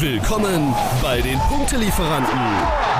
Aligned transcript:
Willkommen 0.00 0.74
bei 1.00 1.20
den 1.20 1.38
Punktelieferanten, 1.38 2.38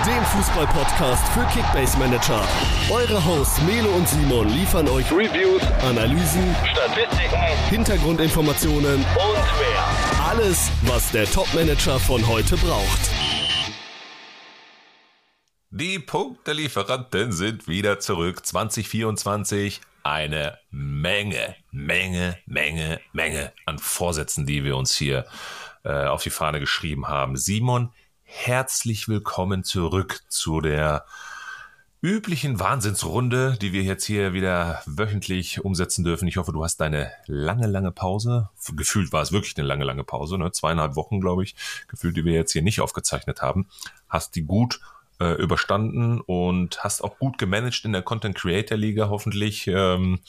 dem 0.06 0.24
Fußball-Podcast 0.26 1.26
für 1.32 1.44
Kickbase 1.46 1.98
Manager. 1.98 2.46
Eure 2.88 3.24
Hosts 3.24 3.60
Melo 3.62 3.88
und 3.90 4.08
Simon 4.08 4.48
liefern 4.48 4.86
euch 4.88 5.10
Reviews, 5.10 5.60
Analysen, 5.82 6.54
Statistiken, 6.64 7.36
Hintergrundinformationen 7.68 8.94
und 8.94 9.04
mehr. 9.04 10.24
Alles, 10.24 10.70
was 10.82 11.10
der 11.10 11.24
Top-Manager 11.24 11.98
von 11.98 12.24
heute 12.28 12.56
braucht. 12.58 13.10
Die 15.70 15.98
Punktelieferanten 15.98 17.32
sind 17.32 17.66
wieder 17.66 17.98
zurück 17.98 18.46
2024. 18.46 19.80
Eine 20.04 20.58
Menge, 20.70 21.56
Menge, 21.72 22.38
Menge, 22.46 23.00
Menge 23.12 23.52
an 23.66 23.80
Vorsätzen, 23.80 24.46
die 24.46 24.62
wir 24.62 24.76
uns 24.76 24.94
hier 24.94 25.24
äh, 25.84 26.06
auf 26.06 26.22
die 26.22 26.30
Fahne 26.30 26.60
geschrieben 26.60 27.08
haben. 27.08 27.36
Simon, 27.36 27.92
herzlich 28.22 29.08
willkommen 29.08 29.64
zurück 29.64 30.22
zu 30.28 30.60
der 30.60 31.04
üblichen 32.00 32.60
Wahnsinnsrunde, 32.60 33.56
die 33.60 33.72
wir 33.72 33.82
jetzt 33.82 34.04
hier 34.04 34.34
wieder 34.34 34.82
wöchentlich 34.84 35.64
umsetzen 35.64 36.04
dürfen. 36.04 36.28
Ich 36.28 36.36
hoffe, 36.36 36.52
du 36.52 36.62
hast 36.62 36.78
deine 36.78 37.10
lange, 37.26 37.66
lange 37.66 37.92
Pause. 37.92 38.50
Gefühlt 38.76 39.12
war 39.12 39.22
es 39.22 39.32
wirklich 39.32 39.56
eine 39.56 39.66
lange, 39.66 39.84
lange 39.84 40.04
Pause, 40.04 40.36
ne? 40.36 40.52
zweieinhalb 40.52 40.96
Wochen, 40.96 41.20
glaube 41.20 41.44
ich, 41.44 41.54
gefühlt, 41.88 42.16
die 42.16 42.24
wir 42.24 42.34
jetzt 42.34 42.52
hier 42.52 42.62
nicht 42.62 42.82
aufgezeichnet 42.82 43.40
haben. 43.40 43.68
Hast 44.08 44.36
die 44.36 44.42
gut 44.42 44.80
äh, 45.18 45.32
überstanden 45.34 46.20
und 46.20 46.82
hast 46.84 47.02
auch 47.02 47.18
gut 47.18 47.38
gemanagt 47.38 47.84
in 47.84 47.92
der 47.92 48.02
Content 48.02 48.36
Creator 48.36 48.76
Liga, 48.76 49.08
hoffentlich. 49.08 49.66
Ähm, 49.66 50.20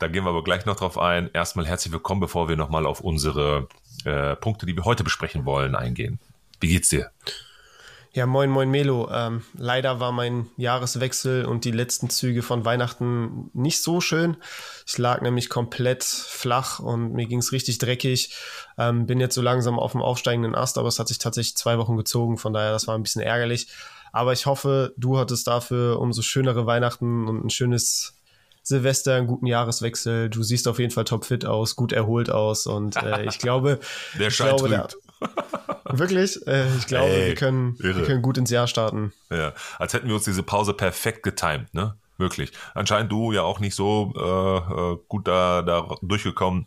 da 0.00 0.08
gehen 0.08 0.24
wir 0.24 0.30
aber 0.30 0.42
gleich 0.42 0.64
noch 0.64 0.76
drauf 0.76 0.98
ein. 0.98 1.30
Erstmal 1.34 1.66
herzlich 1.66 1.92
willkommen, 1.92 2.20
bevor 2.20 2.48
wir 2.48 2.56
nochmal 2.56 2.86
auf 2.86 3.00
unsere 3.00 3.68
äh, 4.04 4.36
Punkte, 4.36 4.66
die 4.66 4.76
wir 4.76 4.84
heute 4.84 5.04
besprechen 5.04 5.44
wollen, 5.44 5.74
eingehen. 5.74 6.18
Wie 6.60 6.68
geht's 6.68 6.88
dir? 6.88 7.10
Ja, 8.12 8.26
moin, 8.26 8.50
moin 8.50 8.68
Melo. 8.68 9.08
Ähm, 9.12 9.44
leider 9.56 10.00
war 10.00 10.10
mein 10.10 10.48
Jahreswechsel 10.56 11.44
und 11.44 11.64
die 11.64 11.70
letzten 11.70 12.10
Züge 12.10 12.42
von 12.42 12.64
Weihnachten 12.64 13.50
nicht 13.52 13.80
so 13.80 14.00
schön. 14.00 14.36
Ich 14.84 14.98
lag 14.98 15.20
nämlich 15.20 15.48
komplett 15.48 16.02
flach 16.02 16.80
und 16.80 17.12
mir 17.12 17.26
ging's 17.26 17.52
richtig 17.52 17.78
dreckig. 17.78 18.34
Ähm, 18.76 19.06
bin 19.06 19.20
jetzt 19.20 19.36
so 19.36 19.42
langsam 19.42 19.78
auf 19.78 19.92
dem 19.92 20.02
aufsteigenden 20.02 20.56
Ast, 20.56 20.76
aber 20.76 20.88
es 20.88 20.98
hat 20.98 21.06
sich 21.06 21.18
tatsächlich 21.18 21.56
zwei 21.56 21.78
Wochen 21.78 21.96
gezogen, 21.96 22.36
von 22.36 22.52
daher 22.52 22.72
das 22.72 22.88
war 22.88 22.96
ein 22.96 23.04
bisschen 23.04 23.22
ärgerlich. 23.22 23.68
Aber 24.10 24.32
ich 24.32 24.44
hoffe, 24.46 24.92
du 24.96 25.16
hattest 25.16 25.46
dafür 25.46 26.00
umso 26.00 26.22
schönere 26.22 26.66
Weihnachten 26.66 27.28
und 27.28 27.44
ein 27.44 27.50
schönes 27.50 28.19
Silvester, 28.70 29.16
einen 29.16 29.26
guten 29.26 29.46
Jahreswechsel. 29.46 30.30
Du 30.30 30.42
siehst 30.42 30.66
auf 30.66 30.78
jeden 30.78 30.92
Fall 30.92 31.04
topfit 31.04 31.44
aus, 31.44 31.76
gut 31.76 31.92
erholt 31.92 32.30
aus 32.30 32.66
und 32.66 32.96
äh, 32.96 33.24
ich 33.24 33.38
glaube, 33.40 33.80
der 34.18 34.30
Schein 34.30 34.56
glaube, 34.56 34.68
trügt. 34.68 34.96
wirklich, 35.98 36.46
äh, 36.46 36.66
ich 36.78 36.86
glaube, 36.86 37.10
Ey, 37.10 37.26
wir, 37.28 37.34
können, 37.34 37.76
wir 37.78 38.02
können 38.04 38.22
gut 38.22 38.38
ins 38.38 38.50
Jahr 38.50 38.66
starten. 38.66 39.12
Ja, 39.30 39.52
als 39.78 39.92
hätten 39.92 40.08
wir 40.08 40.14
uns 40.14 40.24
diese 40.24 40.42
Pause 40.42 40.72
perfekt 40.72 41.22
getimt, 41.22 41.74
ne? 41.74 41.96
Wirklich. 42.16 42.52
Anscheinend 42.74 43.10
du 43.10 43.32
ja 43.32 43.42
auch 43.42 43.60
nicht 43.60 43.74
so 43.74 44.12
äh, 44.14 44.92
äh 44.92 44.98
gut 45.08 45.26
da, 45.26 45.62
da 45.62 45.88
durchgekommen 46.02 46.66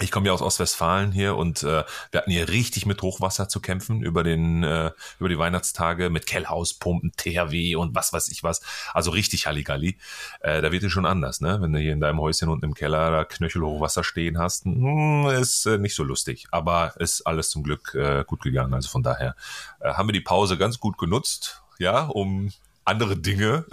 ich 0.00 0.10
komme 0.10 0.26
ja 0.26 0.32
aus 0.32 0.40
Ostwestfalen 0.40 1.12
hier 1.12 1.36
und 1.36 1.62
äh, 1.62 1.84
wir 2.10 2.20
hatten 2.20 2.30
hier 2.30 2.48
richtig 2.48 2.86
mit 2.86 3.02
Hochwasser 3.02 3.48
zu 3.48 3.60
kämpfen 3.60 4.02
über 4.02 4.24
den 4.24 4.62
äh, 4.64 4.90
über 5.18 5.28
die 5.28 5.38
Weihnachtstage 5.38 6.08
mit 6.08 6.26
Kellhauspumpen, 6.26 7.12
THW 7.16 7.76
und 7.76 7.94
was 7.94 8.12
weiß 8.12 8.28
ich 8.28 8.42
was. 8.42 8.62
Also 8.94 9.10
richtig 9.10 9.46
Halligalli. 9.46 9.98
Äh, 10.40 10.62
da 10.62 10.72
wird 10.72 10.82
es 10.82 10.92
schon 10.92 11.04
anders, 11.04 11.40
ne? 11.40 11.58
Wenn 11.60 11.72
du 11.72 11.78
hier 11.78 11.92
in 11.92 12.00
deinem 12.00 12.20
Häuschen 12.20 12.48
unten 12.48 12.64
im 12.64 12.74
Keller 12.74 13.10
da 13.10 13.24
Knöchelhochwasser 13.24 14.02
stehen 14.02 14.38
hast, 14.38 14.64
hm, 14.64 15.26
ist 15.26 15.66
äh, 15.66 15.78
nicht 15.78 15.94
so 15.94 16.04
lustig. 16.04 16.46
Aber 16.50 16.94
ist 16.98 17.26
alles 17.26 17.50
zum 17.50 17.62
Glück 17.62 17.94
äh, 17.94 18.24
gut 18.26 18.42
gegangen. 18.42 18.72
Also 18.72 18.88
von 18.88 19.02
daher 19.02 19.36
äh, 19.80 19.92
haben 19.92 20.08
wir 20.08 20.14
die 20.14 20.20
Pause 20.20 20.56
ganz 20.56 20.80
gut 20.80 20.96
genutzt, 20.96 21.62
ja, 21.78 22.04
um 22.04 22.50
andere 22.84 23.16
Dinge, 23.16 23.66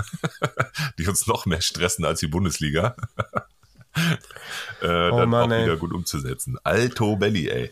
die 0.99 1.07
uns 1.07 1.27
noch 1.27 1.45
mehr 1.45 1.61
stressen 1.61 2.03
als 2.05 2.19
die 2.19 2.27
Bundesliga. 2.27 2.95
äh, 4.81 5.09
oh 5.09 5.17
dann 5.17 5.29
Mann, 5.29 5.51
auch 5.51 5.55
ey. 5.55 5.65
wieder 5.65 5.77
gut 5.77 5.93
umzusetzen. 5.93 6.57
Alto 6.63 7.15
Belly, 7.15 7.49
ey. 7.49 7.71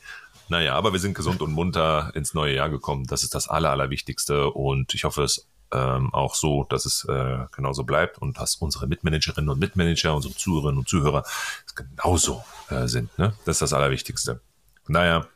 Naja, 0.50 0.76
aber 0.76 0.94
wir 0.94 1.00
sind 1.00 1.14
gesund 1.14 1.42
und 1.42 1.52
munter 1.52 2.12
ins 2.14 2.34
neue 2.34 2.56
Jahr 2.56 2.70
gekommen. 2.70 3.06
Das 3.06 3.24
ist 3.24 3.36
das 3.36 3.48
Aller, 3.48 3.72
Allerwichtigste. 3.72 4.50
Und 4.50 4.94
ich 4.94 5.04
hoffe 5.04 5.24
es 5.24 5.48
ähm, 5.74 6.14
auch 6.14 6.36
so, 6.36 6.64
dass 6.64 6.86
es 6.86 7.04
äh, 7.06 7.46
genauso 7.52 7.84
bleibt 7.84 8.18
und 8.18 8.38
dass 8.38 8.56
unsere 8.56 8.88
Mitmanagerinnen 8.88 9.50
und 9.50 9.60
Mitmanager, 9.60 10.16
unsere 10.16 10.34
Zuhörerinnen 10.34 10.80
und 10.80 10.88
Zuhörer 10.88 11.24
es 11.66 11.76
genauso 11.76 12.44
äh, 12.70 12.88
sind. 12.88 13.18
Ne? 13.20 13.34
Das 13.46 13.58
ist 13.58 13.62
das 13.62 13.74
Allerwichtigste. 13.74 14.40
Naja, 14.88 15.28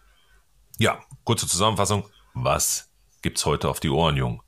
ja, 0.77 0.99
kurze 1.25 1.47
Zusammenfassung. 1.47 2.05
Was 2.33 2.89
gibt's 3.21 3.45
heute 3.45 3.67
auf 3.69 3.81
die 3.81 3.89
Ohren, 3.89 4.15
Jung? 4.15 4.41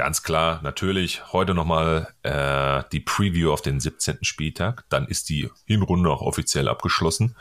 Ganz 0.00 0.22
klar, 0.22 0.60
natürlich 0.62 1.30
heute 1.34 1.52
nochmal 1.52 2.08
äh, 2.22 2.82
die 2.90 3.00
Preview 3.00 3.52
auf 3.52 3.60
den 3.60 3.80
17. 3.80 4.20
Spieltag. 4.22 4.84
Dann 4.88 5.06
ist 5.06 5.28
die 5.28 5.50
Hinrunde 5.66 6.08
auch 6.08 6.22
offiziell 6.22 6.68
abgeschlossen. 6.68 7.36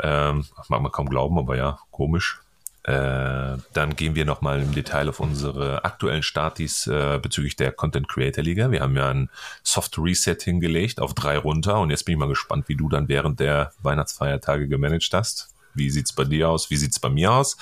Ähm, 0.00 0.44
mag 0.68 0.82
man 0.82 0.90
kaum 0.90 1.08
glauben, 1.08 1.38
aber 1.38 1.56
ja, 1.56 1.78
komisch. 1.92 2.40
Äh, 2.82 3.56
dann 3.72 3.94
gehen 3.94 4.16
wir 4.16 4.24
nochmal 4.24 4.62
im 4.62 4.74
Detail 4.74 5.10
auf 5.10 5.20
unsere 5.20 5.84
aktuellen 5.84 6.24
Startis 6.24 6.88
äh, 6.88 7.20
bezüglich 7.22 7.54
der 7.54 7.70
Content 7.70 8.08
Creator 8.08 8.42
Liga. 8.42 8.72
Wir 8.72 8.80
haben 8.80 8.96
ja 8.96 9.08
ein 9.08 9.30
Soft 9.62 9.96
Reset 9.96 10.38
hingelegt 10.42 10.98
auf 10.98 11.14
drei 11.14 11.38
runter 11.38 11.78
und 11.78 11.90
jetzt 11.90 12.04
bin 12.04 12.14
ich 12.14 12.18
mal 12.18 12.26
gespannt, 12.26 12.68
wie 12.68 12.74
du 12.74 12.88
dann 12.88 13.06
während 13.06 13.38
der 13.38 13.74
Weihnachtsfeiertage 13.80 14.66
gemanagt 14.66 15.08
hast. 15.12 15.51
Wie 15.74 15.90
sieht's 15.90 16.12
bei 16.12 16.24
dir 16.24 16.50
aus? 16.50 16.70
Wie 16.70 16.76
sieht's 16.76 16.98
bei 16.98 17.08
mir 17.08 17.32
aus? 17.32 17.56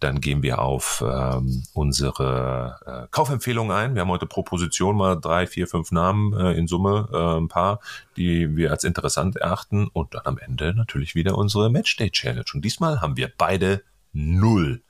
Dann 0.00 0.20
gehen 0.20 0.42
wir 0.42 0.60
auf 0.60 1.04
ähm, 1.06 1.62
unsere 1.72 2.78
äh, 2.86 3.08
Kaufempfehlungen 3.10 3.76
ein. 3.76 3.94
Wir 3.94 4.02
haben 4.02 4.10
heute 4.10 4.26
pro 4.26 4.42
Position 4.42 4.96
mal 4.96 5.16
drei, 5.16 5.46
vier, 5.46 5.66
fünf 5.66 5.92
Namen 5.92 6.32
äh, 6.34 6.52
in 6.52 6.66
Summe, 6.66 7.08
äh, 7.12 7.38
ein 7.38 7.48
paar, 7.48 7.80
die 8.16 8.56
wir 8.56 8.70
als 8.70 8.84
interessant 8.84 9.36
erachten. 9.36 9.88
Und 9.88 10.14
dann 10.14 10.22
am 10.24 10.38
Ende 10.38 10.74
natürlich 10.74 11.14
wieder 11.14 11.36
unsere 11.36 11.70
Matchday 11.70 12.10
Challenge. 12.10 12.44
Und 12.54 12.64
diesmal 12.64 13.00
haben 13.00 13.16
wir 13.16 13.30
beide 13.36 13.82
null 14.12 14.82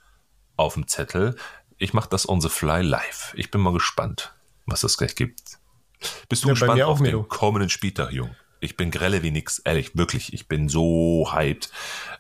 auf 0.57 0.75
dem 0.75 0.87
Zettel. 0.87 1.37
Ich 1.79 1.93
mache 1.93 2.09
das 2.09 2.29
on 2.29 2.41
the 2.41 2.49
fly 2.49 2.83
live. 2.83 3.33
Ich 3.37 3.51
bin 3.51 3.61
mal 3.61 3.73
gespannt, 3.73 4.33
was 4.67 4.83
das 4.83 4.97
gleich 4.97 5.17
gibt. 5.17 5.59
Bist 6.29 6.45
du 6.45 6.49
ja, 6.49 6.55
gespannt 6.55 6.83
auf 6.83 7.03
den 7.03 7.29
kommenden 7.29 7.71
Spieltag, 7.71 8.13
Jung? 8.13 8.31
Ich 8.65 8.77
bin 8.77 8.91
grelle 8.91 9.23
wie 9.23 9.31
nix, 9.31 9.59
ehrlich, 9.61 9.97
wirklich. 9.97 10.33
Ich 10.33 10.49
bin 10.49 10.69
so 10.69 11.29
hyped, 11.33 11.71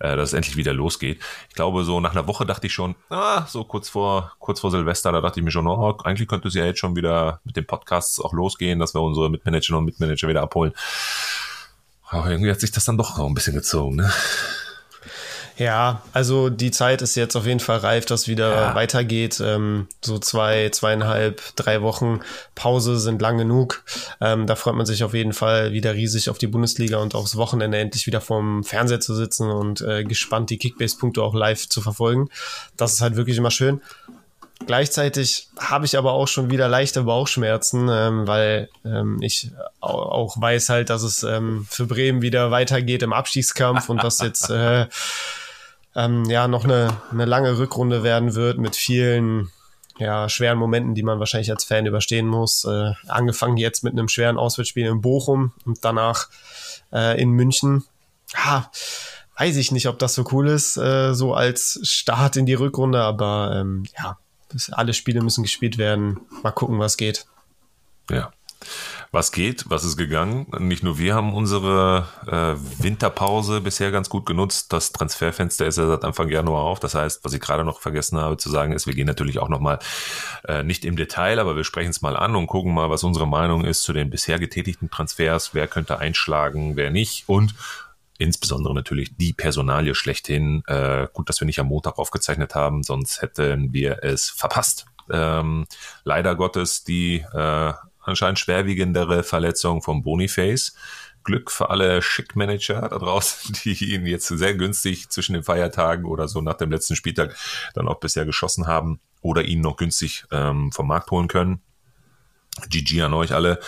äh, 0.00 0.16
dass 0.16 0.30
es 0.30 0.32
endlich 0.34 0.56
wieder 0.56 0.72
losgeht. 0.72 1.20
Ich 1.48 1.54
glaube, 1.54 1.84
so 1.84 2.00
nach 2.00 2.12
einer 2.12 2.26
Woche 2.26 2.46
dachte 2.46 2.66
ich 2.66 2.72
schon, 2.72 2.94
ah, 3.08 3.46
so 3.46 3.64
kurz 3.64 3.88
vor, 3.88 4.32
kurz 4.38 4.60
vor 4.60 4.70
Silvester, 4.70 5.12
da 5.12 5.20
dachte 5.20 5.40
ich 5.40 5.44
mir 5.44 5.50
schon, 5.50 5.66
oh, 5.66 5.98
eigentlich 6.04 6.28
könnte 6.28 6.48
es 6.48 6.54
ja 6.54 6.64
jetzt 6.64 6.78
schon 6.78 6.96
wieder 6.96 7.40
mit 7.44 7.56
den 7.56 7.66
Podcasts 7.66 8.20
auch 8.20 8.32
losgehen, 8.32 8.78
dass 8.78 8.94
wir 8.94 9.00
unsere 9.00 9.30
Mitmanagerinnen 9.30 9.78
und 9.78 9.84
Mitmanager 9.86 10.28
wieder 10.28 10.42
abholen. 10.42 10.72
Aber 12.08 12.30
irgendwie 12.30 12.50
hat 12.50 12.60
sich 12.60 12.70
das 12.70 12.84
dann 12.84 12.98
doch 12.98 13.16
noch 13.16 13.26
ein 13.26 13.34
bisschen 13.34 13.54
gezogen, 13.54 13.96
ne? 13.96 14.12
Ja, 15.56 16.02
also 16.12 16.50
die 16.50 16.72
Zeit 16.72 17.00
ist 17.00 17.14
jetzt 17.14 17.36
auf 17.36 17.46
jeden 17.46 17.60
Fall 17.60 17.78
reif, 17.78 18.06
dass 18.06 18.26
wieder 18.26 18.50
ja. 18.50 18.74
weitergeht. 18.74 19.40
Ähm, 19.40 19.86
so 20.04 20.18
zwei, 20.18 20.68
zweieinhalb, 20.70 21.42
drei 21.54 21.80
Wochen 21.82 22.20
Pause 22.56 22.98
sind 22.98 23.22
lang 23.22 23.38
genug. 23.38 23.84
Ähm, 24.20 24.46
da 24.48 24.56
freut 24.56 24.74
man 24.74 24.86
sich 24.86 25.04
auf 25.04 25.14
jeden 25.14 25.32
Fall 25.32 25.72
wieder 25.72 25.94
riesig 25.94 26.28
auf 26.28 26.38
die 26.38 26.48
Bundesliga 26.48 26.98
und 26.98 27.14
aufs 27.14 27.36
Wochenende 27.36 27.78
endlich 27.78 28.06
wieder 28.06 28.20
vorm 28.20 28.64
Fernseher 28.64 29.00
zu 29.00 29.14
sitzen 29.14 29.48
und 29.48 29.80
äh, 29.80 30.02
gespannt 30.02 30.50
die 30.50 30.58
Kickbase-Punkte 30.58 31.22
auch 31.22 31.34
live 31.34 31.68
zu 31.68 31.80
verfolgen. 31.80 32.30
Das 32.76 32.94
ist 32.94 33.00
halt 33.00 33.14
wirklich 33.14 33.36
immer 33.36 33.52
schön. 33.52 33.80
Gleichzeitig 34.66 35.48
habe 35.58 35.84
ich 35.84 35.98
aber 35.98 36.12
auch 36.12 36.28
schon 36.28 36.50
wieder 36.50 36.68
leichte 36.68 37.02
Bauchschmerzen, 37.02 37.88
ähm, 37.90 38.26
weil 38.26 38.70
ähm, 38.84 39.20
ich 39.20 39.50
auch 39.80 40.40
weiß 40.40 40.68
halt, 40.70 40.90
dass 40.90 41.02
es 41.02 41.22
ähm, 41.22 41.66
für 41.68 41.86
Bremen 41.86 42.22
wieder 42.22 42.50
weitergeht 42.50 43.02
im 43.02 43.12
Abstiegskampf 43.12 43.88
und 43.88 44.02
dass 44.02 44.20
jetzt 44.20 44.50
äh, 44.50 44.86
ähm, 45.94 46.24
ja 46.24 46.48
noch 46.48 46.64
eine, 46.64 46.96
eine 47.10 47.24
lange 47.24 47.58
Rückrunde 47.58 48.02
werden 48.02 48.34
wird 48.34 48.58
mit 48.58 48.76
vielen 48.76 49.50
ja, 49.98 50.28
schweren 50.28 50.58
Momenten, 50.58 50.94
die 50.94 51.02
man 51.02 51.20
wahrscheinlich 51.20 51.50
als 51.50 51.64
Fan 51.64 51.86
überstehen 51.86 52.26
muss. 52.26 52.64
Äh, 52.64 52.92
angefangen 53.06 53.56
jetzt 53.56 53.84
mit 53.84 53.92
einem 53.92 54.08
schweren 54.08 54.38
Auswärtsspiel 54.38 54.86
in 54.86 55.00
Bochum 55.00 55.52
und 55.64 55.84
danach 55.84 56.28
äh, 56.92 57.20
in 57.20 57.30
München. 57.30 57.84
Ha, 58.34 58.70
weiß 59.38 59.56
ich 59.56 59.70
nicht, 59.70 59.86
ob 59.86 59.98
das 59.98 60.14
so 60.14 60.24
cool 60.32 60.48
ist, 60.48 60.76
äh, 60.76 61.14
so 61.14 61.34
als 61.34 61.78
Start 61.84 62.36
in 62.36 62.46
die 62.46 62.54
Rückrunde, 62.54 63.00
aber 63.00 63.54
ähm, 63.54 63.84
ja, 63.96 64.18
alle 64.72 64.94
Spiele 64.94 65.20
müssen 65.20 65.42
gespielt 65.42 65.78
werden. 65.78 66.20
Mal 66.42 66.50
gucken, 66.50 66.78
was 66.78 66.96
geht. 66.96 67.26
Ja 68.10 68.32
was 69.14 69.32
geht, 69.32 69.64
was 69.68 69.84
ist 69.84 69.96
gegangen. 69.96 70.46
Nicht 70.58 70.82
nur 70.82 70.98
wir 70.98 71.14
haben 71.14 71.32
unsere 71.32 72.08
äh, 72.26 72.82
Winterpause 72.82 73.60
bisher 73.60 73.90
ganz 73.90 74.10
gut 74.10 74.26
genutzt. 74.26 74.72
Das 74.72 74.92
Transferfenster 74.92 75.66
ist 75.66 75.78
ja 75.78 75.86
seit 75.86 76.04
Anfang 76.04 76.28
Januar 76.28 76.64
auf. 76.64 76.80
Das 76.80 76.94
heißt, 76.94 77.24
was 77.24 77.32
ich 77.32 77.40
gerade 77.40 77.64
noch 77.64 77.80
vergessen 77.80 78.18
habe 78.18 78.36
zu 78.36 78.50
sagen, 78.50 78.72
ist, 78.72 78.86
wir 78.86 78.94
gehen 78.94 79.06
natürlich 79.06 79.38
auch 79.38 79.48
nochmal 79.48 79.78
äh, 80.46 80.64
nicht 80.64 80.84
im 80.84 80.96
Detail, 80.96 81.38
aber 81.38 81.56
wir 81.56 81.64
sprechen 81.64 81.90
es 81.90 82.02
mal 82.02 82.16
an 82.16 82.36
und 82.36 82.48
gucken 82.48 82.74
mal, 82.74 82.90
was 82.90 83.04
unsere 83.04 83.26
Meinung 83.26 83.64
ist 83.64 83.82
zu 83.82 83.92
den 83.92 84.10
bisher 84.10 84.38
getätigten 84.38 84.90
Transfers. 84.90 85.54
Wer 85.54 85.68
könnte 85.68 85.98
einschlagen, 85.98 86.76
wer 86.76 86.90
nicht 86.90 87.28
und 87.28 87.54
insbesondere 88.18 88.74
natürlich 88.74 89.16
die 89.16 89.32
Personalie 89.32 89.94
schlechthin. 89.94 90.62
Äh, 90.66 91.06
gut, 91.12 91.28
dass 91.28 91.40
wir 91.40 91.46
nicht 91.46 91.60
am 91.60 91.68
Montag 91.68 91.98
aufgezeichnet 91.98 92.54
haben, 92.54 92.82
sonst 92.82 93.22
hätten 93.22 93.72
wir 93.72 94.02
es 94.02 94.28
verpasst. 94.28 94.86
Ähm, 95.10 95.66
leider 96.04 96.34
Gottes 96.34 96.84
die 96.84 97.24
äh, 97.32 97.72
anscheinend 98.04 98.38
schwerwiegendere 98.38 99.22
Verletzung 99.22 99.82
vom 99.82 100.02
Boniface. 100.02 100.74
Glück 101.24 101.50
für 101.50 101.70
alle 101.70 102.02
Schick-Manager 102.02 102.82
da 102.88 102.98
draußen, 102.98 103.56
die 103.64 103.94
ihn 103.94 104.06
jetzt 104.06 104.28
sehr 104.28 104.54
günstig 104.54 105.08
zwischen 105.10 105.32
den 105.32 105.42
Feiertagen 105.42 106.04
oder 106.04 106.28
so 106.28 106.40
nach 106.40 106.54
dem 106.54 106.70
letzten 106.70 106.96
Spieltag 106.96 107.36
dann 107.74 107.88
auch 107.88 107.98
bisher 107.98 108.26
geschossen 108.26 108.66
haben 108.66 109.00
oder 109.20 109.42
ihn 109.42 109.62
noch 109.62 109.76
günstig 109.76 110.24
ähm, 110.30 110.70
vom 110.70 110.86
Markt 110.86 111.10
holen 111.10 111.28
können. 111.28 111.62
GG 112.68 113.02
an 113.02 113.14
euch 113.14 113.32
alle. 113.32 113.58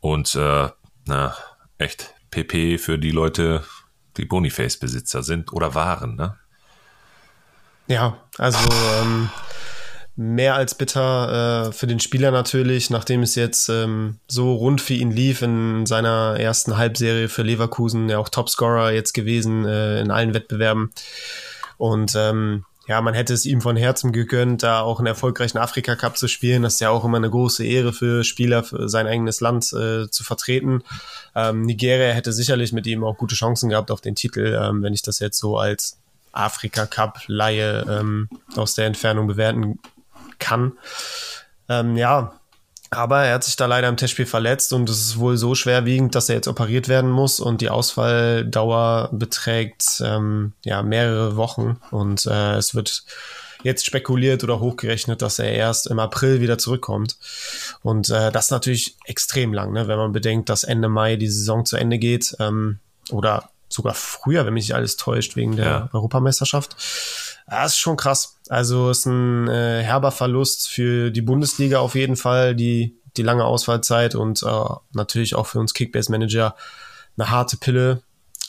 Und 0.00 0.34
äh, 0.34 0.68
na, 1.06 1.36
echt 1.78 2.14
PP 2.30 2.78
für 2.78 2.98
die 2.98 3.12
Leute, 3.12 3.64
die 4.16 4.24
Boniface-Besitzer 4.24 5.22
sind 5.22 5.52
oder 5.52 5.74
waren, 5.74 6.16
ne? 6.16 6.36
Ja, 7.88 8.20
also 8.36 8.58
ähm, 9.00 9.30
mehr 10.16 10.54
als 10.54 10.74
bitter 10.74 11.68
äh, 11.68 11.72
für 11.72 11.86
den 11.86 12.00
Spieler 12.00 12.30
natürlich, 12.30 12.88
nachdem 12.88 13.22
es 13.22 13.34
jetzt 13.34 13.68
ähm, 13.68 14.16
so 14.26 14.54
rund 14.54 14.80
für 14.80 14.94
ihn 14.94 15.10
lief 15.10 15.42
in 15.42 15.84
seiner 15.84 16.40
ersten 16.40 16.78
Halbserie 16.78 17.28
für 17.28 17.42
Leverkusen, 17.42 18.08
ja 18.08 18.18
auch 18.18 18.30
Topscorer 18.30 18.92
jetzt 18.92 19.12
gewesen 19.12 19.66
äh, 19.66 20.00
in 20.00 20.10
allen 20.10 20.32
Wettbewerben. 20.32 20.90
Und 21.76 22.14
ähm, 22.16 22.64
ja, 22.88 23.02
man 23.02 23.12
hätte 23.12 23.34
es 23.34 23.44
ihm 23.44 23.60
von 23.60 23.76
Herzen 23.76 24.12
gegönnt, 24.12 24.62
da 24.62 24.80
auch 24.80 25.00
einen 25.00 25.08
erfolgreichen 25.08 25.58
Afrika 25.58 25.96
Cup 25.96 26.16
zu 26.16 26.28
spielen. 26.28 26.62
Das 26.62 26.74
ist 26.74 26.80
ja 26.80 26.90
auch 26.90 27.04
immer 27.04 27.18
eine 27.18 27.28
große 27.28 27.64
Ehre 27.64 27.92
für 27.92 28.24
Spieler, 28.24 28.64
für 28.64 28.88
sein 28.88 29.06
eigenes 29.06 29.40
Land 29.40 29.70
äh, 29.72 30.08
zu 30.08 30.24
vertreten. 30.24 30.82
Ähm, 31.34 31.62
Nigeria 31.62 32.12
hätte 32.12 32.32
sicherlich 32.32 32.72
mit 32.72 32.86
ihm 32.86 33.04
auch 33.04 33.18
gute 33.18 33.34
Chancen 33.34 33.68
gehabt 33.68 33.90
auf 33.90 34.00
den 34.00 34.14
Titel, 34.14 34.58
ähm, 34.58 34.82
wenn 34.82 34.94
ich 34.94 35.02
das 35.02 35.18
jetzt 35.18 35.38
so 35.38 35.58
als 35.58 35.98
Afrika 36.32 36.86
Cup 36.86 37.20
Laie 37.26 37.84
ähm, 37.88 38.28
aus 38.54 38.74
der 38.74 38.86
Entfernung 38.86 39.26
bewerten 39.26 39.78
kann. 40.38 40.72
Ähm, 41.68 41.96
ja, 41.96 42.32
aber 42.90 43.24
er 43.24 43.34
hat 43.34 43.44
sich 43.44 43.56
da 43.56 43.66
leider 43.66 43.88
im 43.88 43.96
Testspiel 43.96 44.26
verletzt 44.26 44.72
und 44.72 44.88
es 44.88 45.00
ist 45.00 45.18
wohl 45.18 45.36
so 45.36 45.54
schwerwiegend, 45.54 46.14
dass 46.14 46.28
er 46.28 46.36
jetzt 46.36 46.48
operiert 46.48 46.88
werden 46.88 47.10
muss 47.10 47.40
und 47.40 47.60
die 47.60 47.70
Ausfalldauer 47.70 49.10
beträgt 49.12 50.00
ähm, 50.04 50.52
ja 50.64 50.82
mehrere 50.82 51.36
Wochen 51.36 51.80
und 51.90 52.26
äh, 52.26 52.54
es 52.54 52.74
wird 52.74 53.04
jetzt 53.62 53.84
spekuliert 53.84 54.44
oder 54.44 54.60
hochgerechnet, 54.60 55.22
dass 55.22 55.38
er 55.38 55.52
erst 55.52 55.88
im 55.88 55.98
April 55.98 56.40
wieder 56.40 56.58
zurückkommt. 56.58 57.16
Und 57.82 58.10
äh, 58.10 58.30
das 58.30 58.46
ist 58.46 58.50
natürlich 58.52 58.96
extrem 59.04 59.52
lang, 59.52 59.72
ne? 59.72 59.88
wenn 59.88 59.98
man 59.98 60.12
bedenkt, 60.12 60.48
dass 60.48 60.62
Ende 60.62 60.88
Mai 60.88 61.16
die 61.16 61.28
Saison 61.28 61.66
zu 61.66 61.76
Ende 61.76 61.98
geht 61.98 62.36
ähm, 62.38 62.78
oder 63.10 63.50
sogar 63.68 63.94
früher, 63.94 64.46
wenn 64.46 64.54
mich 64.54 64.68
nicht 64.68 64.74
alles 64.74 64.96
täuscht, 64.96 65.34
wegen 65.34 65.56
der 65.56 65.66
ja. 65.66 65.88
Europameisterschaft. 65.92 66.76
Das 67.48 67.72
ist 67.72 67.78
schon 67.78 67.96
krass. 67.96 68.35
Also 68.48 68.90
ist 68.90 69.06
ein 69.06 69.48
äh, 69.48 69.82
herber 69.82 70.12
Verlust 70.12 70.68
für 70.68 71.10
die 71.10 71.22
Bundesliga 71.22 71.80
auf 71.80 71.94
jeden 71.94 72.16
Fall, 72.16 72.54
die, 72.54 72.96
die 73.16 73.22
lange 73.22 73.44
Ausfallzeit 73.44 74.14
und 74.14 74.42
äh, 74.42 74.64
natürlich 74.92 75.34
auch 75.34 75.46
für 75.46 75.58
uns 75.58 75.74
Kickbase-Manager 75.74 76.54
eine 77.18 77.30
harte 77.30 77.56
Pille. 77.56 78.02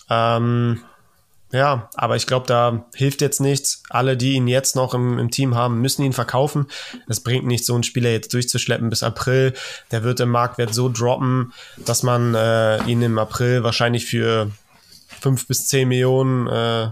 Ähm, 0.09 0.81
ja, 1.51 1.89
aber 1.95 2.17
ich 2.17 2.27
glaube, 2.27 2.45
da 2.45 2.85
hilft 2.93 3.21
jetzt 3.21 3.39
nichts. 3.39 3.83
Alle, 3.89 4.17
die 4.17 4.33
ihn 4.33 4.47
jetzt 4.47 4.75
noch 4.75 4.93
im, 4.93 5.17
im 5.17 5.31
Team 5.31 5.55
haben, 5.55 5.79
müssen 5.81 6.03
ihn 6.03 6.11
verkaufen. 6.11 6.67
Es 7.07 7.21
bringt 7.21 7.45
nichts, 7.45 7.67
so 7.67 7.73
einen 7.73 7.83
Spieler 7.83 8.09
jetzt 8.09 8.33
durchzuschleppen 8.33 8.89
bis 8.89 9.01
April. 9.01 9.53
Der 9.91 10.03
wird 10.03 10.19
im 10.19 10.29
Marktwert 10.29 10.73
so 10.73 10.89
droppen, 10.89 11.53
dass 11.77 12.03
man 12.03 12.35
äh, 12.35 12.83
ihn 12.83 13.01
im 13.01 13.17
April 13.17 13.63
wahrscheinlich 13.63 14.05
für 14.05 14.51
fünf 15.21 15.47
bis 15.47 15.67
zehn 15.67 15.87
Millionen 15.87 16.47
äh, 16.47 16.89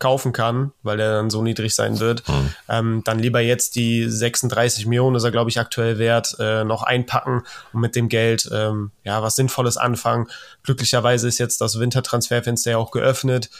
kaufen 0.00 0.32
kann, 0.32 0.72
weil 0.82 0.96
der 0.96 1.12
dann 1.12 1.30
so 1.30 1.42
niedrig 1.42 1.74
sein 1.74 2.00
wird, 2.00 2.28
mhm. 2.28 2.54
ähm, 2.68 3.02
dann 3.04 3.20
lieber 3.20 3.40
jetzt 3.40 3.76
die 3.76 4.08
36 4.08 4.86
Millionen, 4.86 5.14
ist 5.14 5.24
er 5.24 5.30
glaube 5.30 5.50
ich 5.50 5.60
aktuell 5.60 5.98
wert, 5.98 6.34
äh, 6.40 6.64
noch 6.64 6.82
einpacken 6.82 7.42
und 7.72 7.80
mit 7.80 7.94
dem 7.94 8.08
Geld 8.08 8.50
ähm, 8.52 8.90
ja 9.04 9.22
was 9.22 9.36
Sinnvolles 9.36 9.76
anfangen. 9.76 10.26
Glücklicherweise 10.64 11.28
ist 11.28 11.38
jetzt 11.38 11.60
das 11.60 11.78
Wintertransferfenster 11.78 12.72
ja 12.72 12.78
auch 12.78 12.90
geöffnet. 12.90 13.50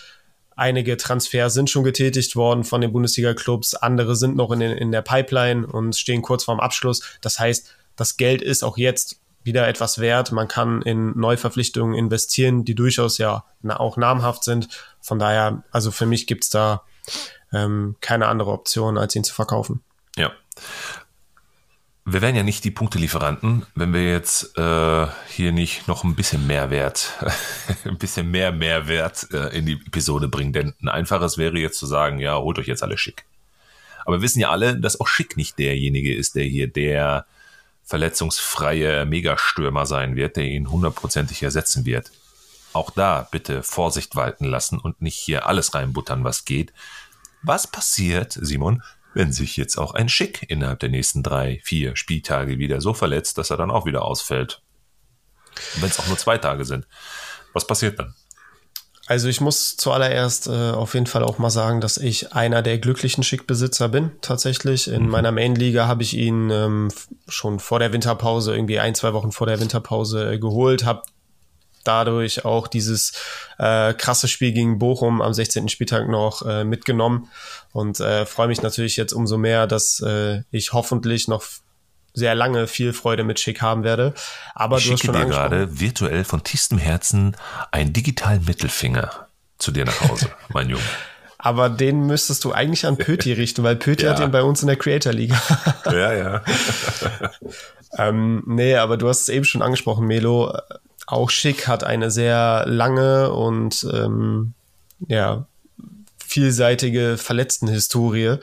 Einige 0.56 0.96
Transfers 0.96 1.54
sind 1.54 1.70
schon 1.70 1.84
getätigt 1.84 2.36
worden 2.36 2.64
von 2.64 2.80
den 2.80 2.92
Bundesliga-Clubs, 2.92 3.74
andere 3.74 4.16
sind 4.16 4.36
noch 4.36 4.50
in, 4.50 4.60
den, 4.60 4.76
in 4.76 4.92
der 4.92 5.02
Pipeline 5.02 5.66
und 5.66 5.96
stehen 5.96 6.22
kurz 6.22 6.44
vorm 6.44 6.60
Abschluss. 6.60 7.02
Das 7.20 7.38
heißt, 7.38 7.68
das 7.96 8.16
Geld 8.16 8.42
ist 8.42 8.64
auch 8.64 8.76
jetzt 8.76 9.20
wieder 9.42 9.66
etwas 9.68 9.98
wert. 9.98 10.32
Man 10.32 10.48
kann 10.48 10.82
in 10.82 11.18
Neuverpflichtungen 11.18 11.94
investieren, 11.94 12.64
die 12.64 12.74
durchaus 12.74 13.18
ja 13.18 13.44
auch 13.68 13.96
namhaft 13.96 14.44
sind. 14.44 14.68
Von 15.00 15.18
daher, 15.18 15.62
also 15.70 15.90
für 15.90 16.06
mich 16.06 16.26
gibt's 16.26 16.50
da 16.50 16.82
ähm, 17.52 17.96
keine 18.00 18.26
andere 18.26 18.50
Option, 18.50 18.98
als 18.98 19.14
ihn 19.16 19.24
zu 19.24 19.34
verkaufen. 19.34 19.82
Ja. 20.16 20.32
Wir 22.04 22.22
wären 22.22 22.34
ja 22.34 22.42
nicht 22.42 22.64
die 22.64 22.70
Punktelieferanten, 22.70 23.66
wenn 23.74 23.92
wir 23.92 24.10
jetzt 24.10 24.56
äh, 24.56 25.06
hier 25.28 25.52
nicht 25.52 25.86
noch 25.86 26.02
ein 26.02 26.16
bisschen 26.16 26.46
Mehrwert, 26.46 27.12
ein 27.84 27.98
bisschen 27.98 28.30
mehr 28.30 28.52
Mehrwert 28.52 29.28
äh, 29.32 29.56
in 29.56 29.66
die 29.66 29.80
Episode 29.86 30.28
bringen. 30.28 30.52
Denn 30.52 30.74
ein 30.80 30.88
einfaches 30.88 31.38
wäre 31.38 31.58
jetzt 31.58 31.78
zu 31.78 31.86
sagen, 31.86 32.18
ja, 32.18 32.36
holt 32.36 32.58
euch 32.58 32.66
jetzt 32.66 32.82
alle 32.82 32.98
schick. 32.98 33.26
Aber 34.04 34.16
wir 34.16 34.22
wissen 34.22 34.40
ja 34.40 34.50
alle, 34.50 34.78
dass 34.80 34.98
auch 34.98 35.06
schick 35.06 35.36
nicht 35.36 35.58
derjenige 35.58 36.14
ist, 36.14 36.34
der 36.34 36.44
hier 36.44 36.68
der 36.68 37.26
verletzungsfreie 37.84 39.04
Megastürmer 39.04 39.84
sein 39.84 40.16
wird, 40.16 40.36
der 40.36 40.44
ihn 40.44 40.70
hundertprozentig 40.70 41.42
ersetzen 41.42 41.84
wird. 41.84 42.10
Auch 42.72 42.90
da 42.90 43.28
bitte 43.30 43.62
Vorsicht 43.62 44.16
walten 44.16 44.44
lassen 44.44 44.78
und 44.78 45.02
nicht 45.02 45.16
hier 45.16 45.46
alles 45.46 45.74
reinbuttern, 45.74 46.24
was 46.24 46.44
geht. 46.44 46.72
Was 47.42 47.66
passiert, 47.66 48.38
Simon, 48.40 48.82
wenn 49.14 49.32
sich 49.32 49.56
jetzt 49.56 49.76
auch 49.76 49.94
ein 49.94 50.08
Schick 50.08 50.44
innerhalb 50.48 50.78
der 50.80 50.88
nächsten 50.88 51.22
drei, 51.22 51.60
vier 51.64 51.96
Spieltage 51.96 52.58
wieder 52.58 52.80
so 52.80 52.94
verletzt, 52.94 53.38
dass 53.38 53.50
er 53.50 53.56
dann 53.56 53.70
auch 53.70 53.86
wieder 53.86 54.04
ausfällt? 54.04 54.62
Wenn 55.76 55.90
es 55.90 55.98
auch 55.98 56.06
nur 56.06 56.18
zwei 56.18 56.38
Tage 56.38 56.64
sind. 56.64 56.86
Was 57.52 57.66
passiert 57.66 57.98
dann? 57.98 58.14
Also 59.10 59.26
ich 59.26 59.40
muss 59.40 59.76
zuallererst 59.76 60.46
äh, 60.46 60.70
auf 60.70 60.94
jeden 60.94 61.06
Fall 61.06 61.24
auch 61.24 61.38
mal 61.38 61.50
sagen, 61.50 61.80
dass 61.80 61.96
ich 61.96 62.32
einer 62.32 62.62
der 62.62 62.78
glücklichen 62.78 63.24
Schickbesitzer 63.24 63.88
bin. 63.88 64.12
Tatsächlich 64.20 64.86
in 64.86 65.02
mhm. 65.02 65.08
meiner 65.08 65.32
Main-Liga 65.32 65.88
habe 65.88 66.04
ich 66.04 66.16
ihn 66.16 66.48
ähm, 66.50 66.92
schon 67.26 67.58
vor 67.58 67.80
der 67.80 67.92
Winterpause, 67.92 68.54
irgendwie 68.54 68.78
ein, 68.78 68.94
zwei 68.94 69.12
Wochen 69.12 69.32
vor 69.32 69.48
der 69.48 69.58
Winterpause 69.58 70.34
äh, 70.34 70.38
geholt, 70.38 70.84
habe 70.84 71.02
dadurch 71.84 72.44
auch 72.44 72.68
dieses 72.68 73.12
äh, 73.58 73.94
krasse 73.94 74.28
Spiel 74.28 74.52
gegen 74.52 74.78
Bochum 74.78 75.22
am 75.22 75.32
16. 75.32 75.68
Spieltag 75.68 76.08
noch 76.08 76.46
äh, 76.46 76.64
mitgenommen 76.64 77.28
und 77.72 78.00
äh, 78.00 78.26
freue 78.26 78.48
mich 78.48 78.62
natürlich 78.62 78.96
jetzt 78.96 79.12
umso 79.12 79.38
mehr, 79.38 79.66
dass 79.66 80.00
äh, 80.00 80.42
ich 80.50 80.72
hoffentlich 80.72 81.28
noch 81.28 81.42
sehr 82.12 82.34
lange 82.34 82.66
viel 82.66 82.92
Freude 82.92 83.24
mit 83.24 83.38
Schick 83.40 83.62
haben 83.62 83.84
werde. 83.84 84.14
Aber 84.54 84.78
ich 84.78 84.88
du 84.88 84.96
schon 84.96 85.14
dir 85.14 85.26
gerade 85.26 85.80
virtuell 85.80 86.24
von 86.24 86.42
tiefstem 86.42 86.78
Herzen 86.78 87.36
einen 87.70 87.92
digitalen 87.92 88.44
Mittelfinger 88.44 89.28
zu 89.58 89.70
dir 89.70 89.84
nach 89.84 90.00
Hause, 90.08 90.30
mein 90.48 90.68
Junge. 90.68 90.82
Aber 91.38 91.70
den 91.70 92.06
müsstest 92.06 92.44
du 92.44 92.52
eigentlich 92.52 92.84
an 92.86 92.98
Pöti 92.98 93.32
richten, 93.34 93.62
weil 93.62 93.76
Pöti 93.76 94.04
ja. 94.04 94.10
hat 94.10 94.20
ihn 94.20 94.30
bei 94.30 94.42
uns 94.42 94.62
in 94.62 94.66
der 94.66 94.76
Creator 94.76 95.12
Liga. 95.12 95.40
ja, 95.86 96.12
ja. 96.12 96.44
ähm, 97.98 98.42
nee, 98.46 98.76
aber 98.76 98.96
du 98.96 99.08
hast 99.08 99.22
es 99.22 99.28
eben 99.28 99.44
schon 99.44 99.62
angesprochen, 99.62 100.06
Melo. 100.06 100.52
Auch 101.10 101.28
Schick 101.28 101.66
hat 101.66 101.82
eine 101.82 102.10
sehr 102.10 102.64
lange 102.66 103.32
und 103.32 103.84
ähm, 103.92 104.54
ja, 105.08 105.46
vielseitige 106.24 107.18
Verletztenhistorie. 107.18 108.36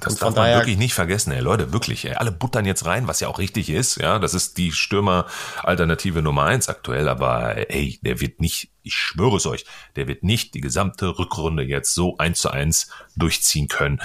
Das 0.00 0.16
darf 0.16 0.34
man 0.34 0.54
wirklich 0.54 0.78
nicht 0.78 0.94
vergessen, 0.94 1.32
ey, 1.32 1.40
Leute, 1.40 1.72
wirklich, 1.72 2.06
ey, 2.06 2.14
alle 2.14 2.32
buttern 2.32 2.64
jetzt 2.64 2.86
rein, 2.86 3.06
was 3.08 3.20
ja 3.20 3.28
auch 3.28 3.38
richtig 3.38 3.68
ist, 3.68 3.96
ja, 3.96 4.18
das 4.18 4.34
ist 4.34 4.56
die 4.56 4.72
Stürmer-Alternative 4.72 6.22
Nummer 6.22 6.44
eins 6.44 6.68
aktuell, 6.68 7.08
aber 7.08 7.70
ey, 7.70 7.98
der 8.02 8.20
wird 8.20 8.40
nicht, 8.40 8.70
ich 8.82 8.94
schwöre 8.94 9.36
es 9.36 9.46
euch, 9.46 9.66
der 9.96 10.06
wird 10.06 10.22
nicht 10.22 10.54
die 10.54 10.60
gesamte 10.60 11.18
Rückrunde 11.18 11.62
jetzt 11.62 11.94
so 11.94 12.16
eins 12.18 12.40
zu 12.40 12.50
eins 12.50 12.90
durchziehen 13.16 13.68
können. 13.68 14.00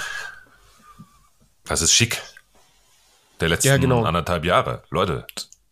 Das 1.64 1.82
ist 1.82 1.92
schick. 1.92 2.22
Der 3.40 3.48
letzten 3.48 3.68
ja, 3.68 3.76
genau. 3.76 4.04
anderthalb 4.04 4.44
Jahre. 4.44 4.82
Leute, 4.90 5.26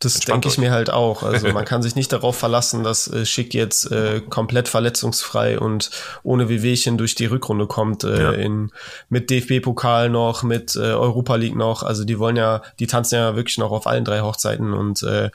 das 0.04 0.20
denke 0.20 0.48
ich 0.48 0.58
mir 0.58 0.70
halt 0.70 0.90
auch. 0.90 1.22
Also 1.22 1.48
man 1.52 1.64
kann 1.66 1.82
sich 1.82 1.94
nicht 1.94 2.12
darauf 2.12 2.36
verlassen, 2.36 2.82
dass 2.84 3.08
äh, 3.08 3.26
Schick 3.26 3.54
jetzt 3.54 3.90
äh, 3.90 4.20
komplett 4.20 4.68
verletzungsfrei 4.68 5.58
und 5.58 5.90
ohne 6.22 6.48
Wehwehchen 6.48 6.98
durch 6.98 7.14
die 7.14 7.26
Rückrunde 7.26 7.66
kommt. 7.66 8.04
Äh, 8.04 8.22
ja. 8.22 8.30
in, 8.32 8.70
mit 9.08 9.30
DFB-Pokal 9.30 10.10
noch, 10.10 10.42
mit 10.42 10.76
äh, 10.76 10.80
Europa 10.80 11.36
League 11.36 11.56
noch. 11.56 11.82
Also 11.82 12.04
die 12.04 12.18
wollen 12.18 12.36
ja, 12.36 12.62
die 12.78 12.86
tanzen 12.86 13.16
ja 13.16 13.36
wirklich 13.36 13.58
noch 13.58 13.72
auf 13.72 13.86
allen 13.86 14.04
drei 14.04 14.20
Hochzeiten 14.20 14.72
und 14.72 15.02
äh, 15.02 15.30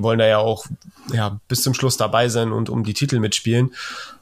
wollen 0.00 0.18
da 0.18 0.26
ja 0.26 0.38
auch 0.38 0.66
ja, 1.12 1.40
bis 1.48 1.62
zum 1.62 1.74
Schluss 1.74 1.96
dabei 1.96 2.28
sein 2.28 2.52
und 2.52 2.70
um 2.70 2.84
die 2.84 2.94
Titel 2.94 3.18
mitspielen. 3.18 3.74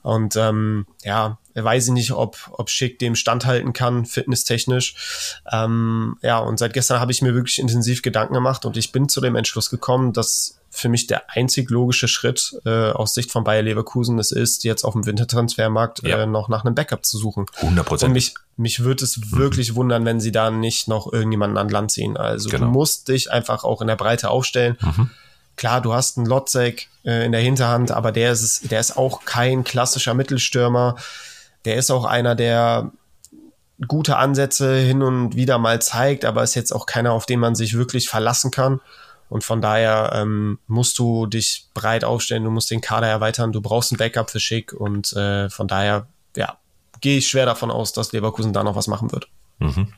Und 0.02 0.34
ähm, 0.36 0.86
ja, 1.04 1.38
weiß 1.54 1.88
ich 1.88 1.92
nicht, 1.92 2.12
ob, 2.12 2.36
ob 2.52 2.70
Schick 2.70 2.98
dem 2.98 3.14
standhalten 3.14 3.72
kann, 3.72 4.06
fitnesstechnisch. 4.06 5.40
Ähm, 5.50 6.16
ja, 6.22 6.38
und 6.38 6.58
seit 6.58 6.72
gestern 6.72 7.00
habe 7.00 7.12
ich 7.12 7.22
mir 7.22 7.34
wirklich 7.34 7.58
intensiv 7.58 8.02
Gedanken 8.02 8.34
gemacht 8.34 8.64
und 8.64 8.76
ich 8.76 8.92
bin 8.92 9.08
zu 9.08 9.20
dem 9.20 9.36
Entschluss 9.36 9.70
gekommen, 9.70 10.12
dass 10.12 10.60
für 10.70 10.88
mich 10.88 11.08
der 11.08 11.30
einzig 11.30 11.68
logische 11.68 12.06
Schritt 12.06 12.56
äh, 12.64 12.90
aus 12.90 13.12
Sicht 13.12 13.32
von 13.32 13.42
Bayer 13.42 13.62
Leverkusen 13.62 14.18
es 14.20 14.30
ist, 14.30 14.62
jetzt 14.62 14.84
auf 14.84 14.92
dem 14.92 15.04
Wintertransfermarkt 15.04 16.02
ja. 16.04 16.22
äh, 16.22 16.26
noch 16.26 16.48
nach 16.48 16.64
einem 16.64 16.76
Backup 16.76 17.04
zu 17.04 17.18
suchen. 17.18 17.46
100 17.56 17.84
Prozent. 17.84 18.08
Und 18.08 18.12
mich, 18.14 18.34
mich 18.56 18.80
würde 18.80 19.04
es 19.04 19.16
mhm. 19.16 19.32
wirklich 19.32 19.74
wundern, 19.74 20.04
wenn 20.04 20.20
sie 20.20 20.30
da 20.30 20.50
nicht 20.50 20.86
noch 20.86 21.12
irgendjemanden 21.12 21.58
an 21.58 21.68
Land 21.68 21.90
ziehen. 21.90 22.16
Also 22.16 22.48
genau. 22.48 22.66
du 22.66 22.70
musst 22.70 23.08
dich 23.08 23.32
einfach 23.32 23.64
auch 23.64 23.80
in 23.80 23.88
der 23.88 23.96
Breite 23.96 24.30
aufstellen. 24.30 24.78
Mhm. 24.80 25.10
Klar, 25.60 25.82
du 25.82 25.92
hast 25.92 26.16
einen 26.16 26.24
Lotzek 26.24 26.88
äh, 27.04 27.26
in 27.26 27.32
der 27.32 27.42
Hinterhand, 27.42 27.90
aber 27.90 28.12
der 28.12 28.32
ist, 28.32 28.70
der 28.70 28.80
ist 28.80 28.96
auch 28.96 29.26
kein 29.26 29.62
klassischer 29.62 30.14
Mittelstürmer. 30.14 30.96
Der 31.66 31.76
ist 31.76 31.90
auch 31.90 32.06
einer, 32.06 32.34
der 32.34 32.92
gute 33.86 34.16
Ansätze 34.16 34.78
hin 34.78 35.02
und 35.02 35.36
wieder 35.36 35.58
mal 35.58 35.82
zeigt, 35.82 36.24
aber 36.24 36.42
ist 36.42 36.54
jetzt 36.54 36.72
auch 36.72 36.86
keiner, 36.86 37.12
auf 37.12 37.26
den 37.26 37.40
man 37.40 37.54
sich 37.54 37.76
wirklich 37.76 38.08
verlassen 38.08 38.50
kann. 38.50 38.80
Und 39.28 39.44
von 39.44 39.60
daher 39.60 40.12
ähm, 40.14 40.58
musst 40.66 40.98
du 40.98 41.26
dich 41.26 41.66
breit 41.74 42.04
aufstellen, 42.04 42.44
du 42.44 42.50
musst 42.50 42.70
den 42.70 42.80
Kader 42.80 43.08
erweitern, 43.08 43.52
du 43.52 43.60
brauchst 43.60 43.92
ein 43.92 43.98
Backup 43.98 44.30
für 44.30 44.40
Schick 44.40 44.72
und 44.72 45.12
äh, 45.12 45.50
von 45.50 45.68
daher, 45.68 46.06
ja, 46.36 46.56
gehe 47.02 47.18
ich 47.18 47.28
schwer 47.28 47.44
davon 47.44 47.70
aus, 47.70 47.92
dass 47.92 48.12
Leverkusen 48.12 48.54
da 48.54 48.64
noch 48.64 48.76
was 48.76 48.86
machen 48.86 49.12
wird. 49.12 49.28
Mhm. 49.58 49.92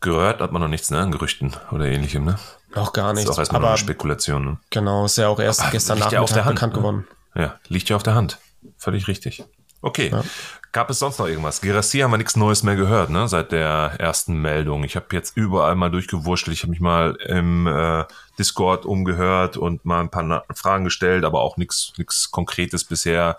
Gehört 0.00 0.40
hat 0.40 0.50
man 0.50 0.62
noch 0.62 0.68
nichts, 0.68 0.90
ne, 0.90 0.98
an 0.98 1.12
Gerüchten 1.12 1.54
oder 1.70 1.84
ähnlichem, 1.84 2.24
ne? 2.24 2.38
Noch 2.74 2.92
gar 2.92 3.12
nichts. 3.12 3.28
Ist 3.28 3.36
auch 3.36 3.38
erstmal 3.38 3.60
aber, 3.62 3.70
eine 3.70 3.78
Spekulation, 3.78 4.44
ne? 4.44 4.58
Genau, 4.70 5.04
ist 5.04 5.18
ja 5.18 5.28
auch 5.28 5.40
erst 5.40 5.60
aber 5.60 5.70
gestern 5.70 5.98
Nachmittag 5.98 6.36
ja 6.36 6.42
bekannt 6.42 6.72
ne? 6.74 6.78
geworden. 6.78 7.08
Ja, 7.34 7.54
liegt 7.68 7.88
ja 7.88 7.96
auf 7.96 8.02
der 8.02 8.14
Hand. 8.14 8.38
Völlig 8.76 9.08
richtig. 9.08 9.44
Okay. 9.80 10.10
Ja. 10.12 10.22
Gab 10.70 10.88
es 10.88 11.00
sonst 11.00 11.18
noch 11.18 11.26
irgendwas? 11.26 11.60
Gerassi 11.60 11.98
haben 11.98 12.12
wir 12.12 12.16
nichts 12.16 12.34
Neues 12.34 12.62
mehr 12.62 12.76
gehört, 12.76 13.10
ne? 13.10 13.28
Seit 13.28 13.52
der 13.52 13.96
ersten 13.98 14.40
Meldung. 14.40 14.84
Ich 14.84 14.96
habe 14.96 15.06
jetzt 15.12 15.36
überall 15.36 15.74
mal 15.74 15.90
durchgewurschtelt. 15.90 16.56
Ich 16.56 16.62
habe 16.62 16.70
mich 16.70 16.80
mal 16.80 17.14
im 17.26 17.66
äh, 17.66 18.04
Discord 18.38 18.86
umgehört 18.86 19.58
und 19.58 19.84
mal 19.84 20.00
ein 20.00 20.10
paar 20.10 20.44
Fragen 20.54 20.84
gestellt, 20.84 21.24
aber 21.24 21.42
auch 21.42 21.58
nichts 21.58 21.92
nichts 21.98 22.30
Konkretes 22.30 22.84
bisher 22.84 23.36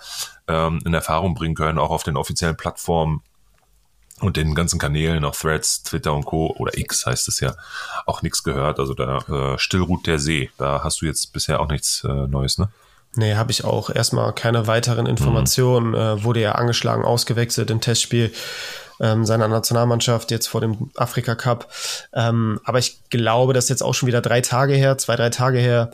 ähm, 0.48 0.82
in 0.86 0.94
Erfahrung 0.94 1.34
bringen 1.34 1.56
können, 1.56 1.80
auch 1.80 1.90
auf 1.90 2.04
den 2.04 2.18
offiziellen 2.18 2.56
Plattformen 2.58 3.24
und 4.24 4.38
den 4.38 4.56
ganzen 4.56 4.80
Kanälen, 4.80 5.25
auch 5.25 5.36
Threads, 5.36 5.84
Twitter 5.84 6.13
und 6.13 6.25
Co. 6.25 6.56
oder 6.58 6.77
X 6.77 7.06
heißt 7.06 7.27
es 7.27 7.39
ja, 7.39 7.56
auch 8.06 8.22
nichts 8.22 8.44
gehört. 8.44 8.80
Also 8.80 8.94
da 8.94 9.18
äh, 9.27 9.58
still 9.60 9.82
ruht 9.82 10.08
der 10.08 10.20
See. 10.20 10.50
Da 10.58 10.84
hast 10.84 11.01
du 11.01 11.06
jetzt 11.06 11.34
bisher 11.34 11.60
auch 11.60 11.68
nichts 11.68 12.03
äh, 12.03 12.27
Neues, 12.27 12.58
ne? 12.58 12.70
Nee, 13.15 13.36
habe 13.36 13.51
ich 13.51 13.63
auch. 13.63 13.89
Erstmal 13.89 14.34
keine 14.34 14.65
weiteren 14.65 15.06
Informationen. 15.06 15.89
Mhm. 15.89 15.96
Äh, 15.96 16.24
wurde 16.24 16.42
ja 16.42 16.53
angeschlagen, 16.53 17.06
ausgewechselt 17.06 17.70
im 17.70 17.82
Testspiel 17.82 18.32
ähm, 19.00 19.25
seiner 19.25 19.48
Nationalmannschaft 19.48 20.32
jetzt 20.32 20.48
vor 20.48 20.62
dem 20.62 20.89
Afrika 20.96 21.36
Cup. 21.36 21.72
Ähm, 22.13 22.60
aber 22.63 22.80
ich 22.80 23.01
glaube, 23.10 23.53
das 23.53 23.65
ist 23.65 23.70
jetzt 23.70 23.84
auch 23.84 23.94
schon 23.94 24.08
wieder 24.08 24.22
drei 24.22 24.42
Tage 24.42 24.74
her, 24.74 24.98
zwei, 24.98 25.15
drei 25.15 25.30
Tage 25.30 25.60
her. 25.60 25.92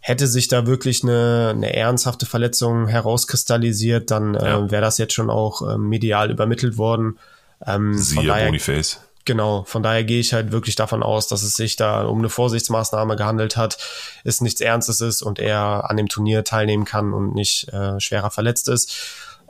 Hätte 0.00 0.26
sich 0.26 0.48
da 0.48 0.66
wirklich 0.66 1.02
eine, 1.02 1.52
eine 1.54 1.74
ernsthafte 1.74 2.26
Verletzung 2.26 2.86
herauskristallisiert, 2.86 4.10
dann 4.10 4.34
äh, 4.34 4.48
ja. 4.48 4.70
wäre 4.70 4.82
das 4.82 4.98
jetzt 4.98 5.14
schon 5.14 5.30
auch 5.30 5.62
äh, 5.68 5.78
medial 5.78 6.30
übermittelt 6.30 6.78
worden. 6.78 7.18
Ähm, 7.64 7.94
Siehe 7.94 8.26
daher, 8.26 8.46
Boniface. 8.46 9.00
Genau, 9.24 9.64
von 9.64 9.82
daher 9.82 10.04
gehe 10.04 10.20
ich 10.20 10.32
halt 10.32 10.52
wirklich 10.52 10.76
davon 10.76 11.02
aus, 11.02 11.26
dass 11.26 11.42
es 11.42 11.56
sich 11.56 11.74
da 11.74 12.04
um 12.04 12.18
eine 12.18 12.28
Vorsichtsmaßnahme 12.28 13.16
gehandelt 13.16 13.56
hat, 13.56 13.76
es 14.22 14.40
nichts 14.40 14.60
Ernstes 14.60 15.00
ist 15.00 15.20
und 15.20 15.40
er 15.40 15.90
an 15.90 15.96
dem 15.96 16.08
Turnier 16.08 16.44
teilnehmen 16.44 16.84
kann 16.84 17.12
und 17.12 17.34
nicht 17.34 17.68
äh, 17.72 17.98
schwerer 17.98 18.30
verletzt 18.30 18.68
ist. 18.68 18.96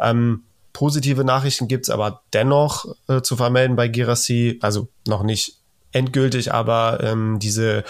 Ähm, 0.00 0.44
positive 0.72 1.24
Nachrichten 1.24 1.68
gibt's 1.68 1.90
aber 1.90 2.22
dennoch 2.32 2.86
äh, 3.08 3.20
zu 3.20 3.36
vermelden 3.36 3.76
bei 3.76 3.88
Girassi, 3.88 4.58
also 4.62 4.88
noch 5.06 5.22
nicht 5.22 5.58
endgültig, 5.92 6.54
aber 6.54 7.00
ähm, 7.02 7.38
diese 7.38 7.84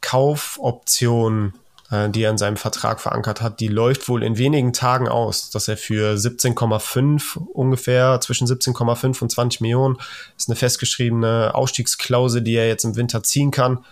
Kaufoption 0.00 1.54
äh, 1.94 2.10
die 2.10 2.22
er 2.22 2.30
in 2.30 2.38
seinem 2.38 2.56
Vertrag 2.56 3.00
verankert 3.00 3.40
hat, 3.40 3.60
die 3.60 3.68
läuft 3.68 4.08
wohl 4.08 4.22
in 4.22 4.38
wenigen 4.38 4.72
Tagen 4.72 5.08
aus, 5.08 5.50
dass 5.50 5.68
er 5.68 5.76
für 5.76 6.14
17,5 6.14 7.36
ungefähr, 7.36 8.20
zwischen 8.20 8.46
17,5 8.46 9.22
und 9.22 9.30
20 9.30 9.60
Millionen, 9.60 9.96
ist 10.36 10.48
eine 10.48 10.56
festgeschriebene 10.56 11.54
Ausstiegsklausel, 11.54 12.42
die 12.42 12.54
er 12.54 12.66
jetzt 12.66 12.84
im 12.84 12.96
Winter 12.96 13.22
ziehen 13.22 13.50
kann 13.50 13.84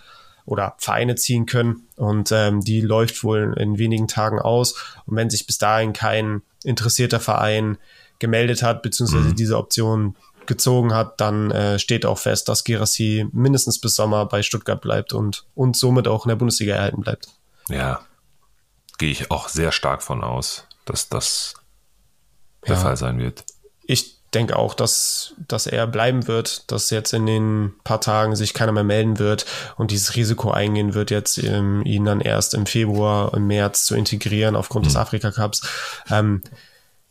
oder 0.45 0.75
Vereine 0.77 1.15
ziehen 1.15 1.45
können. 1.45 1.87
Und 1.95 2.31
ähm, 2.31 2.61
die 2.61 2.81
läuft 2.81 3.23
wohl 3.23 3.55
in 3.57 3.77
wenigen 3.77 4.07
Tagen 4.07 4.39
aus. 4.39 4.75
Und 5.05 5.15
wenn 5.15 5.29
sich 5.29 5.47
bis 5.47 5.57
dahin 5.57 5.93
kein 5.93 6.41
interessierter 6.63 7.19
Verein 7.19 7.77
gemeldet 8.19 8.63
hat, 8.63 8.81
beziehungsweise 8.81 9.29
mhm. 9.29 9.35
diese 9.35 9.57
Option 9.57 10.15
gezogen 10.45 10.93
hat, 10.93 11.21
dann 11.21 11.51
äh, 11.51 11.79
steht 11.79 12.05
auch 12.05 12.17
fest, 12.17 12.49
dass 12.49 12.63
Gerassi 12.63 13.27
mindestens 13.31 13.79
bis 13.79 13.95
Sommer 13.95 14.25
bei 14.25 14.43
Stuttgart 14.43 14.81
bleibt 14.81 15.13
und, 15.13 15.45
und 15.55 15.77
somit 15.77 16.07
auch 16.07 16.25
in 16.25 16.29
der 16.29 16.35
Bundesliga 16.35 16.75
erhalten 16.75 17.01
bleibt. 17.01 17.29
Ja, 17.69 18.01
gehe 18.97 19.11
ich 19.11 19.31
auch 19.31 19.49
sehr 19.49 19.71
stark 19.71 20.03
von 20.03 20.23
aus, 20.23 20.67
dass 20.85 21.09
das 21.09 21.55
der 22.67 22.75
ja. 22.75 22.81
Fall 22.81 22.97
sein 22.97 23.19
wird. 23.19 23.43
Ich 23.85 24.19
denke 24.33 24.57
auch, 24.57 24.73
dass, 24.73 25.35
dass 25.47 25.67
er 25.67 25.85
bleiben 25.87 26.27
wird, 26.27 26.71
dass 26.71 26.89
jetzt 26.89 27.13
in 27.13 27.25
den 27.25 27.73
paar 27.83 28.01
Tagen 28.01 28.35
sich 28.35 28.53
keiner 28.53 28.71
mehr 28.71 28.83
melden 28.83 29.19
wird 29.19 29.45
und 29.75 29.91
dieses 29.91 30.15
Risiko 30.15 30.51
eingehen 30.51 30.93
wird, 30.93 31.11
jetzt 31.11 31.37
ähm, 31.37 31.83
ihn 31.85 32.05
dann 32.05 32.21
erst 32.21 32.53
im 32.53 32.65
Februar, 32.65 33.33
im 33.33 33.47
März 33.47 33.85
zu 33.85 33.95
integrieren 33.95 34.55
aufgrund 34.55 34.85
mhm. 34.85 34.89
des 34.89 34.95
Afrika 34.95 35.31
Cups. 35.31 35.61
Ähm, 36.09 36.41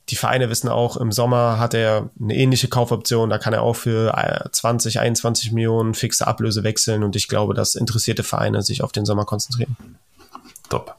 die 0.08 0.16
Vereine 0.16 0.50
wissen 0.50 0.68
auch, 0.68 0.96
im 0.96 1.12
Sommer 1.12 1.58
hat 1.58 1.74
er 1.74 2.10
eine 2.20 2.34
ähnliche 2.34 2.68
Kaufoption, 2.68 3.30
da 3.30 3.38
kann 3.38 3.52
er 3.52 3.62
auch 3.62 3.76
für 3.76 4.12
20, 4.50 4.96
äh, 4.96 4.98
21 4.98 5.52
Millionen 5.52 5.94
fixe 5.94 6.26
Ablöse 6.26 6.64
wechseln 6.64 7.04
und 7.04 7.14
ich 7.14 7.28
glaube, 7.28 7.54
dass 7.54 7.76
interessierte 7.76 8.24
Vereine 8.24 8.62
sich 8.62 8.82
auf 8.82 8.90
den 8.90 9.06
Sommer 9.06 9.24
konzentrieren. 9.24 9.76
Top. 10.72 10.96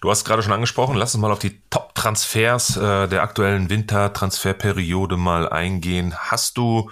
Du 0.00 0.10
hast 0.10 0.24
gerade 0.24 0.42
schon 0.42 0.52
angesprochen, 0.52 0.96
lass 0.96 1.14
uns 1.14 1.22
mal 1.22 1.30
auf 1.30 1.38
die 1.38 1.62
Top-Transfers 1.70 2.76
äh, 2.76 3.06
der 3.06 3.22
aktuellen 3.22 3.70
Wintertransferperiode 3.70 5.16
mal 5.16 5.48
eingehen. 5.48 6.12
Hast 6.12 6.58
du 6.58 6.90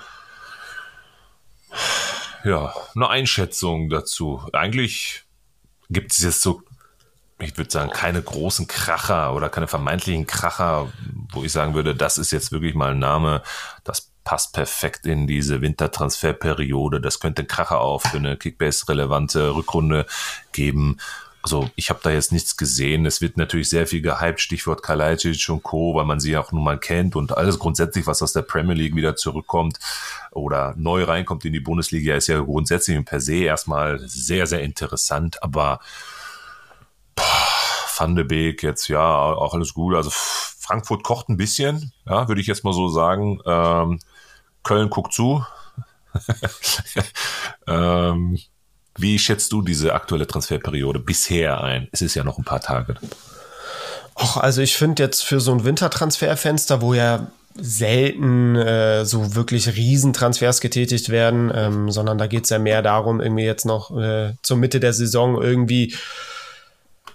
ja 2.44 2.72
eine 2.94 3.08
Einschätzung 3.08 3.90
dazu? 3.90 4.48
Eigentlich 4.52 5.24
gibt 5.90 6.12
es 6.12 6.18
jetzt 6.18 6.40
so, 6.40 6.62
ich 7.40 7.58
würde 7.58 7.70
sagen, 7.72 7.90
keine 7.90 8.22
großen 8.22 8.68
Kracher 8.68 9.34
oder 9.34 9.48
keine 9.48 9.66
vermeintlichen 9.66 10.28
Kracher, 10.28 10.92
wo 11.32 11.42
ich 11.42 11.50
sagen 11.50 11.74
würde, 11.74 11.96
das 11.96 12.16
ist 12.16 12.30
jetzt 12.30 12.52
wirklich 12.52 12.76
mal 12.76 12.92
ein 12.92 13.00
Name, 13.00 13.42
das 13.82 14.12
passt 14.22 14.54
perfekt 14.54 15.04
in 15.04 15.26
diese 15.26 15.60
Wintertransferperiode. 15.62 17.00
Das 17.00 17.18
könnte 17.18 17.42
ein 17.42 17.48
Kracher 17.48 17.80
auf 17.80 18.04
für 18.04 18.18
eine 18.18 18.36
Kickbase-relevante 18.36 19.56
Rückrunde 19.56 20.06
geben 20.52 20.98
also 21.42 21.68
ich 21.75 21.90
habe 21.90 22.00
da 22.02 22.11
jetzt 22.11 22.32
nichts 22.32 22.56
gesehen. 22.56 23.04
Es 23.04 23.20
wird 23.20 23.37
natürlich 23.37 23.68
sehr 23.68 23.87
viel 23.87 24.00
gehypt, 24.00 24.40
Stichwort 24.40 24.82
Kalajdzic 24.82 25.49
und 25.49 25.62
Co., 25.62 25.94
weil 25.94 26.04
man 26.04 26.20
sie 26.20 26.37
auch 26.37 26.52
nun 26.52 26.62
mal 26.62 26.78
kennt 26.78 27.16
und 27.16 27.37
alles 27.37 27.58
grundsätzlich, 27.58 28.06
was 28.06 28.22
aus 28.22 28.32
der 28.32 28.42
Premier 28.42 28.75
League 28.75 28.94
wieder 28.94 29.16
zurückkommt 29.16 29.78
oder 30.30 30.75
neu 30.76 31.04
reinkommt 31.04 31.44
in 31.44 31.52
die 31.52 31.61
Bundesliga, 31.61 32.14
ist 32.14 32.28
ja 32.28 32.40
grundsätzlich 32.40 32.96
und 32.96 33.04
per 33.04 33.20
se 33.20 33.37
erstmal 33.37 33.99
sehr, 34.08 34.46
sehr 34.46 34.62
interessant, 34.62 35.42
aber 35.42 35.80
boah, 37.16 37.25
Van 37.96 38.16
de 38.16 38.25
Beek 38.25 38.62
jetzt, 38.62 38.88
ja, 38.88 39.04
auch 39.04 39.54
alles 39.54 39.75
gut. 39.75 39.94
Also 39.94 40.11
Frankfurt 40.12 41.04
kocht 41.04 41.28
ein 41.28 41.37
bisschen, 41.37 41.92
ja, 42.06 42.28
würde 42.28 42.40
ich 42.40 42.46
jetzt 42.46 42.64
mal 42.64 42.72
so 42.72 42.88
sagen. 42.88 43.40
Ähm, 43.44 43.99
Köln 44.62 44.90
guckt 44.90 45.12
zu. 45.12 45.44
ähm, 47.66 48.38
wie 48.96 49.18
schätzt 49.18 49.52
du 49.52 49.62
diese 49.62 49.94
aktuelle 49.94 50.26
Transferperiode 50.26 50.99
bisher 50.99 51.62
ein? 51.62 51.88
Es 51.92 52.02
ist 52.02 52.14
ja 52.14 52.25
noch 52.25 52.38
ein 52.38 52.44
paar 52.44 52.61
Tage. 52.61 52.96
Och, 54.14 54.37
also 54.37 54.61
ich 54.61 54.76
finde 54.76 55.02
jetzt 55.02 55.25
für 55.25 55.40
so 55.40 55.52
ein 55.52 55.64
Wintertransferfenster, 55.64 56.80
wo 56.82 56.94
ja 56.94 57.28
selten 57.54 58.56
äh, 58.56 59.04
so 59.04 59.34
wirklich 59.34 59.76
Riesentransfers 59.76 60.61
getätigt 60.61 61.08
werden, 61.11 61.52
ähm, 61.54 61.90
sondern 61.90 62.18
da 62.18 62.26
geht 62.26 62.44
es 62.44 62.50
ja 62.50 62.58
mehr 62.58 62.82
darum, 62.82 63.20
irgendwie 63.20 63.44
jetzt 63.44 63.66
noch 63.66 63.96
äh, 63.96 64.32
zur 64.42 64.56
Mitte 64.56 64.80
der 64.80 64.92
Saison 64.92 65.40
irgendwie 65.40 65.94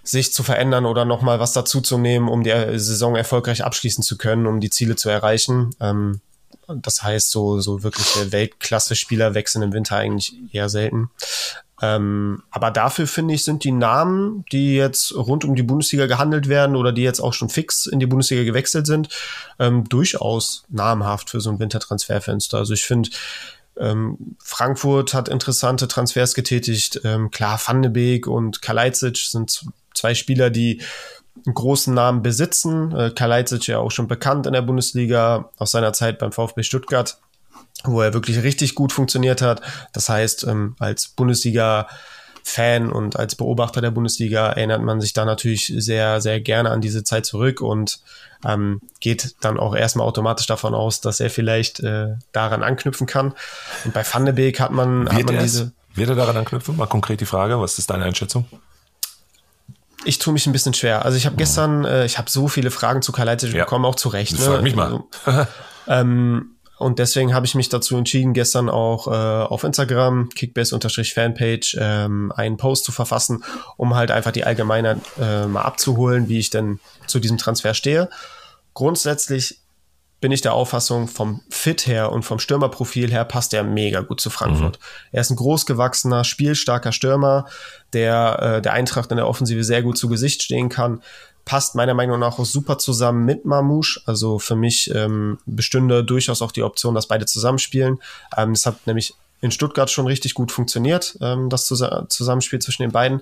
sich 0.03 0.33
zu 0.33 0.43
verändern 0.43 0.85
oder 0.85 1.05
nochmal 1.05 1.39
was 1.39 1.53
dazu 1.53 1.81
zu 1.81 1.97
nehmen, 1.97 2.29
um 2.29 2.43
die 2.43 2.53
Saison 2.79 3.15
erfolgreich 3.15 3.63
abschließen 3.63 4.03
zu 4.03 4.17
können, 4.17 4.45
um 4.45 4.59
die 4.59 4.69
Ziele 4.69 4.95
zu 4.95 5.09
erreichen. 5.09 5.75
Ähm, 5.81 6.21
das 6.67 7.01
heißt, 7.01 7.31
so, 7.31 7.59
so 7.59 7.83
wirkliche 7.83 8.31
Weltklasse-Spieler 8.31 9.33
wechseln 9.33 9.63
im 9.63 9.73
Winter 9.73 9.97
eigentlich 9.97 10.33
eher 10.51 10.69
selten. 10.69 11.09
Ähm, 11.81 12.43
aber 12.49 12.71
dafür 12.71 13.05
finde 13.05 13.35
ich, 13.35 13.43
sind 13.43 13.63
die 13.63 13.71
Namen, 13.71 14.45
die 14.51 14.75
jetzt 14.75 15.15
rund 15.15 15.45
um 15.45 15.55
die 15.55 15.63
Bundesliga 15.63 16.07
gehandelt 16.07 16.47
werden 16.47 16.75
oder 16.75 16.91
die 16.91 17.03
jetzt 17.03 17.19
auch 17.19 17.33
schon 17.33 17.49
fix 17.49 17.85
in 17.85 17.99
die 17.99 18.07
Bundesliga 18.07 18.43
gewechselt 18.43 18.87
sind, 18.87 19.09
ähm, 19.59 19.83
durchaus 19.87 20.63
namhaft 20.69 21.29
für 21.29 21.39
so 21.39 21.51
ein 21.51 21.59
Wintertransferfenster. 21.59 22.57
Also 22.57 22.73
ich 22.73 22.83
finde, 22.83 23.11
ähm, 23.79 24.35
Frankfurt 24.43 25.13
hat 25.13 25.29
interessante 25.29 25.87
Transfers 25.87 26.33
getätigt. 26.33 27.01
Ähm, 27.03 27.29
klar, 27.29 27.61
Van 27.63 27.83
de 27.83 27.91
Beek 27.91 28.27
und 28.27 28.61
Kalajdzic 28.61 29.17
sind 29.17 29.65
zwei 29.93 30.15
Spieler, 30.15 30.49
die 30.49 30.81
einen 31.45 31.53
großen 31.53 31.93
Namen 31.93 32.23
besitzen. 32.23 32.91
Äh, 32.95 33.11
Kalajdzic 33.11 33.67
ja 33.67 33.77
auch 33.77 33.91
schon 33.91 34.07
bekannt 34.07 34.47
in 34.47 34.53
der 34.53 34.63
Bundesliga 34.63 35.51
aus 35.57 35.71
seiner 35.71 35.93
Zeit 35.93 36.17
beim 36.17 36.31
VfB 36.31 36.63
Stuttgart 36.63 37.19
wo 37.83 38.01
er 38.01 38.13
wirklich 38.13 38.43
richtig 38.43 38.75
gut 38.75 38.91
funktioniert 38.91 39.41
hat. 39.41 39.61
Das 39.93 40.09
heißt, 40.09 40.45
ähm, 40.45 40.75
als 40.79 41.09
Bundesliga 41.09 41.87
Fan 42.47 42.91
und 42.91 43.17
als 43.17 43.35
Beobachter 43.35 43.81
der 43.81 43.91
Bundesliga 43.91 44.47
erinnert 44.47 44.81
man 44.81 45.01
sich 45.01 45.11
da 45.11 45.25
natürlich 45.25 45.73
sehr, 45.75 46.21
sehr 46.21 46.39
gerne 46.39 46.71
an 46.71 46.79
diese 46.79 47.03
Zeit 47.03 47.25
zurück 47.25 47.59
und 47.59 47.99
ähm, 48.45 48.79
geht 49.01 49.35
dann 49.41 49.59
auch 49.59 49.75
erstmal 49.75 50.07
automatisch 50.07 50.45
davon 50.45 50.73
aus, 50.73 51.01
dass 51.01 51.19
er 51.19 51.29
vielleicht 51.29 51.81
äh, 51.81 52.15
daran 52.31 52.63
anknüpfen 52.63 53.05
kann. 53.05 53.33
Und 53.83 53.93
bei 53.93 54.05
Van 54.09 54.25
de 54.25 54.33
Beek 54.33 54.61
hat 54.61 54.71
man, 54.71 55.09
hat 55.09 55.25
man 55.25 55.39
diese. 55.39 55.73
Wird 55.93 56.09
er 56.09 56.15
daran 56.15 56.37
anknüpfen? 56.37 56.77
Mal 56.77 56.85
konkret 56.85 57.19
die 57.19 57.25
Frage, 57.25 57.59
was 57.59 57.79
ist 57.79 57.89
deine 57.89 58.05
Einschätzung? 58.05 58.45
Ich 60.05 60.19
tue 60.19 60.31
mich 60.31 60.45
ein 60.45 60.53
bisschen 60.53 60.73
schwer. 60.73 61.03
Also 61.03 61.17
ich 61.17 61.25
habe 61.25 61.35
gestern, 61.35 61.83
äh, 61.83 62.05
ich 62.05 62.17
habe 62.17 62.29
so 62.29 62.47
viele 62.47 62.71
Fragen 62.71 63.01
zu 63.01 63.11
Karl 63.11 63.27
ja. 63.27 63.65
bekommen, 63.65 63.83
auch 63.83 63.95
zu 63.95 64.07
Recht. 64.07 64.33
Ne? 64.33 64.39
Frag 64.39 64.61
mich 64.61 64.75
mal. 64.75 65.03
Also, 65.25 65.47
ähm, 65.87 66.51
und 66.77 66.99
deswegen 66.99 67.33
habe 67.33 67.45
ich 67.45 67.55
mich 67.55 67.69
dazu 67.69 67.97
entschieden, 67.97 68.33
gestern 68.33 68.69
auch 68.69 69.07
äh, 69.07 69.11
auf 69.11 69.63
Instagram, 69.63 70.29
kickbase-fanpage, 70.29 71.77
ähm, 71.79 72.31
einen 72.35 72.57
Post 72.57 72.85
zu 72.85 72.91
verfassen, 72.91 73.43
um 73.77 73.95
halt 73.95 74.11
einfach 74.11 74.31
die 74.31 74.43
Allgemeine 74.43 75.01
äh, 75.19 75.45
mal 75.47 75.63
abzuholen, 75.63 76.29
wie 76.29 76.37
ich 76.37 76.49
denn 76.49 76.79
zu 77.07 77.19
diesem 77.19 77.37
Transfer 77.37 77.73
stehe. 77.73 78.09
Grundsätzlich 78.73 79.59
bin 80.19 80.31
ich 80.31 80.41
der 80.41 80.53
Auffassung, 80.53 81.07
vom 81.07 81.41
Fit 81.49 81.85
her 81.85 82.11
und 82.11 82.23
vom 82.23 82.39
Stürmerprofil 82.39 83.11
her 83.11 83.25
passt 83.25 83.53
er 83.53 83.63
mega 83.63 84.01
gut 84.01 84.19
zu 84.19 84.29
Frankfurt. 84.29 84.79
Mhm. 84.79 84.85
Er 85.11 85.21
ist 85.21 85.29
ein 85.29 85.35
großgewachsener, 85.35 86.23
spielstarker 86.23 86.91
Stürmer, 86.91 87.45
der 87.93 88.57
äh, 88.57 88.61
der 88.61 88.73
Eintracht 88.73 89.11
in 89.11 89.17
der 89.17 89.27
Offensive 89.27 89.63
sehr 89.63 89.83
gut 89.83 89.97
zu 89.97 90.09
Gesicht 90.09 90.43
stehen 90.43 90.69
kann 90.69 91.01
passt 91.47 91.75
meiner 91.75 91.93
Meinung 91.93 92.19
nach 92.19 92.37
auch 92.37 92.45
super 92.45 92.77
zusammen 92.77 93.23
mit 93.23 93.45
Mamouche. 93.45 94.01
Also 94.05 94.37
für 94.37 94.57
mich 94.57 94.93
ähm, 94.93 95.39
bestünde 95.45 96.03
durchaus 96.03 96.41
auch 96.41 96.51
die 96.51 96.61
Option, 96.61 96.93
dass 96.93 97.07
beide 97.07 97.25
zusammenspielen. 97.25 97.99
Ähm, 98.35 98.53
das 98.53 98.65
hat 98.65 98.85
nämlich 98.85 99.15
in 99.39 99.51
Stuttgart 99.51 99.89
schon 99.89 100.07
richtig 100.07 100.33
gut 100.33 100.51
funktioniert, 100.51 101.17
ähm, 101.21 101.49
das 101.49 101.65
Zusammenspiel 101.65 102.59
zwischen 102.59 102.81
den 102.81 102.91
beiden. 102.91 103.21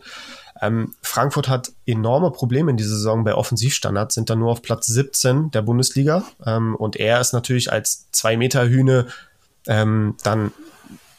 Ähm, 0.60 0.96
Frankfurt 1.03 1.48
hat 1.48 1.72
enorme 1.86 2.32
Probleme 2.32 2.72
in 2.72 2.77
dieser 2.77 2.96
Saison 2.96 3.24
bei 3.24 3.36
Offensivstandards, 3.36 4.15
sind 4.15 4.29
dann 4.29 4.39
nur 4.39 4.51
auf 4.51 4.63
Platz 4.63 4.88
17 4.88 5.51
der 5.51 5.62
Bundesliga. 5.62 6.24
Ähm, 6.46 6.75
und 6.75 6.96
er 6.96 7.22
ist 7.22 7.34
natürlich 7.34 7.72
als 7.72 8.10
zwei 8.12 8.38
Meter 8.38 8.67
Hühne 8.67 9.05
ähm, 9.67 10.15
dann 10.24 10.51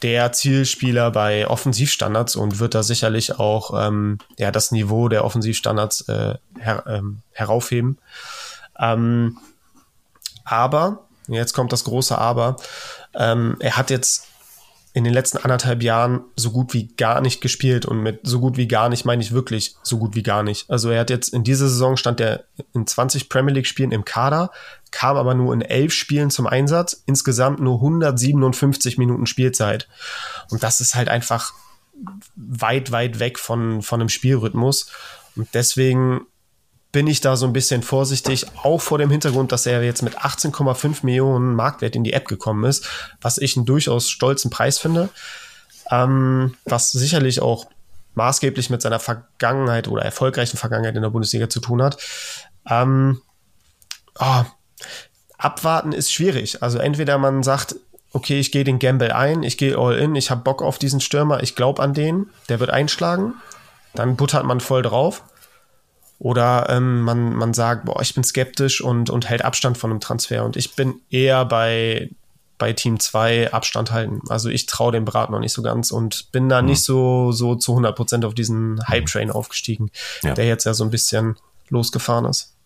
der 0.01 0.31
Zielspieler 0.31 1.11
bei 1.11 1.47
Offensivstandards 1.47 2.35
und 2.35 2.59
wird 2.59 2.75
da 2.75 2.83
sicherlich 2.83 3.39
auch 3.39 3.87
ähm, 3.87 4.19
ja, 4.37 4.51
das 4.51 4.71
Niveau 4.71 5.09
der 5.09 5.25
Offensivstandards 5.25 6.01
äh, 6.07 6.35
her, 6.59 6.83
ähm, 6.87 7.21
heraufheben. 7.31 7.97
Ähm, 8.79 9.37
aber, 10.43 11.05
jetzt 11.27 11.53
kommt 11.53 11.73
das 11.73 11.83
große 11.83 12.17
Aber, 12.17 12.57
ähm, 13.15 13.57
er 13.59 13.77
hat 13.77 13.89
jetzt 13.89 14.27
in 14.97 15.03
den 15.03 15.13
letzten 15.13 15.37
anderthalb 15.37 15.83
Jahren 15.83 16.21
so 16.35 16.49
gut 16.49 16.73
wie 16.73 16.87
gar 16.87 17.21
nicht 17.21 17.39
gespielt 17.39 17.85
und 17.85 18.01
mit 18.01 18.21
so 18.23 18.39
gut 18.39 18.57
wie 18.57 18.67
gar 18.67 18.89
nicht 18.89 19.05
meine 19.05 19.21
ich 19.21 19.31
wirklich 19.31 19.75
so 19.83 19.99
gut 19.99 20.15
wie 20.15 20.23
gar 20.23 20.41
nicht. 20.41 20.67
Also 20.71 20.89
er 20.89 21.01
hat 21.01 21.11
jetzt 21.11 21.35
in 21.35 21.43
dieser 21.43 21.69
Saison 21.69 21.97
stand 21.97 22.19
er 22.19 22.45
in 22.73 22.87
20 22.87 23.29
Premier 23.29 23.53
League 23.53 23.67
Spielen 23.67 23.91
im 23.91 24.05
Kader, 24.05 24.49
kam 24.89 25.15
aber 25.15 25.35
nur 25.35 25.53
in 25.53 25.61
elf 25.61 25.93
Spielen 25.93 26.31
zum 26.31 26.47
Einsatz, 26.47 27.03
insgesamt 27.05 27.59
nur 27.59 27.75
157 27.75 28.97
Minuten 28.97 29.27
Spielzeit. 29.27 29.87
Und 30.49 30.63
das 30.63 30.81
ist 30.81 30.95
halt 30.95 31.09
einfach 31.09 31.53
weit, 32.35 32.91
weit 32.91 33.19
weg 33.19 33.37
von, 33.37 33.83
von 33.83 34.01
einem 34.01 34.09
Spielrhythmus. 34.09 34.89
Und 35.35 35.47
deswegen 35.53 36.21
bin 36.91 37.07
ich 37.07 37.21
da 37.21 37.35
so 37.35 37.45
ein 37.45 37.53
bisschen 37.53 37.83
vorsichtig, 37.83 38.45
auch 38.63 38.79
vor 38.79 38.97
dem 38.97 39.09
Hintergrund, 39.09 39.51
dass 39.51 39.65
er 39.65 39.83
jetzt 39.83 40.03
mit 40.03 40.17
18,5 40.19 41.05
Millionen 41.05 41.53
Marktwert 41.55 41.95
in 41.95 42.03
die 42.03 42.13
App 42.13 42.27
gekommen 42.27 42.63
ist, 42.63 42.87
was 43.21 43.37
ich 43.37 43.57
einen 43.57 43.65
durchaus 43.65 44.09
stolzen 44.09 44.49
Preis 44.49 44.79
finde, 44.79 45.09
ähm, 45.91 46.55
was 46.65 46.91
sicherlich 46.91 47.41
auch 47.41 47.65
maßgeblich 48.15 48.69
mit 48.69 48.81
seiner 48.81 48.99
Vergangenheit 48.99 49.87
oder 49.87 50.03
erfolgreichen 50.03 50.57
Vergangenheit 50.57 50.95
in 50.95 51.03
der 51.03 51.09
Bundesliga 51.09 51.49
zu 51.49 51.59
tun 51.59 51.81
hat. 51.81 51.97
Ähm, 52.67 53.21
oh, 54.19 54.43
abwarten 55.37 55.91
ist 55.91 56.11
schwierig. 56.11 56.63
Also 56.63 56.79
entweder 56.79 57.17
man 57.17 57.43
sagt, 57.43 57.75
okay, 58.13 58.39
ich 58.39 58.51
gehe 58.51 58.63
den 58.63 58.79
Gamble 58.79 59.13
ein, 59.13 59.43
ich 59.43 59.57
gehe 59.57 59.77
all 59.77 59.95
in, 59.97 60.15
ich 60.15 60.31
habe 60.31 60.41
Bock 60.41 60.61
auf 60.61 60.79
diesen 60.79 60.99
Stürmer, 61.01 61.43
ich 61.43 61.55
glaube 61.55 61.81
an 61.81 61.93
den, 61.93 62.29
der 62.49 62.59
wird 62.59 62.71
einschlagen, 62.71 63.35
dann 63.93 64.15
buttert 64.15 64.45
man 64.45 64.59
voll 64.59 64.81
drauf. 64.81 65.23
Oder 66.19 66.67
ähm, 66.69 67.01
man, 67.01 67.35
man 67.35 67.53
sagt, 67.53 67.85
boah, 67.85 68.01
ich 68.01 68.15
bin 68.15 68.23
skeptisch 68.23 68.81
und, 68.81 69.09
und 69.09 69.29
hält 69.29 69.45
Abstand 69.45 69.77
von 69.77 69.91
einem 69.91 69.99
Transfer. 69.99 70.43
Und 70.43 70.55
ich 70.55 70.75
bin 70.75 70.95
eher 71.11 71.45
bei, 71.45 72.09
bei 72.57 72.73
Team 72.73 72.99
2 72.99 73.53
Abstand 73.53 73.91
halten. 73.91 74.21
Also 74.29 74.49
ich 74.49 74.65
traue 74.65 74.91
dem 74.91 75.05
Brat 75.05 75.29
noch 75.29 75.39
nicht 75.39 75.53
so 75.53 75.61
ganz 75.61 75.91
und 75.91 76.31
bin 76.31 76.49
da 76.49 76.61
mhm. 76.61 76.69
nicht 76.69 76.83
so, 76.83 77.31
so 77.31 77.55
zu 77.55 77.73
100 77.73 77.95
Prozent 77.95 78.25
auf 78.25 78.33
diesen 78.33 78.79
Hype-Train 78.87 79.29
aufgestiegen, 79.29 79.91
ja. 80.23 80.33
der 80.33 80.47
jetzt 80.47 80.63
ja 80.63 80.73
so 80.73 80.83
ein 80.83 80.89
bisschen 80.89 81.35
losgefahren 81.69 82.25
ist. 82.25 82.56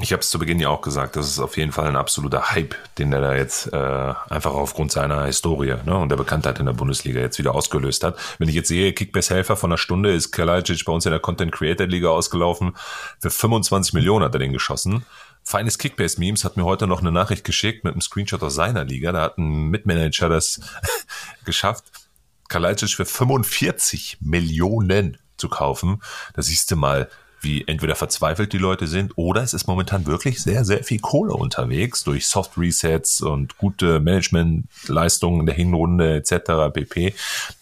Ich 0.00 0.12
habe 0.12 0.20
es 0.20 0.30
zu 0.30 0.38
Beginn 0.38 0.60
ja 0.60 0.68
auch 0.68 0.80
gesagt, 0.80 1.16
das 1.16 1.26
ist 1.26 1.40
auf 1.40 1.56
jeden 1.56 1.72
Fall 1.72 1.88
ein 1.88 1.96
absoluter 1.96 2.50
Hype, 2.50 2.76
den 2.98 3.12
er 3.12 3.20
da 3.20 3.34
jetzt 3.34 3.72
äh, 3.72 4.14
einfach 4.28 4.52
aufgrund 4.52 4.92
seiner 4.92 5.24
Historie 5.24 5.74
ne, 5.84 5.96
und 5.96 6.08
der 6.08 6.16
Bekanntheit 6.16 6.60
in 6.60 6.66
der 6.66 6.72
Bundesliga 6.72 7.18
jetzt 7.20 7.40
wieder 7.40 7.52
ausgelöst 7.52 8.04
hat. 8.04 8.16
Wenn 8.38 8.48
ich 8.48 8.54
jetzt 8.54 8.68
sehe, 8.68 8.92
Kickbase-Helfer 8.92 9.56
von 9.56 9.72
einer 9.72 9.78
Stunde 9.78 10.14
ist 10.14 10.30
Kalajic 10.30 10.84
bei 10.84 10.92
uns 10.92 11.04
in 11.04 11.10
der 11.10 11.18
Content 11.18 11.50
Creator 11.50 11.88
Liga 11.88 12.10
ausgelaufen. 12.10 12.76
Für 13.18 13.30
25 13.30 13.92
Millionen 13.92 14.24
hat 14.24 14.32
er 14.36 14.38
den 14.38 14.52
geschossen. 14.52 15.04
Feines 15.42 15.78
Kickbase-Memes 15.78 16.44
hat 16.44 16.56
mir 16.56 16.64
heute 16.64 16.86
noch 16.86 17.00
eine 17.00 17.10
Nachricht 17.10 17.42
geschickt 17.42 17.82
mit 17.82 17.94
einem 17.94 18.00
Screenshot 18.00 18.44
aus 18.44 18.54
seiner 18.54 18.84
Liga. 18.84 19.10
Da 19.10 19.22
hat 19.22 19.38
ein 19.38 19.68
Mitmanager 19.68 20.28
das 20.28 20.60
geschafft, 21.44 21.86
Kalajic 22.48 22.90
für 22.90 23.04
45 23.04 24.18
Millionen 24.20 25.18
zu 25.38 25.48
kaufen. 25.48 26.00
Da 26.34 26.42
siehst 26.42 26.70
du 26.70 26.76
mal, 26.76 27.10
wie 27.40 27.66
entweder 27.66 27.94
verzweifelt 27.94 28.52
die 28.52 28.58
Leute 28.58 28.86
sind 28.86 29.12
oder 29.16 29.42
es 29.42 29.54
ist 29.54 29.66
momentan 29.66 30.06
wirklich 30.06 30.42
sehr, 30.42 30.64
sehr 30.64 30.82
viel 30.82 30.98
Kohle 30.98 31.34
unterwegs 31.34 32.04
durch 32.04 32.26
Soft 32.26 32.58
Resets 32.58 33.20
und 33.20 33.56
gute 33.58 34.00
Managementleistungen 34.00 35.46
der 35.46 35.54
Hinrunde 35.54 36.16
etc. 36.16 36.72
pp, 36.72 37.14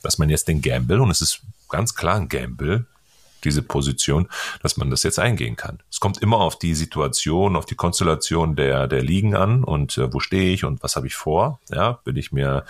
dass 0.03 0.19
man 0.19 0.31
jetzt 0.31 0.49
den 0.49 0.62
Gamble, 0.62 1.01
und 1.01 1.11
es 1.11 1.21
ist 1.21 1.41
ganz 1.69 1.95
klar 1.95 2.17
ein 2.17 2.29
Gamble, 2.29 2.87
diese 3.46 3.62
Position, 3.62 4.28
dass 4.62 4.76
man 4.76 4.90
das 4.90 5.02
jetzt 5.04 5.18
eingehen 5.18 5.56
kann. 5.56 5.78
Es 5.90 6.00
kommt 6.00 6.18
immer 6.18 6.38
auf 6.38 6.59
die 6.59 6.74
Situation, 6.74 7.56
auf 7.56 7.64
die 7.64 7.76
Konstellation 7.76 8.56
der, 8.56 8.88
der 8.88 9.02
Ligen 9.02 9.35
an 9.35 9.64
und 9.64 9.96
äh, 9.96 10.12
wo 10.12 10.20
stehe 10.20 10.52
ich 10.52 10.64
und 10.64 10.82
was 10.82 10.96
habe 10.96 11.06
ich 11.06 11.14
vor. 11.14 11.61
Ja, 11.70 12.00
will 12.04 12.18
ich 12.18 12.32
mir 12.32 12.64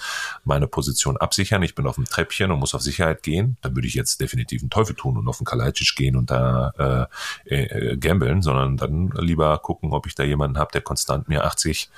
meine 0.44 0.66
Position 0.68 1.16
absichern, 1.16 1.62
ich 1.62 1.74
bin 1.74 1.86
auf 1.86 1.96
dem 1.96 2.04
Treppchen 2.04 2.50
und 2.50 2.60
muss 2.60 2.74
auf 2.74 2.82
Sicherheit 2.82 3.22
gehen, 3.22 3.56
dann 3.62 3.74
würde 3.74 3.88
ich 3.88 3.94
jetzt 3.94 4.20
definitiv 4.20 4.62
einen 4.62 4.70
Teufel 4.70 4.94
tun 4.94 5.16
und 5.16 5.26
auf 5.26 5.38
den 5.38 5.46
Kalajdzic 5.46 5.96
gehen 5.96 6.16
und 6.16 6.30
da 6.30 7.08
äh, 7.46 7.64
äh, 7.64 7.96
gambeln, 7.96 8.42
sondern 8.42 8.76
dann 8.76 9.10
lieber 9.16 9.58
gucken, 9.58 9.92
ob 9.92 10.06
ich 10.06 10.14
da 10.14 10.22
jemanden 10.22 10.58
habe, 10.58 10.72
der 10.72 10.82
konstant 10.82 11.28
mir 11.28 11.44
80 11.44 11.90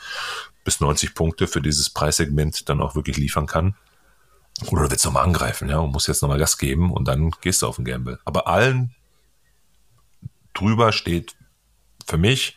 bis 0.64 0.80
90 0.80 1.14
Punkte 1.14 1.48
für 1.48 1.60
dieses 1.60 1.90
Preissegment 1.90 2.68
dann 2.68 2.80
auch 2.80 2.94
wirklich 2.94 3.16
liefern 3.16 3.46
kann 3.46 3.74
oder 4.70 4.84
du 4.84 4.90
willst 4.90 5.04
nochmal 5.04 5.24
angreifen, 5.24 5.68
ja, 5.68 5.78
und 5.78 5.92
musst 5.92 6.08
jetzt 6.08 6.22
nochmal 6.22 6.38
Gas 6.38 6.58
geben 6.58 6.92
und 6.92 7.06
dann 7.06 7.30
gehst 7.40 7.62
du 7.62 7.66
auf 7.66 7.76
den 7.76 7.84
Gamble. 7.84 8.18
Aber 8.24 8.46
allen 8.48 8.94
drüber 10.54 10.92
steht 10.92 11.36
für 12.06 12.18
mich 12.18 12.56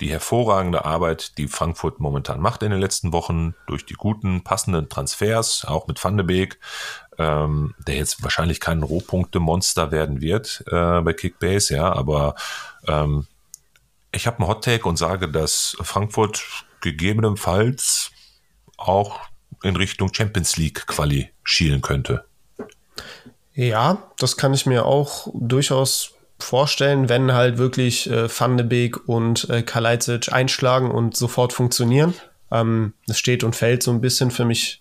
die 0.00 0.10
hervorragende 0.10 0.84
Arbeit, 0.84 1.36
die 1.38 1.48
Frankfurt 1.48 1.98
momentan 1.98 2.40
macht 2.40 2.62
in 2.62 2.70
den 2.70 2.80
letzten 2.80 3.12
Wochen 3.12 3.54
durch 3.66 3.84
die 3.84 3.94
guten, 3.94 4.44
passenden 4.44 4.88
Transfers, 4.88 5.64
auch 5.64 5.88
mit 5.88 6.02
Van 6.02 6.16
de 6.16 6.24
Beek, 6.24 6.60
ähm, 7.18 7.74
der 7.86 7.96
jetzt 7.96 8.22
wahrscheinlich 8.22 8.60
kein 8.60 8.82
Rohpunkte-Monster 8.82 9.90
werden 9.90 10.20
wird 10.20 10.62
äh, 10.68 11.00
bei 11.00 11.12
Kickbase, 11.12 11.74
ja, 11.74 11.92
aber 11.92 12.36
ähm, 12.86 13.26
ich 14.12 14.26
habe 14.26 14.38
einen 14.38 14.48
Hot 14.48 14.64
Take 14.64 14.88
und 14.88 14.96
sage, 14.96 15.28
dass 15.28 15.76
Frankfurt 15.80 16.44
gegebenenfalls 16.80 18.12
auch 18.76 19.20
in 19.62 19.76
Richtung 19.76 20.12
Champions 20.12 20.56
League 20.56 20.86
Quali 20.86 21.30
schielen 21.42 21.80
könnte. 21.80 22.24
Ja, 23.54 24.10
das 24.18 24.36
kann 24.36 24.54
ich 24.54 24.66
mir 24.66 24.86
auch 24.86 25.28
durchaus 25.34 26.12
vorstellen, 26.38 27.08
wenn 27.08 27.32
halt 27.32 27.58
wirklich 27.58 28.08
äh, 28.08 28.28
Van 28.28 28.56
de 28.56 28.64
Beek 28.64 29.08
und 29.08 29.50
äh, 29.50 29.62
Kalajdzic 29.62 30.32
einschlagen 30.32 30.90
und 30.90 31.16
sofort 31.16 31.52
funktionieren. 31.52 32.14
Ähm, 32.52 32.94
es 33.06 33.10
ähm, 33.10 33.14
steht 33.16 33.44
und 33.44 33.56
fällt 33.56 33.82
so 33.82 33.90
ein 33.90 34.00
bisschen 34.00 34.30
für 34.30 34.44
mich 34.44 34.80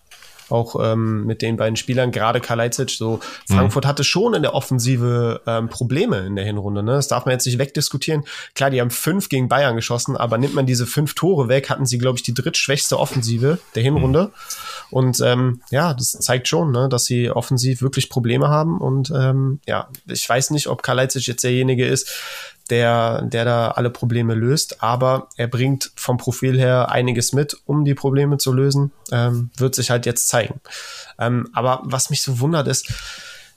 auch 0.49 0.75
ähm, 0.81 1.25
mit 1.25 1.41
den 1.41 1.57
beiden 1.57 1.75
Spielern, 1.75 2.11
gerade 2.11 2.39
Kalajdzic, 2.39 2.91
so 2.91 3.19
Frankfurt 3.47 3.85
mhm. 3.85 3.89
hatte 3.89 4.03
schon 4.03 4.33
in 4.33 4.41
der 4.41 4.53
Offensive 4.53 5.41
ähm, 5.45 5.69
Probleme 5.69 6.19
in 6.19 6.35
der 6.35 6.45
Hinrunde, 6.45 6.83
ne? 6.83 6.93
Das 6.93 7.07
darf 7.07 7.25
man 7.25 7.33
jetzt 7.33 7.45
nicht 7.45 7.59
wegdiskutieren. 7.59 8.23
Klar, 8.55 8.69
die 8.69 8.81
haben 8.81 8.89
fünf 8.89 9.29
gegen 9.29 9.47
Bayern 9.49 9.75
geschossen, 9.75 10.17
aber 10.17 10.37
nimmt 10.37 10.55
man 10.55 10.65
diese 10.65 10.85
fünf 10.85 11.13
Tore 11.15 11.47
weg, 11.47 11.69
hatten 11.69 11.85
sie, 11.85 11.97
glaube 11.97 12.17
ich, 12.17 12.23
die 12.23 12.33
drittschwächste 12.33 12.99
Offensive 12.99 13.59
der 13.75 13.83
Hinrunde. 13.83 14.23
Mhm. 14.23 14.31
Und 14.89 15.19
ähm, 15.21 15.61
ja, 15.69 15.93
das 15.93 16.11
zeigt 16.11 16.47
schon, 16.47 16.71
ne, 16.71 16.87
dass 16.89 17.05
sie 17.05 17.29
offensiv 17.29 17.81
wirklich 17.81 18.09
Probleme 18.09 18.47
haben. 18.47 18.79
Und 18.79 19.11
ähm, 19.15 19.59
ja, 19.65 19.89
ich 20.07 20.27
weiß 20.27 20.51
nicht, 20.51 20.67
ob 20.67 20.83
Kalajdzic 20.83 21.27
jetzt 21.27 21.43
derjenige 21.43 21.85
ist, 21.85 22.09
der, 22.71 23.21
der 23.23 23.45
da 23.45 23.71
alle 23.71 23.89
Probleme 23.89 24.33
löst, 24.33 24.83
aber 24.83 25.29
er 25.35 25.47
bringt 25.47 25.91
vom 25.95 26.17
Profil 26.17 26.59
her 26.59 26.91
einiges 26.91 27.33
mit, 27.33 27.57
um 27.65 27.85
die 27.85 27.95
Probleme 27.95 28.37
zu 28.37 28.53
lösen. 28.53 28.91
Ähm, 29.11 29.49
wird 29.57 29.75
sich 29.75 29.89
halt 29.89 30.05
jetzt 30.05 30.27
zeigen. 30.27 30.59
Ähm, 31.19 31.49
aber 31.53 31.81
was 31.83 32.09
mich 32.09 32.21
so 32.21 32.39
wundert 32.39 32.67
ist, 32.67 32.91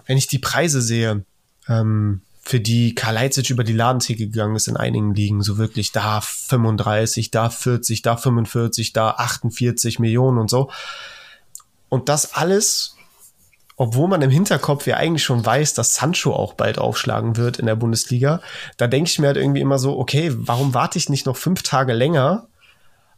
wenn 0.06 0.18
ich 0.18 0.26
die 0.26 0.38
Preise 0.38 0.80
sehe, 0.80 1.24
ähm, 1.68 2.22
für 2.42 2.58
die 2.58 2.94
Kalajdzic 2.94 3.50
über 3.50 3.64
die 3.64 3.74
Ladentheke 3.74 4.26
gegangen 4.26 4.56
ist 4.56 4.66
in 4.66 4.76
einigen 4.76 5.14
Ligen, 5.14 5.42
so 5.42 5.58
wirklich 5.58 5.92
da 5.92 6.20
35, 6.20 7.30
da 7.30 7.48
40, 7.48 8.02
da 8.02 8.16
45, 8.16 8.92
da 8.92 9.10
48 9.10 9.98
Millionen 10.00 10.38
und 10.38 10.50
so. 10.50 10.70
Und 11.88 12.08
das 12.08 12.34
alles, 12.34 12.96
obwohl 13.80 14.08
man 14.08 14.20
im 14.20 14.28
Hinterkopf 14.28 14.86
ja 14.86 14.98
eigentlich 14.98 15.24
schon 15.24 15.46
weiß, 15.46 15.72
dass 15.72 15.94
Sancho 15.94 16.34
auch 16.34 16.52
bald 16.52 16.76
aufschlagen 16.76 17.38
wird 17.38 17.58
in 17.58 17.64
der 17.64 17.76
Bundesliga, 17.76 18.42
da 18.76 18.86
denke 18.86 19.08
ich 19.08 19.18
mir 19.18 19.28
halt 19.28 19.38
irgendwie 19.38 19.62
immer 19.62 19.78
so, 19.78 19.98
okay, 19.98 20.30
warum 20.34 20.74
warte 20.74 20.98
ich 20.98 21.08
nicht 21.08 21.24
noch 21.24 21.38
fünf 21.38 21.62
Tage 21.62 21.94
länger 21.94 22.46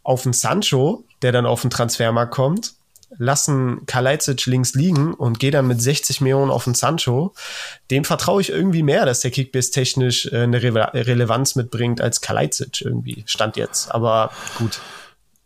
auf 0.05 0.25
einen 0.25 0.35
Sancho, 0.35 1.03
der 1.23 1.33
dann 1.33 1.47
auf 1.47 1.63
den 1.63 1.71
Transfermarkt 1.71 2.33
kommt 2.33 2.75
lassen 3.19 3.85
Kalajdzic 3.87 4.47
links 4.47 4.73
liegen 4.73 5.13
und 5.13 5.39
gehe 5.39 5.51
dann 5.51 5.67
mit 5.67 5.83
60 5.83 6.23
Millionen 6.23 6.51
auf 6.51 6.65
den 6.65 6.75
Sancho. 6.75 7.35
Dem 7.91 8.05
vertraue 8.05 8.41
ich 8.41 8.49
irgendwie 8.49 8.83
mehr, 8.83 9.05
dass 9.05 9.21
der 9.21 9.31
Kickbase 9.31 9.71
technisch 9.71 10.27
äh, 10.33 10.45
eine 10.45 10.63
Re 10.63 10.95
Relevanz 10.95 11.55
mitbringt 11.55 12.01
als 12.01 12.23
Kalajdzic 12.23 12.81
irgendwie. 12.81 13.25
Stand 13.27 13.59
jetzt. 13.59 13.93
Aber 13.95 14.31
gut. 14.57 14.81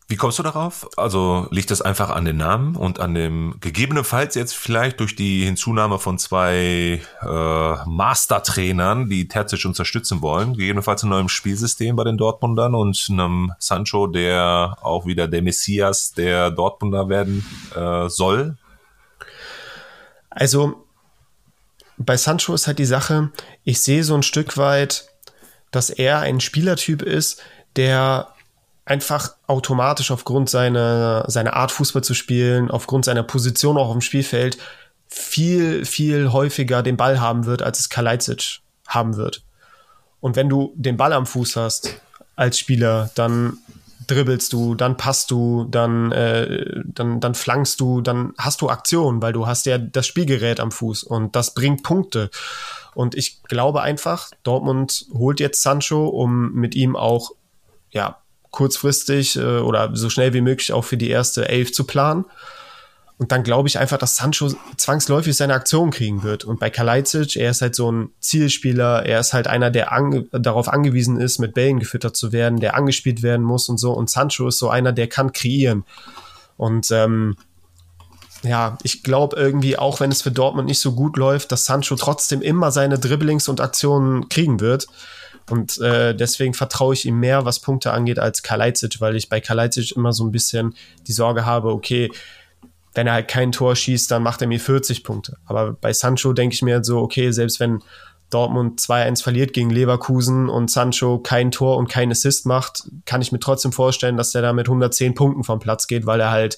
Wie 0.09 0.15
kommst 0.15 0.39
du 0.39 0.45
darauf? 0.45 0.89
Also 0.97 1.49
liegt 1.51 1.73
das 1.73 1.83
einfach 1.83 2.11
an 2.11 2.25
den 2.25 2.37
Namen 2.37 2.77
und 2.77 3.01
an 3.01 3.15
dem 3.15 3.57
gegebenenfalls 3.61 4.37
jetzt 4.37 4.55
vielleicht 4.55 5.01
durch 5.01 5.17
die 5.17 5.45
Hinzunahme 5.45 5.99
von 5.99 6.17
zwei 6.19 7.03
äh, 7.23 7.75
Mastertrainern, 7.87 9.09
die 9.09 9.27
Terzic 9.27 9.65
unterstützen 9.65 10.23
wollen, 10.23 10.53
gegebenenfalls 10.53 11.03
ein 11.03 11.09
neues 11.09 11.33
Spielsystem 11.33 11.97
bei 11.97 12.05
den 12.05 12.19
Dortmundern 12.19 12.77
und 12.77 13.05
einem 13.11 13.53
Sancho, 13.59 14.07
der 14.07 14.79
auch 14.81 15.07
wieder 15.07 15.27
der 15.27 15.43
Messias 15.43 16.13
der 16.13 16.53
Dortmunder 16.53 17.09
werden 17.09 17.45
äh, 17.75 18.09
soll? 18.09 18.57
Also 20.31 20.85
bei 21.99 22.17
Sancho 22.17 22.55
ist 22.55 22.69
halt 22.69 22.79
die 22.79 22.85
Sache, 22.85 23.33
ich 23.65 23.81
sehe 23.81 24.05
so 24.05 24.15
ein 24.15 24.23
Stück 24.23 24.57
weit, 24.57 25.09
dass 25.73 25.91
er 25.91 26.21
ein 26.21 26.39
Spielertyp 26.39 27.03
ist, 27.03 27.43
der 27.75 28.29
einfach 28.87 29.35
automatisch 29.49 30.11
aufgrund 30.11 30.49
seiner, 30.49 31.29
seiner 31.29 31.55
Art 31.55 31.73
Fußball 31.73 32.03
zu 32.03 32.15
spielen, 32.15 32.71
aufgrund 32.71 33.05
seiner 33.05 33.25
Position 33.25 33.77
auch 33.77 33.89
auf 33.89 33.93
dem 33.93 34.01
Spielfeld 34.01 34.59
viel, 35.09 35.85
viel 35.85 36.33
häufiger 36.33 36.83
den 36.83 36.97
Ball 36.97 37.21
haben 37.21 37.47
wird, 37.47 37.63
als 37.63 37.81
es 37.81 37.89
Kalajdzic 37.89 38.61
haben 38.87 39.17
wird. 39.17 39.43
Und 40.21 40.37
wenn 40.37 40.49
du 40.49 40.73
den 40.77 40.97
Ball 40.97 41.13
am 41.13 41.27
Fuß 41.27 41.57
hast 41.57 42.01
als 42.37 42.59
Spieler, 42.59 43.11
dann 43.17 43.59
dribbelst 44.07 44.53
du, 44.53 44.77
dann 44.77 44.97
passt 44.97 45.33
du, 45.33 45.65
dann, 45.65 46.13
äh, 46.13 46.83
dann, 46.85 47.19
dann 47.19 47.35
flankst 47.35 47.81
du, 47.81 48.01
dann 48.01 48.35
hast 48.39 48.61
du 48.61 48.69
Aktion, 48.69 49.21
weil 49.21 49.33
du 49.33 49.49
hast 49.49 49.67
ja 49.67 49.79
das 49.79 50.07
Spielgerät 50.07 50.61
am 50.61 50.71
Fuß 50.71 51.03
und 51.03 51.35
das 51.35 51.55
bringt 51.55 51.83
Punkte. 51.83 52.31
Und 52.95 53.17
ich 53.17 53.43
glaube 53.43 53.83
einfach, 53.83 54.31
Dortmund 54.45 55.07
holt 55.13 55.41
jetzt 55.41 55.61
Sancho, 55.63 56.07
um 56.07 56.53
mit 56.53 56.77
ihm 56.77 56.95
auch 56.95 57.33
ja, 57.91 58.19
kurzfristig 58.57 59.37
äh, 59.37 59.59
oder 59.59 59.95
so 59.95 60.09
schnell 60.09 60.33
wie 60.33 60.41
möglich 60.41 60.73
auch 60.73 60.85
für 60.85 60.97
die 60.97 61.11
erste 61.11 61.49
Elf 61.49 61.73
zu 61.73 61.85
planen. 61.85 62.25
Und 63.19 63.33
dann 63.33 63.43
glaube 63.43 63.69
ich 63.69 63.79
einfach, 63.79 63.99
dass 63.99 64.17
Sancho 64.17 64.51
zwangsläufig 64.77 65.37
seine 65.37 65.55
Aktion 65.55 65.91
kriegen 65.91 66.23
wird. 66.23 66.45
Und 66.45 66.59
bei 66.59 66.69
Kalajdzic, 66.69 67.37
er 67.37 67.51
ist 67.51 67.63
halt 67.63 67.75
so 67.75 67.91
ein 67.91 68.11
Zielspieler, 68.21 69.07
er 69.07 69.21
ist 69.21 69.33
halt 69.33 69.47
einer, 69.47 69.71
der 69.71 69.93
ange 69.93 70.25
darauf 70.33 70.69
angewiesen 70.69 71.19
ist, 71.19 71.39
mit 71.39 71.55
Bällen 71.55 71.79
gefüttert 71.79 72.17
zu 72.17 72.33
werden, 72.33 72.61
der 72.61 72.75
angespielt 72.75 73.23
werden 73.23 73.45
muss 73.45 73.69
und 73.69 73.79
so. 73.79 73.93
Und 73.93 74.11
Sancho 74.11 74.49
ist 74.49 74.59
so 74.59 74.69
einer, 74.69 74.93
der 74.93 75.07
kann 75.07 75.33
kreieren. 75.33 75.85
Und 76.57 76.91
ähm, 76.91 77.37
ja, 78.43 78.79
ich 78.83 79.03
glaube 79.03 79.37
irgendwie, 79.37 79.79
auch 79.79 80.01
wenn 80.01 80.11
es 80.11 80.23
für 80.23 80.31
Dortmund 80.31 80.69
nicht 80.69 80.81
so 80.81 80.93
gut 80.93 81.17
läuft, 81.17 81.53
dass 81.53 81.65
Sancho 81.65 81.97
trotzdem 81.97 82.43
immer 82.43 82.71
seine 82.71 82.99
Dribblings 82.99 83.49
und 83.49 83.61
Aktionen 83.61 84.29
kriegen 84.29 84.61
wird. 84.61 84.87
Und 85.49 85.79
äh, 85.79 86.15
deswegen 86.15 86.55
vertraue 86.55 86.95
ich 86.95 87.07
ihm 87.07 87.21
mehr, 87.21 87.45
was 87.45 87.61
Punkte 87.61 87.93
angeht, 87.93 88.19
als 88.19 88.43
Kalajdzic, 88.43 89.01
weil 89.01 89.17
ich 89.17 89.29
bei 89.29 89.41
Kalajdzic 89.41 89.97
immer 89.97 90.13
so 90.13 90.25
ein 90.25 90.33
bisschen 90.33 90.75
die 91.07 91.13
Sorge 91.13 91.47
habe, 91.47 91.69
okay, 91.69 92.11
wenn 92.95 93.07
er 93.07 93.13
halt 93.13 93.29
kein 93.29 93.53
Tor 93.53 93.77
schießt, 93.77 94.11
dann 94.11 94.23
macht 94.23 94.41
er 94.41 94.49
mir 94.49 94.59
40 94.59 95.05
Punkte. 95.05 95.37
Aber 95.45 95.75
bei 95.75 95.93
Sancho 95.93 96.33
denke 96.33 96.55
ich 96.55 96.63
mir 96.63 96.77
halt 96.77 96.87
so, 96.87 96.99
okay, 96.99 97.31
selbst 97.31 97.61
wenn 97.61 97.83
Dortmund 98.31 98.81
2-1 98.81 99.23
verliert 99.23 99.53
gegen 99.53 99.71
Leverkusen 99.71 100.49
und 100.49 100.71
Sancho 100.71 101.19
kein 101.19 101.53
Tor 101.53 101.77
und 101.77 101.89
kein 101.89 102.11
Assist 102.11 102.47
macht, 102.47 102.85
kann 103.05 103.23
ich 103.23 103.31
mir 103.31 103.39
trotzdem 103.39 103.71
vorstellen, 103.71 104.17
dass 104.17 104.35
er 104.35 104.43
da 104.43 104.53
mit 104.53 104.67
110 104.67 105.15
Punkten 105.15 105.45
vom 105.45 105.61
Platz 105.61 105.87
geht, 105.87 106.07
weil 106.07 106.21
er 106.21 106.31
halt 106.31 106.57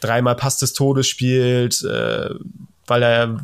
dreimal 0.00 0.36
Pass 0.36 0.58
des 0.58 0.74
Todes 0.74 1.06
spielt, 1.06 1.82
äh, 1.82 2.30
weil 2.86 3.02
er 3.02 3.38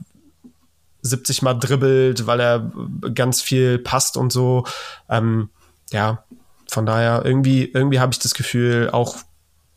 70 1.04 1.42
Mal 1.42 1.54
dribbelt, 1.54 2.26
weil 2.26 2.40
er 2.40 2.72
ganz 3.14 3.40
viel 3.40 3.78
passt 3.78 4.16
und 4.16 4.32
so. 4.32 4.66
Ähm, 5.08 5.50
ja, 5.92 6.24
von 6.68 6.86
daher 6.86 7.22
irgendwie, 7.24 7.70
irgendwie 7.72 8.00
habe 8.00 8.12
ich 8.12 8.18
das 8.18 8.34
Gefühl, 8.34 8.90
auch 8.90 9.16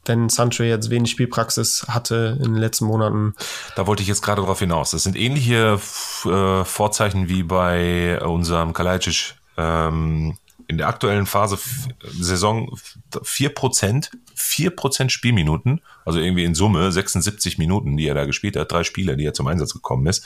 wenn 0.05 0.29
Sancho 0.29 0.63
jetzt 0.63 0.89
wenig 0.89 1.11
Spielpraxis 1.11 1.85
hatte 1.89 2.37
in 2.39 2.53
den 2.53 2.61
letzten 2.61 2.85
Monaten. 2.85 3.35
Da 3.75 3.87
wollte 3.87 4.01
ich 4.01 4.07
jetzt 4.07 4.21
gerade 4.21 4.41
darauf 4.41 4.59
hinaus. 4.59 4.91
Das 4.91 5.03
sind 5.03 5.17
ähnliche 5.17 5.79
äh, 6.25 6.63
Vorzeichen 6.63 7.27
wie 7.27 7.43
bei 7.43 8.21
unserem 8.21 8.71
Kalajdzic 8.71 9.35
ähm, 9.57 10.37
in 10.67 10.77
der 10.77 10.87
aktuellen 10.87 11.25
Phase 11.25 11.57
Saison 12.03 12.77
4%, 13.13 14.09
4% 14.35 15.09
Spielminuten, 15.09 15.81
also 16.05 16.19
irgendwie 16.19 16.43
in 16.43 16.55
Summe 16.55 16.91
76 16.91 17.57
Minuten, 17.57 17.95
die 17.95 18.07
er 18.07 18.15
da 18.15 18.25
gespielt 18.25 18.57
hat, 18.57 18.71
drei 18.71 18.83
Spiele, 18.83 19.15
die 19.15 19.25
er 19.25 19.33
zum 19.33 19.47
Einsatz 19.47 19.73
gekommen 19.73 20.05
ist, 20.07 20.25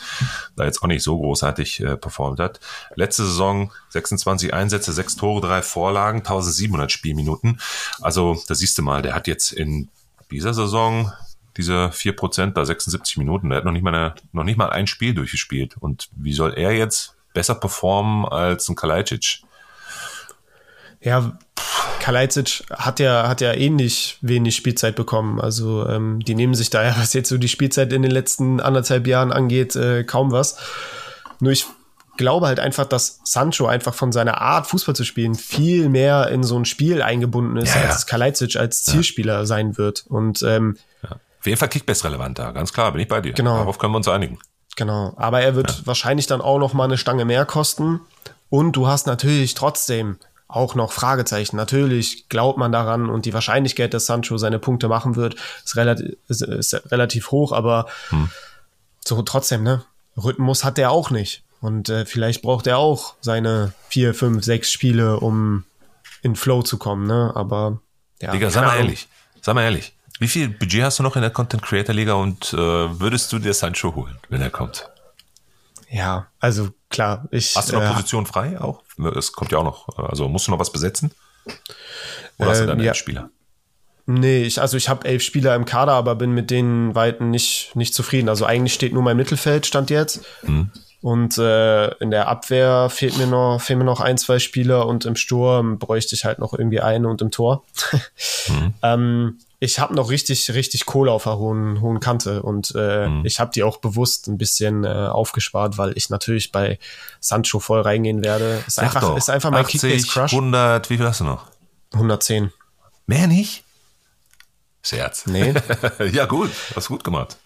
da 0.56 0.66
jetzt 0.66 0.82
auch 0.82 0.88
nicht 0.88 1.04
so 1.04 1.18
großartig 1.18 1.82
äh, 1.82 1.96
performt 1.96 2.40
hat. 2.40 2.60
Letzte 2.96 3.24
Saison 3.24 3.72
26 3.90 4.54
Einsätze, 4.54 4.94
sechs 4.94 5.16
Tore, 5.16 5.42
drei 5.42 5.62
Vorlagen, 5.62 6.20
1700 6.20 6.92
Spielminuten. 6.92 7.60
Also 8.02 8.42
da 8.48 8.56
siehst 8.56 8.78
du 8.78 8.82
mal, 8.82 9.04
der 9.04 9.14
hat 9.14 9.28
jetzt 9.28 9.52
in 9.52 9.90
dieser 10.32 10.56
Saison 10.56 11.12
diese 11.58 11.90
4%, 11.90 12.54
da 12.54 12.66
76 12.66 13.18
Minuten, 13.18 13.50
der 13.50 13.58
hat 13.58 13.66
noch 13.66 13.74
nicht 13.74 13.84
mal, 13.84 13.94
eine, 13.94 14.16
noch 14.32 14.44
nicht 14.44 14.58
mal 14.58 14.70
ein 14.70 14.88
Spiel 14.88 15.14
durchgespielt. 15.14 15.76
Und 15.80 16.10
wie 16.16 16.34
soll 16.34 16.54
er 16.54 16.72
jetzt 16.72 17.16
besser 17.34 17.56
performen 17.56 18.26
als 18.26 18.70
ein 18.70 18.76
Kalajdzic? 18.76 19.44
Ja, 21.02 21.38
Kalajdzic 22.00 22.64
hat 22.72 23.00
ja, 23.00 23.28
hat 23.28 23.42
ja 23.42 23.54
ähnlich 23.54 24.18
wenig 24.22 24.56
Spielzeit 24.56 24.96
bekommen. 24.96 25.40
Also 25.40 25.88
ähm, 25.88 26.20
die 26.20 26.36
nehmen 26.36 26.56
sich 26.56 26.70
da 26.70 26.84
ja, 26.84 26.96
was 27.00 27.14
jetzt 27.14 27.30
so 27.30 27.38
die 27.38 27.48
Spielzeit 27.48 27.94
in 27.94 28.02
den 28.02 28.12
letzten 28.12 28.60
anderthalb 28.60 29.08
Jahren 29.08 29.32
angeht, 29.32 29.76
äh, 29.76 30.04
kaum 30.04 30.32
was. 30.32 30.58
Nur 31.40 31.52
ich 31.52 31.66
glaube 32.18 32.48
halt 32.48 32.60
einfach, 32.60 32.86
dass 32.86 33.22
Sancho 33.24 33.68
einfach 33.68 33.94
von 33.94 34.12
seiner 34.12 34.42
Art, 34.42 34.68
Fußball 34.68 34.96
zu 34.96 35.04
spielen, 35.04 35.36
viel 35.36 35.90
mehr 35.90 36.28
in 36.30 36.44
so 36.44 36.58
ein 36.58 36.66
Spiel 36.66 37.02
eingebunden 37.02 37.58
ist, 37.58 37.74
ja, 37.74 37.82
ja. 37.82 37.90
als 37.90 38.06
Kalajdzic 38.06 38.58
als 38.58 38.84
Zielspieler 38.84 39.40
ja. 39.40 39.46
sein 39.46 39.78
wird. 39.78 40.06
Und 40.08 40.42
ähm, 40.44 40.78
ja. 41.04 41.12
Auf 41.12 41.46
jeden 41.46 41.58
Fall 41.58 41.70
Kickbase 41.70 42.04
relevant 42.04 42.38
da, 42.38 42.52
ganz 42.52 42.74
klar, 42.74 42.92
bin 42.92 43.02
ich 43.02 43.08
bei 43.08 43.22
dir. 43.22 43.34
Genau. 43.34 43.58
Darauf 43.58 43.80
können 43.80 43.94
wir 43.94 43.98
uns 43.98 44.08
einigen. 44.08 44.40
Genau, 44.76 45.14
aber 45.18 45.42
er 45.42 45.56
wird 45.56 45.86
wahrscheinlich 45.86 46.28
dann 46.28 46.42
auch 46.42 46.60
noch 46.60 46.74
mal 46.74 46.86
eine 46.86 46.98
Stange 46.98 47.26
mehr 47.26 47.46
kosten. 47.46 48.02
Und 48.50 48.74
du 48.74 48.88
hast 48.88 49.08
natürlich 49.08 49.54
trotzdem 49.54 50.18
auch 50.52 50.76
noch 50.76 50.92
Fragezeichen. 50.92 51.56
Natürlich 51.56 52.30
glaubt 52.30 52.58
man 52.58 52.72
daran 52.72 53.10
und 53.10 53.26
die 53.26 53.34
Wahrscheinlichkeit, 53.34 53.94
dass 53.94 54.06
Sancho 54.06 54.38
seine 54.38 54.60
Punkte 54.60 54.88
machen 54.88 55.16
wird, 55.16 55.36
ist 55.64 55.76
relativ, 55.76 56.16
ist, 56.28 56.42
ist 56.42 56.92
relativ 56.92 57.32
hoch, 57.32 57.52
aber 57.52 57.88
hm. 58.10 58.30
so 59.04 59.22
trotzdem, 59.22 59.64
ne? 59.64 59.84
Rhythmus 60.18 60.64
hat 60.64 60.78
er 60.78 60.92
auch 60.92 61.10
nicht. 61.10 61.44
Und 61.62 61.90
äh, 61.90 62.06
vielleicht 62.06 62.42
braucht 62.42 62.68
er 62.68 62.80
auch 62.80 63.16
seine 63.22 63.74
vier, 63.88 64.14
fünf, 64.14 64.44
sechs 64.44 64.72
Spiele, 64.72 65.20
um 65.20 65.64
in 66.22 66.36
Flow 66.36 66.64
zu 66.64 66.78
kommen, 66.78 67.08
ne? 67.08 67.32
Aber 67.36 67.80
ja. 68.20 68.32
Digga, 68.32 68.50
sag 68.50 68.66
mal 68.66 68.78
ehrlich, 68.78 69.08
sag 69.42 69.56
mal 69.56 69.64
ehrlich. 69.64 69.94
Wie 70.20 70.28
viel 70.28 70.50
Budget 70.50 70.84
hast 70.84 71.00
du 71.00 71.04
noch 71.04 71.16
in 71.16 71.22
der 71.22 71.32
Content 71.32 71.64
Creator 71.64 71.96
Liga 71.96 72.14
und 72.14 72.54
äh, 72.54 72.58
würdest 72.58 73.32
du 73.32 73.40
dir 73.40 73.54
Sancho 73.54 73.96
holen, 73.96 74.18
wenn 74.30 74.42
er 74.42 74.52
kommt? 74.52 74.88
Ja, 75.90 76.28
also 76.40 76.70
klar. 76.92 77.28
Ich, 77.32 77.56
hast 77.56 77.72
du 77.72 77.76
noch 77.76 77.84
äh, 77.84 77.94
Position 77.94 78.26
frei 78.26 78.60
auch? 78.62 78.84
Es 79.16 79.32
kommt 79.32 79.52
ja 79.52 79.58
auch 79.58 79.64
noch. 79.64 79.98
Also 79.98 80.28
musst 80.28 80.48
du 80.48 80.52
noch 80.52 80.60
was 80.60 80.72
besetzen? 80.72 81.12
Oder 82.38 82.50
hast 82.50 82.62
du 82.62 82.68
dann 82.68 82.80
ähm, 82.80 82.86
ja. 82.86 82.94
Spieler? 82.94 83.30
Nee, 84.06 84.44
ich, 84.44 84.60
also 84.60 84.78
ich 84.78 84.90
habe 84.90 85.08
elf 85.08 85.24
Spieler 85.24 85.56
im 85.56 85.66
Kader, 85.66 85.94
aber 85.94 86.16
bin 86.16 86.32
mit 86.32 86.52
den 86.52 86.96
Weiten 86.96 87.30
nicht, 87.30 87.76
nicht 87.76 87.94
zufrieden. 87.94 88.30
Also 88.30 88.46
eigentlich 88.46 88.74
steht 88.74 88.94
nur 88.94 89.04
mein 89.04 89.18
Mittelfeld, 89.18 89.66
stand 89.66 89.90
jetzt. 89.90 90.22
Mhm. 90.44 90.72
Und 91.02 91.38
äh, 91.38 91.88
in 91.96 92.12
der 92.12 92.28
Abwehr 92.28 92.90
fehlt 92.90 93.18
mir 93.18 93.26
noch, 93.26 93.60
fehlen 93.60 93.80
mir 93.80 93.86
noch 93.86 94.02
ein, 94.02 94.18
zwei 94.18 94.38
Spieler 94.38 94.86
und 94.86 95.06
im 95.06 95.16
Sturm 95.16 95.80
bräuchte 95.80 96.16
ich 96.16 96.26
halt 96.26 96.40
noch 96.40 96.54
irgendwie 96.54 96.80
eine 96.80 97.08
und 97.08 97.22
im 97.22 97.32
Tor. 97.32 97.64
mhm. 98.48 98.74
ähm, 98.84 99.40
ich 99.64 99.78
habe 99.78 99.94
noch 99.94 100.10
richtig, 100.10 100.52
richtig 100.56 100.88
Kohle 100.88 101.12
auf 101.12 101.26
der 101.26 101.38
hohen, 101.38 101.82
hohen 101.82 102.00
Kante 102.00 102.42
und 102.42 102.74
äh, 102.76 103.08
mhm. 103.08 103.26
ich 103.28 103.40
habe 103.40 103.52
die 103.54 103.62
auch 103.62 103.78
bewusst 103.78 104.28
ein 104.28 104.40
bisschen 104.40 104.84
äh, 104.84 104.88
aufgespart, 104.88 105.78
weil 105.78 105.96
ich 105.96 106.10
natürlich 106.10 106.52
bei 106.52 106.80
Sancho 107.20 107.60
voll 107.60 107.82
reingehen 107.82 108.24
werde. 108.24 108.64
Ist, 108.66 108.80
einfach, 108.80 109.02
doch, 109.02 109.18
ist 109.18 109.30
einfach 109.30 109.52
mein 109.52 109.68
Kickbase 109.68 110.08
Crush. 110.08 110.34
100, 110.34 110.90
wie 110.90 110.98
viel 110.98 111.06
hast 111.06 111.20
du 111.20 111.26
noch? 111.26 111.46
110. 111.94 112.52
Mehr 113.06 113.28
nicht? 113.28 113.64
Scherz. 114.82 115.28
Nee. 115.28 115.54
ja, 116.12 116.26
gut, 116.26 116.50
hast 116.76 116.88
gut 116.88 117.04
gemacht. 117.04 117.38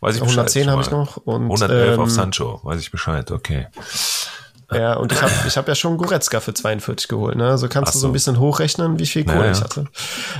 Weiß 0.00 0.16
ich 0.16 0.20
110 0.20 0.68
habe 0.68 0.82
ich 0.82 0.90
noch. 0.90 1.18
Und, 1.18 1.44
111 1.44 1.94
ähm, 1.94 2.00
auf 2.00 2.10
Sancho, 2.10 2.58
weiß 2.64 2.80
ich 2.80 2.90
Bescheid, 2.90 3.30
okay. 3.30 3.68
Ja, 4.74 4.94
und 4.94 5.12
ich 5.12 5.22
habe 5.22 5.32
ich 5.46 5.56
hab 5.56 5.68
ja 5.68 5.74
schon 5.74 5.96
Goretzka 5.96 6.40
für 6.40 6.54
42 6.54 7.08
geholt, 7.08 7.36
ne? 7.36 7.56
So 7.58 7.68
kannst 7.68 7.92
so. 7.92 7.98
du 7.98 8.00
so 8.00 8.06
ein 8.08 8.12
bisschen 8.12 8.38
hochrechnen, 8.38 8.98
wie 8.98 9.06
viel 9.06 9.24
Kohle 9.24 9.38
naja, 9.38 9.52
ich 9.52 9.60
hatte. 9.60 9.84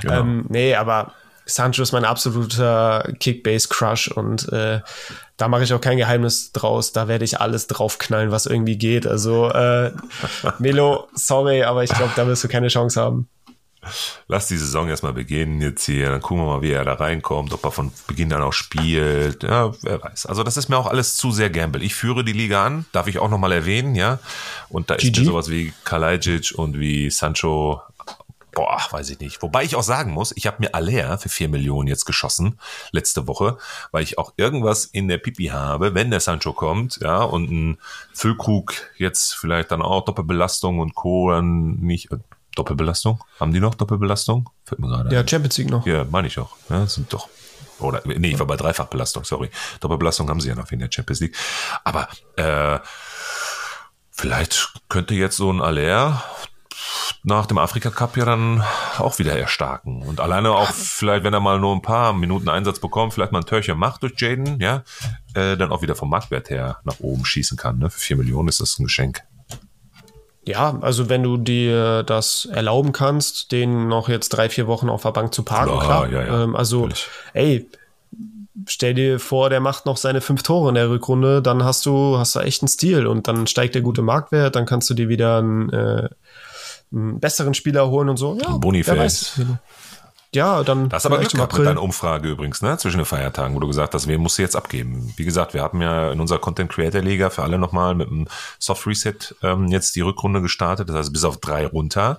Genau. 0.02 0.20
Ähm, 0.20 0.46
nee, 0.48 0.74
aber 0.74 1.12
Sancho 1.44 1.82
ist 1.82 1.92
mein 1.92 2.04
absoluter 2.04 3.04
Kickbase-Crush 3.18 4.08
und 4.08 4.52
äh, 4.52 4.80
da 5.36 5.48
mache 5.48 5.64
ich 5.64 5.72
auch 5.74 5.80
kein 5.80 5.96
Geheimnis 5.96 6.52
draus. 6.52 6.92
Da 6.92 7.08
werde 7.08 7.24
ich 7.24 7.40
alles 7.40 7.66
draufknallen, 7.66 8.30
was 8.30 8.46
irgendwie 8.46 8.78
geht. 8.78 9.06
Also, 9.06 9.50
äh, 9.50 9.92
Melo, 10.58 11.08
sorry, 11.14 11.64
aber 11.64 11.82
ich 11.82 11.90
glaube, 11.90 12.12
da 12.14 12.26
wirst 12.26 12.44
du 12.44 12.48
keine 12.48 12.68
Chance 12.68 13.00
haben. 13.00 13.28
Lass 14.28 14.46
die 14.46 14.56
Saison 14.56 14.88
erstmal 14.88 15.12
beginnen 15.12 15.60
jetzt 15.60 15.84
hier, 15.84 16.10
dann 16.10 16.20
gucken 16.20 16.44
wir 16.44 16.56
mal, 16.56 16.62
wie 16.62 16.70
er 16.70 16.84
da 16.84 16.94
reinkommt, 16.94 17.52
ob 17.52 17.64
er 17.64 17.72
von 17.72 17.92
Beginn 18.06 18.32
an 18.32 18.42
auch 18.42 18.52
spielt. 18.52 19.42
Ja, 19.42 19.72
wer 19.82 20.02
weiß. 20.02 20.26
Also 20.26 20.44
das 20.44 20.56
ist 20.56 20.68
mir 20.68 20.78
auch 20.78 20.86
alles 20.86 21.16
zu 21.16 21.32
sehr 21.32 21.50
Gamble. 21.50 21.82
Ich 21.82 21.94
führe 21.94 22.24
die 22.24 22.32
Liga 22.32 22.64
an, 22.64 22.86
darf 22.92 23.08
ich 23.08 23.18
auch 23.18 23.28
nochmal 23.28 23.52
erwähnen, 23.52 23.94
ja. 23.94 24.20
Und 24.68 24.90
da 24.90 24.94
ist 24.94 25.16
mir 25.16 25.24
sowas 25.24 25.50
wie 25.50 25.72
Kalajic 25.84 26.52
und 26.56 26.78
wie 26.78 27.10
Sancho 27.10 27.82
boah, 28.54 28.78
weiß 28.90 29.10
ich 29.10 29.20
nicht. 29.20 29.42
Wobei 29.42 29.64
ich 29.64 29.76
auch 29.76 29.82
sagen 29.82 30.12
muss, 30.12 30.32
ich 30.36 30.46
habe 30.46 30.58
mir 30.60 30.74
Alea 30.74 31.16
für 31.16 31.28
vier 31.28 31.48
Millionen 31.48 31.88
jetzt 31.88 32.04
geschossen, 32.04 32.58
letzte 32.92 33.26
Woche, 33.26 33.56
weil 33.90 34.02
ich 34.02 34.18
auch 34.18 34.34
irgendwas 34.36 34.84
in 34.84 35.08
der 35.08 35.18
Pipi 35.18 35.46
habe, 35.46 35.94
wenn 35.94 36.10
der 36.10 36.20
Sancho 36.20 36.52
kommt, 36.52 36.98
ja, 37.00 37.22
und 37.22 37.50
ein 37.50 37.78
Füllkrug 38.12 38.74
jetzt 38.98 39.34
vielleicht 39.34 39.70
dann 39.70 39.82
auch 39.82 40.04
Doppelbelastung 40.04 40.78
und 40.78 40.94
Co. 40.94 41.30
dann 41.30 41.76
nicht, 41.76 42.10
Doppelbelastung? 42.54 43.22
Haben 43.40 43.52
die 43.52 43.60
noch 43.60 43.74
Doppelbelastung? 43.74 44.50
Fällt 44.64 44.80
mir 44.80 44.88
gerade. 44.88 45.14
Ja, 45.14 45.26
Champions 45.26 45.58
League 45.58 45.70
noch. 45.70 45.86
Ja, 45.86 46.04
meine 46.10 46.28
ich 46.28 46.38
auch. 46.38 46.56
Ja, 46.68 46.86
sind 46.86 47.12
doch. 47.12 47.28
Oder, 47.78 48.02
nee, 48.04 48.30
ich 48.30 48.38
war 48.38 48.46
bei 48.46 48.56
Dreifachbelastung, 48.56 49.24
sorry. 49.24 49.50
Doppelbelastung 49.80 50.28
haben 50.28 50.40
sie 50.40 50.48
ja 50.48 50.54
noch 50.54 50.70
in 50.70 50.78
der 50.78 50.88
Champions 50.90 51.20
League. 51.20 51.36
Aber, 51.84 52.08
äh, 52.36 52.78
vielleicht 54.10 54.72
könnte 54.88 55.14
jetzt 55.14 55.36
so 55.36 55.52
ein 55.52 55.60
Aller 55.60 56.22
nach 57.24 57.46
dem 57.46 57.58
Afrika 57.58 57.90
Cup 57.90 58.16
ja 58.16 58.24
dann 58.24 58.62
auch 58.98 59.18
wieder 59.18 59.38
erstarken. 59.38 60.02
Und 60.02 60.20
alleine 60.20 60.50
auch 60.52 60.70
vielleicht, 60.70 61.24
wenn 61.24 61.34
er 61.34 61.40
mal 61.40 61.58
nur 61.58 61.74
ein 61.74 61.82
paar 61.82 62.12
Minuten 62.12 62.48
Einsatz 62.48 62.80
bekommt, 62.80 63.14
vielleicht 63.14 63.32
mal 63.32 63.40
ein 63.40 63.46
Törchen 63.46 63.78
macht 63.78 64.02
durch 64.02 64.14
Jaden, 64.16 64.60
ja, 64.60 64.82
äh, 65.34 65.56
dann 65.56 65.70
auch 65.70 65.82
wieder 65.82 65.94
vom 65.94 66.10
Marktwert 66.10 66.50
her 66.50 66.78
nach 66.84 67.00
oben 67.00 67.24
schießen 67.24 67.56
kann. 67.56 67.78
Ne? 67.78 67.90
Für 67.90 68.00
vier 68.00 68.16
Millionen 68.16 68.48
ist 68.48 68.60
das 68.60 68.78
ein 68.78 68.84
Geschenk. 68.84 69.22
Ja, 70.44 70.76
also 70.80 71.08
wenn 71.08 71.22
du 71.22 71.36
dir 71.36 72.02
das 72.02 72.46
erlauben 72.46 72.92
kannst, 72.92 73.52
den 73.52 73.88
noch 73.88 74.08
jetzt 74.08 74.30
drei, 74.30 74.48
vier 74.48 74.66
Wochen 74.66 74.88
auf 74.88 75.02
der 75.02 75.12
Bank 75.12 75.32
zu 75.32 75.44
parken, 75.44 75.78
klar. 75.78 76.08
klar. 76.08 76.10
Ja, 76.10 76.26
ja, 76.26 76.44
ähm, 76.44 76.56
also, 76.56 76.80
natürlich. 76.80 77.06
ey, 77.32 77.70
stell 78.66 78.94
dir 78.94 79.20
vor, 79.20 79.50
der 79.50 79.60
macht 79.60 79.86
noch 79.86 79.96
seine 79.96 80.20
fünf 80.20 80.42
Tore 80.42 80.70
in 80.70 80.74
der 80.74 80.90
Rückrunde, 80.90 81.42
dann 81.42 81.64
hast 81.64 81.86
du, 81.86 82.18
hast 82.18 82.34
du 82.34 82.40
echt 82.40 82.62
einen 82.62 82.68
Stil 82.68 83.06
und 83.06 83.28
dann 83.28 83.46
steigt 83.46 83.74
der 83.76 83.82
gute 83.82 84.02
Marktwert, 84.02 84.56
dann 84.56 84.66
kannst 84.66 84.90
du 84.90 84.94
dir 84.94 85.08
wieder 85.08 85.38
einen 85.38 85.70
äh, 85.70 86.08
einen 86.92 87.20
besseren 87.20 87.54
Spieler 87.54 87.88
holen 87.88 88.08
und 88.08 88.16
so. 88.16 88.38
Ja, 88.40 88.56
Boniface. 88.56 89.40
Ja, 90.34 90.64
dann. 90.64 90.88
Das 90.88 91.02
ist 91.02 91.06
aber 91.06 91.18
Glück 91.18 91.32
gehabt 91.32 91.58
mit 91.58 91.66
deiner 91.66 91.82
Umfrage 91.82 92.30
übrigens, 92.30 92.62
ne? 92.62 92.78
Zwischen 92.78 92.96
den 92.96 93.04
Feiertagen, 93.04 93.54
wo 93.54 93.60
du 93.60 93.66
gesagt 93.66 93.92
hast, 93.92 94.06
wen 94.08 94.18
musst 94.18 94.38
du 94.38 94.42
jetzt 94.42 94.56
abgeben? 94.56 95.12
Wie 95.16 95.26
gesagt, 95.26 95.52
wir 95.52 95.60
haben 95.60 95.82
ja 95.82 96.10
in 96.10 96.20
unserer 96.20 96.38
Content 96.38 96.72
Creator 96.72 97.02
Liga 97.02 97.28
für 97.28 97.42
alle 97.42 97.58
nochmal 97.58 97.94
mit 97.94 98.08
einem 98.08 98.26
Soft 98.58 98.86
Reset 98.86 99.34
ähm, 99.42 99.68
jetzt 99.68 99.94
die 99.94 100.00
Rückrunde 100.00 100.40
gestartet. 100.40 100.88
Das 100.88 100.96
heißt, 100.96 101.12
bis 101.12 101.24
auf 101.24 101.36
drei 101.36 101.66
runter. 101.66 102.18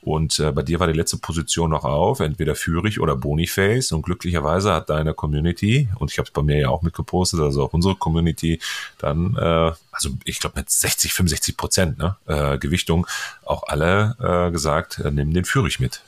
Und 0.00 0.40
äh, 0.40 0.50
bei 0.50 0.62
dir 0.64 0.80
war 0.80 0.88
die 0.88 0.92
letzte 0.92 1.18
Position 1.18 1.70
noch 1.70 1.84
auf, 1.84 2.18
entweder 2.18 2.56
Führig 2.56 2.98
oder 2.98 3.14
Boniface. 3.14 3.92
Und 3.92 4.02
glücklicherweise 4.02 4.72
hat 4.72 4.90
deine 4.90 5.14
Community, 5.14 5.88
und 6.00 6.10
ich 6.10 6.18
habe 6.18 6.26
es 6.26 6.32
bei 6.32 6.42
mir 6.42 6.58
ja 6.58 6.68
auch 6.68 6.82
mitgepostet, 6.82 7.38
also 7.38 7.62
auch 7.62 7.72
unsere 7.72 7.94
Community, 7.94 8.58
dann, 8.98 9.36
äh, 9.36 9.70
also 9.92 10.10
ich 10.24 10.40
glaube 10.40 10.58
mit 10.58 10.68
60, 10.68 11.14
65 11.14 11.56
Prozent 11.56 11.98
ne, 11.98 12.16
äh, 12.26 12.58
Gewichtung, 12.58 13.06
auch 13.44 13.62
alle 13.68 14.16
äh, 14.18 14.50
gesagt, 14.50 14.98
äh, 14.98 15.12
nimm 15.12 15.32
den 15.32 15.44
Führig 15.44 15.78
mit. 15.78 16.02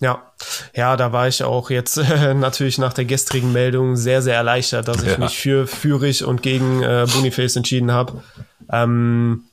Ja, 0.00 0.22
ja, 0.74 0.96
da 0.96 1.12
war 1.12 1.28
ich 1.28 1.44
auch 1.44 1.68
jetzt 1.68 1.98
äh, 1.98 2.34
natürlich 2.34 2.78
nach 2.78 2.94
der 2.94 3.04
gestrigen 3.04 3.52
Meldung 3.52 3.96
sehr, 3.96 4.22
sehr 4.22 4.34
erleichtert, 4.34 4.88
dass 4.88 5.02
ich 5.02 5.12
ja. 5.12 5.18
mich 5.18 5.38
für 5.38 5.66
Fürich 5.66 6.24
und 6.24 6.42
gegen 6.42 6.82
äh, 6.82 7.06
Boniface 7.12 7.56
entschieden 7.56 7.92
habe. 7.92 8.22
Ähm, 8.72 9.44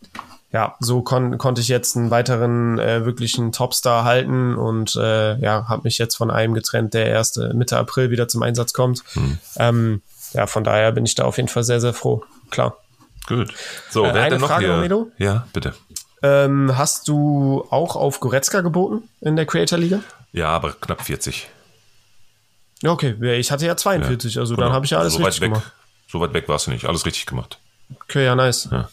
ja, 0.53 0.75
so 0.79 1.01
kon 1.01 1.37
konnte 1.37 1.59
ich 1.59 1.67
jetzt 1.67 1.97
einen 1.97 2.09
weiteren 2.09 2.79
äh, 2.79 3.05
wirklichen 3.05 3.51
Topstar 3.51 4.05
halten 4.05 4.55
und 4.55 4.95
äh, 4.95 5.37
ja, 5.39 5.67
habe 5.67 5.81
mich 5.83 5.97
jetzt 5.97 6.15
von 6.15 6.31
einem 6.31 6.53
getrennt, 6.53 6.93
der 6.93 7.07
erst 7.07 7.37
äh, 7.37 7.53
Mitte 7.53 7.77
April 7.77 8.09
wieder 8.09 8.29
zum 8.29 8.41
Einsatz 8.41 8.71
kommt. 8.71 9.03
Hm. 9.13 9.37
Ähm, 9.57 10.01
ja, 10.33 10.47
von 10.47 10.63
daher 10.63 10.93
bin 10.93 11.05
ich 11.05 11.15
da 11.15 11.25
auf 11.25 11.35
jeden 11.37 11.49
Fall 11.49 11.63
sehr, 11.63 11.81
sehr 11.81 11.93
froh. 11.93 12.23
Klar. 12.49 12.77
Gut. 13.27 13.53
So, 13.89 14.05
äh, 14.05 14.13
wer 14.13 14.23
hat 14.23 14.31
denn 14.31 14.39
noch 14.39 14.47
Frage, 14.47 14.81
hier? 14.87 15.07
Ja, 15.17 15.47
bitte. 15.51 15.73
Ähm, 16.23 16.77
hast 16.77 17.09
du 17.09 17.65
auch 17.69 17.95
auf 17.95 18.21
Goretzka 18.21 18.61
geboten 18.61 19.03
in 19.21 19.35
der 19.35 19.45
Creator 19.45 19.77
Liga? 19.77 19.99
Ja, 20.31 20.49
aber 20.49 20.73
knapp 20.73 21.01
40. 21.01 21.47
Okay, 22.85 23.39
ich 23.39 23.51
hatte 23.51 23.65
ja 23.65 23.75
42, 23.75 24.35
ja, 24.35 24.41
also 24.41 24.55
genau. 24.55 24.67
dann 24.67 24.75
habe 24.75 24.85
ich 24.85 24.91
ja 24.91 24.99
alles 24.99 25.13
also 25.13 25.19
so 25.19 25.25
richtig 25.25 25.41
weg, 25.41 25.53
gemacht. 25.53 25.71
So 26.07 26.19
weit 26.19 26.33
weg 26.33 26.47
warst 26.47 26.67
du 26.67 26.71
nicht, 26.71 26.85
alles 26.85 27.05
richtig 27.05 27.25
gemacht. 27.25 27.59
Okay, 28.03 28.25
ja, 28.25 28.35
nice. 28.35 28.69
Ja, 28.71 28.89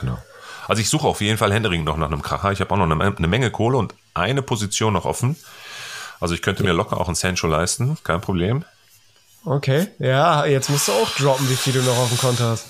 genau. 0.00 0.18
Also 0.66 0.82
ich 0.82 0.88
suche 0.88 1.06
auf 1.06 1.20
jeden 1.20 1.38
Fall 1.38 1.52
Händering 1.52 1.84
noch 1.84 1.96
nach 1.96 2.08
einem 2.08 2.22
Kracher. 2.22 2.52
Ich 2.52 2.60
habe 2.60 2.72
auch 2.72 2.76
noch 2.76 2.90
eine, 2.90 3.16
eine, 3.16 3.26
Menge 3.26 3.50
Kohle 3.50 3.78
und 3.78 3.94
eine 4.14 4.42
Position 4.42 4.92
noch 4.92 5.06
offen. 5.06 5.36
Also 6.20 6.34
ich 6.34 6.42
könnte 6.42 6.62
mir 6.62 6.72
locker 6.72 6.98
auch 7.00 7.08
ein 7.08 7.14
Sancho 7.14 7.46
leisten, 7.46 7.96
kein 8.04 8.20
Problem. 8.20 8.64
Okay, 9.44 9.88
ja, 9.98 10.44
jetzt 10.44 10.68
musst 10.68 10.88
du 10.88 10.92
auch 10.92 11.10
droppen, 11.16 11.48
wie 11.48 11.56
viel 11.56 11.72
du 11.72 11.82
noch 11.82 11.96
auf 11.96 12.08
dem 12.08 12.18
Konto 12.18 12.44
hast. 12.44 12.66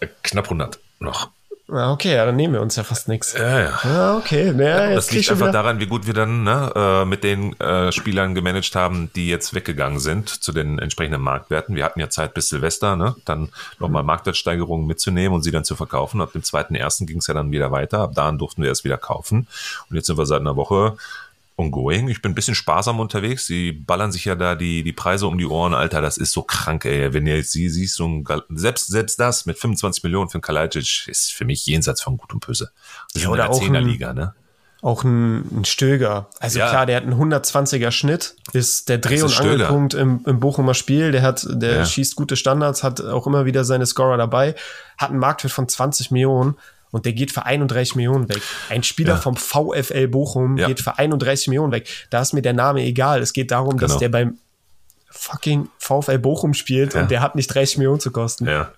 Äh, 0.00 0.08
knapp 0.22 0.44
100 0.44 0.78
noch. 0.98 1.30
Ja, 1.70 1.92
okay, 1.92 2.14
ja, 2.14 2.24
dann 2.24 2.36
nehmen 2.36 2.54
wir 2.54 2.62
uns 2.62 2.76
ja 2.76 2.82
fast 2.82 3.08
nichts. 3.08 3.34
Ja, 3.34 3.60
ja. 3.60 3.80
ja 3.84 4.16
okay. 4.16 4.54
Ja, 4.56 4.88
ja, 4.88 4.94
das 4.94 5.12
liegt 5.12 5.30
einfach 5.30 5.52
daran, 5.52 5.80
wie 5.80 5.86
gut 5.86 6.06
wir 6.06 6.14
dann 6.14 6.42
ne, 6.42 6.72
äh, 6.74 7.04
mit 7.04 7.24
den 7.24 7.58
äh, 7.60 7.92
Spielern 7.92 8.34
gemanagt 8.34 8.74
haben, 8.74 9.10
die 9.14 9.28
jetzt 9.28 9.52
weggegangen 9.52 9.98
sind 9.98 10.30
zu 10.30 10.52
den 10.52 10.78
entsprechenden 10.78 11.20
Marktwerten. 11.20 11.76
Wir 11.76 11.84
hatten 11.84 12.00
ja 12.00 12.08
Zeit 12.08 12.32
bis 12.32 12.48
Silvester, 12.48 12.96
ne, 12.96 13.16
dann 13.26 13.50
nochmal 13.78 14.02
Marktwertsteigerungen 14.02 14.86
mitzunehmen 14.86 15.34
und 15.34 15.42
sie 15.42 15.50
dann 15.50 15.64
zu 15.64 15.76
verkaufen. 15.76 16.22
Ab 16.22 16.32
dem 16.32 16.42
zweiten 16.42 16.74
ersten 16.74 17.04
ging 17.04 17.18
es 17.18 17.26
ja 17.26 17.34
dann 17.34 17.52
wieder 17.52 17.70
weiter. 17.70 17.98
Ab 17.98 18.14
dahin 18.14 18.38
durften 18.38 18.62
wir 18.62 18.70
erst 18.70 18.84
wieder 18.84 18.96
kaufen. 18.96 19.46
Und 19.90 19.96
jetzt 19.96 20.06
sind 20.06 20.16
wir 20.16 20.24
seit 20.24 20.40
einer 20.40 20.56
Woche 20.56 20.96
ongoing. 21.58 22.08
Ich 22.08 22.22
bin 22.22 22.32
ein 22.32 22.34
bisschen 22.34 22.54
sparsam 22.54 23.00
unterwegs. 23.00 23.46
Sie 23.46 23.72
ballern 23.72 24.12
sich 24.12 24.24
ja 24.24 24.34
da 24.36 24.54
die, 24.54 24.82
die 24.82 24.92
Preise 24.92 25.26
um 25.26 25.36
die 25.36 25.46
Ohren. 25.46 25.74
Alter, 25.74 26.00
das 26.00 26.16
ist 26.16 26.32
so 26.32 26.42
krank, 26.42 26.84
ey. 26.84 27.12
Wenn 27.12 27.26
ihr 27.26 27.36
jetzt 27.36 27.50
sie 27.50 27.68
siehst, 27.68 27.96
so 27.96 28.06
ein, 28.06 28.24
selbst, 28.50 28.86
selbst 28.86 29.18
das 29.18 29.44
mit 29.44 29.58
25 29.58 30.04
Millionen 30.04 30.30
für 30.30 30.36
einen 30.36 30.42
Kalajdzic 30.42 31.08
ist 31.08 31.32
für 31.32 31.44
mich 31.44 31.66
jenseits 31.66 32.00
von 32.00 32.16
Gut 32.16 32.32
und 32.32 32.46
Böse. 32.46 32.70
Das 33.12 33.24
ja, 33.24 33.28
oder 33.28 33.50
auch 33.50 33.60
ein, 33.60 33.74
Liga, 33.74 34.14
ne? 34.14 34.34
Auch 34.80 35.02
ein, 35.02 35.60
ein 35.60 35.64
Stöger. 35.64 36.30
Also 36.38 36.60
ja. 36.60 36.68
klar, 36.68 36.86
der 36.86 36.96
hat 36.98 37.02
einen 37.02 37.20
120er 37.20 37.90
Schnitt, 37.90 38.36
ist 38.52 38.88
der 38.88 38.98
Dreh- 38.98 39.22
und 39.22 39.36
Angelpunkt 39.40 39.94
im, 39.94 40.22
im 40.24 40.38
Bochumer 40.38 40.74
Spiel. 40.74 41.10
Der 41.10 41.22
hat, 41.22 41.44
der 41.50 41.78
ja. 41.78 41.84
schießt 41.84 42.14
gute 42.14 42.36
Standards, 42.36 42.84
hat 42.84 43.00
auch 43.00 43.26
immer 43.26 43.44
wieder 43.44 43.64
seine 43.64 43.86
Scorer 43.86 44.16
dabei, 44.16 44.54
hat 44.96 45.10
einen 45.10 45.18
Marktwert 45.18 45.52
von 45.52 45.68
20 45.68 46.12
Millionen 46.12 46.54
und 46.90 47.04
der 47.06 47.12
geht 47.12 47.32
für 47.32 47.44
31 47.44 47.96
Millionen 47.96 48.28
weg. 48.28 48.40
Ein 48.68 48.82
Spieler 48.82 49.14
ja. 49.14 49.20
vom 49.20 49.36
VfL 49.36 50.08
Bochum 50.08 50.56
ja. 50.56 50.68
geht 50.68 50.80
für 50.80 50.98
31 50.98 51.48
Millionen 51.48 51.72
weg. 51.72 51.88
Da 52.10 52.20
ist 52.20 52.32
mir 52.32 52.42
der 52.42 52.54
Name 52.54 52.82
egal. 52.82 53.20
Es 53.20 53.32
geht 53.32 53.50
darum, 53.50 53.76
genau. 53.76 53.88
dass 53.88 53.98
der 53.98 54.08
beim 54.08 54.38
fucking 55.10 55.68
VfL 55.78 56.18
Bochum 56.18 56.54
spielt 56.54 56.94
ja. 56.94 57.02
und 57.02 57.10
der 57.10 57.20
hat 57.20 57.34
nicht 57.34 57.48
30 57.48 57.78
Millionen 57.78 58.00
zu 58.00 58.10
kosten. 58.10 58.46
Ja. 58.46 58.72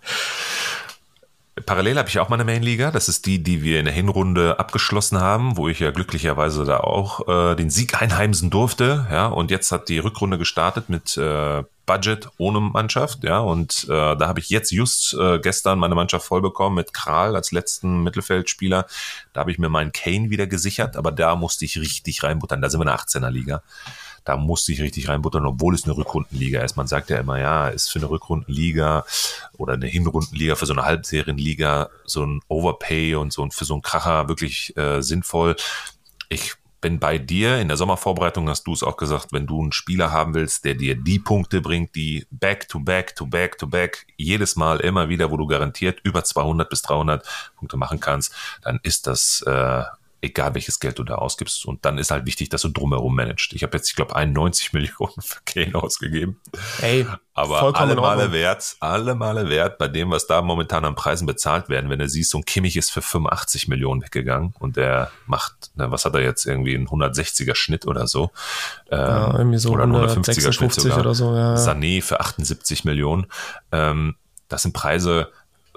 Parallel 1.66 1.98
habe 1.98 2.08
ich 2.08 2.18
auch 2.18 2.28
meine 2.28 2.44
Main-Liga. 2.44 2.90
Das 2.90 3.08
ist 3.08 3.26
die, 3.26 3.42
die 3.42 3.62
wir 3.62 3.80
in 3.80 3.84
der 3.84 3.94
Hinrunde 3.94 4.58
abgeschlossen 4.58 5.20
haben, 5.20 5.56
wo 5.56 5.68
ich 5.68 5.80
ja 5.80 5.90
glücklicherweise 5.90 6.64
da 6.64 6.78
auch 6.78 7.28
äh, 7.28 7.54
den 7.54 7.70
Sieg 7.70 8.00
einheimsen 8.00 8.50
durfte. 8.50 9.06
Ja, 9.10 9.26
und 9.26 9.50
jetzt 9.50 9.70
hat 9.70 9.88
die 9.88 9.98
Rückrunde 9.98 10.38
gestartet 10.38 10.88
mit 10.88 11.16
äh, 11.16 11.62
Budget 11.90 12.28
ohne 12.38 12.60
Mannschaft. 12.60 13.24
Ja, 13.24 13.40
und 13.40 13.84
äh, 13.88 14.16
da 14.16 14.28
habe 14.28 14.38
ich 14.38 14.48
jetzt 14.48 14.70
just 14.70 15.12
äh, 15.14 15.40
gestern 15.40 15.80
meine 15.80 15.96
Mannschaft 15.96 16.24
voll 16.24 16.40
bekommen 16.40 16.76
mit 16.76 16.94
Kral 16.94 17.34
als 17.34 17.50
letzten 17.50 18.04
Mittelfeldspieler. 18.04 18.86
Da 19.32 19.40
habe 19.40 19.50
ich 19.50 19.58
mir 19.58 19.68
meinen 19.68 19.90
Kane 19.90 20.30
wieder 20.30 20.46
gesichert, 20.46 20.96
aber 20.96 21.10
da 21.10 21.34
musste 21.34 21.64
ich 21.64 21.80
richtig 21.80 22.22
reinbuttern. 22.22 22.62
Da 22.62 22.70
sind 22.70 22.78
wir 22.78 22.84
in 22.84 22.96
der 22.96 23.00
18er 23.00 23.30
Liga 23.30 23.62
da 24.24 24.36
musste 24.36 24.70
ich 24.70 24.82
richtig 24.82 25.08
reinbuttern, 25.08 25.46
obwohl 25.46 25.74
es 25.74 25.84
eine 25.84 25.96
Rückrundenliga 25.96 26.60
ist. 26.62 26.76
Man 26.76 26.86
sagt 26.86 27.08
ja 27.08 27.18
immer, 27.18 27.40
ja, 27.40 27.68
ist 27.68 27.90
für 27.90 27.98
eine 27.98 28.10
Rückrundenliga 28.10 29.04
oder 29.56 29.72
eine 29.72 29.86
Hinrundenliga, 29.86 30.56
für 30.56 30.66
so 30.66 30.74
eine 30.74 30.84
Halbserienliga 30.84 31.88
so 32.04 32.24
ein 32.24 32.42
Overpay 32.46 33.14
und 33.14 33.32
so 33.32 33.48
für 33.50 33.64
so 33.64 33.74
ein 33.74 33.82
Kracher 33.82 34.28
wirklich 34.28 34.76
äh, 34.76 35.00
sinnvoll. 35.00 35.56
Ich 36.28 36.54
bin 36.80 36.98
bei 36.98 37.18
dir 37.18 37.58
in 37.58 37.68
der 37.68 37.76
Sommervorbereitung, 37.76 38.48
hast 38.48 38.64
du 38.64 38.72
es 38.72 38.82
auch 38.82 38.96
gesagt, 38.96 39.32
wenn 39.32 39.46
du 39.46 39.60
einen 39.60 39.72
Spieler 39.72 40.12
haben 40.12 40.34
willst, 40.34 40.64
der 40.64 40.74
dir 40.74 40.94
die 40.94 41.18
Punkte 41.18 41.60
bringt, 41.60 41.94
die 41.94 42.26
back 42.30 42.68
to 42.68 42.80
back 42.80 43.14
to 43.16 43.26
back 43.26 43.58
to 43.58 43.66
back, 43.66 44.06
jedes 44.16 44.56
Mal 44.56 44.80
immer 44.80 45.08
wieder, 45.08 45.30
wo 45.30 45.36
du 45.36 45.46
garantiert 45.46 46.00
über 46.02 46.24
200 46.24 46.68
bis 46.68 46.82
300 46.82 47.26
Punkte 47.56 47.76
machen 47.76 48.00
kannst, 48.00 48.34
dann 48.62 48.80
ist 48.82 49.06
das 49.06 49.42
äh, 49.46 49.82
egal 50.22 50.54
welches 50.54 50.80
Geld 50.80 50.98
du 50.98 51.04
da 51.04 51.16
ausgibst. 51.16 51.64
Und 51.66 51.84
dann 51.84 51.98
ist 51.98 52.10
halt 52.10 52.26
wichtig, 52.26 52.48
dass 52.48 52.62
du 52.62 52.68
drumherum 52.68 53.14
managst. 53.14 53.52
Ich 53.52 53.62
habe 53.62 53.76
jetzt, 53.76 53.88
ich 53.88 53.96
glaube, 53.96 54.14
91 54.16 54.72
Millionen 54.72 55.20
für 55.20 55.40
Kane 55.44 55.74
ausgegeben. 55.74 56.40
Ey, 56.80 57.06
aber 57.32 57.74
alle 57.78 57.96
Male 57.96 58.32
wert, 58.32 58.76
alle 58.80 59.14
Male 59.14 59.48
wert 59.48 59.78
bei 59.78 59.88
dem, 59.88 60.10
was 60.10 60.26
da 60.26 60.42
momentan 60.42 60.84
an 60.84 60.94
Preisen 60.94 61.26
bezahlt 61.26 61.68
werden. 61.68 61.88
Wenn 61.88 61.98
du 61.98 62.08
siehst, 62.08 62.30
so 62.30 62.38
ein 62.38 62.44
Kimmich 62.44 62.76
ist 62.76 62.90
für 62.90 63.02
85 63.02 63.68
Millionen 63.68 64.02
weggegangen 64.02 64.54
und 64.58 64.76
der 64.76 65.10
macht, 65.26 65.70
na, 65.74 65.90
was 65.90 66.04
hat 66.04 66.14
er 66.14 66.22
jetzt 66.22 66.44
irgendwie, 66.44 66.74
einen 66.74 66.88
160er 66.88 67.54
Schnitt 67.54 67.86
oder 67.86 68.06
so. 68.06 68.30
Ähm, 68.90 68.98
ja, 68.98 69.38
irgendwie 69.38 69.58
so 69.58 69.70
oder 69.70 69.84
150er 69.84 70.52
Schnitt 70.52 70.74
sogar. 70.74 70.98
oder 70.98 71.14
so. 71.14 71.34
Ja. 71.34 71.54
Sané 71.54 72.02
für 72.02 72.20
78 72.20 72.84
Millionen. 72.84 73.26
Ähm, 73.72 74.16
das 74.48 74.62
sind 74.62 74.72
Preise, 74.72 75.28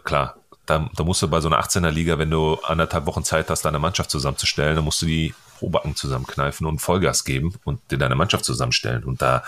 klar, 0.04 0.36
da, 0.66 0.90
da 0.96 1.04
musst 1.04 1.22
du 1.22 1.28
bei 1.28 1.42
so 1.42 1.50
einer 1.50 1.62
18er 1.62 1.90
Liga, 1.90 2.18
wenn 2.18 2.32
du 2.32 2.56
anderthalb 2.64 3.06
Wochen 3.06 3.24
Zeit 3.24 3.50
hast, 3.50 3.64
deine 3.64 3.80
Mannschaft 3.80 4.10
zusammenzustellen, 4.10 4.76
dann 4.76 4.86
musst 4.86 5.02
du 5.02 5.06
die 5.06 5.34
Probacken 5.60 5.96
zusammenkneifen 5.96 6.68
und 6.68 6.80
Vollgas 6.80 7.24
geben 7.26 7.54
und 7.64 7.80
dir 7.92 7.98
deine 7.98 8.16
Mannschaft 8.16 8.46
zusammenstellen. 8.46 9.04
Und 9.04 9.22
da 9.22 9.44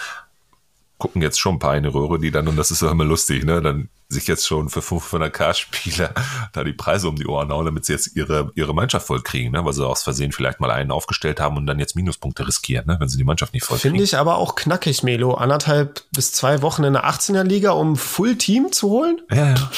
gucken 0.97 1.21
jetzt 1.21 1.39
schon 1.39 1.55
ein 1.55 1.60
paar 1.60 1.75
in 1.75 1.84
die 1.84 1.89
Röhre, 1.89 2.19
die 2.19 2.31
dann, 2.31 2.47
und 2.47 2.55
das 2.55 2.71
ist 2.71 2.81
doch 2.81 2.91
immer 2.91 3.03
lustig, 3.03 3.43
ne, 3.43 3.62
dann 3.62 3.89
sich 4.08 4.27
jetzt 4.27 4.47
schon 4.47 4.69
für 4.69 4.79
500k 4.79 5.53
Spieler 5.53 6.13
da 6.53 6.63
die 6.63 6.73
Preise 6.73 7.10
um 7.10 7.15
die 7.15 7.25
Ohren 7.25 7.49
hauen, 7.51 7.65
damit 7.65 7.86
sie 7.86 7.93
jetzt 7.93 8.15
ihre, 8.15 8.51
ihre 8.55 8.73
Mannschaft 8.73 9.08
voll 9.08 9.21
kriegen, 9.21 9.51
ne, 9.51 9.65
weil 9.65 9.73
sie 9.73 9.86
aus 9.86 10.03
Versehen 10.03 10.31
vielleicht 10.31 10.60
mal 10.60 10.71
einen 10.71 10.91
aufgestellt 10.91 11.39
haben 11.39 11.58
und 11.58 11.65
dann 11.65 11.79
jetzt 11.79 11.95
Minuspunkte 11.95 12.47
riskieren, 12.47 12.86
ne, 12.88 12.97
wenn 12.99 13.10
sie 13.10 13.17
die 13.17 13.23
Mannschaft 13.23 13.53
nicht 13.53 13.65
voll 13.65 13.77
Finde 13.77 14.03
ich 14.03 14.17
aber 14.17 14.38
auch 14.38 14.55
knackig, 14.55 15.03
Melo. 15.03 15.34
Anderthalb 15.34 16.03
bis 16.12 16.31
zwei 16.31 16.62
Wochen 16.62 16.84
in 16.84 16.93
der 16.93 17.05
18er 17.05 17.43
Liga, 17.43 17.71
um 17.71 17.95
Full 17.97 18.38
Team 18.38 18.71
zu 18.71 18.89
holen? 18.89 19.21
Ja, 19.31 19.49
ja. 19.49 19.71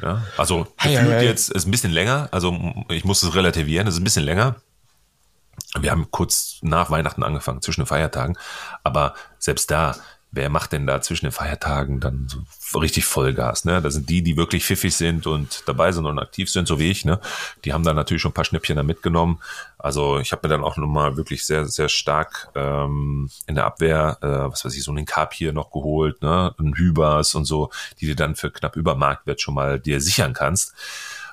Ja, 0.00 0.22
also 0.36 0.66
hey, 0.76 0.94
gefühlt 0.94 1.12
hey, 1.12 1.26
jetzt 1.26 1.50
ist 1.50 1.66
ein 1.66 1.70
bisschen 1.70 1.92
länger, 1.92 2.28
also 2.32 2.58
ich 2.88 3.04
muss 3.04 3.22
es 3.22 3.34
relativieren, 3.34 3.86
es 3.86 3.94
ist 3.94 4.00
ein 4.00 4.04
bisschen 4.04 4.24
länger. 4.24 4.56
Wir 5.78 5.90
haben 5.90 6.10
kurz 6.10 6.58
nach 6.62 6.90
Weihnachten 6.90 7.22
angefangen, 7.22 7.62
zwischen 7.62 7.82
den 7.82 7.86
Feiertagen, 7.86 8.36
aber 8.82 9.14
selbst 9.38 9.70
da 9.70 9.94
wer 10.32 10.48
macht 10.48 10.72
denn 10.72 10.86
da 10.86 11.00
zwischen 11.02 11.26
den 11.26 11.32
Feiertagen 11.32 12.00
dann 12.00 12.26
so 12.58 12.78
richtig 12.78 13.04
Vollgas? 13.04 13.66
Ne? 13.66 13.82
Das 13.82 13.94
sind 13.94 14.08
die, 14.08 14.22
die 14.22 14.36
wirklich 14.38 14.64
pfiffig 14.64 14.96
sind 14.96 15.26
und 15.26 15.62
dabei 15.66 15.92
sind 15.92 16.06
und 16.06 16.18
aktiv 16.18 16.50
sind, 16.50 16.66
so 16.66 16.78
wie 16.78 16.90
ich. 16.90 17.04
Ne? 17.04 17.20
Die 17.64 17.72
haben 17.72 17.84
da 17.84 17.92
natürlich 17.92 18.22
schon 18.22 18.30
ein 18.30 18.34
paar 18.34 18.46
Schnäppchen 18.46 18.76
da 18.76 18.82
mitgenommen. 18.82 19.40
Also 19.78 20.18
ich 20.18 20.32
habe 20.32 20.48
mir 20.48 20.54
dann 20.54 20.64
auch 20.64 20.78
nochmal 20.78 21.18
wirklich 21.18 21.44
sehr, 21.44 21.66
sehr 21.66 21.90
stark 21.90 22.48
ähm, 22.54 23.30
in 23.46 23.54
der 23.54 23.66
Abwehr, 23.66 24.16
äh, 24.22 24.50
was 24.50 24.64
weiß 24.64 24.74
ich, 24.74 24.82
so 24.82 24.90
einen 24.90 25.04
Carp 25.04 25.34
hier 25.34 25.52
noch 25.52 25.70
geholt, 25.70 26.22
ne? 26.22 26.54
ein 26.58 26.74
Hübers 26.76 27.34
und 27.34 27.44
so, 27.44 27.70
die 28.00 28.06
du 28.06 28.16
dann 28.16 28.34
für 28.34 28.50
knapp 28.50 28.76
über 28.76 28.94
Marktwert 28.94 29.42
schon 29.42 29.54
mal 29.54 29.78
dir 29.78 30.00
sichern 30.00 30.32
kannst. 30.32 30.74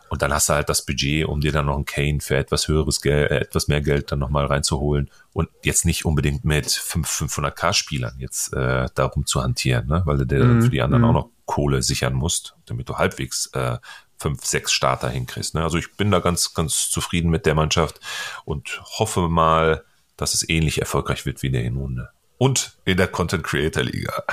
Und 0.09 0.21
dann 0.21 0.33
hast 0.33 0.49
du 0.49 0.53
halt 0.53 0.69
das 0.69 0.85
Budget, 0.85 1.25
um 1.25 1.41
dir 1.41 1.51
dann 1.51 1.67
noch 1.67 1.75
einen 1.75 1.85
Kane 1.85 2.19
für 2.19 2.35
etwas 2.35 2.67
höheres 2.67 3.01
Geld, 3.01 3.31
äh, 3.31 3.39
etwas 3.39 3.67
mehr 3.67 3.81
Geld 3.81 4.11
dann 4.11 4.19
nochmal 4.19 4.45
reinzuholen 4.45 5.09
und 5.33 5.49
jetzt 5.63 5.85
nicht 5.85 6.05
unbedingt 6.05 6.45
mit 6.45 6.67
500k 6.67 7.73
Spielern 7.73 8.15
jetzt 8.17 8.53
äh, 8.53 8.87
darum 8.95 9.25
zu 9.25 9.41
hantieren, 9.41 9.87
ne? 9.87 10.01
weil 10.05 10.17
du 10.17 10.25
dir 10.25 10.43
mhm. 10.43 10.61
für 10.63 10.69
die 10.69 10.81
anderen 10.81 11.03
mhm. 11.03 11.09
auch 11.09 11.13
noch 11.13 11.29
Kohle 11.45 11.81
sichern 11.81 12.13
musst, 12.13 12.55
damit 12.65 12.89
du 12.89 12.97
halbwegs 12.97 13.47
äh, 13.53 13.77
fünf, 14.17 14.45
sechs 14.45 14.71
Starter 14.71 15.09
hinkriegst. 15.09 15.55
Ne? 15.55 15.63
Also 15.63 15.77
ich 15.77 15.95
bin 15.95 16.11
da 16.11 16.19
ganz, 16.19 16.53
ganz 16.53 16.89
zufrieden 16.89 17.29
mit 17.29 17.45
der 17.45 17.55
Mannschaft 17.55 17.99
und 18.45 18.81
hoffe 18.99 19.29
mal, 19.29 19.83
dass 20.17 20.33
es 20.33 20.47
ähnlich 20.47 20.79
erfolgreich 20.79 21.25
wird 21.25 21.41
wie 21.41 21.47
in 21.47 21.53
der 21.53 21.61
Hinrunde. 21.61 22.09
Und 22.39 22.71
in 22.85 22.95
der 22.95 23.07
Content 23.07 23.43
Creator 23.43 23.83
Liga. 23.83 24.23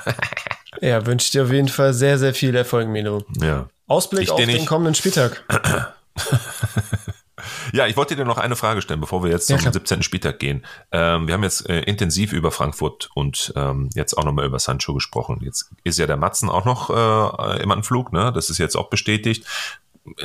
ja, 0.81 1.05
wünsche 1.07 1.33
dir 1.33 1.43
auf 1.43 1.51
jeden 1.51 1.69
Fall 1.69 1.93
sehr, 1.93 2.19
sehr 2.19 2.35
viel 2.35 2.55
Erfolg, 2.55 2.89
Milo. 2.89 3.25
Ja. 3.41 3.69
Ausblick 3.89 4.23
ich, 4.23 4.31
auf 4.31 4.39
den, 4.39 4.49
den 4.49 4.65
kommenden 4.65 4.95
Spieltag. 4.95 5.45
ja, 7.73 7.89
ich 7.89 7.97
wollte 7.97 8.15
dir 8.15 8.25
noch 8.25 8.39
eine 8.39 8.55
Frage 8.55 8.81
stellen, 8.81 9.01
bevor 9.01 9.25
wir 9.25 9.31
jetzt 9.33 9.49
zum 9.49 9.59
ja, 9.59 9.73
17. 9.73 10.05
Spieltag 10.05 10.39
gehen. 10.39 10.65
Ähm, 10.93 11.27
wir 11.27 11.35
haben 11.35 11.43
jetzt 11.43 11.69
äh, 11.69 11.81
intensiv 11.81 12.33
über 12.33 12.53
Frankfurt 12.53 13.11
und 13.15 13.53
ähm, 13.57 13.91
jetzt 13.95 14.17
auch 14.17 14.25
nochmal 14.25 14.47
über 14.47 14.61
Sancho 14.61 14.95
gesprochen. 14.95 15.41
Jetzt 15.43 15.73
ist 15.83 15.99
ja 15.99 16.07
der 16.07 16.17
Matzen 16.17 16.49
auch 16.49 16.65
noch 16.65 16.91
äh, 16.91 17.61
im 17.61 17.73
Anflug, 17.73 18.13
ne? 18.13 18.33
Das 18.33 18.51
ist 18.51 18.59
jetzt 18.59 18.77
auch 18.77 18.89
bestätigt. 18.89 19.45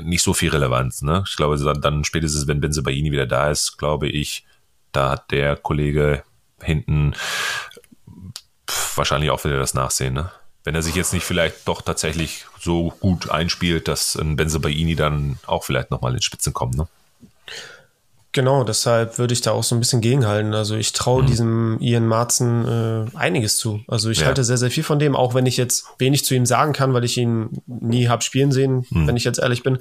Nicht 0.03 0.21
so 0.21 0.35
viel 0.35 0.51
Relevanz, 0.51 1.01
ne? 1.01 1.23
Ich 1.27 1.35
glaube, 1.35 1.57
dann, 1.57 1.81
dann 1.81 2.03
spätestens, 2.03 2.45
wenn 2.45 2.61
Benze 2.61 2.83
Baini 2.83 3.11
wieder 3.11 3.25
da 3.25 3.49
ist, 3.49 3.79
glaube 3.79 4.07
ich, 4.07 4.45
da 4.91 5.09
hat 5.09 5.31
der 5.31 5.55
Kollege 5.55 6.23
hinten 6.63 7.13
pff, 8.71 8.97
wahrscheinlich 8.97 9.29
auch 9.29 9.43
wieder 9.43 9.57
das 9.57 9.73
Nachsehen, 9.73 10.13
ne? 10.13 10.31
wenn 10.63 10.75
er 10.75 10.81
sich 10.81 10.95
jetzt 10.95 11.13
nicht 11.13 11.25
vielleicht 11.25 11.67
doch 11.67 11.81
tatsächlich 11.81 12.45
so 12.59 12.93
gut 12.99 13.29
einspielt, 13.29 13.87
dass 13.87 14.15
ein 14.15 14.35
Benzebaini 14.35 14.95
dann 14.95 15.39
auch 15.47 15.63
vielleicht 15.63 15.89
nochmal 15.89 16.13
in 16.13 16.21
Spitzen 16.21 16.53
kommt. 16.53 16.77
Ne? 16.77 16.87
Genau, 18.33 18.63
deshalb 18.63 19.17
würde 19.17 19.33
ich 19.33 19.41
da 19.41 19.51
auch 19.51 19.63
so 19.63 19.75
ein 19.75 19.79
bisschen 19.79 19.99
gegenhalten. 19.99 20.53
Also 20.53 20.75
ich 20.75 20.93
traue 20.93 21.23
mhm. 21.23 21.27
diesem 21.27 21.77
Ian 21.81 22.07
Marzen 22.07 22.65
äh, 23.13 23.17
einiges 23.17 23.57
zu. 23.57 23.81
Also 23.87 24.09
ich 24.09 24.19
ja. 24.19 24.27
halte 24.27 24.43
sehr, 24.43 24.57
sehr 24.57 24.71
viel 24.71 24.83
von 24.83 24.99
dem, 24.99 25.15
auch 25.15 25.33
wenn 25.33 25.45
ich 25.45 25.57
jetzt 25.57 25.85
wenig 25.97 26.23
zu 26.23 26.35
ihm 26.35 26.45
sagen 26.45 26.71
kann, 26.71 26.93
weil 26.93 27.03
ich 27.03 27.17
ihn 27.17 27.61
nie 27.65 28.07
hab 28.07 28.23
spielen 28.23 28.51
sehen, 28.51 28.85
mhm. 28.89 29.07
wenn 29.07 29.17
ich 29.17 29.25
jetzt 29.25 29.39
ehrlich 29.39 29.63
bin. 29.63 29.79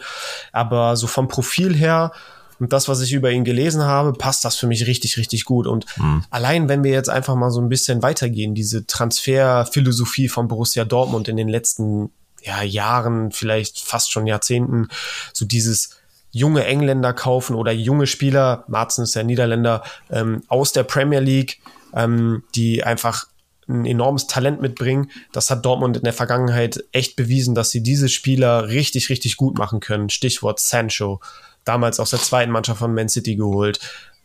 Aber 0.51 0.97
so 0.97 1.07
vom 1.07 1.29
Profil 1.29 1.77
her 1.77 2.13
und 2.61 2.73
das, 2.75 2.89
was 2.89 3.01
ich 3.01 3.13
über 3.13 3.31
ihn 3.31 3.45
gelesen 3.45 3.83
habe, 3.83 4.13
passt 4.13 4.45
das 4.45 4.57
für 4.57 4.67
mich 4.67 4.87
richtig, 4.87 5.17
richtig 5.17 5.45
gut. 5.45 5.67
Und 5.67 5.87
mhm. 5.97 6.23
allein, 6.31 6.69
wenn 6.69 6.85
wir 6.85 6.93
jetzt 6.93 7.09
einfach 7.09 7.35
mal 7.35 7.51
so 7.51 7.61
ein 7.61 7.71
bisschen 7.71 8.03
weitergehen, 8.03 8.55
diese 8.55 8.87
Transferphilosophie 8.87 10.29
von 10.29 10.47
Borussia 10.47 10.85
Dortmund 10.85 11.29
in 11.29 11.39
den 11.39 11.49
letzten 11.49 12.11
ja, 12.43 12.63
Jahren, 12.63 13.33
vielleicht 13.33 13.81
fast 13.81 14.13
schon 14.13 14.27
Jahrzehnten, 14.27 14.89
so 15.33 15.47
dieses 15.47 15.97
junge 16.31 16.65
Engländer 16.65 17.13
kaufen 17.13 17.57
oder 17.57 17.73
junge 17.73 18.07
Spieler, 18.07 18.65
Marzen 18.69 19.05
ist 19.05 19.15
ja 19.15 19.23
Niederländer, 19.23 19.83
ähm, 20.11 20.43
aus 20.49 20.73
der 20.73 20.85
Premier 20.85 21.21
League, 21.21 21.61
ähm, 21.95 22.45
die 22.55 22.85
einfach 22.85 23.27
ein 23.69 23.87
enormes 23.87 24.27
Talent 24.27 24.61
mitbringen. 24.61 25.11
Das 25.33 25.51
hat 25.51 25.65
Dortmund 25.65 25.97
in 25.97 26.03
der 26.03 26.13
Vergangenheit 26.13 26.85
echt 26.93 27.17
bewiesen, 27.17 27.55
dass 27.55 27.71
sie 27.71 27.83
diese 27.83 28.09
Spieler 28.09 28.69
richtig, 28.69 29.09
richtig 29.09 29.37
gut 29.37 29.59
machen 29.59 29.81
können. 29.81 30.11
Stichwort 30.11 30.61
Sancho, 30.61 31.21
damals 31.65 32.01
aus 32.01 32.11
der 32.11 32.21
zweiten 32.21 32.53
Mannschaft 32.53 32.79
von 32.79 32.95
Man 32.95 33.09
City 33.09 33.37
geholt, 33.37 33.81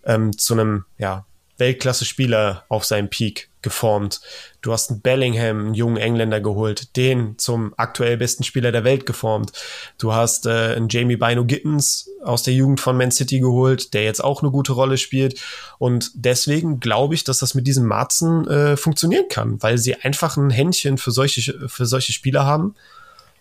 ähm, 0.06 0.38
zu 0.38 0.54
einem 0.54 0.86
ja, 0.98 1.26
Weltklasse-Spieler 1.58 2.65
auf 2.69 2.86
seinem 2.86 3.10
Peak 3.10 3.50
geformt. 3.62 4.21
Du 4.62 4.71
hast 4.71 4.91
einen 4.91 5.02
Bellingham, 5.02 5.60
einen 5.60 5.74
jungen 5.74 5.98
Engländer 5.98 6.39
geholt, 6.39 6.95
den 6.98 7.38
zum 7.38 7.74
aktuell 7.78 8.17
besten 8.17 8.43
Spieler 8.43 8.71
der 8.71 8.84
Welt 8.84 9.06
geformt. 9.06 9.54
Du 9.98 10.13
hast 10.13 10.45
äh, 10.45 10.76
einen 10.76 10.89
Jamie 10.89 11.15
Bino 11.15 11.45
Gittens 11.45 12.10
aus 12.24 12.43
der 12.43 12.54
Jugend 12.54 12.80
von 12.80 12.98
Man 12.98 13.12
City 13.12 13.39
geholt, 13.39 13.93
der 13.93 14.04
jetzt 14.04 14.24
auch 14.24 14.43
eine 14.43 14.52
gute 14.52 14.74
Rolle 14.74 14.98
spielt. 14.98 15.41
Und 15.80 16.12
deswegen 16.13 16.80
glaube 16.80 17.15
ich, 17.15 17.24
dass 17.24 17.39
das 17.39 17.56
mit 17.56 17.65
diesem 17.65 17.86
Marzen 17.86 18.48
äh, 18.48 18.78
funktionieren 18.78 19.26
kann, 19.30 19.62
weil 19.63 19.78
sie 19.78 19.95
einfach 19.95 20.38
ein 20.38 20.52
Händchen 20.52 20.98
für 20.98 21.12
solche, 21.12 21.67
für 21.67 21.86
solche 21.86 22.13
Spieler 22.13 22.45
haben 22.45 22.76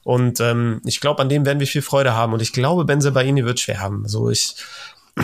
und 0.05 0.39
ähm, 0.41 0.83
ich 0.85 1.01
glaube, 1.01 1.21
an 1.23 1.31
dem 1.31 1.47
werden 1.47 1.61
wir 1.61 1.67
viel 1.67 1.83
Freude 1.83 2.15
haben. 2.15 2.35
Und 2.35 2.43
ich 2.43 2.53
glaube, 2.53 2.85
Benze 2.85 3.13
Baini 3.13 3.45
wird 3.45 3.59
schwer 3.59 3.81
haben. 3.81 4.07
So 4.07 4.31
ich, 4.31 4.55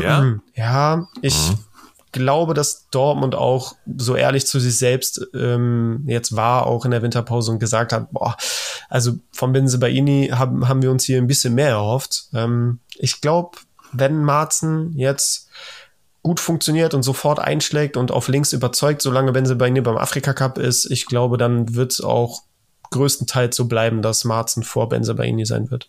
ja, 0.02 0.36
ja, 0.54 1.06
ich 1.20 1.36
mhm. 1.36 1.58
glaube, 2.12 2.54
dass 2.54 2.88
Dortmund 2.90 3.34
auch 3.34 3.74
so 3.98 4.16
ehrlich 4.16 4.46
zu 4.46 4.58
sich 4.58 4.78
selbst 4.78 5.28
ähm, 5.34 6.04
jetzt 6.06 6.34
war, 6.34 6.66
auch 6.66 6.86
in 6.86 6.90
der 6.90 7.02
Winterpause 7.02 7.52
und 7.52 7.58
gesagt 7.58 7.92
hat, 7.92 8.10
boah, 8.10 8.36
also 8.88 9.18
von 9.32 9.52
Benze 9.52 9.78
Baini 9.78 10.30
haben, 10.32 10.66
haben 10.66 10.82
wir 10.82 10.90
uns 10.90 11.04
hier 11.04 11.18
ein 11.18 11.28
bisschen 11.28 11.54
mehr 11.54 11.68
erhofft. 11.68 12.24
Ähm, 12.32 12.80
ich 12.96 13.20
glaube, 13.20 13.58
wenn 13.92 14.24
Marzen 14.24 14.96
jetzt 14.96 15.48
gut 16.22 16.40
funktioniert 16.40 16.94
und 16.94 17.02
sofort 17.02 17.38
einschlägt 17.38 17.96
und 17.96 18.12
auf 18.12 18.28
links 18.28 18.54
überzeugt, 18.54 19.02
solange 19.02 19.32
Benze 19.32 19.56
Baini 19.56 19.82
beim 19.82 19.98
Afrika 19.98 20.32
Cup 20.32 20.56
ist, 20.58 20.90
ich 20.90 21.06
glaube, 21.06 21.36
dann 21.36 21.74
wird 21.74 21.92
es 21.92 22.00
auch 22.00 22.42
größtenteils 22.90 23.56
so 23.56 23.66
bleiben, 23.66 24.02
dass 24.02 24.24
Marzen 24.24 24.62
vor 24.62 24.88
Benzabaini 24.88 25.46
sein 25.46 25.70
wird. 25.70 25.88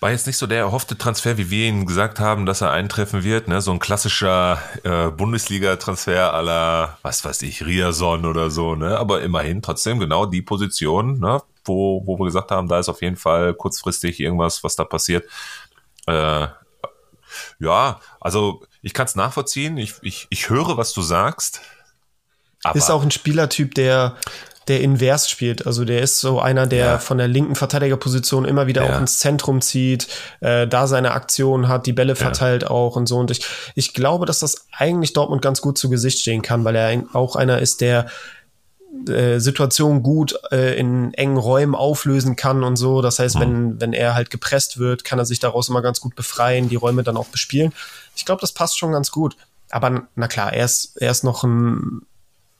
War 0.00 0.12
jetzt 0.12 0.28
nicht 0.28 0.36
so 0.36 0.46
der 0.46 0.58
erhoffte 0.58 0.96
Transfer, 0.96 1.38
wie 1.38 1.50
wir 1.50 1.66
ihn 1.66 1.84
gesagt 1.84 2.20
haben, 2.20 2.46
dass 2.46 2.60
er 2.60 2.70
eintreffen 2.70 3.24
wird. 3.24 3.48
Ne? 3.48 3.60
So 3.60 3.72
ein 3.72 3.80
klassischer 3.80 4.62
äh, 4.84 5.10
Bundesliga-Transfer 5.10 6.32
aller, 6.32 6.98
was 7.02 7.24
weiß 7.24 7.42
ich, 7.42 7.66
Riason 7.66 8.24
oder 8.24 8.48
so. 8.50 8.76
Ne? 8.76 8.96
Aber 8.96 9.22
immerhin 9.22 9.60
trotzdem 9.60 9.98
genau 9.98 10.24
die 10.24 10.42
Position, 10.42 11.18
ne? 11.18 11.42
wo, 11.64 12.06
wo 12.06 12.16
wir 12.16 12.26
gesagt 12.26 12.52
haben, 12.52 12.68
da 12.68 12.78
ist 12.78 12.88
auf 12.88 13.02
jeden 13.02 13.16
Fall 13.16 13.54
kurzfristig 13.54 14.20
irgendwas, 14.20 14.62
was 14.62 14.76
da 14.76 14.84
passiert. 14.84 15.24
Äh, 16.06 16.46
ja, 17.58 18.00
also 18.20 18.62
ich 18.82 18.94
kann 18.94 19.06
es 19.06 19.16
nachvollziehen. 19.16 19.78
Ich, 19.78 19.94
ich, 20.02 20.28
ich 20.30 20.48
höre, 20.48 20.76
was 20.76 20.92
du 20.92 21.02
sagst. 21.02 21.60
Aber 22.70 22.78
ist 22.78 22.90
auch 22.90 23.02
ein 23.02 23.10
Spielertyp, 23.10 23.74
der 23.74 24.16
der 24.68 24.82
invers 24.82 25.28
spielt. 25.28 25.66
Also 25.66 25.84
der 25.84 26.02
ist 26.02 26.20
so 26.20 26.40
einer, 26.40 26.66
der 26.66 26.84
ja. 26.84 26.98
von 26.98 27.18
der 27.18 27.26
linken 27.26 27.54
Verteidigerposition 27.54 28.44
immer 28.44 28.66
wieder 28.66 28.84
ja. 28.84 28.94
auch 28.96 29.00
ins 29.00 29.18
Zentrum 29.18 29.60
zieht, 29.60 30.08
äh, 30.40 30.68
da 30.68 30.86
seine 30.86 31.12
Aktion 31.12 31.68
hat, 31.68 31.86
die 31.86 31.94
Bälle 31.94 32.16
verteilt 32.16 32.64
ja. 32.64 32.70
auch 32.70 32.94
und 32.96 33.06
so. 33.06 33.16
Und 33.16 33.30
ich, 33.30 33.44
ich 33.74 33.94
glaube, 33.94 34.26
dass 34.26 34.40
das 34.40 34.66
eigentlich 34.76 35.14
Dortmund 35.14 35.42
ganz 35.42 35.62
gut 35.62 35.78
zu 35.78 35.88
Gesicht 35.88 36.20
stehen 36.20 36.42
kann, 36.42 36.64
weil 36.64 36.76
er 36.76 37.02
auch 37.14 37.34
einer 37.34 37.60
ist, 37.60 37.80
der 37.80 38.06
äh, 39.08 39.38
Situationen 39.38 40.02
gut 40.02 40.38
äh, 40.50 40.78
in 40.78 41.14
engen 41.14 41.36
Räumen 41.36 41.74
auflösen 41.74 42.36
kann 42.36 42.62
und 42.62 42.76
so. 42.76 43.00
Das 43.00 43.18
heißt, 43.18 43.40
wenn, 43.40 43.80
wenn 43.80 43.92
er 43.92 44.14
halt 44.14 44.30
gepresst 44.30 44.78
wird, 44.78 45.04
kann 45.04 45.18
er 45.18 45.24
sich 45.24 45.40
daraus 45.40 45.68
immer 45.68 45.82
ganz 45.82 46.00
gut 46.00 46.14
befreien, 46.14 46.68
die 46.68 46.76
Räume 46.76 47.02
dann 47.02 47.16
auch 47.16 47.28
bespielen. 47.28 47.72
Ich 48.16 48.24
glaube, 48.24 48.40
das 48.40 48.52
passt 48.52 48.78
schon 48.78 48.92
ganz 48.92 49.10
gut. 49.10 49.36
Aber 49.70 50.08
na 50.14 50.28
klar, 50.28 50.52
er 50.52 50.64
ist, 50.64 50.96
er 50.96 51.10
ist 51.10 51.24
noch 51.24 51.44
ein, 51.44 52.02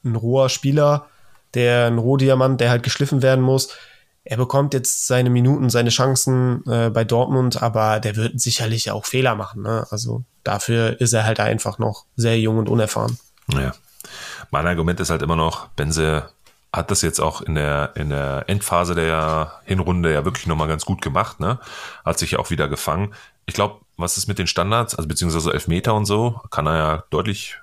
ein 0.04 0.16
roher 0.16 0.48
Spieler, 0.48 1.06
der 1.54 1.86
ein 1.86 1.98
Rohdiamant, 1.98 2.60
der 2.60 2.70
halt 2.70 2.82
geschliffen 2.82 3.22
werden 3.22 3.42
muss. 3.42 3.70
Er 4.24 4.36
bekommt 4.36 4.74
jetzt 4.74 5.06
seine 5.06 5.30
Minuten, 5.30 5.70
seine 5.70 5.90
Chancen 5.90 6.62
äh, 6.66 6.90
bei 6.90 7.04
Dortmund, 7.04 7.62
aber 7.62 7.98
der 8.00 8.16
wird 8.16 8.38
sicherlich 8.40 8.90
auch 8.90 9.06
Fehler 9.06 9.34
machen. 9.34 9.62
Ne? 9.62 9.86
Also 9.90 10.24
dafür 10.44 11.00
ist 11.00 11.14
er 11.14 11.24
halt 11.24 11.40
einfach 11.40 11.78
noch 11.78 12.04
sehr 12.16 12.38
jung 12.38 12.58
und 12.58 12.68
unerfahren. 12.68 13.18
Ja. 13.52 13.72
Mein 14.50 14.66
Argument 14.66 15.00
ist 15.00 15.10
halt 15.10 15.22
immer 15.22 15.36
noch, 15.36 15.68
Benze 15.68 16.28
hat 16.72 16.90
das 16.90 17.02
jetzt 17.02 17.20
auch 17.20 17.40
in 17.40 17.54
der, 17.54 17.92
in 17.94 18.10
der 18.10 18.44
Endphase 18.46 18.94
der 18.94 19.52
Hinrunde 19.64 20.12
ja 20.12 20.24
wirklich 20.24 20.46
nochmal 20.46 20.68
ganz 20.68 20.84
gut 20.84 21.00
gemacht, 21.00 21.40
ne? 21.40 21.58
Hat 22.04 22.18
sich 22.18 22.32
ja 22.32 22.38
auch 22.38 22.50
wieder 22.50 22.68
gefangen. 22.68 23.14
Ich 23.46 23.54
glaube, 23.54 23.80
was 23.96 24.18
ist 24.18 24.28
mit 24.28 24.38
den 24.38 24.46
Standards, 24.46 24.94
also 24.94 25.08
beziehungsweise 25.08 25.52
Elfmeter 25.52 25.94
und 25.94 26.04
so, 26.04 26.40
kann 26.50 26.66
er 26.66 26.76
ja 26.76 27.04
deutlich, 27.10 27.56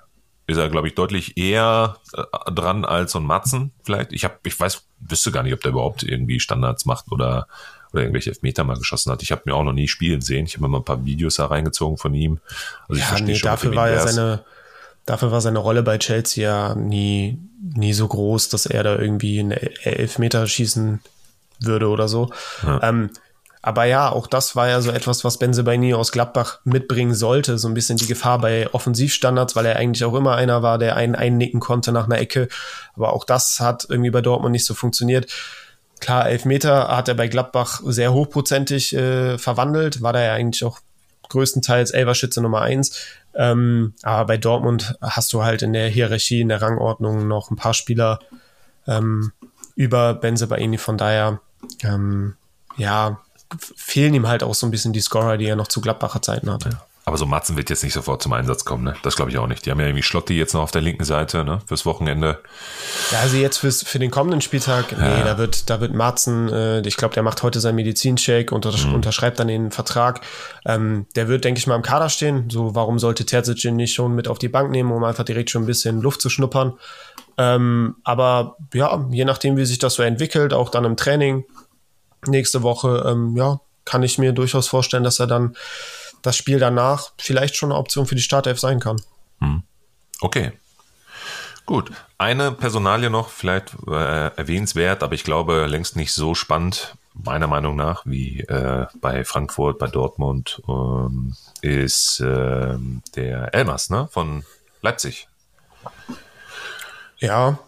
ist 0.46 0.58
er, 0.58 0.68
glaube 0.68 0.88
ich, 0.88 0.94
deutlich 0.94 1.36
eher 1.36 1.96
äh, 2.12 2.52
dran 2.52 2.84
als 2.84 3.12
so 3.12 3.18
ein 3.18 3.26
Matzen 3.26 3.72
vielleicht. 3.82 4.12
Ich 4.12 4.24
habe, 4.24 4.36
ich 4.44 4.58
weiß, 4.58 4.86
wüsste 5.00 5.32
gar 5.32 5.42
nicht, 5.42 5.54
ob 5.54 5.60
der 5.60 5.72
überhaupt 5.72 6.02
irgendwie 6.02 6.40
Standards 6.40 6.84
macht 6.86 7.10
oder, 7.10 7.48
oder 7.92 8.02
irgendwelche 8.02 8.30
Elfmeter 8.30 8.64
mal 8.64 8.78
geschossen 8.78 9.10
hat. 9.10 9.22
Ich 9.22 9.32
habe 9.32 9.42
mir 9.44 9.54
auch 9.54 9.64
noch 9.64 9.72
nie 9.72 9.88
spielen 9.88 10.20
sehen. 10.20 10.46
Ich 10.46 10.54
habe 10.54 10.62
mir 10.62 10.68
mal 10.68 10.78
ein 10.78 10.84
paar 10.84 11.04
Videos 11.04 11.36
da 11.36 11.46
reingezogen 11.46 11.98
von 11.98 12.14
ihm. 12.14 12.38
Also 12.88 13.00
ich 13.00 13.08
ja, 13.08 13.24
nee, 13.24 13.34
schon, 13.34 13.48
dafür 13.48 13.74
war 13.74 13.90
ja 13.90 14.06
seine, 14.06 14.44
Dafür 15.06 15.30
war 15.30 15.40
seine 15.40 15.60
Rolle 15.60 15.84
bei 15.84 15.98
Chelsea 15.98 16.42
ja 16.42 16.74
nie, 16.74 17.38
nie 17.62 17.92
so 17.92 18.08
groß, 18.08 18.48
dass 18.48 18.66
er 18.66 18.82
da 18.82 18.98
irgendwie 18.98 19.38
einen 19.38 19.52
Elfmeter 19.52 20.48
schießen 20.48 21.00
würde 21.60 21.88
oder 21.88 22.08
so. 22.08 22.32
Ja. 22.64 22.82
Ähm, 22.82 23.10
aber 23.66 23.84
ja, 23.84 24.12
auch 24.12 24.28
das 24.28 24.54
war 24.54 24.68
ja 24.68 24.80
so 24.80 24.92
etwas, 24.92 25.24
was 25.24 25.40
Benzebaini 25.40 25.92
aus 25.92 26.12
Gladbach 26.12 26.60
mitbringen 26.62 27.14
sollte. 27.14 27.58
So 27.58 27.66
ein 27.66 27.74
bisschen 27.74 27.98
die 27.98 28.06
Gefahr 28.06 28.38
bei 28.38 28.72
Offensivstandards, 28.72 29.56
weil 29.56 29.66
er 29.66 29.74
eigentlich 29.74 30.04
auch 30.04 30.14
immer 30.14 30.36
einer 30.36 30.62
war, 30.62 30.78
der 30.78 30.94
einen 30.94 31.16
einnicken 31.16 31.58
konnte 31.58 31.90
nach 31.90 32.04
einer 32.04 32.20
Ecke. 32.20 32.46
Aber 32.94 33.12
auch 33.12 33.24
das 33.24 33.58
hat 33.58 33.84
irgendwie 33.88 34.10
bei 34.10 34.20
Dortmund 34.20 34.52
nicht 34.52 34.66
so 34.66 34.74
funktioniert. 34.74 35.32
Klar, 35.98 36.28
Elfmeter 36.28 36.96
hat 36.96 37.08
er 37.08 37.16
bei 37.16 37.26
Gladbach 37.26 37.80
sehr 37.84 38.12
hochprozentig 38.12 38.94
äh, 38.94 39.36
verwandelt, 39.36 40.00
war 40.00 40.12
da 40.12 40.22
ja 40.22 40.34
eigentlich 40.34 40.62
auch 40.62 40.78
größtenteils 41.28 41.90
Elverschütze 41.90 42.40
Nummer 42.40 42.62
eins. 42.62 43.00
Ähm, 43.34 43.94
aber 44.04 44.26
bei 44.26 44.36
Dortmund 44.36 44.96
hast 45.02 45.32
du 45.32 45.42
halt 45.42 45.62
in 45.62 45.72
der 45.72 45.88
Hierarchie, 45.88 46.42
in 46.42 46.50
der 46.50 46.62
Rangordnung 46.62 47.26
noch 47.26 47.50
ein 47.50 47.56
paar 47.56 47.74
Spieler 47.74 48.20
ähm, 48.86 49.32
über 49.74 50.14
Benze 50.14 50.46
Baini. 50.46 50.78
Von 50.78 50.98
daher, 50.98 51.40
ähm, 51.82 52.36
ja, 52.76 53.18
fehlen 53.76 54.14
ihm 54.14 54.28
halt 54.28 54.42
auch 54.42 54.54
so 54.54 54.66
ein 54.66 54.70
bisschen 54.70 54.92
die 54.92 55.00
Scorer, 55.00 55.36
die 55.36 55.46
er 55.46 55.56
noch 55.56 55.68
zu 55.68 55.80
Gladbacher 55.80 56.22
Zeiten 56.22 56.50
hatte. 56.50 56.70
Ja. 56.70 56.86
Aber 57.08 57.18
so 57.18 57.24
Matzen 57.24 57.56
wird 57.56 57.70
jetzt 57.70 57.84
nicht 57.84 57.92
sofort 57.92 58.20
zum 58.20 58.32
Einsatz 58.32 58.64
kommen, 58.64 58.82
ne? 58.82 58.96
Das 59.04 59.14
glaube 59.14 59.30
ich 59.30 59.38
auch 59.38 59.46
nicht. 59.46 59.64
Die 59.64 59.70
haben 59.70 59.78
ja 59.78 59.86
irgendwie 59.86 60.02
Schlotti 60.02 60.36
jetzt 60.36 60.54
noch 60.54 60.62
auf 60.62 60.72
der 60.72 60.82
linken 60.82 61.04
Seite, 61.04 61.44
ne? 61.44 61.60
Fürs 61.66 61.86
Wochenende. 61.86 62.40
Ja, 63.12 63.20
also 63.20 63.36
jetzt 63.36 63.58
fürs, 63.58 63.84
für 63.84 64.00
den 64.00 64.10
kommenden 64.10 64.40
Spieltag, 64.40 64.90
ja. 64.90 64.98
nee, 64.98 65.22
da 65.22 65.38
wird, 65.38 65.70
da 65.70 65.80
wird 65.80 65.94
Matzen, 65.94 66.48
äh, 66.48 66.80
ich 66.80 66.96
glaube, 66.96 67.14
der 67.14 67.22
macht 67.22 67.44
heute 67.44 67.60
seinen 67.60 67.76
Medizincheck 67.76 68.50
und 68.50 68.66
untersch 68.66 68.86
mhm. 68.86 68.94
unterschreibt 68.94 69.38
dann 69.38 69.46
den 69.46 69.70
Vertrag. 69.70 70.22
Ähm, 70.64 71.06
der 71.14 71.28
wird, 71.28 71.44
denke 71.44 71.58
ich 71.58 71.68
mal, 71.68 71.76
im 71.76 71.82
Kader 71.82 72.08
stehen. 72.08 72.50
So, 72.50 72.74
warum 72.74 72.98
sollte 72.98 73.24
Terzic 73.24 73.64
ihn 73.64 73.76
nicht 73.76 73.94
schon 73.94 74.16
mit 74.16 74.26
auf 74.26 74.40
die 74.40 74.48
Bank 74.48 74.72
nehmen, 74.72 74.90
um 74.90 75.04
einfach 75.04 75.24
direkt 75.24 75.50
schon 75.50 75.62
ein 75.62 75.66
bisschen 75.66 76.00
Luft 76.00 76.20
zu 76.20 76.28
schnuppern? 76.28 76.72
Ähm, 77.38 77.96
aber 78.02 78.56
ja, 78.74 79.06
je 79.12 79.24
nachdem, 79.24 79.56
wie 79.56 79.64
sich 79.64 79.78
das 79.78 79.94
so 79.94 80.02
entwickelt, 80.02 80.52
auch 80.52 80.70
dann 80.70 80.84
im 80.84 80.96
Training 80.96 81.44
nächste 82.26 82.62
Woche, 82.62 83.04
ähm, 83.06 83.36
ja, 83.36 83.60
kann 83.84 84.02
ich 84.02 84.18
mir 84.18 84.32
durchaus 84.32 84.68
vorstellen, 84.68 85.04
dass 85.04 85.20
er 85.20 85.26
dann 85.26 85.56
das 86.22 86.36
Spiel 86.36 86.58
danach 86.58 87.12
vielleicht 87.18 87.56
schon 87.56 87.70
eine 87.70 87.78
Option 87.78 88.06
für 88.06 88.14
die 88.14 88.22
Startelf 88.22 88.58
sein 88.58 88.80
kann. 88.80 89.00
Hm. 89.40 89.62
Okay. 90.20 90.52
Gut. 91.66 91.90
Eine 92.18 92.52
Personalie 92.52 93.10
noch, 93.10 93.28
vielleicht 93.28 93.76
äh, 93.86 94.28
erwähnenswert, 94.36 95.02
aber 95.02 95.14
ich 95.14 95.24
glaube 95.24 95.66
längst 95.66 95.96
nicht 95.96 96.12
so 96.12 96.34
spannend, 96.34 96.96
meiner 97.24 97.46
Meinung 97.46 97.76
nach, 97.76 98.04
wie 98.06 98.40
äh, 98.40 98.86
bei 99.00 99.24
Frankfurt, 99.24 99.78
bei 99.78 99.86
Dortmund, 99.86 100.62
ähm, 100.68 101.34
ist 101.62 102.20
äh, 102.20 102.76
der 103.16 103.54
Elmas 103.54 103.90
ne, 103.90 104.08
von 104.10 104.44
Leipzig. 104.82 105.28
Ja. 107.18 107.58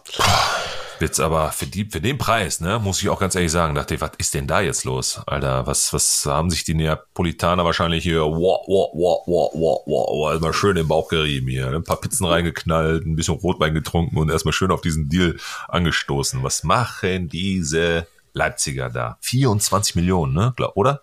Jetzt 0.99 1.19
aber 1.19 1.51
für, 1.51 1.65
die, 1.65 1.85
für 1.85 2.01
den 2.01 2.17
Preis, 2.17 2.59
ne, 2.59 2.79
muss 2.79 3.01
ich 3.01 3.09
auch 3.09 3.19
ganz 3.19 3.35
ehrlich 3.35 3.51
sagen, 3.51 3.75
dachte 3.75 3.95
ich, 3.95 4.01
was 4.01 4.11
ist 4.17 4.33
denn 4.33 4.47
da 4.47 4.59
jetzt 4.61 4.83
los? 4.83 5.21
Alter, 5.25 5.65
was, 5.65 5.93
was 5.93 6.25
haben 6.25 6.49
sich 6.49 6.63
die 6.63 6.73
Neapolitaner 6.73 7.63
wahrscheinlich 7.63 8.03
hier, 8.03 8.21
wow, 8.21 8.65
wow, 8.67 8.91
wow, 8.93 9.23
wow, 9.25 9.51
wow, 9.53 9.83
wow, 9.85 10.31
erstmal 10.31 10.53
schön 10.53 10.77
im 10.77 10.87
Bauch 10.87 11.07
gerieben 11.07 11.47
hier, 11.47 11.69
ne? 11.69 11.77
ein 11.77 11.83
paar 11.83 12.01
Pizzen 12.01 12.25
reingeknallt, 12.27 13.05
ein 13.05 13.15
bisschen 13.15 13.35
Rotwein 13.35 13.73
getrunken 13.73 14.17
und 14.17 14.29
erstmal 14.29 14.53
schön 14.53 14.71
auf 14.71 14.81
diesen 14.81 15.09
Deal 15.09 15.37
angestoßen. 15.67 16.43
Was 16.43 16.63
machen 16.63 17.29
diese 17.29 18.07
Leipziger 18.33 18.89
da? 18.89 19.17
24 19.21 19.95
Millionen, 19.95 20.33
ne, 20.33 20.53
oder? 20.75 21.01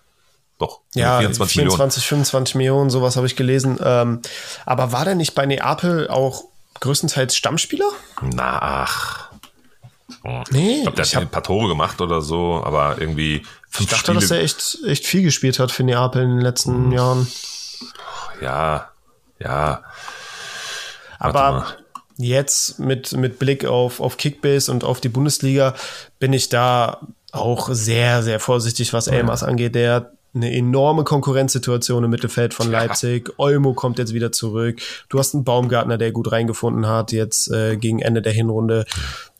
Doch, 0.58 0.80
ja, 0.94 1.18
24, 1.18 1.54
24 1.54 1.56
Millionen. 1.56 1.90
25 2.00 2.54
Millionen, 2.54 2.90
sowas 2.90 3.16
habe 3.16 3.26
ich 3.26 3.36
gelesen. 3.36 3.78
Ähm, 3.82 4.20
aber 4.64 4.92
war 4.92 5.04
der 5.04 5.14
nicht 5.14 5.34
bei 5.34 5.44
Neapel 5.44 6.08
auch 6.08 6.44
größtenteils 6.80 7.36
Stammspieler? 7.36 7.88
Na, 8.22 8.58
ach. 8.60 9.25
Nee, 10.50 10.76
ich 10.76 10.82
glaube, 10.82 10.96
der 10.96 11.04
hat 11.06 11.16
ein 11.16 11.28
paar 11.28 11.42
Tore 11.42 11.68
gemacht 11.68 12.00
oder 12.00 12.20
so, 12.20 12.62
aber 12.64 12.96
irgendwie. 12.98 13.42
Ich 13.78 13.86
dachte, 13.86 14.12
Spiele. 14.12 14.20
dass 14.20 14.30
er 14.30 14.40
echt, 14.40 14.78
echt 14.86 15.06
viel 15.06 15.22
gespielt 15.22 15.58
hat 15.58 15.70
für 15.70 15.84
Neapel 15.84 16.22
in 16.22 16.30
den 16.30 16.40
letzten 16.40 16.86
hm. 16.86 16.92
Jahren. 16.92 17.26
Ja, 18.40 18.88
ja. 19.38 19.82
Aber 21.18 21.66
jetzt 22.16 22.78
mit, 22.78 23.12
mit 23.12 23.38
Blick 23.38 23.64
auf, 23.64 24.00
auf 24.00 24.16
Kickbase 24.16 24.70
und 24.70 24.84
auf 24.84 25.00
die 25.00 25.08
Bundesliga 25.08 25.74
bin 26.18 26.32
ich 26.32 26.48
da 26.48 27.00
auch 27.32 27.68
sehr, 27.70 28.22
sehr 28.22 28.40
vorsichtig, 28.40 28.92
was 28.92 29.08
Elmas 29.08 29.42
ja. 29.42 29.48
angeht. 29.48 29.74
Der 29.74 30.12
eine 30.36 30.54
enorme 30.54 31.04
Konkurrenzsituation 31.04 32.04
im 32.04 32.10
Mittelfeld 32.10 32.52
von 32.52 32.70
Leipzig. 32.70 33.28
Ja. 33.28 33.34
Olmo 33.38 33.72
kommt 33.72 33.98
jetzt 33.98 34.12
wieder 34.12 34.32
zurück. 34.32 34.80
Du 35.08 35.18
hast 35.18 35.34
einen 35.34 35.44
Baumgartner, 35.44 35.98
der 35.98 36.12
gut 36.12 36.30
reingefunden 36.30 36.86
hat, 36.86 37.12
jetzt 37.12 37.50
äh, 37.50 37.76
gegen 37.76 38.00
Ende 38.00 38.20
der 38.20 38.32
Hinrunde. 38.32 38.84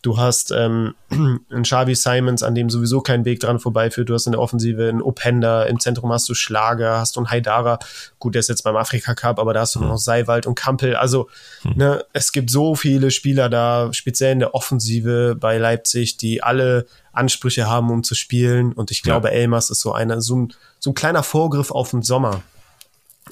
Du 0.06 0.18
hast 0.18 0.52
ähm, 0.52 0.94
einen 1.10 1.64
Xavi 1.64 1.96
Simons, 1.96 2.44
an 2.44 2.54
dem 2.54 2.70
sowieso 2.70 3.00
kein 3.00 3.24
Weg 3.24 3.40
dran 3.40 3.58
vorbeiführt. 3.58 4.08
Du 4.08 4.14
hast 4.14 4.26
in 4.26 4.32
der 4.32 4.40
Offensive 4.40 4.88
einen 4.88 5.02
Openda, 5.02 5.64
im 5.64 5.80
Zentrum 5.80 6.12
hast 6.12 6.28
du 6.28 6.34
Schlager, 6.34 7.00
hast 7.00 7.16
du 7.16 7.20
einen 7.20 7.30
Haidara. 7.32 7.80
Gut, 8.20 8.36
der 8.36 8.38
ist 8.40 8.48
jetzt 8.48 8.62
beim 8.62 8.76
Afrika 8.76 9.16
Cup, 9.16 9.40
aber 9.40 9.52
da 9.52 9.62
hast 9.62 9.74
du 9.74 9.80
mhm. 9.80 9.88
noch 9.88 9.98
Seiwald 9.98 10.46
und 10.46 10.54
Kampel. 10.54 10.94
Also, 10.94 11.28
mhm. 11.64 11.72
ne, 11.74 12.04
es 12.12 12.30
gibt 12.30 12.50
so 12.50 12.76
viele 12.76 13.10
Spieler 13.10 13.48
da, 13.48 13.92
speziell 13.92 14.30
in 14.30 14.38
der 14.38 14.54
Offensive 14.54 15.34
bei 15.34 15.58
Leipzig, 15.58 16.16
die 16.18 16.40
alle 16.40 16.86
Ansprüche 17.10 17.66
haben, 17.66 17.90
um 17.90 18.04
zu 18.04 18.14
spielen. 18.14 18.74
Und 18.74 18.92
ich 18.92 19.02
glaube, 19.02 19.26
ja. 19.26 19.34
Elmas 19.34 19.70
ist 19.70 19.80
so 19.80 19.92
einer, 19.92 20.20
so 20.20 20.36
ein, 20.36 20.54
so 20.78 20.90
ein 20.90 20.94
kleiner 20.94 21.24
Vorgriff 21.24 21.72
auf 21.72 21.90
den 21.90 22.02
Sommer. 22.02 22.44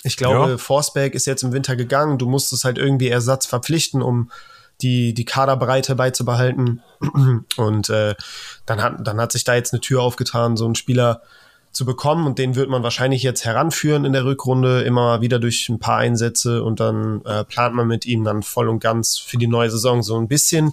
Ich 0.02 0.16
glaube, 0.16 0.50
ja. 0.50 0.58
Forsberg 0.58 1.14
ist 1.14 1.26
jetzt 1.26 1.44
im 1.44 1.52
Winter 1.52 1.76
gegangen. 1.76 2.18
Du 2.18 2.26
musst 2.26 2.52
es 2.52 2.64
halt 2.64 2.78
irgendwie 2.78 3.10
Ersatz 3.10 3.46
verpflichten, 3.46 4.02
um 4.02 4.32
die, 4.82 5.14
die 5.14 5.24
Kaderbreite 5.24 5.94
beizubehalten. 5.94 6.82
Und 7.56 7.88
äh, 7.88 8.14
dann, 8.66 8.82
hat, 8.82 9.06
dann 9.06 9.20
hat 9.20 9.32
sich 9.32 9.44
da 9.44 9.54
jetzt 9.54 9.72
eine 9.72 9.80
Tür 9.80 10.02
aufgetan, 10.02 10.56
so 10.56 10.64
einen 10.64 10.74
Spieler 10.74 11.22
zu 11.72 11.84
bekommen. 11.84 12.26
Und 12.26 12.38
den 12.38 12.54
wird 12.54 12.68
man 12.68 12.82
wahrscheinlich 12.82 13.22
jetzt 13.22 13.44
heranführen 13.44 14.04
in 14.04 14.12
der 14.12 14.24
Rückrunde, 14.24 14.82
immer 14.82 15.20
wieder 15.20 15.38
durch 15.38 15.68
ein 15.68 15.78
paar 15.78 15.98
Einsätze. 15.98 16.62
Und 16.62 16.80
dann 16.80 17.22
äh, 17.24 17.44
plant 17.44 17.74
man 17.74 17.86
mit 17.86 18.06
ihm 18.06 18.24
dann 18.24 18.42
voll 18.42 18.68
und 18.68 18.80
ganz 18.80 19.18
für 19.18 19.36
die 19.36 19.48
neue 19.48 19.70
Saison 19.70 20.02
so 20.02 20.16
ein 20.16 20.28
bisschen 20.28 20.72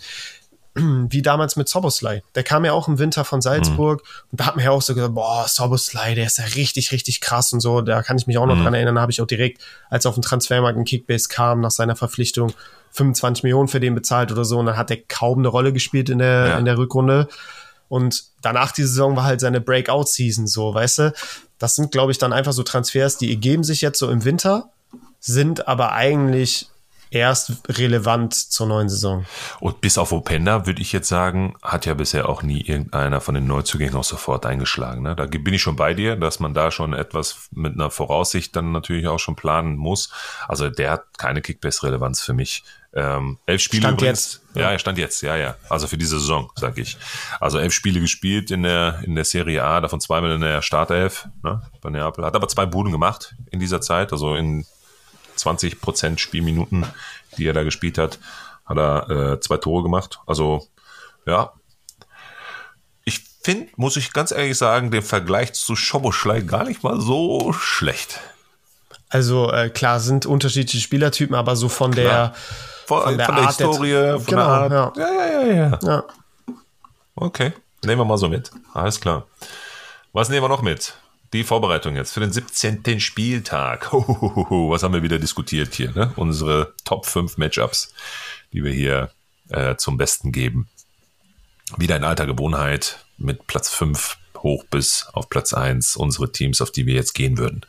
wie 0.76 1.22
damals 1.22 1.56
mit 1.56 1.68
Soboslai. 1.68 2.24
Der 2.36 2.44
kam 2.44 2.66
ja 2.66 2.74
auch 2.74 2.88
im 2.88 3.00
Winter 3.00 3.26
von 3.26 3.42
Salzburg 3.42 4.02
mhm. 4.04 4.28
und 4.32 4.40
da 4.40 4.46
hat 4.46 4.56
man 4.56 4.66
ja 4.66 4.72
auch 4.72 4.82
so 4.82 4.96
gesagt, 4.96 5.14
boah, 5.14 5.46
Soboslai, 5.48 6.16
der 6.16 6.28
ist 6.28 6.38
ja 6.38 6.46
richtig, 6.56 6.92
richtig 6.92 7.22
krass 7.22 7.52
und 7.54 7.60
so. 7.60 7.82
Da 7.82 8.04
kann 8.04 8.18
ich 8.18 8.28
mich 8.28 8.38
auch 8.38 8.46
noch 8.46 8.56
mhm. 8.56 8.64
dran 8.64 8.74
erinnern, 8.74 8.96
da 8.96 9.02
habe 9.02 9.12
ich 9.12 9.22
auch 9.22 9.28
direkt, 9.28 9.62
als 9.90 10.06
auf 10.06 10.16
den 10.16 10.22
Transfermarkt 10.22 10.78
ein 10.78 10.86
Kickbase 10.86 11.28
kam, 11.30 11.62
nach 11.62 11.72
seiner 11.72 11.96
Verpflichtung 11.96 12.54
25 12.92 13.44
Millionen 13.44 13.68
für 13.68 13.80
den 13.80 13.96
bezahlt 13.96 14.32
oder 14.32 14.46
so 14.46 14.60
und 14.60 14.66
dann 14.66 14.78
hat 14.78 14.92
er 14.92 14.98
kaum 14.98 15.40
eine 15.40 15.48
Rolle 15.48 15.74
gespielt 15.74 16.10
in 16.10 16.20
der, 16.20 16.48
ja. 16.48 16.58
in 16.58 16.66
der 16.66 16.78
Rückrunde. 16.78 17.28
Und 17.90 18.24
danach 18.42 18.72
die 18.72 18.84
Saison 18.84 19.18
war 19.18 19.26
halt 19.26 19.42
seine 19.42 19.60
Breakout-Season 19.60 20.48
so, 20.48 20.74
weißt 20.74 21.00
du? 21.00 21.14
Das 21.60 21.76
sind, 21.76 21.92
glaube 21.92 22.14
ich, 22.14 22.18
dann 22.18 22.32
einfach 22.32 22.54
so 22.54 22.64
Transfers, 22.64 23.18
die 23.18 23.30
ergeben 23.30 23.66
sich 23.66 23.82
jetzt 23.82 24.00
so 24.00 24.10
im 24.10 24.24
Winter, 24.24 24.70
sind 25.20 25.68
aber 25.68 25.92
eigentlich 25.92 26.71
erst 27.12 27.62
relevant 27.68 28.34
zur 28.34 28.68
neuen 28.68 28.90
Saison. 28.90 29.26
Und 29.60 29.82
bis 29.82 29.98
auf 29.98 30.14
Openda 30.14 30.66
würde 30.66 30.82
ich 30.82 30.94
jetzt 30.94 31.10
sagen, 31.10 31.56
hat 31.62 31.86
ja 31.86 31.94
bisher 31.94 32.28
auch 32.30 32.42
nie 32.42 32.62
irgendeiner 32.62 33.20
von 33.20 33.36
den 33.36 33.46
Neuzugängen 33.46 33.96
auch 33.96 34.06
sofort 34.06 34.46
eingeschlagen. 34.46 35.04
Ne? 35.04 35.16
Da 35.16 35.26
bin 35.26 35.54
ich 35.54 35.62
schon 35.62 35.76
bei 35.76 35.94
dir, 35.94 36.16
dass 36.16 36.40
man 36.40 36.54
da 36.54 36.72
schon 36.72 36.94
etwas 36.94 37.50
mit 37.52 37.74
einer 37.74 37.92
Voraussicht 37.92 38.56
dann 38.56 38.72
natürlich 38.72 39.08
auch 39.08 39.20
schon 39.20 39.36
planen 39.36 39.76
muss. 39.76 40.10
Also 40.48 40.70
der 40.70 40.92
hat 40.92 41.18
keine 41.18 41.42
Kickbase-Relevanz 41.42 42.22
für 42.22 42.34
mich. 42.34 42.64
Ähm, 42.94 43.38
elf 43.46 43.62
Spiele 43.62 43.84
stand 43.84 44.02
übrigens. 44.02 44.42
jetzt. 44.44 44.58
Ja, 44.58 44.72
er 44.72 44.80
stand 44.80 44.98
jetzt, 44.98 45.22
ja, 45.22 45.36
ja. 45.36 45.56
Also 45.70 45.88
für 45.88 45.98
diese 45.98 46.20
Saison, 46.20 46.52
sag 46.56 46.78
ich. 46.78 46.98
Also 47.40 47.58
elf 47.58 47.74
Spiele 47.74 48.00
gespielt 48.00 48.52
in 48.52 48.64
der, 48.64 49.00
in 49.04 49.16
der 49.16 49.26
Serie 49.26 49.64
A, 49.64 49.80
davon 49.82 50.02
zweimal 50.02 50.32
in 50.32 50.42
der 50.42 50.62
Startelf, 50.62 51.28
ne, 51.44 51.62
bei 51.82 51.90
Neapel. 51.90 52.26
Hat 52.26 52.36
aber 52.36 52.48
zwei 52.48 52.66
Buden 52.66 52.92
gemacht 52.92 53.36
in 53.50 53.60
dieser 53.60 53.82
Zeit, 53.82 54.12
also 54.12 54.36
in 54.36 54.66
20 55.36 55.82
Prozent 55.82 56.20
Spielminuten, 56.20 56.86
die 57.38 57.48
er 57.48 57.54
da 57.54 57.64
gespielt 57.64 57.98
hat, 57.98 58.20
hat 58.66 58.78
er 58.78 59.10
äh, 59.10 59.40
zwei 59.40 59.58
Tore 59.58 59.84
gemacht. 59.84 60.20
Also, 60.26 60.68
ja. 61.26 61.54
Ich 63.06 63.22
finde, 63.42 63.70
muss 63.76 63.98
ich 63.98 64.14
ganz 64.14 64.32
ehrlich 64.32 64.58
sagen, 64.58 64.92
den 64.92 65.02
Vergleich 65.02 65.54
zu 65.54 65.76
Schoboschlei 65.76 66.42
gar 66.42 66.64
nicht 66.64 66.84
mal 66.84 67.00
so 67.00 67.54
schlecht. 67.54 68.20
Also 69.10 69.52
äh, 69.52 69.70
klar 69.70 70.00
sind 70.00 70.26
unterschiedliche 70.26 70.80
Spielertypen, 70.80 71.36
aber 71.36 71.58
so 71.58 71.68
von 71.68 71.92
der 71.92 72.34
von, 72.86 73.04
von 73.04 73.18
der, 73.18 73.26
von 73.26 73.36
der 73.36 73.44
Art 73.46 73.58
Historie, 73.58 73.90
der, 73.90 74.20
von 74.20 74.26
genau, 74.26 74.70
der 74.70 74.80
Art. 74.80 74.98
Ja. 74.98 75.08
Ja, 75.08 75.14
ja, 75.14 75.42
ja, 75.42 75.54
ja. 75.54 75.80
Ja. 75.84 76.04
Okay, 77.16 77.52
nehmen 77.84 78.02
wir 78.02 78.06
mal 78.06 78.18
so 78.18 78.30
mit. 78.30 78.52
Alles 78.74 79.02
klar. 79.02 79.28
Was 80.14 80.30
nehmen 80.30 80.44
wir 80.44 80.50
noch 80.50 80.62
mit? 80.62 80.96
Die 81.34 81.46
Vorbereitung 81.46 81.96
jetzt 81.96 82.12
für 82.12 82.20
den 82.20 82.34
17. 82.34 83.00
Spieltag. 83.00 83.94
Hohoho, 83.94 84.70
was 84.70 84.84
haben 84.84 84.94
wir 84.94 85.02
wieder 85.02 85.18
diskutiert 85.18 85.74
hier? 85.74 85.92
Ne? 85.92 86.12
Unsere 86.18 86.74
Top 86.84 87.06
5 87.06 87.38
Matchups, 87.38 87.94
die 88.52 88.66
wir 88.66 88.74
hier 88.74 89.12
äh, 89.48 89.78
zum 89.78 89.98
Besten 89.98 90.34
geben. 90.34 90.68
Wieder 91.78 91.96
in 91.96 92.04
alter 92.04 92.26
Gewohnheit 92.26 93.06
mit 93.18 93.48
Platz 93.48 93.70
5 93.70 94.18
hoch 94.40 94.66
bis 94.70 95.08
auf 95.14 95.30
Platz 95.30 95.54
1 95.54 95.96
unsere 95.96 96.34
Teams, 96.34 96.62
auf 96.62 96.72
die 96.72 96.86
wir 96.86 96.96
jetzt 96.96 97.14
gehen 97.14 97.38
würden. 97.38 97.62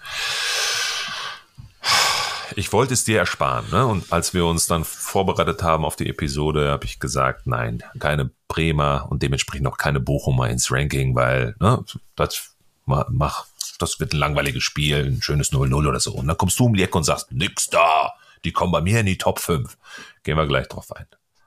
Ich 2.57 2.73
wollte 2.73 2.95
es 2.95 3.05
dir 3.05 3.19
ersparen, 3.19 3.71
ne? 3.71 3.87
Und 3.87 4.13
als 4.13 4.35
wir 4.35 4.45
uns 4.45 4.67
dann 4.67 4.85
vorbereitet 4.85 5.63
haben 5.63 5.85
auf 5.85 5.97
die 5.97 6.09
Episode, 6.09 6.71
habe 6.71 6.85
ich 6.85 6.99
gesagt, 6.99 7.47
nein, 7.47 7.83
keine 7.99 8.31
Bremer 8.49 9.07
und 9.09 9.23
dementsprechend 9.23 9.69
auch 9.69 9.79
keine 9.79 10.01
Bochumer 10.01 10.51
ins 10.51 10.71
Ranking, 10.71 11.15
weil 11.15 11.55
ne, 11.61 11.83
das 12.17 12.53
mach, 12.87 13.47
das 13.83 14.01
wird 14.01 14.13
ein 14.15 14.19
langweiliges 14.19 14.63
Spiel, 14.63 15.05
ein 15.05 15.23
schönes 15.23 15.53
0-0 15.53 15.89
oder 15.89 16.01
so. 16.01 16.13
Und 16.13 16.29
dann 16.29 16.39
kommst 16.39 16.59
du 16.59 16.67
um 16.67 16.75
die 16.75 16.83
Ecke 16.83 16.97
und 16.97 17.05
sagst, 17.05 17.33
nix 17.33 17.69
da, 17.69 18.13
die 18.45 18.53
kommen 18.53 18.73
bei 18.73 18.81
mir 18.81 19.01
in 19.01 19.07
die 19.07 19.19
Top 19.19 19.39
5. 19.41 19.77
Gehen 20.23 20.37
wir 20.37 20.47
gleich 20.47 20.69
drauf 20.69 20.93
ein. 20.95 21.07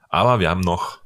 Aber 0.10 0.40
wir 0.40 0.50
haben 0.50 0.62
noch 0.62 1.00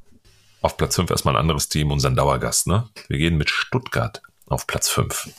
auf 0.61 0.77
Platz 0.77 0.95
5 0.95 1.09
erstmal 1.09 1.35
ein 1.35 1.39
anderes 1.41 1.69
Team, 1.69 1.91
unseren 1.91 2.15
Dauergast, 2.15 2.67
ne? 2.67 2.89
Wir 3.07 3.17
gehen 3.17 3.37
mit 3.37 3.49
Stuttgart 3.49 4.21
auf 4.47 4.67
Platz 4.67 4.89
5. 4.89 5.29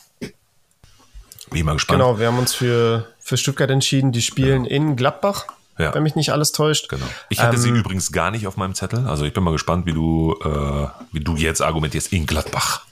Bin 1.51 1.65
mal 1.65 1.73
gespannt. 1.73 1.99
Genau, 1.99 2.17
wir 2.17 2.27
haben 2.27 2.39
uns 2.39 2.53
für, 2.53 3.07
für 3.19 3.37
Stuttgart 3.37 3.69
entschieden. 3.69 4.11
Die 4.13 4.21
spielen 4.21 4.63
ja. 4.63 4.71
in 4.71 4.95
Gladbach, 4.95 5.47
ja. 5.77 5.93
wenn 5.93 6.03
mich 6.03 6.15
nicht 6.15 6.31
alles 6.31 6.53
täuscht. 6.53 6.87
Genau. 6.87 7.05
Ich 7.29 7.39
hatte 7.39 7.57
ähm, 7.57 7.61
sie 7.61 7.69
übrigens 7.69 8.11
gar 8.11 8.31
nicht 8.31 8.47
auf 8.47 8.55
meinem 8.55 8.73
Zettel. 8.73 9.05
Also 9.05 9.25
ich 9.25 9.33
bin 9.33 9.43
mal 9.43 9.51
gespannt, 9.51 9.85
wie 9.85 9.91
du, 9.91 10.37
äh, 10.43 10.87
wie 11.11 11.19
du 11.19 11.35
jetzt 11.35 11.61
argumentierst 11.61 12.13
in 12.13 12.25
Gladbach. 12.25 12.85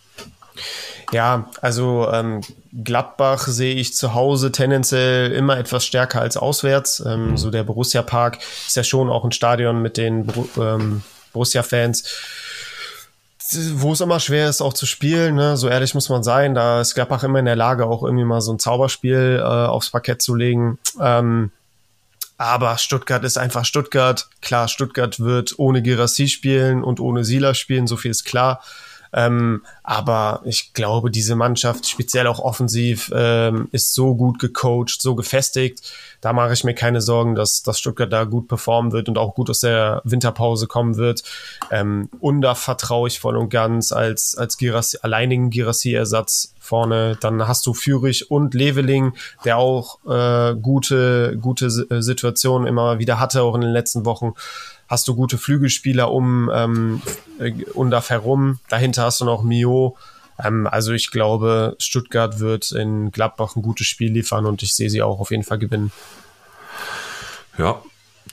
Ja, 1.12 1.50
also 1.62 2.08
ähm, 2.12 2.42
Gladbach 2.84 3.48
sehe 3.48 3.76
ich 3.76 3.96
zu 3.96 4.14
Hause 4.14 4.52
tendenziell 4.52 5.32
immer 5.32 5.58
etwas 5.58 5.86
stärker 5.86 6.22
als 6.22 6.38
auswärts. 6.38 7.04
Ähm, 7.06 7.32
mhm. 7.32 7.38
So 7.38 7.50
der 7.50 7.64
Borussia 7.64 8.02
Park 8.02 8.40
ist 8.68 8.76
ja 8.76 8.84
schon 8.84 9.10
auch 9.10 9.26
ein 9.26 9.32
Stadion 9.32 9.82
mit 9.82 9.98
den 9.98 10.32
ähm, 10.58 11.04
Borussia-Fans 11.34 12.04
wo 13.74 13.94
es 13.94 14.02
immer 14.02 14.20
schwer 14.20 14.48
ist, 14.50 14.62
auch 14.62 14.74
zu 14.74 14.86
spielen, 14.86 15.36
ne? 15.36 15.58
so 15.58 15.70
ehrlich 15.70 15.96
muss 15.96 16.10
man 16.10 16.22
sein, 16.22 16.54
da 16.54 16.82
ist 16.82 16.94
Gladbach 16.94 17.24
immer 17.24 17.40
in 17.40 17.46
der 17.46 17.56
Lage, 17.56 17.88
auch 17.88 18.04
irgendwie 18.04 18.26
mal 18.26 18.42
so 18.42 18.54
ein 18.54 18.60
Zauberspiel 18.60 19.40
äh, 19.40 19.44
aufs 19.44 19.90
Parkett 19.90 20.22
zu 20.22 20.36
legen. 20.36 20.78
Ähm, 21.02 21.52
aber 22.38 22.78
Stuttgart 22.78 23.24
ist 23.24 23.38
einfach 23.38 23.66
Stuttgart. 23.66 24.30
Klar, 24.42 24.68
Stuttgart 24.68 25.20
wird 25.20 25.58
ohne 25.58 25.82
Girassi 25.82 26.28
spielen 26.28 26.84
und 26.84 27.00
ohne 27.00 27.26
Sila 27.26 27.54
spielen, 27.54 27.88
so 27.88 27.98
viel 27.98 28.12
ist 28.12 28.24
klar. 28.24 28.62
Ähm, 29.14 29.64
aber 29.84 30.42
ich 30.46 30.74
glaube, 30.74 31.12
diese 31.12 31.36
Mannschaft, 31.36 31.88
speziell 31.88 32.28
auch 32.28 32.40
offensiv, 32.40 33.12
ähm, 33.14 33.68
ist 33.72 33.94
so 33.94 34.16
gut 34.16 34.40
gecoacht, 34.40 35.02
so 35.02 35.16
gefestigt. 35.16 35.82
Da 36.22 36.34
mache 36.34 36.54
ich 36.54 36.64
mir 36.64 36.76
keine 36.76 37.02
Sorgen, 37.02 37.36
dass, 37.36 37.64
dass 37.64 37.80
Stuttgart 37.80 38.12
da 38.12 38.26
gut 38.26 38.48
performen 38.48 38.92
wird 38.92 39.10
und 39.10 39.18
auch 39.18 39.36
gut 39.36 39.50
aus 39.50 39.62
der 39.62 40.02
Winterpause 40.04 40.68
kommen 40.68 40.98
wird. 40.98 41.24
Ähm, 41.72 42.10
und 42.20 42.42
da 42.42 42.56
vertraue 42.56 43.08
ich 43.08 43.20
voll 43.20 43.38
und 43.38 43.50
ganz 43.50 43.92
als, 43.92 44.38
als 44.38 44.58
Girassi, 44.58 44.98
alleinigen 45.02 45.50
Girassi-Ersatz 45.50 46.54
vorne. 46.60 47.18
Dann 47.20 47.48
hast 47.48 47.66
du 47.66 47.74
Fürich 47.74 48.30
und 48.30 48.54
Leveling, 48.54 49.14
der 49.44 49.58
auch 49.58 50.00
äh, 50.06 50.56
gute, 50.56 51.38
gute 51.42 51.66
äh, 51.66 52.02
Situationen 52.02 52.68
immer 52.68 53.00
wieder 53.00 53.20
hatte, 53.20 53.42
auch 53.42 53.56
in 53.56 53.62
den 53.62 53.72
letzten 53.72 54.06
Wochen 54.06 54.34
hast 54.90 55.08
du 55.08 55.16
gute 55.16 55.38
Flügelspieler 55.38 56.12
um 56.12 56.50
ähm, 56.54 57.02
Undaf 57.74 58.10
herum. 58.10 58.60
Dahinter 58.70 59.04
hast 59.04 59.22
du 59.22 59.26
noch 59.26 59.44
Mio. 59.44 59.96
Ähm, 60.44 60.68
also 60.68 60.92
ich 60.92 61.12
glaube, 61.12 61.76
Stuttgart 61.80 62.40
wird 62.40 62.72
in 62.72 63.12
Gladbach 63.12 63.56
ein 63.56 63.62
gutes 63.62 63.88
Spiel 63.88 64.12
liefern 64.12 64.46
und 64.46 64.64
ich 64.64 64.74
sehe 64.74 64.90
sie 64.90 65.02
auch 65.02 65.20
auf 65.20 65.32
jeden 65.32 65.44
Fall 65.44 65.60
gewinnen. 65.60 65.92
Ja, 67.58 67.82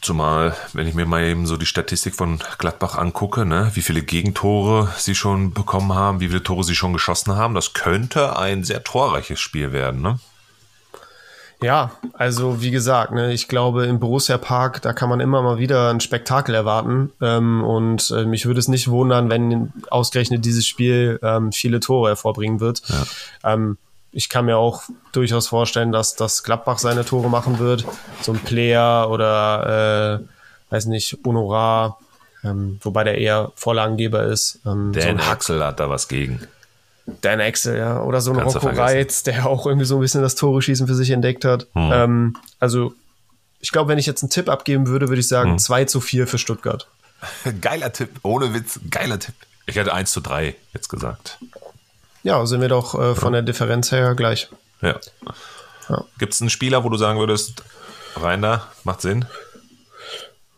Zumal, 0.02 0.54
wenn 0.72 0.86
ich 0.86 0.94
mir 0.94 1.06
mal 1.06 1.24
eben 1.24 1.46
so 1.46 1.56
die 1.56 1.66
Statistik 1.66 2.14
von 2.14 2.38
Gladbach 2.58 2.96
angucke, 2.96 3.46
ne, 3.46 3.70
wie 3.74 3.82
viele 3.82 4.02
Gegentore 4.02 4.92
sie 4.98 5.14
schon 5.14 5.52
bekommen 5.52 5.94
haben, 5.94 6.20
wie 6.20 6.28
viele 6.28 6.42
Tore 6.42 6.64
sie 6.64 6.74
schon 6.74 6.92
geschossen 6.92 7.34
haben, 7.34 7.54
das 7.54 7.72
könnte 7.72 8.38
ein 8.38 8.62
sehr 8.62 8.84
torreiches 8.84 9.40
Spiel 9.40 9.72
werden, 9.72 10.02
ne? 10.02 10.18
Ja, 11.62 11.92
also 12.12 12.60
wie 12.60 12.70
gesagt, 12.70 13.12
ne, 13.12 13.32
ich 13.32 13.48
glaube 13.48 13.86
im 13.86 13.98
Borussia 13.98 14.36
Park, 14.36 14.82
da 14.82 14.92
kann 14.92 15.08
man 15.08 15.20
immer 15.20 15.40
mal 15.40 15.58
wieder 15.58 15.90
ein 15.90 16.00
Spektakel 16.00 16.54
erwarten. 16.54 17.12
Ähm, 17.20 17.64
und 17.64 18.10
äh, 18.10 18.24
mich 18.24 18.44
würde 18.44 18.60
es 18.60 18.68
nicht 18.68 18.88
wundern, 18.88 19.30
wenn 19.30 19.72
ausgerechnet 19.90 20.44
dieses 20.44 20.66
Spiel 20.66 21.18
ähm, 21.22 21.52
viele 21.52 21.80
Tore 21.80 22.10
hervorbringen 22.10 22.60
wird. 22.60 22.82
Ja. 22.88 23.52
Ähm, 23.54 23.78
ich 24.12 24.28
kann 24.28 24.46
mir 24.46 24.56
auch 24.56 24.82
durchaus 25.12 25.48
vorstellen, 25.48 25.92
dass 25.92 26.14
das 26.14 26.42
Gladbach 26.42 26.78
seine 26.78 27.04
Tore 27.04 27.28
machen 27.28 27.58
wird. 27.58 27.84
So 28.22 28.32
ein 28.32 28.38
Player 28.38 29.10
oder 29.10 30.20
äh, 30.20 30.72
weiß 30.72 30.86
nicht, 30.86 31.18
Honorar, 31.24 31.98
ähm, 32.44 32.78
wobei 32.82 33.04
der 33.04 33.18
eher 33.18 33.52
Vorlagengeber 33.56 34.24
ist. 34.24 34.60
Ähm, 34.66 34.92
Dan 34.92 35.18
so 35.18 35.24
Axel 35.24 35.64
hat 35.64 35.80
da 35.80 35.88
was 35.90 36.08
gegen. 36.08 36.40
Dan 37.06 37.40
Axel, 37.40 37.78
ja. 37.78 38.02
Oder 38.02 38.20
so 38.20 38.32
ein 38.32 38.38
Kannst 38.38 38.56
Rocco 38.56 38.68
Reitz, 38.68 39.22
der 39.22 39.46
auch 39.46 39.66
irgendwie 39.66 39.86
so 39.86 39.96
ein 39.96 40.00
bisschen 40.00 40.22
das 40.22 40.34
Tore-Schießen 40.34 40.86
für 40.86 40.94
sich 40.94 41.10
entdeckt 41.10 41.44
hat. 41.44 41.66
Hm. 41.74 41.90
Ähm, 41.92 42.36
also, 42.58 42.94
ich 43.60 43.70
glaube, 43.70 43.88
wenn 43.88 43.98
ich 43.98 44.06
jetzt 44.06 44.22
einen 44.22 44.30
Tipp 44.30 44.48
abgeben 44.48 44.88
würde, 44.88 45.08
würde 45.08 45.20
ich 45.20 45.28
sagen 45.28 45.52
hm. 45.52 45.58
2 45.58 45.84
zu 45.84 46.00
4 46.00 46.26
für 46.26 46.38
Stuttgart. 46.38 46.88
geiler 47.60 47.92
Tipp, 47.92 48.10
ohne 48.22 48.54
Witz, 48.54 48.80
geiler 48.90 49.18
Tipp. 49.18 49.34
Ich 49.66 49.76
hätte 49.76 49.92
1 49.92 50.10
zu 50.10 50.20
3 50.20 50.54
jetzt 50.74 50.88
gesagt. 50.88 51.38
Ja, 52.22 52.44
sind 52.44 52.60
wir 52.60 52.68
doch 52.68 52.94
äh, 52.98 53.14
von 53.14 53.32
der 53.32 53.42
Differenz 53.42 53.92
her 53.92 54.14
gleich. 54.14 54.48
Ja. 54.82 54.98
ja. 55.88 56.04
Gibt 56.18 56.34
es 56.34 56.40
einen 56.40 56.50
Spieler, 56.50 56.82
wo 56.82 56.88
du 56.88 56.96
sagen 56.96 57.18
würdest, 57.18 57.62
rein 58.16 58.42
da, 58.42 58.66
macht 58.84 59.00
Sinn? 59.00 59.26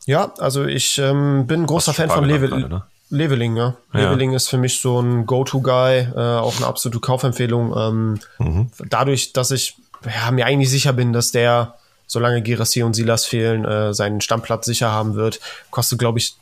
Ja, 0.07 0.33
also 0.39 0.65
ich 0.65 0.99
ähm, 0.99 1.47
bin 1.47 1.63
ein 1.63 1.67
großer 1.67 1.93
Fan 1.93 2.09
von 2.09 2.25
Level. 2.25 2.49
Ne? 2.49 2.83
Leveling, 3.11 3.57
ja. 3.57 3.75
ja. 3.95 4.01
Leveling 4.01 4.33
ist 4.35 4.49
für 4.49 4.59
mich 4.59 4.81
so 4.81 5.01
ein 5.01 5.27
Go-To-Guy, 5.27 6.09
äh, 6.15 6.19
auch 6.19 6.57
eine 6.59 6.67
absolute 6.67 7.01
Kaufempfehlung. 7.01 7.75
Ähm, 7.77 8.21
mhm. 8.39 8.71
Dadurch, 8.89 9.33
dass 9.33 9.51
ich 9.51 9.77
ja, 10.05 10.31
mir 10.31 10.47
eigentlich 10.47 10.71
sicher 10.71 10.93
bin, 10.93 11.13
dass 11.13 11.33
der, 11.33 11.75
solange 12.07 12.43
Girassi 12.43 12.83
und 12.83 12.95
Silas 12.95 13.25
fehlen, 13.25 13.65
äh, 13.65 13.95
seinen 13.95 14.21
Stammplatz 14.21 14.67
sicher 14.67 14.93
haben 14.93 15.15
wird, 15.15 15.41
kostet, 15.71 15.99
glaube 15.99 16.19
ich, 16.19 16.37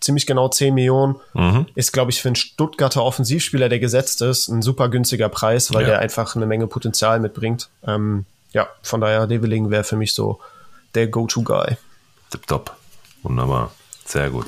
ziemlich 0.00 0.26
genau 0.26 0.48
10 0.48 0.74
Millionen. 0.74 1.16
Mhm. 1.34 1.66
Ist, 1.74 1.92
glaube 1.92 2.10
ich, 2.10 2.22
für 2.22 2.28
einen 2.28 2.36
Stuttgarter 2.36 3.04
Offensivspieler, 3.04 3.68
der 3.68 3.78
gesetzt 3.78 4.22
ist, 4.22 4.48
ein 4.48 4.62
super 4.62 4.88
günstiger 4.88 5.28
Preis, 5.28 5.74
weil 5.74 5.82
ja. 5.82 5.88
der 5.88 5.98
einfach 5.98 6.36
eine 6.36 6.46
Menge 6.46 6.66
Potenzial 6.66 7.20
mitbringt. 7.20 7.68
Ähm, 7.86 8.24
ja, 8.52 8.68
von 8.82 9.00
daher, 9.00 9.26
Leveling 9.26 9.70
wäre 9.70 9.84
für 9.84 9.96
mich 9.96 10.14
so 10.14 10.40
der 10.94 11.08
Go-To-Guy. 11.08 11.76
Tipptopp. 12.30 12.74
Wunderbar. 13.22 13.72
Sehr 14.04 14.30
gut. 14.30 14.46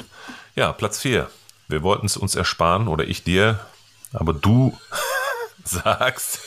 Ja, 0.54 0.72
Platz 0.72 1.00
4. 1.00 1.28
Wir 1.70 1.82
wollten 1.82 2.06
es 2.06 2.16
uns 2.16 2.34
ersparen 2.34 2.88
oder 2.88 3.06
ich 3.06 3.24
dir, 3.24 3.60
aber 4.12 4.32
du 4.32 4.76
sagst, 5.64 6.40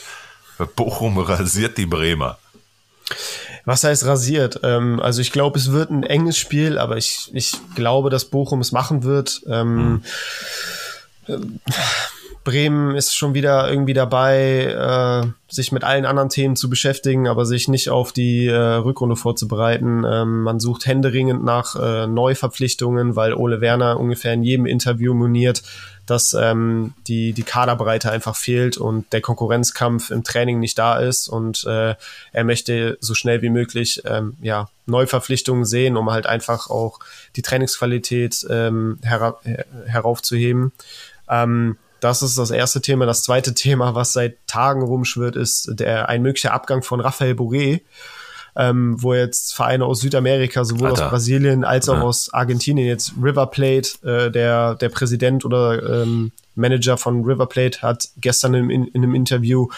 Bochum 0.76 1.18
rasiert 1.18 1.78
die 1.78 1.86
Bremer. 1.86 2.38
Was 3.64 3.84
heißt 3.84 4.04
rasiert? 4.04 4.60
Ähm, 4.62 5.00
also 5.00 5.20
ich 5.20 5.32
glaube, 5.32 5.58
es 5.58 5.72
wird 5.72 5.90
ein 5.90 6.02
enges 6.02 6.36
Spiel, 6.36 6.78
aber 6.78 6.96
ich, 6.96 7.30
ich 7.32 7.52
glaube, 7.74 8.10
dass 8.10 8.26
Bochum 8.26 8.60
es 8.60 8.72
machen 8.72 9.04
wird. 9.04 9.42
Ähm, 9.46 10.02
hm. 11.26 11.60
Bremen 12.44 12.94
ist 12.94 13.16
schon 13.16 13.32
wieder 13.32 13.70
irgendwie 13.70 13.94
dabei, 13.94 14.66
äh, 14.66 15.26
sich 15.52 15.72
mit 15.72 15.82
allen 15.82 16.04
anderen 16.04 16.28
Themen 16.28 16.56
zu 16.56 16.68
beschäftigen, 16.68 17.26
aber 17.26 17.46
sich 17.46 17.68
nicht 17.68 17.88
auf 17.88 18.12
die 18.12 18.46
äh, 18.46 18.54
Rückrunde 18.54 19.16
vorzubereiten. 19.16 20.04
Ähm, 20.06 20.42
man 20.42 20.60
sucht 20.60 20.84
händeringend 20.84 21.42
nach 21.42 21.74
äh, 21.74 22.06
Neuverpflichtungen, 22.06 23.16
weil 23.16 23.32
Ole 23.32 23.62
Werner 23.62 23.98
ungefähr 23.98 24.34
in 24.34 24.42
jedem 24.42 24.66
Interview 24.66 25.14
moniert, 25.14 25.62
dass 26.04 26.34
ähm, 26.34 26.92
die, 27.06 27.32
die 27.32 27.44
Kaderbreite 27.44 28.10
einfach 28.10 28.36
fehlt 28.36 28.76
und 28.76 29.10
der 29.14 29.22
Konkurrenzkampf 29.22 30.10
im 30.10 30.22
Training 30.22 30.60
nicht 30.60 30.78
da 30.78 30.98
ist 30.98 31.28
und 31.28 31.64
äh, 31.64 31.94
er 32.32 32.44
möchte 32.44 32.98
so 33.00 33.14
schnell 33.14 33.40
wie 33.40 33.48
möglich 33.48 34.02
ähm, 34.04 34.36
ja, 34.42 34.68
Neuverpflichtungen 34.84 35.64
sehen, 35.64 35.96
um 35.96 36.10
halt 36.10 36.26
einfach 36.26 36.68
auch 36.68 37.00
die 37.36 37.42
Trainingsqualität 37.42 38.46
ähm, 38.50 38.98
hera 39.02 39.38
heraufzuheben. 39.86 40.72
Ähm, 41.26 41.78
das 42.04 42.20
ist 42.22 42.36
das 42.36 42.50
erste 42.50 42.82
Thema. 42.82 43.06
Das 43.06 43.22
zweite 43.22 43.54
Thema, 43.54 43.94
was 43.94 44.12
seit 44.12 44.46
Tagen 44.46 44.82
rumschwirrt, 44.82 45.36
ist 45.36 45.70
der, 45.80 46.10
ein 46.10 46.20
möglicher 46.20 46.52
Abgang 46.52 46.82
von 46.82 47.00
Rafael 47.00 47.32
Boré, 47.32 47.80
ähm, 48.56 49.02
wo 49.02 49.14
jetzt 49.14 49.54
Vereine 49.54 49.86
aus 49.86 50.00
Südamerika, 50.00 50.64
sowohl 50.64 50.88
Alter. 50.88 51.06
aus 51.06 51.10
Brasilien 51.10 51.64
als 51.64 51.88
auch 51.88 51.96
ja. 51.96 52.02
aus 52.02 52.32
Argentinien, 52.32 52.86
jetzt 52.86 53.14
River 53.20 53.46
Plate, 53.46 53.88
äh, 54.04 54.30
der, 54.30 54.74
der 54.74 54.90
Präsident 54.90 55.46
oder 55.46 56.02
ähm, 56.02 56.32
Manager 56.54 56.98
von 56.98 57.24
River 57.24 57.46
Plate 57.46 57.80
hat 57.80 58.10
gestern 58.18 58.52
in, 58.52 58.68
in, 58.68 58.86
in 58.88 59.02
einem 59.02 59.14
Interview 59.14 59.68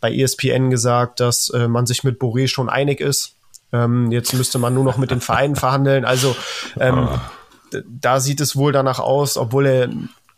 bei 0.00 0.14
ESPN 0.14 0.70
gesagt, 0.70 1.18
dass 1.18 1.48
äh, 1.48 1.66
man 1.66 1.86
sich 1.86 2.04
mit 2.04 2.20
Boré 2.20 2.46
schon 2.46 2.68
einig 2.68 3.00
ist. 3.00 3.34
Ähm, 3.72 4.12
jetzt 4.12 4.34
müsste 4.34 4.60
man 4.60 4.72
nur 4.72 4.84
noch 4.84 4.98
mit 4.98 5.10
den 5.10 5.20
Vereinen 5.20 5.56
verhandeln. 5.56 6.04
Also 6.04 6.36
ähm, 6.78 7.08
oh. 7.10 7.78
da 7.88 8.20
sieht 8.20 8.40
es 8.40 8.54
wohl 8.54 8.70
danach 8.70 9.00
aus, 9.00 9.36
obwohl 9.36 9.66
er 9.66 9.88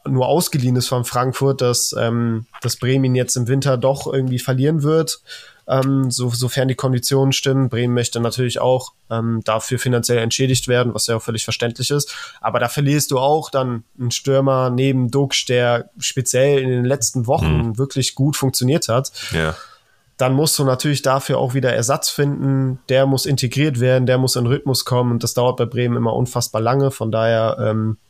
nur 0.06 0.26
ausgeliehen 0.26 0.76
ist 0.76 0.88
von 0.88 1.04
Frankfurt, 1.04 1.60
dass, 1.60 1.94
ähm, 1.98 2.46
dass 2.60 2.76
Bremen 2.76 3.14
jetzt 3.14 3.36
im 3.36 3.48
Winter 3.48 3.76
doch 3.76 4.12
irgendwie 4.12 4.38
verlieren 4.38 4.82
wird, 4.82 5.20
ähm, 5.66 6.10
so, 6.10 6.30
sofern 6.30 6.68
die 6.68 6.74
Konditionen 6.74 7.32
stimmen. 7.32 7.68
Bremen 7.68 7.94
möchte 7.94 8.20
natürlich 8.20 8.60
auch 8.60 8.92
ähm, 9.10 9.40
dafür 9.44 9.78
finanziell 9.78 10.18
entschädigt 10.18 10.68
werden, 10.68 10.94
was 10.94 11.06
ja 11.06 11.16
auch 11.16 11.22
völlig 11.22 11.44
verständlich 11.44 11.90
ist. 11.90 12.14
Aber 12.40 12.58
da 12.58 12.68
verlierst 12.68 13.10
du 13.10 13.18
auch 13.18 13.50
dann 13.50 13.84
einen 13.98 14.10
Stürmer 14.10 14.70
neben 14.70 15.10
Duxch, 15.10 15.46
der 15.46 15.90
speziell 15.98 16.58
in 16.60 16.68
den 16.68 16.84
letzten 16.84 17.26
Wochen 17.26 17.68
mhm. 17.68 17.78
wirklich 17.78 18.14
gut 18.14 18.36
funktioniert 18.36 18.88
hat. 18.88 19.12
Ja. 19.32 19.54
Dann 20.16 20.34
musst 20.34 20.58
du 20.58 20.64
natürlich 20.64 21.02
dafür 21.02 21.38
auch 21.38 21.54
wieder 21.54 21.72
Ersatz 21.72 22.08
finden. 22.08 22.78
Der 22.88 23.06
muss 23.06 23.26
integriert 23.26 23.80
werden, 23.80 24.06
der 24.06 24.18
muss 24.18 24.36
in 24.36 24.46
Rhythmus 24.46 24.84
kommen 24.84 25.12
und 25.12 25.22
das 25.24 25.34
dauert 25.34 25.56
bei 25.56 25.64
Bremen 25.64 25.96
immer 25.96 26.14
unfassbar 26.14 26.60
lange. 26.60 26.92
Von 26.92 27.10
daher 27.10 27.56
ähm, 27.58 27.96
äh, 27.96 28.03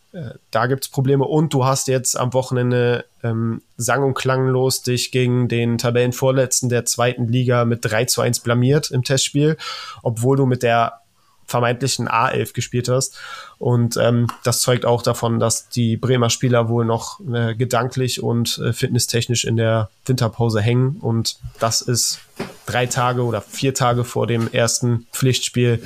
da 0.50 0.66
gibt's 0.66 0.88
Probleme. 0.88 1.24
Und 1.24 1.52
du 1.52 1.64
hast 1.64 1.88
jetzt 1.88 2.18
am 2.18 2.32
Wochenende 2.32 3.04
ähm, 3.22 3.62
sang- 3.76 4.04
und 4.04 4.14
klanglos 4.14 4.82
dich 4.82 5.10
gegen 5.10 5.48
den 5.48 5.78
Tabellenvorletzten 5.78 6.68
der 6.68 6.84
zweiten 6.84 7.28
Liga 7.28 7.64
mit 7.64 7.84
3 7.84 8.04
zu 8.04 8.20
1 8.20 8.40
blamiert 8.40 8.90
im 8.90 9.02
Testspiel, 9.02 9.56
obwohl 10.02 10.36
du 10.36 10.46
mit 10.46 10.62
der 10.62 11.00
vermeintlichen 11.46 12.08
A11 12.08 12.54
gespielt 12.54 12.88
hast. 12.88 13.18
Und 13.58 13.96
ähm, 13.96 14.28
das 14.44 14.60
zeugt 14.60 14.86
auch 14.86 15.02
davon, 15.02 15.38
dass 15.38 15.68
die 15.68 15.96
Bremer 15.96 16.30
Spieler 16.30 16.68
wohl 16.68 16.84
noch 16.84 17.20
äh, 17.32 17.54
gedanklich 17.54 18.22
und 18.22 18.58
äh, 18.58 18.72
fitnesstechnisch 18.72 19.44
in 19.44 19.56
der 19.56 19.90
Winterpause 20.06 20.60
hängen. 20.60 20.96
Und 21.00 21.38
das 21.60 21.80
ist 21.80 22.20
drei 22.66 22.86
Tage 22.86 23.24
oder 23.24 23.40
vier 23.40 23.74
Tage 23.74 24.04
vor 24.04 24.26
dem 24.26 24.50
ersten 24.52 25.06
Pflichtspiel 25.12 25.82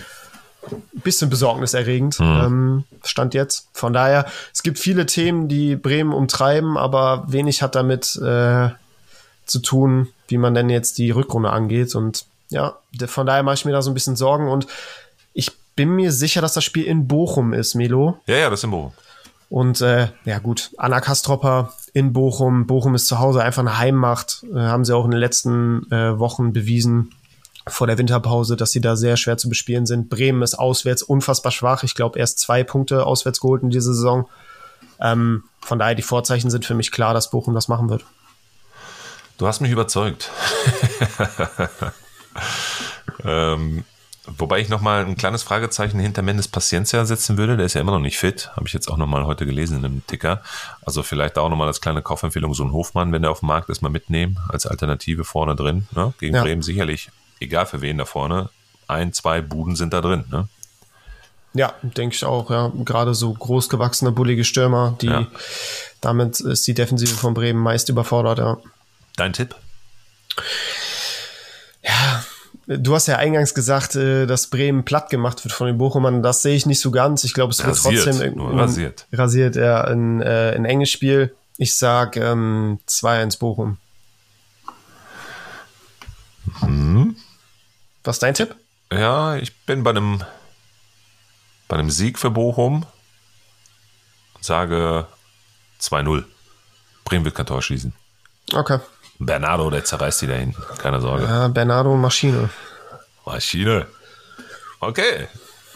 bisschen 0.92 1.30
besorgniserregend, 1.30 2.18
mhm. 2.20 2.26
ähm, 2.26 2.84
stand 3.04 3.34
jetzt. 3.34 3.68
Von 3.72 3.92
daher, 3.92 4.26
es 4.52 4.62
gibt 4.62 4.78
viele 4.78 5.06
Themen, 5.06 5.48
die 5.48 5.76
Bremen 5.76 6.12
umtreiben, 6.12 6.76
aber 6.76 7.24
wenig 7.28 7.62
hat 7.62 7.74
damit 7.74 8.16
äh, 8.16 8.70
zu 9.46 9.58
tun, 9.60 10.08
wie 10.28 10.38
man 10.38 10.54
denn 10.54 10.70
jetzt 10.70 10.98
die 10.98 11.10
Rückrunde 11.10 11.50
angeht. 11.50 11.94
Und 11.94 12.26
ja, 12.50 12.76
von 13.06 13.26
daher 13.26 13.42
mache 13.42 13.54
ich 13.54 13.64
mir 13.64 13.72
da 13.72 13.82
so 13.82 13.90
ein 13.90 13.94
bisschen 13.94 14.16
Sorgen 14.16 14.48
und 14.48 14.66
ich 15.32 15.52
bin 15.76 15.90
mir 15.90 16.12
sicher, 16.12 16.40
dass 16.40 16.54
das 16.54 16.64
Spiel 16.64 16.84
in 16.84 17.06
Bochum 17.06 17.52
ist, 17.52 17.74
Melo. 17.74 18.18
Ja, 18.26 18.36
ja, 18.36 18.50
das 18.50 18.60
ist 18.60 18.64
in 18.64 18.70
Bochum. 18.70 18.92
Und 19.50 19.80
äh, 19.80 20.08
ja 20.24 20.38
gut, 20.40 20.70
Anna 20.76 21.00
Kastropper 21.00 21.72
in 21.94 22.12
Bochum. 22.12 22.66
Bochum 22.66 22.94
ist 22.94 23.06
zu 23.06 23.18
Hause 23.18 23.42
einfach 23.42 23.60
eine 23.60 23.78
Heimmacht. 23.78 24.44
Äh, 24.52 24.58
haben 24.58 24.84
sie 24.84 24.94
auch 24.94 25.04
in 25.04 25.10
den 25.10 25.20
letzten 25.20 25.90
äh, 25.90 26.18
Wochen 26.18 26.52
bewiesen 26.52 27.12
vor 27.68 27.86
der 27.86 27.98
Winterpause, 27.98 28.56
dass 28.56 28.72
sie 28.72 28.80
da 28.80 28.96
sehr 28.96 29.16
schwer 29.16 29.36
zu 29.36 29.48
bespielen 29.48 29.86
sind. 29.86 30.08
Bremen 30.08 30.42
ist 30.42 30.54
auswärts 30.54 31.02
unfassbar 31.02 31.52
schwach. 31.52 31.82
Ich 31.82 31.94
glaube, 31.94 32.18
erst 32.18 32.38
zwei 32.38 32.64
Punkte 32.64 33.06
auswärts 33.06 33.40
geholt 33.40 33.62
in 33.62 33.70
dieser 33.70 33.94
Saison. 33.94 34.28
Ähm, 35.00 35.44
von 35.60 35.78
daher, 35.78 35.94
die 35.94 36.02
Vorzeichen 36.02 36.50
sind 36.50 36.64
für 36.64 36.74
mich 36.74 36.90
klar, 36.92 37.14
dass 37.14 37.30
Bochum 37.30 37.54
das 37.54 37.68
machen 37.68 37.88
wird. 37.88 38.04
Du 39.38 39.46
hast 39.46 39.60
mich 39.60 39.70
überzeugt. 39.70 40.30
ähm, 43.24 43.84
wobei 44.26 44.58
ich 44.58 44.68
nochmal 44.68 45.04
ein 45.04 45.16
kleines 45.16 45.44
Fragezeichen 45.44 46.00
hinter 46.00 46.22
Mendes 46.22 46.48
Paciencia 46.48 47.04
setzen 47.04 47.38
würde. 47.38 47.56
Der 47.56 47.66
ist 47.66 47.74
ja 47.74 47.80
immer 47.80 47.92
noch 47.92 48.00
nicht 48.00 48.18
fit. 48.18 48.50
Habe 48.56 48.66
ich 48.66 48.72
jetzt 48.72 48.88
auch 48.88 48.96
nochmal 48.96 49.26
heute 49.26 49.46
gelesen 49.46 49.78
in 49.78 49.84
einem 49.84 50.06
Ticker. 50.06 50.42
Also 50.84 51.04
vielleicht 51.04 51.38
auch 51.38 51.48
nochmal 51.48 51.68
als 51.68 51.80
kleine 51.80 52.02
Kaufempfehlung 52.02 52.52
so 52.52 52.64
ein 52.64 52.72
Hofmann, 52.72 53.12
wenn 53.12 53.22
der 53.22 53.30
auf 53.30 53.40
dem 53.40 53.46
Markt 53.46 53.68
ist, 53.68 53.80
mal 53.80 53.90
mitnehmen 53.90 54.38
als 54.48 54.66
Alternative 54.66 55.22
vorne 55.22 55.54
drin. 55.54 55.86
Ne? 55.92 56.12
Gegen 56.18 56.34
ja. 56.34 56.42
Bremen 56.42 56.62
sicherlich 56.62 57.10
egal 57.40 57.66
für 57.66 57.80
wen 57.80 57.98
da 57.98 58.04
vorne, 58.04 58.50
ein, 58.86 59.12
zwei 59.12 59.40
Buden 59.40 59.76
sind 59.76 59.92
da 59.92 60.00
drin. 60.00 60.24
Ne? 60.30 60.48
Ja, 61.54 61.74
denke 61.82 62.14
ich 62.14 62.24
auch, 62.24 62.50
ja. 62.50 62.72
Gerade 62.84 63.14
so 63.14 63.32
großgewachsene, 63.32 64.12
bullige 64.12 64.44
Stürmer, 64.44 64.96
die 65.00 65.06
ja. 65.06 65.26
damit 66.00 66.40
ist 66.40 66.66
die 66.66 66.74
Defensive 66.74 67.14
von 67.14 67.34
Bremen 67.34 67.60
meist 67.60 67.88
überfordert, 67.88 68.38
ja. 68.38 68.58
Dein 69.16 69.32
Tipp? 69.32 69.54
Ja, 71.82 72.24
du 72.66 72.94
hast 72.94 73.08
ja 73.08 73.16
eingangs 73.16 73.54
gesagt, 73.54 73.96
äh, 73.96 74.26
dass 74.26 74.48
Bremen 74.48 74.84
platt 74.84 75.10
gemacht 75.10 75.44
wird 75.44 75.52
von 75.52 75.66
den 75.66 75.78
Bochumern. 75.78 76.22
Das 76.22 76.42
sehe 76.42 76.54
ich 76.54 76.66
nicht 76.66 76.80
so 76.80 76.90
ganz. 76.90 77.24
Ich 77.24 77.34
glaube, 77.34 77.52
es 77.52 77.58
wird 77.58 77.70
rasiert, 77.70 78.04
trotzdem 78.04 78.36
nur 78.36 78.56
rasiert. 78.56 79.06
rasiert, 79.12 79.56
ja, 79.56 79.82
ein, 79.82 80.20
äh, 80.20 80.52
ein 80.54 80.64
enges 80.64 80.90
Spiel. 80.90 81.34
Ich 81.56 81.74
sag 81.74 82.16
ähm, 82.16 82.78
2-1 82.86 83.38
Bochum. 83.38 83.78
Hm. 86.60 87.16
Was 88.08 88.16
ist 88.16 88.22
dein 88.22 88.32
Tipp? 88.32 88.56
Ja, 88.90 89.36
ich 89.36 89.54
bin 89.66 89.82
bei 89.82 89.90
einem, 89.90 90.24
bei 91.68 91.76
einem 91.76 91.90
Sieg 91.90 92.18
für 92.18 92.30
Bochum 92.30 92.86
und 94.34 94.42
sage 94.42 95.06
2-0. 95.78 96.24
Bremen 97.04 97.26
wird 97.26 97.34
kein 97.34 97.44
Tor 97.44 97.60
schießen. 97.60 97.92
Okay. 98.54 98.78
Bernardo, 99.18 99.68
der 99.68 99.84
zerreißt 99.84 100.22
die 100.22 100.26
da 100.26 100.36
hinten. 100.36 100.62
Keine 100.78 101.02
Sorge. 101.02 101.24
Ja, 101.24 101.48
Bernardo 101.48 101.94
Maschine. 101.96 102.48
Maschine. 103.26 103.86
Okay. 104.80 105.28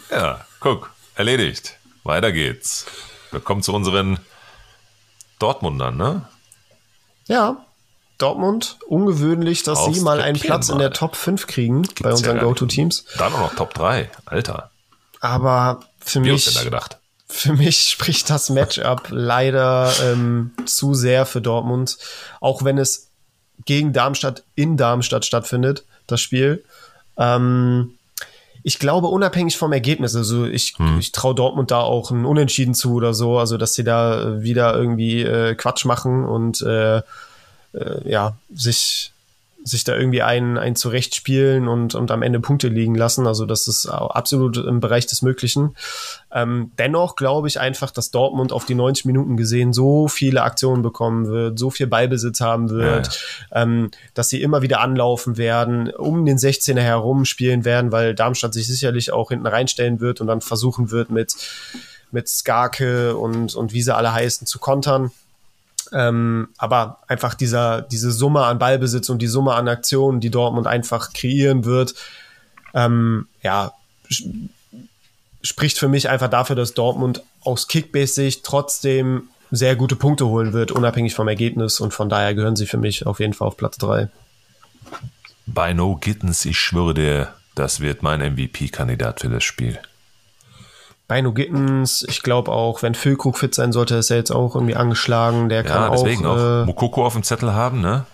Ja, 0.09 0.43
guck. 0.59 0.89
Erledigt. 1.13 1.77
Weiter 2.03 2.31
geht's. 2.31 2.87
Wir 3.29 3.41
kommen 3.41 3.61
zu 3.61 3.75
unseren 3.75 4.17
Dortmundern, 5.37 5.97
ne? 5.97 6.27
Ja. 7.27 7.63
Dortmund 8.23 8.77
ungewöhnlich, 8.87 9.63
dass 9.63 9.85
sie 9.85 9.99
mal 9.99 10.21
einen 10.21 10.39
Platz 10.39 10.69
in 10.69 10.79
der 10.79 10.91
Top 10.91 11.17
5 11.17 11.45
kriegen 11.45 11.81
Gibt's 11.81 12.01
bei 12.01 12.11
unseren 12.11 12.37
ja 12.37 12.43
Go-To-Teams. 12.43 13.05
Dann 13.17 13.33
auch 13.33 13.39
noch 13.39 13.55
Top 13.55 13.73
3, 13.73 14.09
Alter. 14.25 14.71
Aber 15.19 15.81
für 15.99 16.23
Wie 16.23 16.31
mich, 16.31 16.53
da 16.53 16.63
gedacht? 16.63 16.99
für 17.27 17.51
mich 17.51 17.81
spricht 17.89 18.29
das 18.29 18.49
Matchup 18.49 19.07
leider 19.09 19.91
ähm, 20.01 20.51
zu 20.65 20.93
sehr 20.93 21.25
für 21.25 21.41
Dortmund. 21.41 21.97
Auch 22.39 22.63
wenn 22.63 22.77
es 22.77 23.09
gegen 23.65 23.91
Darmstadt 23.91 24.43
in 24.55 24.77
Darmstadt 24.77 25.25
stattfindet, 25.25 25.83
das 26.07 26.21
Spiel. 26.21 26.63
Ähm, 27.17 27.97
ich 28.63 28.79
glaube, 28.79 29.07
unabhängig 29.07 29.57
vom 29.57 29.73
Ergebnis, 29.73 30.15
also 30.15 30.45
ich, 30.45 30.75
hm. 30.77 30.97
ich 30.97 31.11
traue 31.11 31.35
Dortmund 31.35 31.71
da 31.71 31.81
auch 31.81 32.09
ein 32.09 32.23
Unentschieden 32.23 32.73
zu 32.73 32.93
oder 32.93 33.13
so, 33.13 33.37
also 33.37 33.57
dass 33.57 33.73
sie 33.73 33.83
da 33.83 34.41
wieder 34.41 34.73
irgendwie 34.75 35.23
äh, 35.23 35.55
Quatsch 35.55 35.83
machen 35.83 36.23
und 36.23 36.61
äh, 36.61 37.01
äh, 37.73 38.09
ja, 38.09 38.37
sich, 38.53 39.11
sich 39.63 39.83
da 39.83 39.95
irgendwie 39.95 40.21
einen, 40.21 40.57
einen 40.57 40.75
zurechtspielen 40.75 41.67
und, 41.67 41.95
und 41.95 42.11
am 42.11 42.21
Ende 42.21 42.39
Punkte 42.39 42.67
liegen 42.67 42.95
lassen. 42.95 43.27
Also 43.27 43.45
das 43.45 43.67
ist 43.67 43.85
absolut 43.85 44.57
im 44.57 44.81
Bereich 44.81 45.05
des 45.05 45.21
Möglichen. 45.21 45.75
Ähm, 46.31 46.71
dennoch 46.77 47.15
glaube 47.15 47.47
ich 47.47 47.59
einfach, 47.59 47.91
dass 47.91 48.11
Dortmund 48.11 48.51
auf 48.51 48.65
die 48.65 48.75
90 48.75 49.05
Minuten 49.05 49.37
gesehen 49.37 49.71
so 49.71 50.07
viele 50.07 50.43
Aktionen 50.43 50.81
bekommen 50.81 51.27
wird, 51.27 51.57
so 51.57 51.69
viel 51.69 51.87
Ballbesitz 51.87 52.41
haben 52.41 52.69
wird, 52.69 53.19
ja. 53.51 53.61
ähm, 53.61 53.91
dass 54.13 54.29
sie 54.29 54.41
immer 54.41 54.61
wieder 54.61 54.81
anlaufen 54.81 55.37
werden, 55.37 55.89
um 55.89 56.25
den 56.25 56.37
16er 56.37 56.81
herum 56.81 57.23
spielen 57.23 57.63
werden, 57.63 57.91
weil 57.91 58.15
Darmstadt 58.15 58.53
sich 58.53 58.67
sicherlich 58.67 59.13
auch 59.13 59.29
hinten 59.29 59.47
reinstellen 59.47 60.01
wird 60.01 60.19
und 60.19 60.27
dann 60.27 60.41
versuchen 60.41 60.91
wird 60.91 61.09
mit 61.09 61.35
mit 62.13 62.29
Skarke 62.29 63.17
und, 63.17 63.55
und 63.55 63.73
wie 63.73 63.81
sie 63.81 63.93
alle 63.93 64.13
heißen 64.13 64.45
zu 64.45 64.59
kontern. 64.59 65.11
Ähm, 65.93 66.49
aber 66.57 66.99
einfach 67.07 67.35
dieser, 67.35 67.81
diese 67.81 68.11
Summe 68.11 68.43
an 68.45 68.59
Ballbesitz 68.59 69.09
und 69.09 69.21
die 69.21 69.27
Summe 69.27 69.53
an 69.53 69.67
Aktionen, 69.67 70.19
die 70.19 70.31
Dortmund 70.31 70.67
einfach 70.67 71.13
kreieren 71.13 71.65
wird, 71.65 71.93
ähm, 72.73 73.27
ja, 73.41 73.73
spricht 75.43 75.77
für 75.77 75.87
mich 75.87 76.09
einfach 76.09 76.29
dafür, 76.29 76.55
dass 76.55 76.73
Dortmund 76.73 77.21
aus 77.41 77.67
Kickbase-Sicht 77.67 78.43
trotzdem 78.43 79.29
sehr 79.51 79.75
gute 79.75 79.95
Punkte 79.95 80.25
holen 80.27 80.53
wird, 80.53 80.71
unabhängig 80.71 81.13
vom 81.13 81.27
Ergebnis. 81.27 81.79
Und 81.79 81.93
von 81.93 82.09
daher 82.09 82.33
gehören 82.33 82.55
sie 82.55 82.65
für 82.65 82.77
mich 82.77 83.05
auf 83.05 83.19
jeden 83.19 83.33
Fall 83.33 83.47
auf 83.47 83.57
Platz 83.57 83.77
3. 83.77 84.09
Bei 85.45 85.73
No 85.73 85.95
Gittens, 85.97 86.45
ich 86.45 86.57
schwöre 86.57 86.93
dir, 86.93 87.33
das 87.53 87.79
wird 87.79 88.01
mein 88.01 88.19
MVP-Kandidat 88.19 89.19
für 89.19 89.29
das 89.29 89.43
Spiel. 89.43 89.79
Bei 91.07 91.21
No 91.21 91.33
Gittens, 91.33 92.05
ich 92.07 92.23
glaube 92.23 92.51
auch, 92.51 92.81
wenn 92.81 92.95
Füllkrug 92.95 93.37
fit 93.37 93.53
sein 93.53 93.71
sollte, 93.71 93.95
ist 93.95 94.09
er 94.09 94.17
jetzt 94.17 94.31
auch 94.31 94.55
irgendwie 94.55 94.75
angeschlagen. 94.75 95.49
Der 95.49 95.63
kann 95.63 95.81
ja, 95.83 95.89
deswegen 95.89 96.25
auch, 96.25 96.37
auch 96.37 96.61
äh, 96.63 96.65
Mokoko 96.65 97.05
auf 97.05 97.13
dem 97.13 97.23
Zettel 97.23 97.53
haben, 97.53 97.81
ne? 97.81 98.05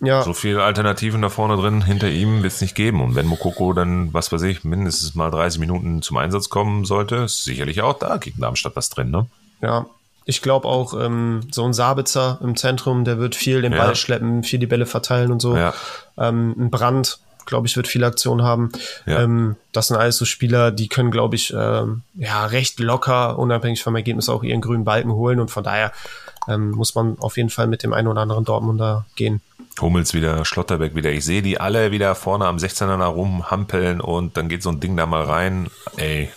ja, 0.00 0.22
So 0.22 0.32
viele 0.32 0.62
Alternativen 0.62 1.22
da 1.22 1.28
vorne 1.28 1.56
drin, 1.56 1.82
hinter 1.82 2.08
ihm 2.08 2.42
wird 2.42 2.52
es 2.52 2.60
nicht 2.60 2.74
geben. 2.74 3.00
Und 3.00 3.14
wenn 3.14 3.26
Mokoko 3.26 3.72
dann, 3.72 4.12
was 4.12 4.30
weiß 4.32 4.42
ich, 4.42 4.64
mindestens 4.64 5.14
mal 5.14 5.30
30 5.30 5.60
Minuten 5.60 6.02
zum 6.02 6.16
Einsatz 6.16 6.48
kommen 6.48 6.84
sollte, 6.84 7.16
ist 7.16 7.44
sicherlich 7.44 7.82
auch 7.82 7.98
da 7.98 8.16
gegen 8.16 8.40
Darmstadt 8.40 8.76
was 8.76 8.90
drin, 8.90 9.10
ne? 9.10 9.26
ja. 9.60 9.86
Ich 10.30 10.42
glaube 10.42 10.68
auch, 10.68 10.92
ähm, 10.92 11.40
so 11.50 11.64
ein 11.64 11.72
Sabitzer 11.72 12.38
im 12.42 12.54
Zentrum, 12.54 13.06
der 13.06 13.18
wird 13.18 13.34
viel 13.34 13.62
den 13.62 13.72
Ja. 13.72 13.78
Ball 13.78 13.96
schleppen, 13.96 14.42
viel 14.42 14.58
die 14.58 14.66
Bälle 14.66 14.84
verteilen 14.84 15.32
und 15.32 15.40
so. 15.40 15.56
Ja. 15.56 15.72
Ähm, 16.18 16.54
ein 16.58 16.70
Brand, 16.70 17.18
glaube 17.48 17.66
ich, 17.66 17.76
wird 17.76 17.88
viele 17.88 18.06
Aktionen 18.06 18.42
haben. 18.44 18.70
Ja. 19.06 19.22
Ähm, 19.22 19.56
das 19.72 19.88
sind 19.88 19.96
alles 19.96 20.16
so 20.18 20.24
Spieler, 20.24 20.70
die 20.70 20.88
können, 20.88 21.10
glaube 21.10 21.34
ich, 21.34 21.52
ähm, 21.56 22.02
ja, 22.14 22.46
recht 22.46 22.78
locker, 22.78 23.38
unabhängig 23.38 23.82
vom 23.82 23.96
Ergebnis, 23.96 24.28
auch 24.28 24.44
ihren 24.44 24.60
grünen 24.60 24.84
Balken 24.84 25.10
holen. 25.12 25.40
Und 25.40 25.50
von 25.50 25.64
daher 25.64 25.92
ähm, 26.46 26.70
muss 26.70 26.94
man 26.94 27.18
auf 27.18 27.36
jeden 27.36 27.50
Fall 27.50 27.66
mit 27.66 27.82
dem 27.82 27.92
einen 27.92 28.06
oder 28.08 28.20
anderen 28.20 28.44
Dortmunder 28.44 29.06
gehen. 29.16 29.40
Hummels 29.80 30.12
wieder, 30.14 30.44
Schlotterbeck 30.44 30.94
wieder. 30.94 31.10
Ich 31.10 31.24
sehe 31.24 31.40
die 31.42 31.60
alle 31.60 31.90
wieder 31.90 32.14
vorne 32.14 32.46
am 32.46 32.56
16er 32.56 32.96
nach 32.96 33.12
rumhampeln 33.12 34.00
und 34.00 34.36
dann 34.36 34.48
geht 34.48 34.62
so 34.62 34.70
ein 34.70 34.80
Ding 34.80 34.96
da 34.96 35.06
mal 35.06 35.22
rein. 35.24 35.68
Ey, 35.96 36.30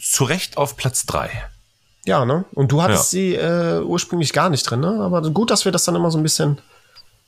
zu 0.00 0.24
Recht 0.24 0.56
auf 0.56 0.76
Platz 0.76 1.06
3. 1.06 1.30
Ja, 2.06 2.24
ne? 2.24 2.44
Und 2.52 2.72
du 2.72 2.82
hattest 2.82 3.12
Ja. 3.12 3.18
sie 3.18 3.34
äh, 3.36 3.80
ursprünglich 3.80 4.32
gar 4.32 4.50
nicht 4.50 4.64
drin, 4.68 4.80
ne? 4.80 5.00
Aber 5.00 5.22
gut, 5.30 5.50
dass 5.50 5.64
wir 5.64 5.72
das 5.72 5.84
dann 5.84 5.94
immer 5.94 6.10
so 6.10 6.18
ein 6.18 6.22
bisschen 6.22 6.58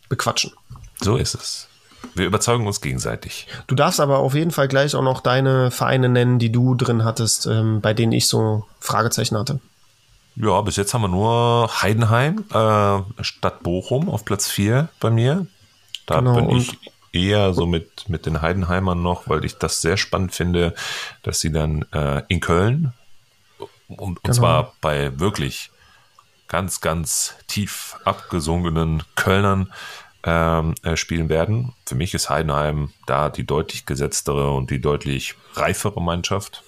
bequatschen. 0.08 0.52
So 1.00 1.16
ist 1.16 1.34
es. 1.34 1.68
Wir 2.14 2.26
überzeugen 2.26 2.66
uns 2.66 2.80
gegenseitig. 2.80 3.46
Du 3.66 3.74
darfst 3.74 4.00
aber 4.00 4.18
auf 4.18 4.34
jeden 4.34 4.50
Fall 4.50 4.68
gleich 4.68 4.94
auch 4.94 5.02
noch 5.02 5.20
deine 5.20 5.70
Vereine 5.70 6.08
nennen, 6.08 6.38
die 6.38 6.50
du 6.52 6.74
drin 6.74 7.04
hattest, 7.04 7.46
ähm, 7.46 7.80
bei 7.80 7.94
denen 7.94 8.12
ich 8.12 8.28
so 8.28 8.64
Fragezeichen 8.80 9.36
hatte. 9.38 9.60
Ja, 10.36 10.60
bis 10.60 10.76
jetzt 10.76 10.92
haben 10.92 11.02
wir 11.02 11.08
nur 11.08 11.70
Heidenheim 11.82 12.44
äh, 12.52 13.22
statt 13.24 13.62
Bochum 13.62 14.08
auf 14.10 14.24
Platz 14.24 14.48
4 14.50 14.88
bei 15.00 15.10
mir. 15.10 15.46
Da 16.06 16.18
Genau, 16.18 16.34
bin 16.36 16.50
ich 16.50 16.78
eher 17.12 17.54
so 17.54 17.66
mit, 17.66 18.08
mit 18.08 18.26
den 18.26 18.42
Heidenheimern 18.42 19.02
noch, 19.02 19.28
weil 19.28 19.44
ich 19.46 19.56
das 19.56 19.80
sehr 19.80 19.96
spannend 19.96 20.34
finde, 20.34 20.74
dass 21.22 21.40
sie 21.40 21.50
dann 21.50 21.82
äh, 21.92 22.22
in 22.28 22.40
Köln 22.40 22.92
und, 23.88 23.98
und 23.98 24.22
Genau. 24.24 24.34
zwar 24.36 24.72
bei 24.82 25.18
wirklich 25.18 25.70
ganz, 26.48 26.80
ganz 26.80 27.34
tief 27.48 27.96
abgesunkenen 28.04 29.02
Kölnern 29.16 29.72
ähm, 30.26 30.74
äh, 30.82 30.96
spielen 30.96 31.28
werden. 31.28 31.72
Für 31.86 31.94
mich 31.94 32.12
ist 32.12 32.28
Heidenheim 32.28 32.90
da 33.06 33.30
die 33.30 33.46
deutlich 33.46 33.86
gesetztere 33.86 34.50
und 34.50 34.70
die 34.70 34.80
deutlich 34.80 35.34
reifere 35.54 36.02
Mannschaft, 36.02 36.64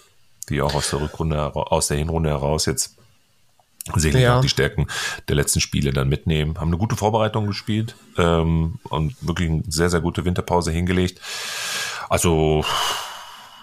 die 0.49 0.63
auch 0.63 0.75
aus 0.75 0.91
der 0.91 1.01
Rückrunde, 1.01 1.55
aus 1.55 1.89
der 1.89 1.99
Hinrunde 1.99 2.31
heraus 2.31 2.67
jetzt 2.67 2.95
sicherlich 3.95 4.25
Ja. 4.25 4.39
auch 4.39 4.43
die 4.43 4.49
Stärken 4.49 4.87
der 5.29 5.37
letzten 5.37 5.61
Spiele 5.61 5.93
dann 5.93 6.09
mitnehmen. 6.09 6.59
Haben 6.59 6.69
eine 6.69 6.79
gute 6.79 6.97
Vorbereitung 6.97 7.47
gespielt 7.47 7.97
ähm, 8.17 8.79
und 8.85 9.17
wirklich 9.21 9.51
eine 9.51 9.63
sehr, 9.69 9.91
sehr 9.91 10.01
gute 10.01 10.25
Winterpause 10.25 10.71
hingelegt. 10.71 11.21
Also 12.09 12.65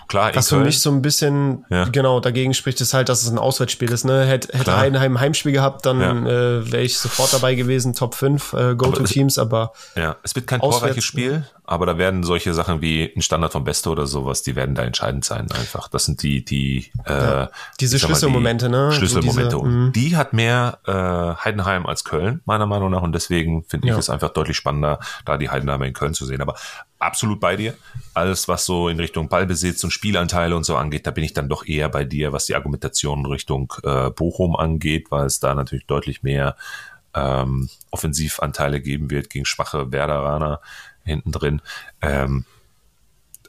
klar, 0.07 0.31
Was 0.35 0.49
für 0.49 0.57
mich 0.57 0.79
so 0.79 0.91
ein 0.91 1.01
bisschen 1.01 1.65
Ja. 1.69 1.85
genau 1.85 2.19
dagegen 2.19 2.53
spricht, 2.53 2.79
ist 2.81 2.93
halt, 2.93 3.09
dass 3.09 3.23
es 3.23 3.29
ein 3.29 3.37
Auswärtsspiel 3.37 3.91
ist. 3.91 4.03
Ne? 4.05 4.25
Hätte, 4.25 4.49
hätte 4.53 4.63
Klar. 4.65 4.77
Heidenheim 4.79 5.13
ein 5.17 5.19
Heimspiel 5.19 5.51
gehabt, 5.51 5.85
dann 5.85 5.99
Ja. 6.01 6.11
äh, 6.11 6.71
wäre 6.71 6.83
ich 6.83 6.97
sofort 6.97 7.33
dabei 7.33 7.55
gewesen, 7.55 7.93
Top 7.93 8.15
5 8.15 8.53
äh, 8.53 8.75
Go-To-Teams, 8.75 9.37
aber 9.37 9.73
Ja, 9.95 10.15
es 10.23 10.35
wird 10.35 10.47
kein 10.47 10.59
torreiches 10.61 11.03
Spiel, 11.03 11.45
aber 11.68 11.86
da 11.86 11.97
werden 11.97 12.24
solche 12.24 12.53
Sachen 12.53 12.82
wie 12.82 13.11
ein 13.16 13.22
Standard 13.22 13.51
von 13.51 13.63
Beste 13.63 13.89
oder 13.89 14.05
sowas, 14.07 14.43
die 14.43 14.55
werden 14.55 14.76
da 14.76 14.84
entscheidend 14.84 15.26
sein 15.26 15.51
einfach. 15.51 15.88
Das 15.88 16.05
sind 16.05 16.22
die, 16.24 16.43
die 16.45 16.91
äh, 17.05 17.47
diese 17.80 17.95
ich 17.95 18.01
sag 18.01 18.09
mal, 18.09 18.16
die 18.16 18.20
Schlüsselmomente, 18.20 18.70
ne? 18.70 18.91
Schlüsselmomente. 18.91 19.55
diese, 19.55 19.57
und 19.57 19.91
die 19.93 20.16
hat 20.18 20.34
mehr 20.34 20.80
äh, 20.86 21.43
Heidenheim 21.43 21.86
als 21.86 22.03
Köln, 22.03 22.41
meiner 22.45 22.66
Meinung 22.66 22.91
nach. 22.91 23.01
Und 23.01 23.13
deswegen 23.13 23.63
finde 23.63 23.88
ich 23.88 23.93
Ja. 23.93 23.99
es 23.99 24.09
einfach 24.09 24.30
deutlich 24.30 24.57
spannender, 24.57 24.99
da 25.26 25.38
die 25.38 25.49
Heidenheimer 25.49 25.86
in 25.86 25.93
Köln 25.93 26.13
zu 26.13 26.26
sehen. 26.26 26.41
Aber 26.41 26.55
absolut 26.99 27.39
bei 27.39 27.55
dir. 27.55 27.74
Alles, 28.13 28.47
was 28.47 28.66
so 28.66 28.89
in 28.89 28.99
Richtung 28.99 29.30
Ballbesitz 29.30 29.84
und 29.84 29.91
Spielanteile 29.91 30.55
und 30.55 30.63
so 30.66 30.76
angeht, 30.78 31.05
da 31.05 31.11
bin 31.11 31.24
ich 31.24 31.34
dann 31.34 31.49
doch 31.49 31.66
eher 31.66 31.89
bei 31.89 32.03
dir, 32.03 32.34
was 32.34 32.45
die 32.45 32.55
Argumentation 32.55 33.26
Richtung 33.26 33.74
äh, 33.84 34.09
Bochum 34.09 34.55
angeht, 34.55 35.07
weil 35.11 35.26
es 35.26 35.39
da 35.39 35.53
natürlich 35.53 35.86
deutlich 35.86 36.24
mehr 36.24 36.55
ähm, 37.13 37.70
Offensivanteile 37.91 38.82
geben 38.82 39.09
wird 39.09 39.30
gegen 39.30 39.45
schwache 39.45 39.91
Werderaner 39.91 40.59
hinten 41.05 41.31
drin. 41.31 41.61
Ähm, 42.01 42.45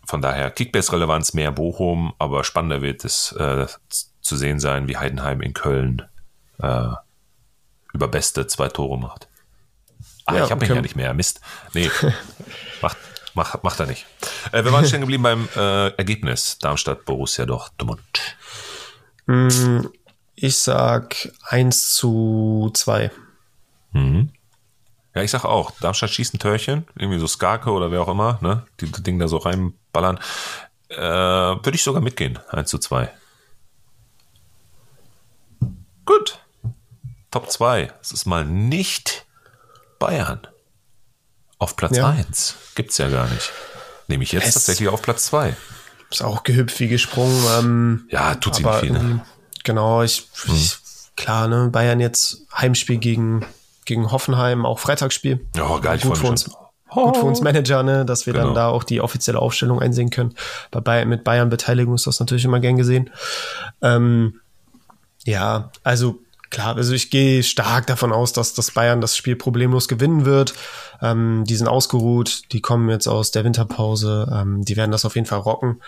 von 0.04 0.22
daher 0.22 0.50
Kickbase-Relevanz 0.50 1.34
mehr 1.34 1.50
Bochum, 1.50 2.14
aber 2.18 2.44
spannender 2.44 2.80
wird 2.82 3.04
es 3.04 3.32
äh, 3.32 3.66
zu 4.20 4.36
sehen 4.36 4.60
sein, 4.60 4.86
wie 4.88 4.96
Heidenheim 4.96 5.40
in 5.40 5.52
Köln 5.52 6.02
äh, 6.62 6.88
über 7.92 8.08
Beste 8.08 8.46
zwei 8.46 8.68
Tore 8.68 8.98
macht. 8.98 9.28
Ah, 10.26 10.36
Ja, 10.36 10.44
ich 10.44 10.50
habe 10.50 10.64
ihn 10.64 10.74
ja 10.74 10.80
nicht 10.82 10.96
mehr. 10.96 11.14
Mist. 11.14 11.40
Nee, 11.72 11.90
macht, 12.82 12.96
macht, 13.34 13.64
macht 13.64 13.80
er 13.80 13.86
nicht. 13.86 14.06
Äh, 14.52 14.64
wir 14.64 14.72
waren 14.72 14.86
stehen 14.86 15.00
geblieben 15.00 15.22
beim 15.22 15.48
äh, 15.56 15.88
Ergebnis. 15.96 16.58
Darmstadt, 16.58 17.04
Borussia 17.04 17.46
Dortmund. 17.46 18.00
Mh, 19.26 19.88
ich 20.34 20.58
sag 20.58 21.30
1 21.48 21.94
zu 21.94 22.70
2. 22.74 23.10
Ja, 25.16 25.22
ich 25.22 25.30
sag 25.30 25.44
auch, 25.46 25.70
Darmstadt 25.80 26.10
schießt 26.10 26.34
ein 26.34 26.38
Törchen, 26.38 26.86
irgendwie 26.94 27.18
so 27.18 27.26
Skarke 27.26 27.70
oder 27.70 27.90
wer 27.90 28.02
auch 28.02 28.08
immer, 28.08 28.38
ne? 28.42 28.66
Die 28.80 28.90
das 28.92 29.02
Ding 29.02 29.18
da 29.18 29.26
so 29.28 29.38
reinballern. 29.38 30.18
Äh, 30.90 30.98
Würde 31.00 31.72
ich 31.74 31.82
sogar 31.82 32.02
mitgehen, 32.02 32.38
1 32.50 32.68
zu 32.68 32.78
2. 32.78 33.10
Gut. 36.04 36.38
Top 37.30 37.50
2. 37.50 37.92
Es 38.00 38.12
ist 38.12 38.26
mal 38.26 38.44
nicht 38.44 39.24
Bayern. 39.98 40.46
Auf 41.58 41.76
Platz 41.76 41.96
Ja. 41.96 42.10
1. 42.10 42.54
Gibt's 42.74 42.98
ja 42.98 43.08
gar 43.08 43.26
nicht. 43.28 43.50
Nehme 44.08 44.22
ich 44.22 44.32
jetzt 44.32 44.46
Es- 44.48 44.54
tatsächlich 44.54 44.88
auf 44.88 45.02
Platz 45.02 45.24
2. 45.26 45.56
Ist 46.10 46.22
auch 46.22 46.44
gehüpft 46.44 46.78
wie 46.78 46.88
gesprungen. 46.88 47.42
Ähm, 47.58 48.08
Ja, 48.10 48.34
tut 48.36 48.54
sich 48.54 48.64
nicht 48.64 48.78
viel. 48.80 48.90
Ne? 48.92 48.98
irgendwie- 48.98 49.20
genau, 49.64 50.02
ich, 50.02 50.28
ich 50.54 50.76
klar, 51.16 51.48
ne, 51.48 51.68
Bayern 51.72 51.98
jetzt 52.00 52.42
Heimspiel 52.56 52.98
gegen, 52.98 53.44
gegen 53.86 54.12
Hoffenheim, 54.12 54.66
auch 54.66 54.78
Freitagsspiel. 54.78 55.46
Ja, 55.56 55.78
geil, 55.78 55.96
ich 55.96 56.02
gut 56.02 56.18
für 56.18 56.26
uns. 56.26 56.42
schon. 56.42 56.54
Gut 56.88 57.16
für 57.16 57.24
uns 57.26 57.40
Manager, 57.40 57.82
ne, 57.82 58.04
dass 58.04 58.26
wir 58.26 58.32
Genau. 58.32 58.46
dann 58.46 58.54
da 58.54 58.68
auch 58.68 58.84
die 58.84 59.00
offizielle 59.00 59.40
Aufstellung 59.40 59.80
einsehen 59.82 60.10
können. 60.10 60.34
Bei 60.70 60.80
Bayern, 60.80 61.08
mit 61.08 61.24
Bayern 61.24 61.50
Beteiligung 61.50 61.94
ist 61.94 62.06
das 62.06 62.20
natürlich 62.20 62.44
immer 62.44 62.60
gern 62.60 62.76
gesehen. 62.76 63.10
Ähm, 63.82 64.40
ja, 65.24 65.70
also 65.82 66.20
klar, 66.50 66.76
also 66.76 66.92
ich 66.94 67.10
gehe 67.10 67.42
stark 67.42 67.86
davon 67.88 68.12
aus, 68.12 68.32
dass 68.32 68.54
das 68.54 68.70
Bayern 68.70 69.00
das 69.00 69.16
Spiel 69.16 69.34
problemlos 69.36 69.88
gewinnen 69.88 70.24
wird. 70.24 70.54
Ähm, 71.02 71.44
die 71.46 71.56
sind 71.56 71.66
ausgeruht, 71.68 72.52
die 72.52 72.60
kommen 72.60 72.88
jetzt 72.88 73.08
aus 73.08 73.30
der 73.32 73.44
Winterpause, 73.44 74.32
ähm, 74.32 74.64
die 74.64 74.76
werden 74.76 74.92
das 74.92 75.04
auf 75.04 75.16
jeden 75.16 75.26
Fall 75.26 75.40
rocken. 75.40 75.82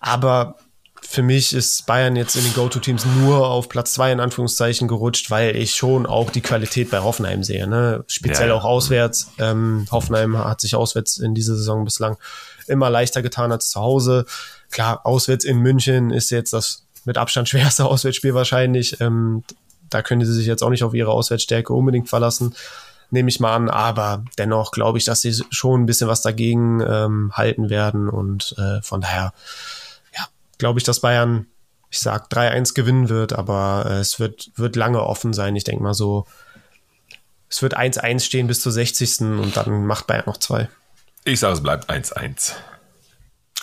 Aber 0.00 0.56
für 1.02 1.22
mich 1.22 1.52
ist 1.52 1.86
Bayern 1.86 2.14
jetzt 2.14 2.36
in 2.36 2.44
den 2.44 2.54
Go-To-Teams 2.54 3.04
nur 3.18 3.48
auf 3.48 3.68
Platz 3.68 3.94
zwei 3.94 4.12
in 4.12 4.20
Anführungszeichen 4.20 4.86
gerutscht, 4.86 5.30
weil 5.30 5.56
ich 5.56 5.74
schon 5.74 6.06
auch 6.06 6.30
die 6.30 6.40
Qualität 6.40 6.90
bei 6.90 7.00
Hoffenheim 7.00 7.42
sehe. 7.42 7.66
Ne? 7.66 8.04
Speziell 8.06 8.48
Ja, 8.48 8.54
ja. 8.54 8.60
auch 8.60 8.64
auswärts. 8.64 9.32
Ähm, 9.38 9.86
Hoffenheim 9.90 10.38
hat 10.38 10.60
sich 10.60 10.74
auswärts 10.74 11.18
in 11.18 11.34
dieser 11.34 11.56
Saison 11.56 11.84
bislang 11.84 12.16
immer 12.66 12.90
leichter 12.90 13.22
getan 13.22 13.52
als 13.52 13.70
zu 13.70 13.80
Hause. 13.80 14.24
Klar, 14.70 15.04
auswärts 15.04 15.44
in 15.44 15.58
München 15.58 16.10
ist 16.10 16.30
jetzt 16.30 16.52
das 16.52 16.84
mit 17.04 17.18
Abstand 17.18 17.48
schwerste 17.50 17.84
Auswärtsspiel 17.84 18.34
wahrscheinlich. 18.34 19.00
Ähm, 19.00 19.44
da 19.90 20.02
können 20.02 20.24
sie 20.24 20.32
sich 20.32 20.46
jetzt 20.46 20.62
auch 20.62 20.70
nicht 20.70 20.84
auf 20.84 20.94
ihre 20.94 21.10
Auswärtsstärke 21.10 21.72
unbedingt 21.72 22.08
verlassen, 22.08 22.54
nehme 23.10 23.28
ich 23.28 23.40
mal 23.40 23.54
an. 23.54 23.68
Aber 23.68 24.24
dennoch 24.38 24.70
glaube 24.70 24.98
ich, 24.98 25.04
dass 25.04 25.20
sie 25.20 25.34
schon 25.50 25.82
ein 25.82 25.86
bisschen 25.86 26.08
was 26.08 26.22
dagegen 26.22 26.80
ähm, 26.80 27.32
halten 27.34 27.68
werden. 27.68 28.08
Und 28.08 28.54
äh, 28.56 28.80
von 28.82 29.00
daher, 29.00 29.32
glaube 30.60 30.78
ich, 30.78 30.84
dass 30.84 31.00
Bayern, 31.00 31.46
ich 31.90 31.98
sag 31.98 32.30
3-1 32.30 32.74
gewinnen 32.74 33.08
wird, 33.08 33.32
aber 33.32 33.86
äh, 33.88 33.94
es 33.94 34.20
wird, 34.20 34.52
wird 34.54 34.76
lange 34.76 35.02
offen 35.02 35.32
sein. 35.32 35.56
Ich 35.56 35.64
denke 35.64 35.82
mal 35.82 35.94
so, 35.94 36.26
es 37.48 37.62
wird 37.62 37.76
1-1 37.76 38.20
stehen 38.20 38.46
bis 38.46 38.60
zur 38.60 38.70
60. 38.70 39.22
und 39.22 39.56
dann 39.56 39.86
macht 39.86 40.06
Bayern 40.06 40.24
noch 40.26 40.36
zwei. 40.36 40.68
Ich 41.24 41.40
sage, 41.40 41.54
es 41.54 41.62
bleibt 41.62 41.90
1-1. 41.90 42.52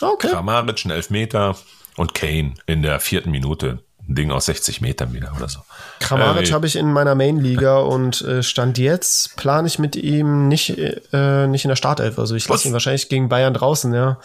Okay. 0.01 0.27
Kramaric, 0.27 0.85
ein 0.85 0.91
Elfmeter 0.91 1.55
und 1.95 2.13
Kane 2.13 2.55
in 2.65 2.83
der 2.83 2.99
vierten 2.99 3.31
Minute. 3.31 3.79
Ein 4.07 4.15
Ding 4.15 4.31
aus 4.31 4.45
60 4.45 4.81
Metern 4.81 5.13
wieder 5.13 5.33
oder 5.35 5.49
so. 5.49 5.59
Kramaric 5.99 6.49
Äh, 6.49 6.53
habe 6.53 6.67
ich 6.67 6.75
in 6.75 6.91
meiner 6.91 7.15
Main-Liga 7.15 7.79
und 7.79 8.21
äh, 8.21 8.43
Stand 8.43 8.77
jetzt 8.77 9.35
plane 9.37 9.67
ich 9.67 9.79
mit 9.79 9.95
ihm 9.95 10.47
nicht, 10.47 10.77
äh, 10.77 11.47
nicht 11.47 11.65
in 11.65 11.69
der 11.69 11.75
Startelf. 11.75 12.19
Also 12.19 12.35
ich 12.35 12.47
lasse 12.47 12.67
ihn 12.67 12.73
wahrscheinlich 12.73 13.09
gegen 13.09 13.29
Bayern 13.29 13.53
draußen, 13.53 13.93
ja. 13.93 14.19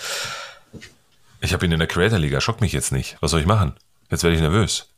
Ich 1.43 1.53
habe 1.53 1.67
ihn 1.67 1.73
in 1.73 1.79
der 1.79 1.89
Creator 1.89 2.19
Liga, 2.19 2.41
schockt 2.41 2.61
mich 2.61 2.73
jetzt 2.73 2.93
nicht. 2.93 3.17
Was 3.21 3.33
soll 3.33 3.41
ich 3.41 3.47
machen? 3.47 3.75
Jetzt 4.11 4.23
werde 4.23 4.37
ich 4.37 4.43
nervös. 4.43 4.89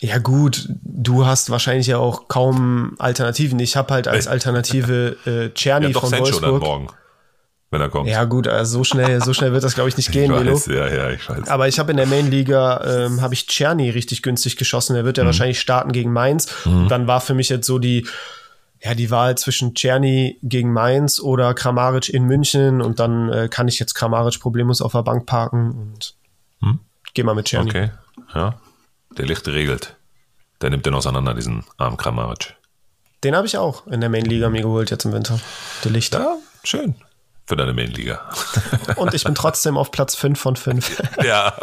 Ja 0.00 0.18
gut, 0.18 0.68
du 0.82 1.26
hast 1.26 1.50
wahrscheinlich 1.50 1.86
ja 1.86 1.98
auch 1.98 2.28
kaum 2.28 2.94
Alternativen. 2.98 3.58
Ich 3.58 3.76
habe 3.76 3.92
halt 3.92 4.08
als 4.08 4.26
Alternative 4.26 5.16
äh, 5.26 5.50
Czerny 5.50 5.86
ja, 5.86 5.92
doch 5.92 6.00
von 6.00 6.10
Sancho 6.10 6.24
Wolfsburg. 6.24 6.60
Dann 6.60 6.60
morgen, 6.60 6.86
wenn 7.70 7.80
er 7.80 7.88
kommt. 7.90 8.08
Ja 8.08 8.24
gut, 8.24 8.48
also 8.48 8.78
so 8.78 8.84
schnell, 8.84 9.22
so 9.22 9.34
schnell 9.34 9.52
wird 9.52 9.62
das 9.62 9.74
glaube 9.74 9.90
ich 9.90 9.96
nicht 9.96 10.10
gehen, 10.12 10.32
ich 10.32 10.46
weiß, 10.46 10.66
Ja, 10.66 10.88
ja, 10.88 11.10
ich 11.10 11.28
weiß. 11.28 11.48
Aber 11.48 11.68
ich 11.68 11.78
habe 11.78 11.90
in 11.90 11.98
der 11.98 12.06
Main 12.06 12.30
Liga 12.30 12.82
ähm, 12.86 13.20
habe 13.20 13.34
ich 13.34 13.46
Czerny 13.46 13.90
richtig 13.90 14.22
günstig 14.22 14.56
geschossen. 14.56 14.96
Er 14.96 15.04
wird 15.04 15.18
ja 15.18 15.24
mhm. 15.24 15.28
wahrscheinlich 15.28 15.60
starten 15.60 15.92
gegen 15.92 16.12
Mainz. 16.12 16.48
Mhm. 16.64 16.88
Dann 16.88 17.06
war 17.06 17.20
für 17.20 17.34
mich 17.34 17.50
jetzt 17.50 17.66
so 17.66 17.78
die 17.78 18.06
ja, 18.84 18.94
die 18.94 19.10
Wahl 19.10 19.36
zwischen 19.38 19.74
Czerny 19.74 20.38
gegen 20.42 20.72
Mainz 20.72 21.18
oder 21.18 21.54
Kramaric 21.54 22.10
in 22.10 22.24
München 22.24 22.82
und 22.82 23.00
dann 23.00 23.32
äh, 23.32 23.48
kann 23.48 23.66
ich 23.66 23.78
jetzt 23.78 23.94
Kramaric 23.94 24.40
problemlos 24.40 24.82
auf 24.82 24.92
der 24.92 25.02
Bank 25.02 25.24
parken 25.24 25.70
und 25.70 26.14
hm? 26.60 26.80
geh 27.14 27.22
mal 27.22 27.34
mit 27.34 27.46
Czerny. 27.46 27.70
Okay, 27.70 27.90
ja. 28.34 28.60
Der 29.16 29.24
Lichte 29.24 29.54
regelt. 29.54 29.96
Der 30.60 30.70
nimmt 30.70 30.84
den 30.84 30.94
auseinander, 30.94 31.34
diesen 31.34 31.64
armen 31.78 31.96
Kramaric. 31.96 32.56
Den 33.22 33.34
habe 33.34 33.46
ich 33.46 33.56
auch 33.56 33.86
in 33.86 34.00
der 34.02 34.10
Main-Liga 34.10 34.50
mir 34.50 34.60
geholt 34.60 34.90
jetzt 34.90 35.06
im 35.06 35.12
Winter. 35.12 35.40
Der 35.82 35.90
Licht. 35.90 36.12
Ja, 36.12 36.36
schön. 36.62 36.94
Für 37.46 37.56
deine 37.56 37.72
Main-Liga. 37.72 38.20
und 38.96 39.14
ich 39.14 39.24
bin 39.24 39.34
trotzdem 39.34 39.78
auf 39.78 39.90
Platz 39.92 40.14
5 40.14 40.38
von 40.38 40.56
5. 40.56 41.02
ja, 41.24 41.54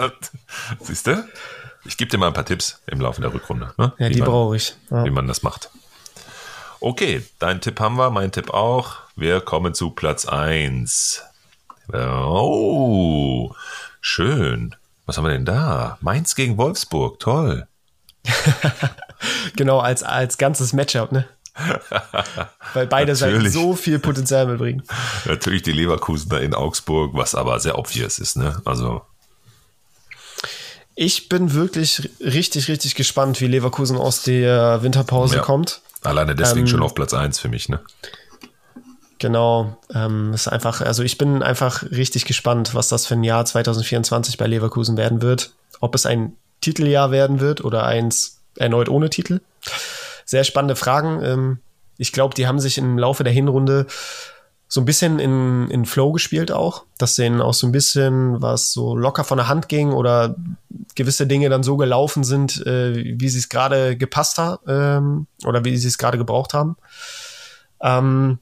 siehst 0.80 1.06
du? 1.06 1.24
Ich 1.86 1.98
gebe 1.98 2.10
dir 2.10 2.18
mal 2.18 2.28
ein 2.28 2.34
paar 2.34 2.46
Tipps 2.46 2.82
im 2.88 3.00
Laufe 3.00 3.22
der 3.22 3.34
Rückrunde. 3.34 3.74
Ne? 3.78 3.94
Ja, 4.00 4.10
wie 4.10 4.14
die 4.14 4.22
brauche 4.22 4.56
ich. 4.56 4.76
Ja. 4.90 5.06
Wie 5.06 5.12
man 5.12 5.28
das 5.28 5.44
macht. 5.44 5.70
Okay, 6.84 7.24
dein 7.38 7.62
Tipp 7.62 7.80
haben 7.80 7.96
wir, 7.98 8.10
mein 8.10 8.32
Tipp 8.32 8.50
auch. 8.50 8.96
Wir 9.16 9.40
kommen 9.40 9.76
zu 9.76 9.92
Platz 9.92 10.26
1. 10.26 11.22
Oh, 11.94 13.54
schön. 14.02 14.76
Was 15.06 15.16
haben 15.16 15.26
wir 15.26 15.32
denn 15.32 15.46
da? 15.46 16.00
Mainz 16.02 16.34
gegen 16.34 16.58
Wolfsburg, 16.58 17.20
toll. 17.20 17.68
genau, 19.56 19.78
als, 19.78 20.02
als 20.02 20.40
ganzes 20.40 20.74
Matchup, 20.74 21.12
ne? 21.12 21.28
Weil 22.74 22.88
beide 22.88 23.16
Seiten 23.16 23.48
so 23.52 23.76
viel 23.76 24.00
Potenzial 24.00 24.48
mitbringen. 24.48 24.82
Natürlich 25.26 25.62
die 25.62 25.74
Leverkusener 25.74 26.42
in 26.42 26.56
Augsburg, 26.56 27.12
was 27.14 27.36
aber 27.36 27.60
sehr 27.60 27.78
obvious 27.78 28.18
ist, 28.18 28.38
ne? 28.38 28.60
Also. 28.66 29.04
Ich 30.96 31.30
bin 31.30 31.54
wirklich 31.54 32.10
richtig, 32.20 32.70
richtig 32.70 32.96
gespannt, 32.96 33.40
wie 33.40 33.46
Leverkusen 33.48 33.98
aus 33.98 34.24
der 34.24 34.82
Winterpause 34.82 35.36
ja. 35.36 35.42
kommt. 35.44 35.82
Alleine 36.04 36.36
deswegen 36.36 36.62
ähm, 36.62 36.68
schon 36.68 36.82
auf 36.82 36.95
Platz 36.95 37.14
1 37.14 37.39
für 37.39 37.49
mich, 37.49 37.70
ne? 37.70 37.80
Genau, 39.20 39.78
ähm, 39.93 40.34
ist 40.34 40.47
einfach, 40.47 40.82
also 40.82 41.04
ich 41.04 41.20
bin 41.20 41.43
einfach 41.43 41.84
richtig 41.84 42.26
gespannt, 42.26 42.74
was 42.74 42.88
das 42.88 43.06
für 43.06 43.14
ein 43.14 43.24
Jahr 43.24 43.45
2024 43.45 44.38
bei 44.38 44.47
Leverkusen 44.47 44.97
werden 44.97 45.22
wird. 45.22 45.54
Ob 45.80 45.93
es 45.93 46.08
ein 46.08 46.36
Titeljahr 46.62 47.12
werden 47.12 47.39
wird 47.39 47.64
oder 47.64 47.84
eins 47.84 48.39
erneut 48.58 48.89
ohne 48.89 49.12
Titel. 49.12 49.41
Sehr 50.26 50.43
spannende 50.43 50.76
Fragen. 50.76 51.24
Ähm, 51.24 51.60
ich 51.97 52.12
glaube, 52.12 52.34
die 52.34 52.47
haben 52.47 52.60
sich 52.60 52.80
im 52.80 52.97
Laufe 52.97 53.24
der 53.24 53.34
Hinrunde 53.34 53.86
so 54.74 54.80
ein 54.80 54.86
bisschen 54.86 55.20
in, 55.20 55.70
in 55.70 55.86
Flow 55.86 56.14
gespielt 56.14 56.50
auch, 56.50 56.86
dass 56.98 57.16
denen 57.16 57.42
auch 57.42 57.54
so 57.54 57.68
ein 57.68 57.74
bisschen 57.74 58.42
was 58.42 58.72
so 58.72 58.96
locker 58.96 59.26
von 59.26 59.38
der 59.38 59.50
Hand 59.50 59.68
ging 59.68 59.92
oder 59.92 60.34
gewisse 60.96 61.28
Dinge 61.28 61.50
dann 61.50 61.62
so 61.62 61.76
gelaufen 61.76 62.24
sind, 62.24 62.66
äh, 62.66 63.20
wie 63.20 63.28
sie 63.28 63.40
es 63.40 63.50
gerade 63.50 63.98
gepasst 63.98 64.38
hat 64.38 64.62
ähm, 64.70 65.28
oder 65.44 65.66
wie 65.66 65.76
sie 65.76 65.90
es 65.90 65.98
gerade 65.98 66.18
gebraucht 66.18 66.54
haben. 66.54 66.78
Ähm, 67.82 68.40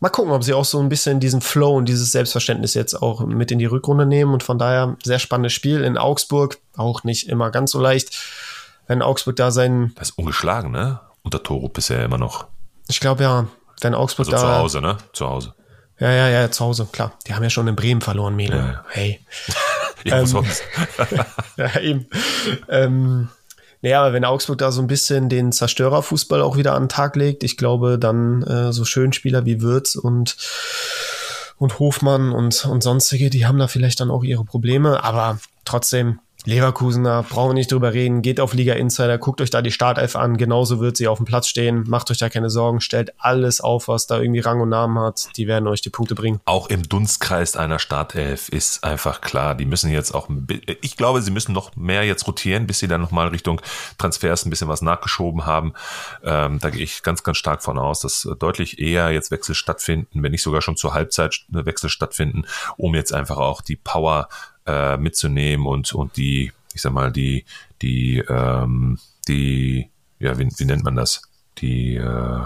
mal 0.00 0.08
gucken, 0.08 0.32
ob 0.32 0.42
sie 0.42 0.54
auch 0.54 0.64
so 0.64 0.80
ein 0.80 0.88
bisschen 0.88 1.20
diesen 1.20 1.42
Flow 1.42 1.76
und 1.76 1.86
dieses 1.86 2.12
Selbstverständnis 2.12 2.72
jetzt 2.72 2.94
auch 2.94 3.20
mit 3.26 3.50
in 3.50 3.58
die 3.58 3.66
Rückrunde 3.66 4.06
nehmen 4.06 4.32
und 4.32 4.42
von 4.42 4.58
daher 4.58 4.96
sehr 5.04 5.18
spannendes 5.18 5.52
Spiel 5.52 5.84
in 5.84 5.98
Augsburg, 5.98 6.56
auch 6.78 7.04
nicht 7.04 7.28
immer 7.28 7.50
ganz 7.50 7.72
so 7.72 7.78
leicht. 7.78 8.18
Wenn 8.86 9.02
Augsburg 9.02 9.36
da 9.36 9.50
sein. 9.50 9.92
Das 9.96 10.08
ist 10.08 10.18
ungeschlagen, 10.18 10.70
ne? 10.70 11.00
Unter 11.22 11.42
Toro 11.42 11.68
bisher 11.68 12.02
immer 12.02 12.16
noch. 12.16 12.46
Ich 12.88 13.00
glaube 13.00 13.22
ja, 13.22 13.48
wenn 13.82 13.94
Augsburg 13.94 14.28
also 14.28 14.46
da. 14.46 14.54
Zu 14.54 14.58
Hause, 14.58 14.80
ne? 14.80 14.96
Zu 15.12 15.28
Hause. 15.28 15.54
Ja, 16.00 16.12
ja, 16.12 16.28
ja, 16.28 16.50
zu 16.50 16.64
Hause, 16.64 16.88
klar. 16.90 17.12
Die 17.26 17.34
haben 17.34 17.42
ja 17.42 17.50
schon 17.50 17.66
in 17.66 17.76
Bremen 17.76 18.00
verloren, 18.00 18.36
Melo. 18.36 18.56
Ja. 18.56 18.84
Hey. 18.88 19.20
ja, 20.04 20.20
ähm, 20.20 20.26
sonst. 20.26 20.62
ja, 21.56 21.80
eben. 21.80 22.06
Ähm, 22.68 23.28
naja, 23.82 24.02
aber 24.02 24.12
wenn 24.12 24.24
Augsburg 24.24 24.58
da 24.58 24.72
so 24.72 24.80
ein 24.80 24.86
bisschen 24.86 25.28
den 25.28 25.52
Zerstörerfußball 25.52 26.42
auch 26.42 26.56
wieder 26.56 26.74
an 26.74 26.84
den 26.84 26.88
Tag 26.88 27.16
legt, 27.16 27.44
ich 27.44 27.56
glaube, 27.56 27.98
dann 27.98 28.42
äh, 28.42 28.72
so 28.72 28.84
schön 28.84 29.12
Spieler 29.12 29.44
wie 29.44 29.60
Würz 29.60 29.94
und 29.96 30.36
und 31.58 31.78
Hofmann 31.80 32.32
und, 32.32 32.64
und 32.66 32.82
sonstige, 32.82 33.30
die 33.30 33.46
haben 33.46 33.58
da 33.58 33.66
vielleicht 33.66 34.00
dann 34.00 34.10
auch 34.10 34.22
ihre 34.22 34.44
Probleme, 34.44 35.02
aber 35.02 35.38
trotzdem, 35.64 36.20
Leverkusener, 36.48 37.24
brauchen 37.24 37.50
wir 37.50 37.54
nicht 37.54 37.70
drüber 37.70 37.92
reden, 37.92 38.22
geht 38.22 38.40
auf 38.40 38.54
Liga 38.54 38.72
Insider, 38.72 39.18
guckt 39.18 39.42
euch 39.42 39.50
da 39.50 39.60
die 39.60 39.70
Startelf 39.70 40.16
an, 40.16 40.38
genauso 40.38 40.80
wird 40.80 40.96
sie 40.96 41.06
auf 41.06 41.18
dem 41.18 41.26
Platz 41.26 41.46
stehen, 41.46 41.84
macht 41.86 42.10
euch 42.10 42.16
da 42.16 42.30
keine 42.30 42.48
Sorgen, 42.48 42.80
stellt 42.80 43.12
alles 43.18 43.60
auf, 43.60 43.86
was 43.86 44.06
da 44.06 44.18
irgendwie 44.18 44.40
Rang 44.40 44.62
und 44.62 44.70
Namen 44.70 44.98
hat, 44.98 45.28
die 45.36 45.46
werden 45.46 45.68
euch 45.68 45.82
die 45.82 45.90
Punkte 45.90 46.14
bringen. 46.14 46.40
Auch 46.46 46.70
im 46.70 46.88
Dunstkreis 46.88 47.54
einer 47.54 47.78
Startelf 47.78 48.48
ist 48.48 48.82
einfach 48.82 49.20
klar, 49.20 49.56
die 49.56 49.66
müssen 49.66 49.92
jetzt 49.92 50.14
auch, 50.14 50.30
ich 50.80 50.96
glaube, 50.96 51.20
sie 51.20 51.30
müssen 51.30 51.52
noch 51.52 51.76
mehr 51.76 52.04
jetzt 52.04 52.26
rotieren, 52.26 52.66
bis 52.66 52.78
sie 52.78 52.88
dann 52.88 53.02
nochmal 53.02 53.28
Richtung 53.28 53.60
Transfers 53.98 54.46
ein 54.46 54.50
bisschen 54.50 54.68
was 54.68 54.80
nachgeschoben 54.80 55.44
haben. 55.44 55.74
Ähm, 56.24 56.60
da 56.60 56.70
gehe 56.70 56.82
ich 56.82 57.02
ganz, 57.02 57.24
ganz 57.24 57.36
stark 57.36 57.62
von 57.62 57.78
aus, 57.78 58.00
dass 58.00 58.26
deutlich 58.38 58.78
eher 58.78 59.10
jetzt 59.10 59.30
Wechsel 59.30 59.54
stattfinden, 59.54 60.22
wenn 60.22 60.32
nicht 60.32 60.42
sogar 60.42 60.62
schon 60.62 60.78
zur 60.78 60.94
Halbzeit 60.94 61.40
Wechsel 61.48 61.90
stattfinden, 61.90 62.46
um 62.78 62.94
jetzt 62.94 63.12
einfach 63.12 63.36
auch 63.36 63.60
die 63.60 63.76
Power 63.76 64.28
äh, 64.68 64.96
mitzunehmen 64.98 65.66
und, 65.66 65.92
und 65.92 66.16
die, 66.16 66.52
ich 66.74 66.82
sag 66.82 66.92
mal, 66.92 67.10
die, 67.10 67.44
die, 67.80 68.18
ähm, 68.28 68.98
die, 69.26 69.90
ja, 70.18 70.38
wie, 70.38 70.48
wie 70.56 70.64
nennt 70.64 70.84
man 70.84 70.94
das? 70.94 71.22
Die, 71.58 71.96
äh, 71.96 72.44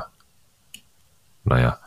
naja, 1.44 1.78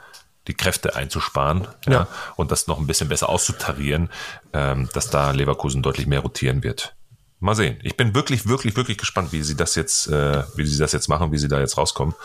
die 0.47 0.53
Kräfte 0.53 0.95
einzusparen 0.95 1.67
ja. 1.85 1.91
ja. 1.91 2.07
und 2.35 2.51
das 2.51 2.67
noch 2.67 2.79
ein 2.79 2.87
bisschen 2.87 3.09
besser 3.09 3.29
auszutarieren, 3.29 4.09
ähm, 4.53 4.89
dass 4.93 5.09
da 5.09 5.31
Leverkusen 5.31 5.81
deutlich 5.81 6.05
mehr 6.05 6.19
rotieren 6.19 6.63
wird. 6.63 6.95
Mal 7.39 7.55
sehen. 7.55 7.77
Ich 7.83 7.97
bin 7.97 8.13
wirklich, 8.13 8.47
wirklich, 8.47 8.75
wirklich 8.75 8.97
gespannt, 8.97 9.31
wie 9.31 9.41
sie 9.41 9.55
das 9.55 9.75
jetzt, 9.75 10.07
äh, 10.07 10.43
wie 10.55 10.65
sie 10.65 10.77
das 10.77 10.91
jetzt 10.91 11.07
machen, 11.07 11.31
wie 11.31 11.37
sie 11.37 11.47
da 11.47 11.59
jetzt 11.59 11.77
rauskommen 11.77 12.15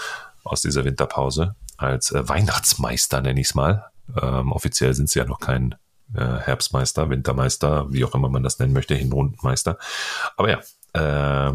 aus 0.44 0.62
dieser 0.62 0.84
Winterpause 0.84 1.54
als 1.76 2.10
äh, 2.10 2.28
Weihnachtsmeister, 2.28 3.20
nenne 3.20 3.40
ich 3.40 3.48
es 3.48 3.54
mal. 3.54 3.86
Ähm, 4.20 4.52
offiziell 4.52 4.94
sind 4.94 5.08
sie 5.08 5.18
ja 5.18 5.24
noch 5.24 5.40
kein 5.40 5.74
äh, 6.14 6.20
Herbstmeister, 6.20 7.10
Wintermeister, 7.10 7.92
wie 7.92 8.04
auch 8.04 8.14
immer 8.14 8.28
man 8.28 8.42
das 8.42 8.58
nennen 8.58 8.72
möchte, 8.72 8.94
Hinrundenmeister. 8.94 9.78
Aber 10.36 10.50
ja, 10.50 10.58
äh, 10.92 11.52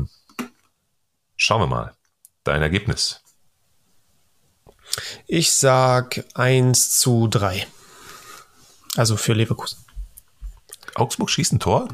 schauen 1.36 1.62
wir 1.62 1.68
mal. 1.68 1.94
Dein 2.44 2.62
Ergebnis. 2.62 3.22
Ich 5.28 5.52
sag 5.52 6.24
1 6.36 7.00
zu 7.00 7.28
3. 7.28 7.66
Also 8.96 9.18
für 9.18 9.34
Leverkusen. 9.34 9.80
Augsburg 10.94 11.30
schießt 11.30 11.54
ein 11.54 11.60
Tor? 11.60 11.90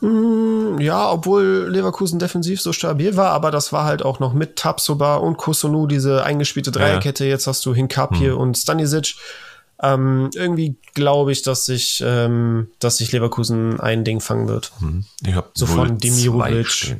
Mm, 0.00 0.78
ja, 0.78 1.10
obwohl 1.10 1.68
Leverkusen 1.70 2.18
defensiv 2.18 2.60
so 2.60 2.72
stabil 2.72 3.16
war, 3.16 3.30
aber 3.30 3.50
das 3.50 3.72
war 3.72 3.84
halt 3.84 4.02
auch 4.02 4.20
noch 4.20 4.32
mit 4.32 4.56
Tapsoba 4.56 5.16
und 5.16 5.36
Kosunu, 5.36 5.86
diese 5.86 6.24
eingespielte 6.24 6.70
Dreierkette. 6.70 7.24
Jetzt 7.24 7.46
hast 7.46 7.64
du 7.66 7.74
Hinkapie 7.74 8.28
hm. 8.28 8.38
und 8.38 8.56
Stanisic. 8.56 9.16
Ähm, 9.82 10.30
irgendwie 10.34 10.76
glaube 10.94 11.32
ich, 11.32 11.42
dass 11.42 11.66
sich, 11.66 12.02
ähm, 12.04 12.68
dass 12.78 12.98
sich 12.98 13.12
Leverkusen 13.12 13.78
ein 13.80 14.04
Ding 14.04 14.20
fangen 14.20 14.48
wird. 14.48 14.72
Hm. 14.78 15.04
Ich 15.24 15.34
habe 15.34 15.50
so 15.54 15.66
von 15.66 15.98
Dimirovic, 15.98 16.96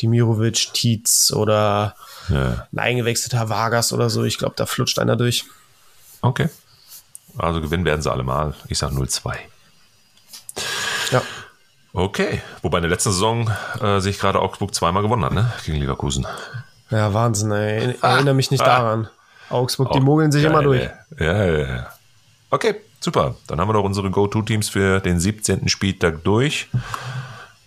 Dimirovic, 0.00 0.72
Tietz 0.72 1.32
oder 1.32 1.94
ja. 2.30 2.66
ein 2.72 2.78
eingewechselter 2.78 3.48
Vargas 3.50 3.92
oder 3.92 4.08
so. 4.08 4.24
Ich 4.24 4.38
glaube, 4.38 4.54
da 4.56 4.64
flutscht 4.64 4.98
einer 4.98 5.16
durch. 5.16 5.44
Okay. 6.22 6.48
Also 7.36 7.60
gewinnen 7.60 7.84
werden 7.84 8.02
sie 8.02 8.10
alle 8.10 8.22
mal. 8.22 8.54
Ich 8.68 8.78
sage 8.78 8.94
0-2. 8.94 9.34
Ja. 11.10 11.22
Okay. 11.92 12.40
Wobei 12.62 12.78
in 12.78 12.82
der 12.82 12.90
letzten 12.90 13.10
Saison 13.10 13.50
äh, 13.80 14.00
sich 14.00 14.18
gerade 14.18 14.40
Augsburg 14.40 14.74
zweimal 14.74 15.02
gewonnen 15.02 15.24
hat, 15.24 15.32
ne? 15.32 15.52
Gegen 15.64 15.78
Leverkusen. 15.78 16.26
Ja, 16.90 17.12
Wahnsinn, 17.14 17.52
ey. 17.52 17.96
Erinnere 18.00 18.34
mich 18.34 18.50
nicht 18.50 18.62
ah. 18.62 18.66
daran. 18.66 19.08
Augsburg, 19.50 19.92
die 19.92 20.00
mogeln 20.00 20.32
sich 20.32 20.42
geil, 20.42 20.52
immer 20.52 20.62
durch. 20.62 20.88
Ja, 21.18 21.44
ja, 21.44 21.58
ja. 21.58 21.86
Okay, 22.50 22.76
super. 23.00 23.36
Dann 23.46 23.60
haben 23.60 23.68
wir 23.68 23.74
doch 23.74 23.84
unsere 23.84 24.10
Go-To-Teams 24.10 24.68
für 24.68 25.00
den 25.00 25.20
17. 25.20 25.68
Spieltag 25.68 26.24
durch. 26.24 26.68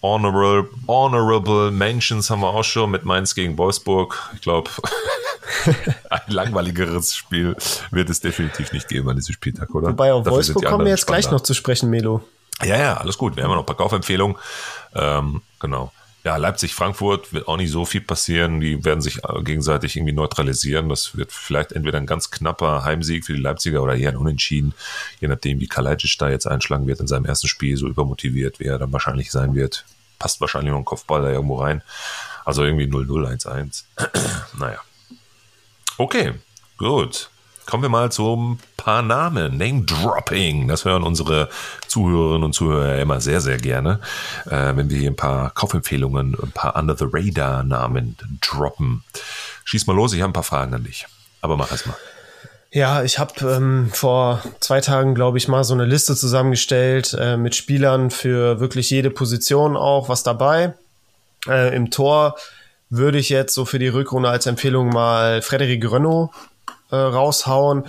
Honorable, 0.01 0.69
honorable 0.87 1.71
Mentions 1.71 2.29
haben 2.29 2.41
wir 2.41 2.49
auch 2.49 2.63
schon 2.63 2.91
mit 2.91 3.05
Mainz 3.05 3.35
gegen 3.35 3.57
Wolfsburg. 3.57 4.31
Ich 4.35 4.41
glaube, 4.41 4.69
ein 6.09 6.21
langweiligeres 6.27 7.15
Spiel 7.15 7.55
wird 7.91 8.09
es 8.09 8.19
definitiv 8.19 8.73
nicht 8.73 8.89
geben 8.89 9.09
an 9.09 9.15
diesem 9.15 9.33
Spieltag, 9.33 9.73
oder? 9.73 9.89
Wobei 9.89 10.11
auf 10.11 10.23
Dafür 10.23 10.35
Wolfsburg 10.35 10.65
kommen 10.65 10.85
wir 10.85 10.91
jetzt 10.91 11.01
spannender. 11.03 11.21
gleich 11.21 11.31
noch 11.31 11.41
zu 11.41 11.53
sprechen, 11.53 11.89
Melo. 11.89 12.21
Ja, 12.63 12.77
ja, 12.77 12.97
alles 12.97 13.17
gut. 13.17 13.37
Wir 13.37 13.43
haben 13.43 13.51
noch 13.51 13.59
ein 13.59 13.65
paar 13.65 13.77
Kaufempfehlungen. 13.77 14.37
Ähm, 14.93 15.41
genau. 15.59 15.91
Ja, 16.23 16.37
Leipzig-Frankfurt 16.37 17.33
wird 17.33 17.49
auch 17.49 17.57
nicht 17.57 17.71
so 17.71 17.83
viel 17.83 17.99
passieren. 17.99 18.61
Die 18.61 18.85
werden 18.85 19.01
sich 19.01 19.23
äh, 19.25 19.43
gegenseitig 19.43 19.97
irgendwie 19.97 20.13
neutralisieren. 20.13 20.87
Das 20.87 21.17
wird 21.17 21.33
vielleicht 21.33 21.73
entweder 21.73 21.97
ein 21.97 22.05
ganz 22.05 22.31
knapper 22.31 22.85
Heimsieg 22.85 23.25
für 23.25 23.33
die 23.33 23.41
Leipziger 23.41 23.83
oder 23.83 23.95
eher 23.95 24.11
ein 24.11 24.17
Unentschieden, 24.17 24.73
je 25.19 25.27
nachdem, 25.27 25.59
wie 25.59 25.67
Kalajdzic 25.67 26.17
da 26.17 26.29
jetzt 26.29 26.47
einschlagen 26.47 26.87
wird 26.87 27.01
in 27.01 27.07
seinem 27.07 27.25
ersten 27.25 27.49
Spiel, 27.49 27.75
so 27.75 27.87
übermotiviert, 27.87 28.61
wie 28.61 28.65
er 28.65 28.79
dann 28.79 28.93
wahrscheinlich 28.93 29.31
sein 29.31 29.53
wird. 29.53 29.83
Passt 30.17 30.39
wahrscheinlich 30.39 30.71
noch 30.71 30.79
ein 30.79 30.85
Kopfball 30.85 31.23
da 31.23 31.29
irgendwo 31.29 31.55
rein. 31.55 31.83
Also 32.45 32.63
irgendwie 32.63 32.85
0-0-1-1. 32.85 33.83
naja. 34.57 34.79
Okay, 35.97 36.33
gut. 36.77 37.31
Kommen 37.65 37.83
wir 37.83 37.89
mal 37.89 38.11
zu 38.11 38.35
ein 38.35 38.59
paar 38.77 39.01
Namen. 39.01 39.57
Name 39.57 39.83
Dropping. 39.83 40.67
Das 40.67 40.85
hören 40.85 41.03
unsere 41.03 41.49
Zuhörerinnen 41.87 42.43
und 42.43 42.53
Zuhörer 42.53 42.99
immer 42.99 43.21
sehr, 43.21 43.41
sehr 43.41 43.57
gerne. 43.57 43.99
Äh, 44.45 44.75
wenn 44.75 44.89
wir 44.89 44.97
hier 44.97 45.11
ein 45.11 45.15
paar 45.15 45.51
Kaufempfehlungen, 45.51 46.35
ein 46.41 46.51
paar 46.51 46.75
Under 46.75 46.95
the 46.97 47.05
Radar 47.11 47.63
Namen 47.63 48.17
droppen. 48.41 49.03
Schieß 49.63 49.87
mal 49.87 49.95
los, 49.95 50.13
ich 50.13 50.21
habe 50.21 50.31
ein 50.31 50.33
paar 50.33 50.43
Fragen 50.43 50.73
an 50.73 50.83
dich. 50.83 51.05
Aber 51.41 51.57
mach 51.57 51.71
erst 51.71 51.87
mal. 51.87 51.95
Ja, 52.71 53.03
ich 53.03 53.19
habe 53.19 53.33
ähm, 53.47 53.91
vor 53.93 54.41
zwei 54.59 54.81
Tagen, 54.81 55.13
glaube 55.13 55.37
ich, 55.37 55.47
mal 55.47 55.63
so 55.63 55.75
eine 55.75 55.85
Liste 55.85 56.15
zusammengestellt 56.15 57.15
äh, 57.19 57.37
mit 57.37 57.53
Spielern 57.53 58.09
für 58.09 58.59
wirklich 58.59 58.89
jede 58.89 59.11
Position 59.11 59.77
auch 59.77 60.09
was 60.09 60.23
dabei. 60.23 60.73
Äh, 61.47 61.75
Im 61.75 61.91
Tor 61.91 62.35
würde 62.89 63.19
ich 63.19 63.29
jetzt 63.29 63.53
so 63.53 63.65
für 63.65 63.79
die 63.79 63.87
Rückrunde 63.87 64.29
als 64.29 64.47
Empfehlung 64.47 64.89
mal 64.89 65.41
Frederik 65.41 65.91
Renault 65.91 66.31
äh, 66.93 66.95
raushauen. 66.95 67.85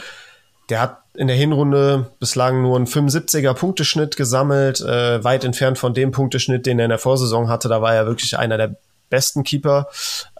Der 0.71 0.81
hat 0.81 0.99
in 1.15 1.29
der 1.29 1.37
Hinrunde 1.37 2.11
bislang 2.19 2.63
nur 2.63 2.77
einen 2.77 2.87
75er 2.87 3.55
Punkteschnitt 3.55 4.17
gesammelt, 4.17 4.81
äh, 4.81 5.23
weit 5.23 5.45
entfernt 5.45 5.79
von 5.79 5.95
dem 5.95 6.11
Punkteschnitt, 6.11 6.67
den 6.67 6.79
er 6.79 6.87
in 6.87 6.91
der 6.91 6.99
Vorsaison 6.99 7.49
hatte. 7.49 7.69
Da 7.69 7.83
war 7.83 7.95
er 7.95 8.07
wirklich 8.07 8.37
einer 8.37 8.57
der 8.57 8.77
besten 9.11 9.45
Keeper. 9.45 9.89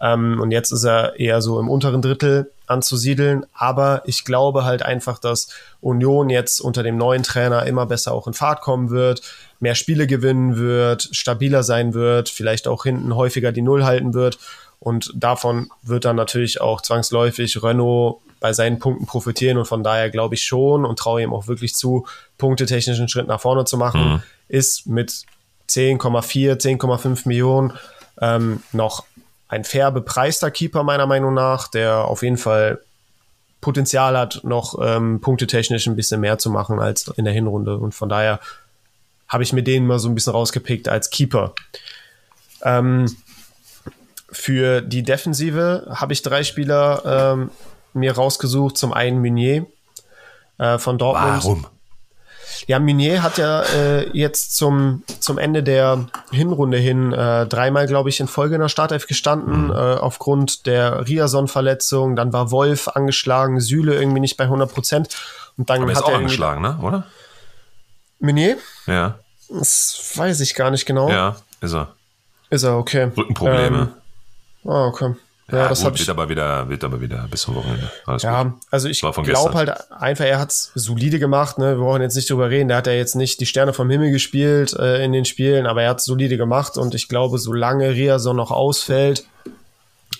Ähm, 0.01 0.41
und 0.41 0.51
jetzt 0.51 0.71
ist 0.71 0.83
er 0.83 1.17
eher 1.17 1.41
so 1.41 1.59
im 1.59 1.69
unteren 1.69 2.01
Drittel 2.01 2.51
anzusiedeln. 2.67 3.45
Aber 3.53 4.01
ich 4.05 4.25
glaube 4.25 4.65
halt 4.65 4.83
einfach, 4.83 5.19
dass 5.19 5.47
Union 5.79 6.29
jetzt 6.29 6.59
unter 6.59 6.83
dem 6.83 6.97
neuen 6.97 7.23
Trainer 7.23 7.65
immer 7.65 7.85
besser 7.85 8.11
auch 8.11 8.27
in 8.27 8.33
Fahrt 8.33 8.61
kommen 8.61 8.89
wird, 8.89 9.21
mehr 9.59 9.75
Spiele 9.75 10.07
gewinnen 10.07 10.57
wird, 10.57 11.07
stabiler 11.11 11.63
sein 11.63 11.93
wird, 11.93 12.27
vielleicht 12.27 12.67
auch 12.67 12.83
hinten 12.83 13.15
häufiger 13.15 13.53
die 13.53 13.61
Null 13.61 13.85
halten 13.85 14.13
wird. 14.13 14.39
Und 14.79 15.11
davon 15.15 15.69
wird 15.83 16.03
dann 16.03 16.17
natürlich 16.17 16.59
auch 16.59 16.81
zwangsläufig 16.81 17.63
Renault 17.63 18.17
bei 18.39 18.53
seinen 18.53 18.79
Punkten 18.79 19.05
profitieren. 19.05 19.57
Und 19.57 19.65
von 19.65 19.83
daher 19.83 20.09
glaube 20.09 20.35
ich 20.35 20.43
schon 20.43 20.85
und 20.85 20.99
traue 20.99 21.21
ihm 21.21 21.33
auch 21.33 21.47
wirklich 21.47 21.75
zu, 21.75 22.05
punktetechnischen 22.37 23.07
Schritt 23.09 23.27
nach 23.27 23.41
vorne 23.41 23.65
zu 23.65 23.77
machen. 23.77 24.13
Mhm. 24.13 24.23
Ist 24.47 24.87
mit 24.87 25.25
10,4, 25.69 26.59
10,5 26.59 27.27
Millionen 27.27 27.73
ähm, 28.21 28.61
noch 28.71 29.05
ein 29.47 29.63
fair 29.63 29.91
bepreister 29.91 30.51
Keeper 30.51 30.83
meiner 30.83 31.07
Meinung 31.07 31.33
nach, 31.33 31.67
der 31.67 32.05
auf 32.05 32.23
jeden 32.23 32.37
Fall 32.37 32.81
Potenzial 33.61 34.17
hat, 34.17 34.41
noch 34.43 34.77
ähm, 34.81 35.21
punktetechnisch 35.21 35.87
ein 35.87 35.95
bisschen 35.95 36.21
mehr 36.21 36.37
zu 36.37 36.51
machen 36.51 36.79
als 36.79 37.07
in 37.15 37.25
der 37.25 37.33
Hinrunde. 37.33 37.77
Und 37.77 37.95
von 37.95 38.09
daher 38.09 38.39
habe 39.27 39.43
ich 39.43 39.53
mir 39.53 39.63
den 39.63 39.87
mal 39.87 39.97
so 39.97 40.07
ein 40.07 40.15
bisschen 40.15 40.33
rausgepickt 40.33 40.87
als 40.87 41.09
Keeper. 41.09 41.53
Ähm, 42.61 43.15
für 44.31 44.81
die 44.81 45.03
Defensive 45.03 45.87
habe 45.89 46.13
ich 46.13 46.21
drei 46.21 46.43
Spieler 46.43 47.33
ähm, 47.33 47.49
mir 47.95 48.15
rausgesucht. 48.15 48.77
Zum 48.77 48.93
einen 48.93 49.21
Meunier 49.21 49.65
äh, 50.57 50.77
von 50.77 50.97
Dortmund. 50.97 51.43
Warum? 51.43 51.67
Ja, 52.67 52.79
Meunier 52.79 53.21
hat 53.21 53.37
ja 53.37 53.63
äh, 53.63 54.09
jetzt 54.17 54.55
zum, 54.55 55.03
zum 55.19 55.37
Ende 55.37 55.61
der 55.61 56.05
Hinrunde 56.31 56.77
hin 56.77 57.11
äh, 57.11 57.45
dreimal, 57.47 57.87
glaube 57.87 58.09
ich, 58.09 58.19
in 58.19 58.27
Folge 58.27 58.55
in 58.55 58.61
der 58.61 58.69
Startelf 58.69 59.07
gestanden, 59.07 59.65
mhm. 59.65 59.71
äh, 59.71 59.95
aufgrund 59.95 60.65
der 60.65 61.07
Riason-Verletzung. 61.07 62.15
Dann 62.15 62.33
war 62.33 62.51
Wolf 62.51 62.87
angeschlagen, 62.87 63.59
Süle 63.59 63.95
irgendwie 63.95 64.19
nicht 64.19 64.37
bei 64.37 64.45
100 64.45 64.73
Prozent. 64.73 65.09
Und 65.57 65.69
dann 65.69 65.81
Aber 65.81 65.91
hat 65.91 65.97
ist 65.97 66.03
auch 66.03 66.09
er 66.09 66.17
angeschlagen, 66.17 66.61
ne? 66.61 66.79
oder? 66.81 67.05
Meunier? 68.19 68.57
Ja. 68.87 69.19
Das 69.49 70.13
weiß 70.15 70.39
ich 70.41 70.55
gar 70.55 70.71
nicht 70.71 70.85
genau. 70.85 71.09
Ja, 71.09 71.35
ist 71.61 71.73
er. 71.73 71.93
Ist 72.49 72.63
er, 72.63 72.77
okay. 72.77 73.11
Rückenprobleme. 73.15 73.77
Ähm, 73.77 73.89
oh, 74.63 74.87
okay. 74.87 75.15
Ja, 75.51 75.57
ja 75.57 75.69
das 75.69 75.83
gut, 75.83 75.99
wird 75.99 76.09
aber 76.09 76.27
wieder, 76.27 76.67
wird 76.69 76.83
aber 76.83 76.99
wieder 76.99 77.27
bis 77.29 77.41
zum 77.41 77.55
Wochenende. 77.55 77.91
Alles 78.05 78.23
ja, 78.23 78.43
gut. 78.43 78.53
also 78.71 78.89
ich 78.89 78.99
glaube 78.99 79.53
halt 79.53 79.91
einfach, 79.91 80.25
er 80.25 80.39
hat's 80.39 80.71
solide 80.73 81.19
gemacht. 81.19 81.59
Ne? 81.59 81.77
Wir 81.77 81.83
brauchen 81.83 82.01
jetzt 82.01 82.15
nicht 82.15 82.29
drüber 82.29 82.49
reden. 82.49 82.69
Der 82.69 82.77
hat 82.77 82.87
ja 82.87 82.93
jetzt 82.93 83.15
nicht 83.15 83.39
die 83.39 83.45
Sterne 83.45 83.71
vom 83.73 83.89
Himmel 83.89 84.11
gespielt 84.11 84.73
äh, 84.73 85.03
in 85.03 85.13
den 85.13 85.25
Spielen, 85.25 85.67
aber 85.67 85.83
er 85.83 85.91
hat's 85.91 86.05
solide 86.05 86.37
gemacht 86.37 86.77
und 86.77 86.95
ich 86.95 87.07
glaube, 87.07 87.37
solange 87.37 87.91
Riason 87.91 88.35
noch 88.35 88.51
ausfällt, 88.51 89.25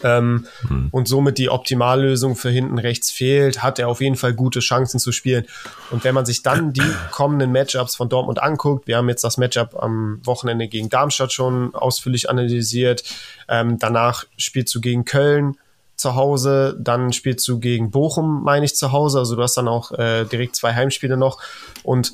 ähm, 0.04 0.48
hm. 0.68 0.89
und 0.91 1.08
somit 1.08 1.38
die 1.38 1.50
Optimallösung 1.50 2.36
für 2.36 2.50
hinten 2.50 2.78
rechts 2.78 3.12
fehlt, 3.12 3.64
hat 3.64 3.80
er 3.80 3.88
auf 3.88 4.02
jeden 4.02 4.16
Fall 4.16 4.34
gute 4.34 4.60
Chancen 4.60 5.00
zu 5.00 5.12
spielen. 5.12 5.46
Und 5.91 6.04
wenn 6.04 6.16
man 6.16 6.26
sich 6.26 6.43
dann 6.43 6.74
die 6.74 6.82
kommenden 7.12 7.52
Matchups 7.52 7.96
von 7.96 8.10
Dortmund 8.10 8.41
anguckt, 8.41 8.88
wir 8.88 8.98
haben 8.98 9.10
jetzt 9.10 9.24
das 9.24 9.38
Matchup 9.38 9.76
am 9.82 10.20
Wochenende 10.24 10.68
gegen 10.68 10.89
Darmstadt 10.89 11.34
schon 11.34 11.74
ausführlich 11.76 12.30
analysiert, 12.30 13.04
ähm, 13.48 13.80
danach 13.80 14.26
spielst 14.38 14.74
du 14.76 14.82
gegen 14.82 15.06
Köln 15.06 15.58
zu 15.96 16.16
Hause, 16.16 16.78
dann 16.80 17.14
spielst 17.14 17.48
du 17.48 17.60
gegen 17.60 17.91
Bochum, 17.91 18.43
meine 18.43 18.66
ich, 18.66 18.76
zu 18.76 18.91
Hause, 18.91 19.20
also 19.20 19.36
du 19.36 19.41
hast 19.41 19.56
dann 19.56 19.68
auch 19.68 19.91
äh, 19.93 20.26
direkt 20.26 20.56
zwei 20.56 20.74
Heimspiele 20.74 21.18
noch 21.18 21.41
und 21.84 22.12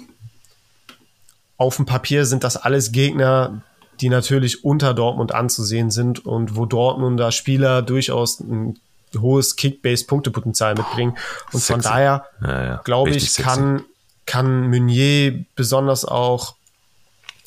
auf 1.57 1.75
dem 1.75 1.85
Papier 1.85 2.25
sind 2.25 2.43
das 2.43 2.57
alles 2.57 2.91
Gegner, 2.91 3.61
die 4.01 4.09
natürlich 4.09 4.63
unter 4.63 4.93
Dortmund 4.93 5.33
anzusehen 5.33 5.91
sind 5.91 6.25
und 6.25 6.55
wo 6.55 6.65
Dortmunder 6.65 7.31
Spieler 7.31 7.81
durchaus 7.81 8.39
ein 8.39 8.79
hohes 9.17 9.55
Kickbase-Punktepotenzial 9.55 10.75
mitbringen. 10.75 11.17
Und 11.51 11.59
sexy. 11.59 11.73
von 11.73 11.81
daher, 11.81 12.25
ja, 12.41 12.63
ja. 12.63 12.81
glaube 12.83 13.11
ich, 13.11 13.35
kann, 13.35 13.83
kann 14.25 14.69
Meunier 14.69 15.45
besonders 15.55 16.05
auch 16.05 16.55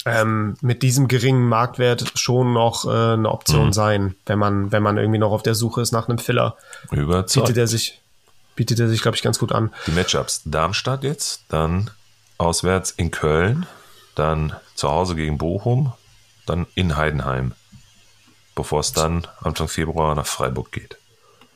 ähm, 0.07 0.57
mit 0.61 0.83
diesem 0.83 1.09
geringen 1.09 1.49
Marktwert 1.49 2.13
schon 2.15 2.53
noch 2.53 2.85
äh, 2.85 3.15
eine 3.15 3.31
Option 3.31 3.69
mhm. 3.69 3.73
sein, 3.73 4.15
wenn 4.27 4.39
man, 4.39 4.71
wenn 4.71 4.83
man 4.83 4.99
irgendwie 4.99 5.19
noch 5.19 5.33
auf 5.33 5.43
der 5.43 5.55
Suche 5.55 5.81
ist 5.81 5.93
nach 5.93 6.09
einem 6.09 6.19
Filler. 6.19 6.57
Überzeugt. 6.91 7.47
Bietet 7.47 7.59
er 7.59 7.67
sich, 7.67 8.01
bietet 8.55 8.79
er 8.81 8.89
sich, 8.89 9.01
glaube 9.01 9.17
ich, 9.17 9.23
ganz 9.23 9.39
gut 9.39 9.53
an. 9.53 9.73
Die 9.87 9.93
Matchups 9.93 10.43
Darmstadt 10.45 11.03
jetzt, 11.05 11.45
dann 11.49 11.91
auswärts 12.37 12.91
in 12.91 13.11
Köln, 13.11 13.67
dann 14.15 14.55
zu 14.75 14.91
Hause 14.91 15.15
gegen 15.15 15.39
Bochum, 15.39 15.93
dann 16.47 16.67
in 16.75 16.97
Heidenheim, 16.97 17.53
bevor 18.55 18.81
es 18.81 18.93
dann 18.93 19.27
Anfang 19.43 19.69
Februar 19.69 20.15
nach 20.15 20.27
Freiburg 20.27 20.73
geht. 20.73 20.97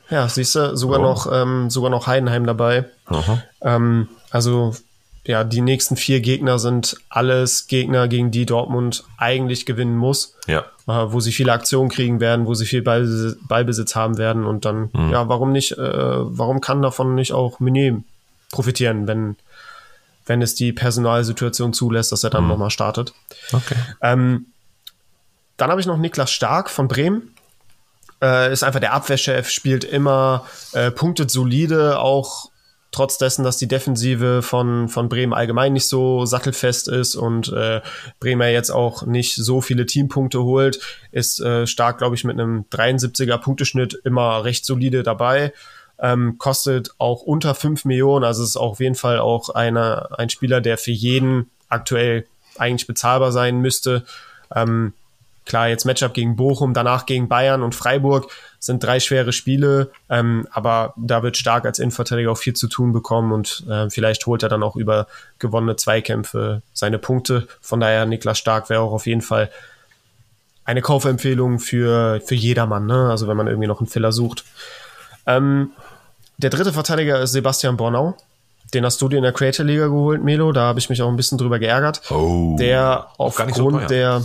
Ja, 0.09 0.27
siehst 0.27 0.55
du, 0.55 0.75
sogar, 0.75 0.99
oh. 0.99 1.03
noch, 1.03 1.31
ähm, 1.31 1.69
sogar 1.69 1.91
noch 1.91 2.07
Heidenheim 2.07 2.45
dabei. 2.45 2.85
Ähm, 3.61 4.09
also 4.31 4.75
ja, 5.25 5.43
die 5.43 5.61
nächsten 5.61 5.95
vier 5.95 6.21
Gegner 6.21 6.57
sind 6.57 6.97
alles 7.09 7.67
Gegner, 7.67 8.07
gegen 8.07 8.31
die 8.31 8.47
Dortmund 8.47 9.03
eigentlich 9.17 9.67
gewinnen 9.67 9.95
muss. 9.95 10.35
Ja. 10.47 10.65
Äh, 10.89 11.11
wo 11.11 11.19
sie 11.19 11.31
viele 11.31 11.53
Aktionen 11.53 11.89
kriegen 11.89 12.19
werden, 12.19 12.47
wo 12.47 12.55
sie 12.55 12.65
viel 12.65 12.81
Ballbesitz, 12.81 13.37
Ballbesitz 13.47 13.95
haben 13.95 14.17
werden 14.17 14.43
und 14.43 14.65
dann, 14.65 14.89
mhm. 14.91 15.11
ja, 15.11 15.29
warum 15.29 15.51
nicht, 15.51 15.73
äh, 15.73 15.77
warum 15.77 16.61
kann 16.61 16.81
davon 16.81 17.13
nicht 17.13 17.31
auch 17.31 17.59
Meunier 17.59 18.01
profitieren, 18.51 19.07
wenn, 19.07 19.35
wenn 20.25 20.41
es 20.41 20.55
die 20.55 20.73
Personalsituation 20.73 21.73
zulässt, 21.73 22.11
dass 22.11 22.23
er 22.23 22.31
dann 22.31 22.45
mhm. 22.45 22.49
nochmal 22.49 22.71
startet. 22.71 23.13
Okay. 23.53 23.75
Ähm, 24.01 24.47
dann 25.59 25.69
habe 25.69 25.81
ich 25.81 25.87
noch 25.87 25.97
Niklas 25.97 26.31
Stark 26.31 26.69
von 26.69 26.87
Bremen. 26.87 27.35
Äh, 28.21 28.51
ist 28.51 28.63
einfach 28.63 28.79
der 28.79 28.93
Abwehrchef, 28.93 29.49
spielt 29.49 29.83
immer, 29.83 30.45
äh, 30.73 30.91
punktet 30.91 31.31
solide, 31.31 31.99
auch 31.99 32.49
trotz 32.91 33.17
dessen, 33.17 33.43
dass 33.43 33.57
die 33.57 33.67
Defensive 33.67 34.41
von, 34.41 34.89
von 34.89 35.09
Bremen 35.09 35.33
allgemein 35.33 35.73
nicht 35.73 35.87
so 35.87 36.25
sattelfest 36.25 36.87
ist 36.87 37.15
und 37.15 37.49
äh, 37.53 37.81
Bremer 38.19 38.47
jetzt 38.47 38.71
auch 38.71 39.05
nicht 39.05 39.35
so 39.35 39.61
viele 39.61 39.85
Teampunkte 39.85 40.43
holt, 40.43 40.79
ist 41.11 41.39
äh, 41.39 41.67
stark, 41.67 41.99
glaube 41.99 42.15
ich, 42.15 42.23
mit 42.23 42.39
einem 42.39 42.65
73er 42.71 43.37
Punkteschnitt 43.37 43.93
immer 44.03 44.43
recht 44.43 44.65
solide 44.65 45.03
dabei. 45.03 45.53
Ähm, 46.01 46.37
kostet 46.37 46.91
auch 46.97 47.21
unter 47.21 47.53
5 47.53 47.85
Millionen, 47.85 48.23
also 48.23 48.41
ist 48.43 48.55
auf 48.55 48.79
jeden 48.79 48.95
Fall 48.95 49.19
auch 49.19 49.49
eine, 49.49 50.17
ein 50.17 50.29
Spieler, 50.29 50.61
der 50.61 50.77
für 50.77 50.91
jeden 50.91 51.49
aktuell 51.67 52.25
eigentlich 52.57 52.87
bezahlbar 52.87 53.31
sein 53.31 53.59
müsste. 53.59 54.05
Ähm, 54.55 54.93
Klar, 55.49 55.67
jetzt 55.67 55.83
Matchup 55.83 56.13
gegen 56.13 56.35
Bochum, 56.35 56.75
danach 56.75 57.07
gegen 57.07 57.27
Bayern 57.27 57.63
und 57.63 57.73
Freiburg 57.73 58.31
sind 58.59 58.83
drei 58.83 58.99
schwere 58.99 59.33
Spiele, 59.33 59.89
ähm, 60.07 60.47
aber 60.51 60.93
da 60.95 61.23
wird 61.23 61.37
Stark 61.37 61.65
als 61.65 61.79
Innenverteidiger 61.79 62.31
auch 62.31 62.37
viel 62.37 62.53
zu 62.53 62.67
tun 62.67 62.93
bekommen 62.93 63.31
und 63.31 63.65
äh, 63.67 63.89
vielleicht 63.89 64.27
holt 64.27 64.43
er 64.43 64.49
dann 64.49 64.61
auch 64.61 64.75
über 64.75 65.07
gewonnene 65.39 65.75
Zweikämpfe 65.75 66.61
seine 66.71 66.99
Punkte. 66.99 67.47
Von 67.61 67.79
daher, 67.79 68.05
Niklas 68.05 68.37
Stark 68.37 68.69
wäre 68.69 68.81
auch 68.81 68.91
auf 68.91 69.07
jeden 69.07 69.23
Fall 69.23 69.49
eine 70.65 70.83
Kaufempfehlung 70.83 71.57
für, 71.57 72.21
für 72.23 72.35
jedermann, 72.35 72.85
ne? 72.85 73.09
also 73.09 73.27
wenn 73.27 73.35
man 73.35 73.47
irgendwie 73.47 73.67
noch 73.67 73.79
einen 73.79 73.87
Filler 73.87 74.11
sucht. 74.11 74.45
Ähm, 75.25 75.71
der 76.37 76.51
dritte 76.51 76.73
Verteidiger 76.73 77.19
ist 77.19 77.31
Sebastian 77.31 77.75
Bornau. 77.75 78.15
Den 78.75 78.85
hast 78.85 79.01
du 79.01 79.09
dir 79.09 79.17
in 79.17 79.23
der 79.23 79.33
Creator 79.33 79.65
Liga 79.65 79.87
geholt, 79.87 80.23
Melo. 80.23 80.51
Da 80.51 80.61
habe 80.61 80.77
ich 80.77 80.91
mich 80.91 81.01
auch 81.01 81.09
ein 81.09 81.15
bisschen 81.15 81.39
drüber 81.39 81.57
geärgert. 81.57 82.03
Oh, 82.11 82.55
der 82.59 83.07
aufgrund 83.17 83.55
so 83.55 83.71
der 83.71 84.23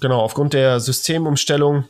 genau, 0.00 0.20
aufgrund 0.20 0.52
der 0.52 0.80
Systemumstellung 0.80 1.84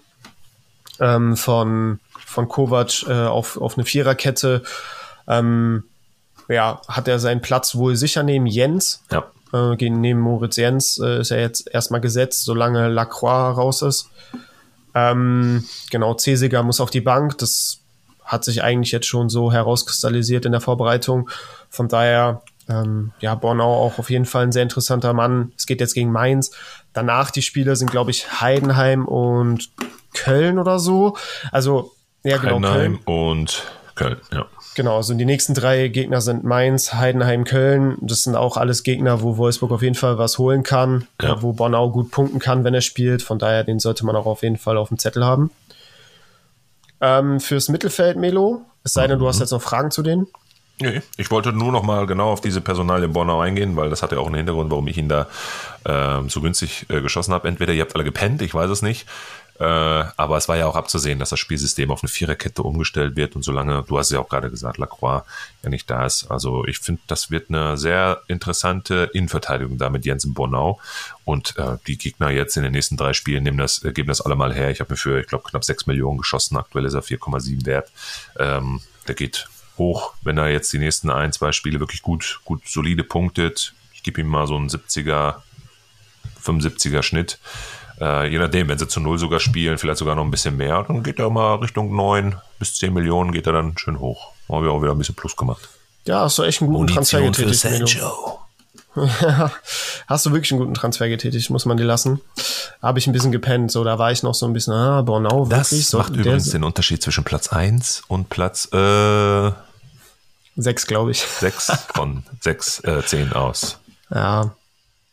ähm, 1.00 1.36
von, 1.36 2.00
von 2.26 2.48
Kovac 2.48 3.04
äh, 3.08 3.26
auf, 3.26 3.60
auf 3.60 3.76
eine 3.76 3.84
Viererkette, 3.84 4.62
ähm, 5.26 5.84
ja, 6.48 6.80
hat 6.88 7.08
er 7.08 7.18
seinen 7.18 7.42
Platz 7.42 7.74
wohl 7.74 7.96
sicher 7.96 8.22
neben 8.22 8.46
Jens. 8.46 9.02
Ja. 9.10 9.30
Äh, 9.52 9.76
gegen, 9.76 10.00
neben 10.00 10.20
Moritz 10.20 10.56
Jens 10.56 10.98
äh, 10.98 11.20
ist 11.20 11.30
er 11.30 11.40
jetzt 11.40 11.68
erstmal 11.72 12.00
gesetzt, 12.00 12.44
solange 12.44 12.88
Lacroix 12.88 13.56
raus 13.56 13.82
ist. 13.82 14.10
Ähm, 14.94 15.64
genau, 15.90 16.16
Cesiger 16.18 16.62
muss 16.62 16.80
auf 16.80 16.90
die 16.90 17.00
Bank. 17.00 17.38
Das 17.38 17.78
hat 18.24 18.44
sich 18.44 18.62
eigentlich 18.62 18.92
jetzt 18.92 19.06
schon 19.06 19.28
so 19.28 19.52
herauskristallisiert 19.52 20.44
in 20.44 20.52
der 20.52 20.60
Vorbereitung. 20.60 21.30
Von 21.70 21.88
daher, 21.88 22.42
ähm, 22.68 23.12
ja, 23.20 23.34
Bornau 23.34 23.74
auch 23.74 23.98
auf 23.98 24.10
jeden 24.10 24.26
Fall 24.26 24.44
ein 24.44 24.52
sehr 24.52 24.62
interessanter 24.62 25.12
Mann. 25.12 25.52
Es 25.56 25.66
geht 25.66 25.80
jetzt 25.80 25.94
gegen 25.94 26.12
Mainz. 26.12 26.50
Danach 26.92 27.30
die 27.30 27.42
Spiele 27.42 27.76
sind, 27.76 27.90
glaube 27.90 28.10
ich, 28.10 28.40
Heidenheim 28.40 29.06
und 29.06 29.70
Köln 30.14 30.58
oder 30.58 30.78
so. 30.78 31.16
Also, 31.50 31.92
ja, 32.24 32.36
genau. 32.36 32.56
Heidenheim 32.56 33.00
Köln. 33.04 33.18
und 33.30 33.64
Köln, 33.94 34.18
ja. 34.32 34.46
Genau, 34.74 34.96
also 34.96 35.12
die 35.14 35.24
nächsten 35.24 35.54
drei 35.54 35.88
Gegner 35.88 36.20
sind 36.20 36.44
Mainz, 36.44 36.94
Heidenheim, 36.94 37.44
Köln. 37.44 37.96
Das 38.00 38.22
sind 38.22 38.36
auch 38.36 38.56
alles 38.56 38.84
Gegner, 38.84 39.22
wo 39.22 39.36
Wolfsburg 39.36 39.72
auf 39.72 39.82
jeden 39.82 39.96
Fall 39.96 40.18
was 40.18 40.38
holen 40.38 40.62
kann, 40.62 41.08
ja. 41.20 41.42
wo 41.42 41.52
Bornau 41.52 41.90
gut 41.90 42.12
punkten 42.12 42.38
kann, 42.38 42.62
wenn 42.62 42.74
er 42.74 42.80
spielt. 42.80 43.22
Von 43.22 43.40
daher, 43.40 43.64
den 43.64 43.80
sollte 43.80 44.06
man 44.06 44.14
auch 44.14 44.26
auf 44.26 44.42
jeden 44.42 44.56
Fall 44.56 44.76
auf 44.76 44.88
dem 44.88 44.98
Zettel 44.98 45.24
haben. 45.24 45.50
Ähm, 47.00 47.40
fürs 47.40 47.68
Mittelfeld, 47.68 48.16
Melo, 48.16 48.62
es 48.84 48.92
sei 48.92 49.06
denn, 49.06 49.18
du 49.18 49.26
hast 49.26 49.36
mhm. 49.36 49.42
jetzt 49.42 49.50
noch 49.50 49.62
Fragen 49.62 49.90
zu 49.90 50.02
denen. 50.02 50.28
Nee, 50.80 51.02
ich 51.16 51.30
wollte 51.30 51.52
nur 51.52 51.72
noch 51.72 51.82
mal 51.82 52.06
genau 52.06 52.30
auf 52.30 52.40
diese 52.40 52.60
Personalie 52.60 53.08
Bornau 53.08 53.40
eingehen, 53.40 53.74
weil 53.76 53.90
das 53.90 54.02
hat 54.02 54.12
ja 54.12 54.18
auch 54.18 54.26
einen 54.26 54.36
Hintergrund, 54.36 54.70
warum 54.70 54.86
ich 54.86 54.96
ihn 54.96 55.08
da 55.08 55.26
äh, 55.84 56.28
so 56.28 56.40
günstig 56.40 56.86
äh, 56.88 57.00
geschossen 57.00 57.34
habe. 57.34 57.48
Entweder 57.48 57.72
ihr 57.72 57.82
habt 57.82 57.94
alle 57.94 58.04
gepennt, 58.04 58.42
ich 58.42 58.54
weiß 58.54 58.70
es 58.70 58.82
nicht, 58.82 59.06
äh, 59.58 59.64
aber 59.64 60.36
es 60.36 60.48
war 60.48 60.56
ja 60.56 60.66
auch 60.66 60.76
abzusehen, 60.76 61.18
dass 61.18 61.30
das 61.30 61.40
Spielsystem 61.40 61.90
auf 61.90 62.04
eine 62.04 62.08
Viererkette 62.08 62.62
umgestellt 62.62 63.16
wird 63.16 63.34
und 63.34 63.42
solange, 63.42 63.82
du 63.82 63.98
hast 63.98 64.06
es 64.06 64.12
ja 64.12 64.20
auch 64.20 64.28
gerade 64.28 64.50
gesagt, 64.50 64.78
Lacroix 64.78 65.24
ja 65.64 65.68
nicht 65.68 65.90
da 65.90 66.06
ist. 66.06 66.30
Also 66.30 66.64
ich 66.64 66.78
finde, 66.78 67.02
das 67.08 67.32
wird 67.32 67.50
eine 67.50 67.76
sehr 67.76 68.22
interessante 68.28 69.10
Innenverteidigung 69.12 69.76
da 69.76 69.90
mit 69.90 70.04
Jensen 70.04 70.32
Bornau 70.32 70.78
und 71.24 71.56
äh, 71.56 71.76
die 71.88 71.98
Gegner 71.98 72.30
jetzt 72.30 72.56
in 72.56 72.62
den 72.62 72.72
nächsten 72.72 72.96
drei 72.96 73.14
Spielen 73.14 73.42
nehmen 73.42 73.58
das, 73.58 73.82
äh, 73.82 73.92
geben 73.92 74.08
das 74.08 74.20
alle 74.20 74.36
mal 74.36 74.54
her. 74.54 74.70
Ich 74.70 74.78
habe 74.78 74.92
mir 74.92 74.96
für, 74.96 75.18
ich 75.18 75.26
glaube, 75.26 75.48
knapp 75.48 75.64
sechs 75.64 75.86
Millionen 75.86 76.18
geschossen. 76.18 76.56
Aktuell 76.56 76.84
ist 76.84 76.94
er 76.94 77.02
4,7 77.02 77.66
wert. 77.66 77.90
Ähm, 78.38 78.80
der 79.08 79.16
geht 79.16 79.48
hoch, 79.78 80.12
wenn 80.22 80.38
er 80.38 80.50
jetzt 80.50 80.72
die 80.72 80.78
nächsten 80.78 81.10
ein, 81.10 81.32
zwei 81.32 81.52
Spiele 81.52 81.80
wirklich 81.80 82.02
gut, 82.02 82.40
gut 82.44 82.62
solide 82.66 83.04
punktet. 83.04 83.74
Ich 83.94 84.02
gebe 84.02 84.20
ihm 84.20 84.28
mal 84.28 84.46
so 84.46 84.56
einen 84.56 84.68
70er, 84.68 85.36
75er 86.44 87.02
Schnitt. 87.02 87.38
Äh, 88.00 88.28
je 88.30 88.38
nachdem, 88.38 88.68
wenn 88.68 88.78
sie 88.78 88.86
zu 88.86 89.00
Null 89.00 89.18
sogar 89.18 89.40
spielen, 89.40 89.78
vielleicht 89.78 89.98
sogar 89.98 90.14
noch 90.14 90.24
ein 90.24 90.30
bisschen 90.30 90.56
mehr, 90.56 90.84
dann 90.84 91.02
geht 91.02 91.18
er 91.18 91.30
mal 91.30 91.56
Richtung 91.56 91.94
9 91.94 92.36
bis 92.58 92.74
10 92.76 92.92
Millionen, 92.92 93.32
geht 93.32 93.46
er 93.46 93.52
dann 93.54 93.76
schön 93.76 93.98
hoch. 93.98 94.32
Haben 94.48 94.64
wir 94.64 94.70
auch 94.70 94.82
wieder 94.82 94.92
ein 94.92 94.98
bisschen 94.98 95.14
Plus 95.14 95.36
gemacht. 95.36 95.68
Ja, 96.04 96.20
hast 96.20 96.38
du 96.38 96.42
echt 96.44 96.62
einen 96.62 96.72
guten 96.72 96.92
Transfer 96.92 97.20
getätigt. 97.20 98.00
hast 100.06 100.26
du 100.26 100.32
wirklich 100.32 100.52
einen 100.52 100.60
guten 100.60 100.74
Transfer 100.74 101.08
getätigt, 101.08 101.50
muss 101.50 101.66
man 101.66 101.76
dir 101.76 101.84
lassen. 101.84 102.20
Habe 102.80 102.98
ich 102.98 103.06
ein 103.06 103.12
bisschen 103.12 103.32
gepennt, 103.32 103.70
so 103.70 103.84
da 103.84 103.98
war 103.98 104.10
ich 104.12 104.22
noch 104.22 104.34
so 104.34 104.46
ein 104.46 104.52
bisschen, 104.52 104.72
ah, 104.72 105.02
Bornau, 105.02 105.46
das 105.46 105.70
wirklich. 105.70 105.90
Das 105.90 105.98
macht 105.98 106.14
so, 106.14 106.20
übrigens 106.20 106.50
den 106.50 106.64
Unterschied 106.64 107.02
zwischen 107.02 107.24
Platz 107.24 107.48
1 107.48 108.04
und 108.08 108.30
Platz 108.30 108.68
äh, 108.72 109.50
6, 110.62 110.86
glaube 110.86 111.12
ich. 111.12 111.22
6 111.22 111.72
von 111.94 112.24
6, 112.40 112.80
äh, 112.84 113.02
10 113.04 113.32
aus. 113.32 113.78
Ja. 114.10 114.54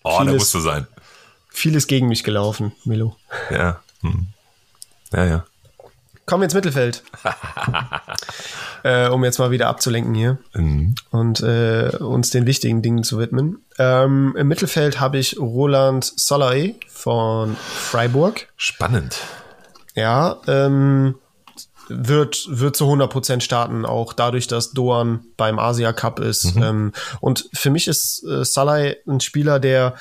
Oh, 0.03 0.21
da 0.23 0.33
musst 0.33 0.53
du 0.53 0.59
sein 0.59 0.87
vieles 1.55 1.87
gegen 1.87 2.07
mich 2.07 2.23
gelaufen, 2.23 2.73
Milo. 2.83 3.15
Ja. 3.49 3.81
Hm. 4.01 4.27
Ja, 5.11 5.25
ja. 5.25 5.45
Kommen 6.25 6.41
wir 6.41 6.45
ins 6.45 6.55
Mittelfeld. 6.55 7.03
äh, 8.83 9.07
um 9.09 9.23
jetzt 9.23 9.37
mal 9.37 9.51
wieder 9.51 9.67
abzulenken 9.67 10.15
hier 10.15 10.39
mhm. 10.53 10.95
und 11.11 11.41
äh, 11.41 11.91
uns 11.99 12.31
den 12.31 12.47
wichtigen 12.47 12.81
Dingen 12.81 13.03
zu 13.03 13.19
widmen. 13.19 13.63
Ähm, 13.77 14.35
Im 14.37 14.47
Mittelfeld 14.47 14.99
habe 14.99 15.19
ich 15.19 15.39
Roland 15.39 16.03
Solay 16.15 16.75
von 16.87 17.55
Freiburg. 17.55 18.47
Spannend. 18.57 19.17
Ja, 19.93 20.41
ähm, 20.47 21.15
wird, 21.89 22.47
wird 22.49 22.75
zu 22.75 22.85
100% 22.85 23.41
starten, 23.41 23.85
auch 23.85 24.13
dadurch, 24.13 24.47
dass 24.47 24.71
Doan 24.71 25.25
beim 25.37 25.59
Asia 25.59 25.93
Cup 25.93 26.19
ist. 26.19 26.55
Mhm. 26.55 26.63
Ähm, 26.63 26.91
und 27.21 27.49
für 27.53 27.69
mich 27.69 27.87
ist 27.87 28.23
äh, 28.23 28.43
Salai 28.43 28.97
ein 29.07 29.19
Spieler, 29.19 29.59
der 29.59 29.95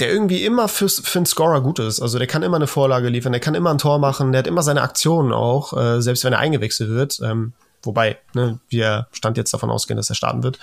der 0.00 0.12
irgendwie 0.12 0.44
immer 0.44 0.68
fürs, 0.68 1.00
für 1.00 1.18
einen 1.18 1.26
Scorer 1.26 1.60
gut 1.60 1.80
ist. 1.80 2.00
Also 2.00 2.18
der 2.18 2.28
kann 2.28 2.44
immer 2.44 2.56
eine 2.56 2.68
Vorlage 2.68 3.08
liefern, 3.08 3.32
der 3.32 3.40
kann 3.40 3.56
immer 3.56 3.70
ein 3.70 3.78
Tor 3.78 3.98
machen, 3.98 4.30
der 4.30 4.40
hat 4.40 4.46
immer 4.46 4.62
seine 4.62 4.82
Aktionen 4.82 5.32
auch, 5.32 5.76
äh, 5.76 6.00
selbst 6.00 6.22
wenn 6.24 6.32
er 6.32 6.38
eingewechselt 6.38 6.90
wird. 6.90 7.18
Ähm, 7.20 7.52
wobei, 7.82 8.18
ne, 8.34 8.60
wir 8.68 9.08
stand 9.10 9.36
jetzt 9.36 9.52
davon 9.52 9.70
ausgehen, 9.70 9.96
dass 9.96 10.08
er 10.08 10.14
starten 10.14 10.44
wird. 10.44 10.58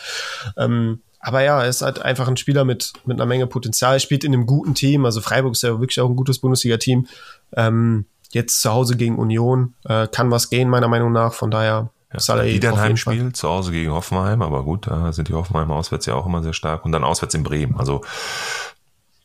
Ähm, 0.57 1.01
aber 1.19 1.41
ja, 1.41 1.61
er 1.61 1.67
ist 1.67 1.81
halt 1.81 2.01
einfach 2.01 2.27
ein 2.27 2.37
Spieler 2.37 2.65
mit, 2.65 2.93
mit 3.05 3.17
einer 3.17 3.25
Menge 3.25 3.47
Potenzial, 3.47 3.99
spielt 3.99 4.23
in 4.23 4.33
einem 4.33 4.45
guten 4.45 4.75
Team. 4.75 5.05
Also 5.05 5.21
Freiburg 5.21 5.53
ist 5.53 5.63
ja 5.63 5.79
wirklich 5.79 5.99
auch 5.99 6.09
ein 6.09 6.15
gutes 6.15 6.39
Bundesliga-Team. 6.39 7.07
Ähm, 7.53 8.05
jetzt 8.35 8.61
zu 8.61 8.71
Hause 8.71 8.97
gegen 8.97 9.17
Union 9.17 9.75
äh, 9.85 10.07
kann 10.07 10.29
was 10.29 10.49
gehen, 10.49 10.69
meiner 10.69 10.89
Meinung 10.89 11.13
nach. 11.13 11.33
Von 11.33 11.49
daher 11.49 11.89
ja, 12.13 12.19
Salah 12.19 12.43
wieder 12.43 12.73
ein 12.73 12.79
Heimspiel 12.79 13.31
zu 13.31 13.49
Hause 13.49 13.71
gegen 13.71 13.91
Hoffenheim, 13.91 14.41
aber 14.41 14.63
gut, 14.63 14.87
da 14.87 15.11
sind 15.13 15.29
die 15.29 15.33
Hoffenheimer 15.33 15.73
auswärts 15.73 16.05
ja 16.05 16.15
auch 16.15 16.25
immer 16.25 16.43
sehr 16.43 16.53
stark 16.53 16.85
und 16.85 16.91
dann 16.91 17.03
auswärts 17.03 17.33
in 17.33 17.43
Bremen. 17.43 17.77
Also 17.79 18.01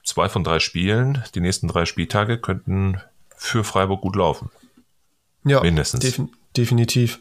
zwei 0.05 0.29
von 0.29 0.45
drei 0.45 0.61
Spielen, 0.61 1.23
die 1.35 1.41
nächsten 1.41 1.67
drei 1.67 1.87
Spieltage 1.87 2.39
könnten 2.39 3.01
für 3.37 3.65
Freiburg 3.65 4.01
gut 4.01 4.15
laufen. 4.15 4.51
Ja, 5.45 5.61
mindestens. 5.61 6.01
Def 6.01 6.21
definitiv. 6.57 7.19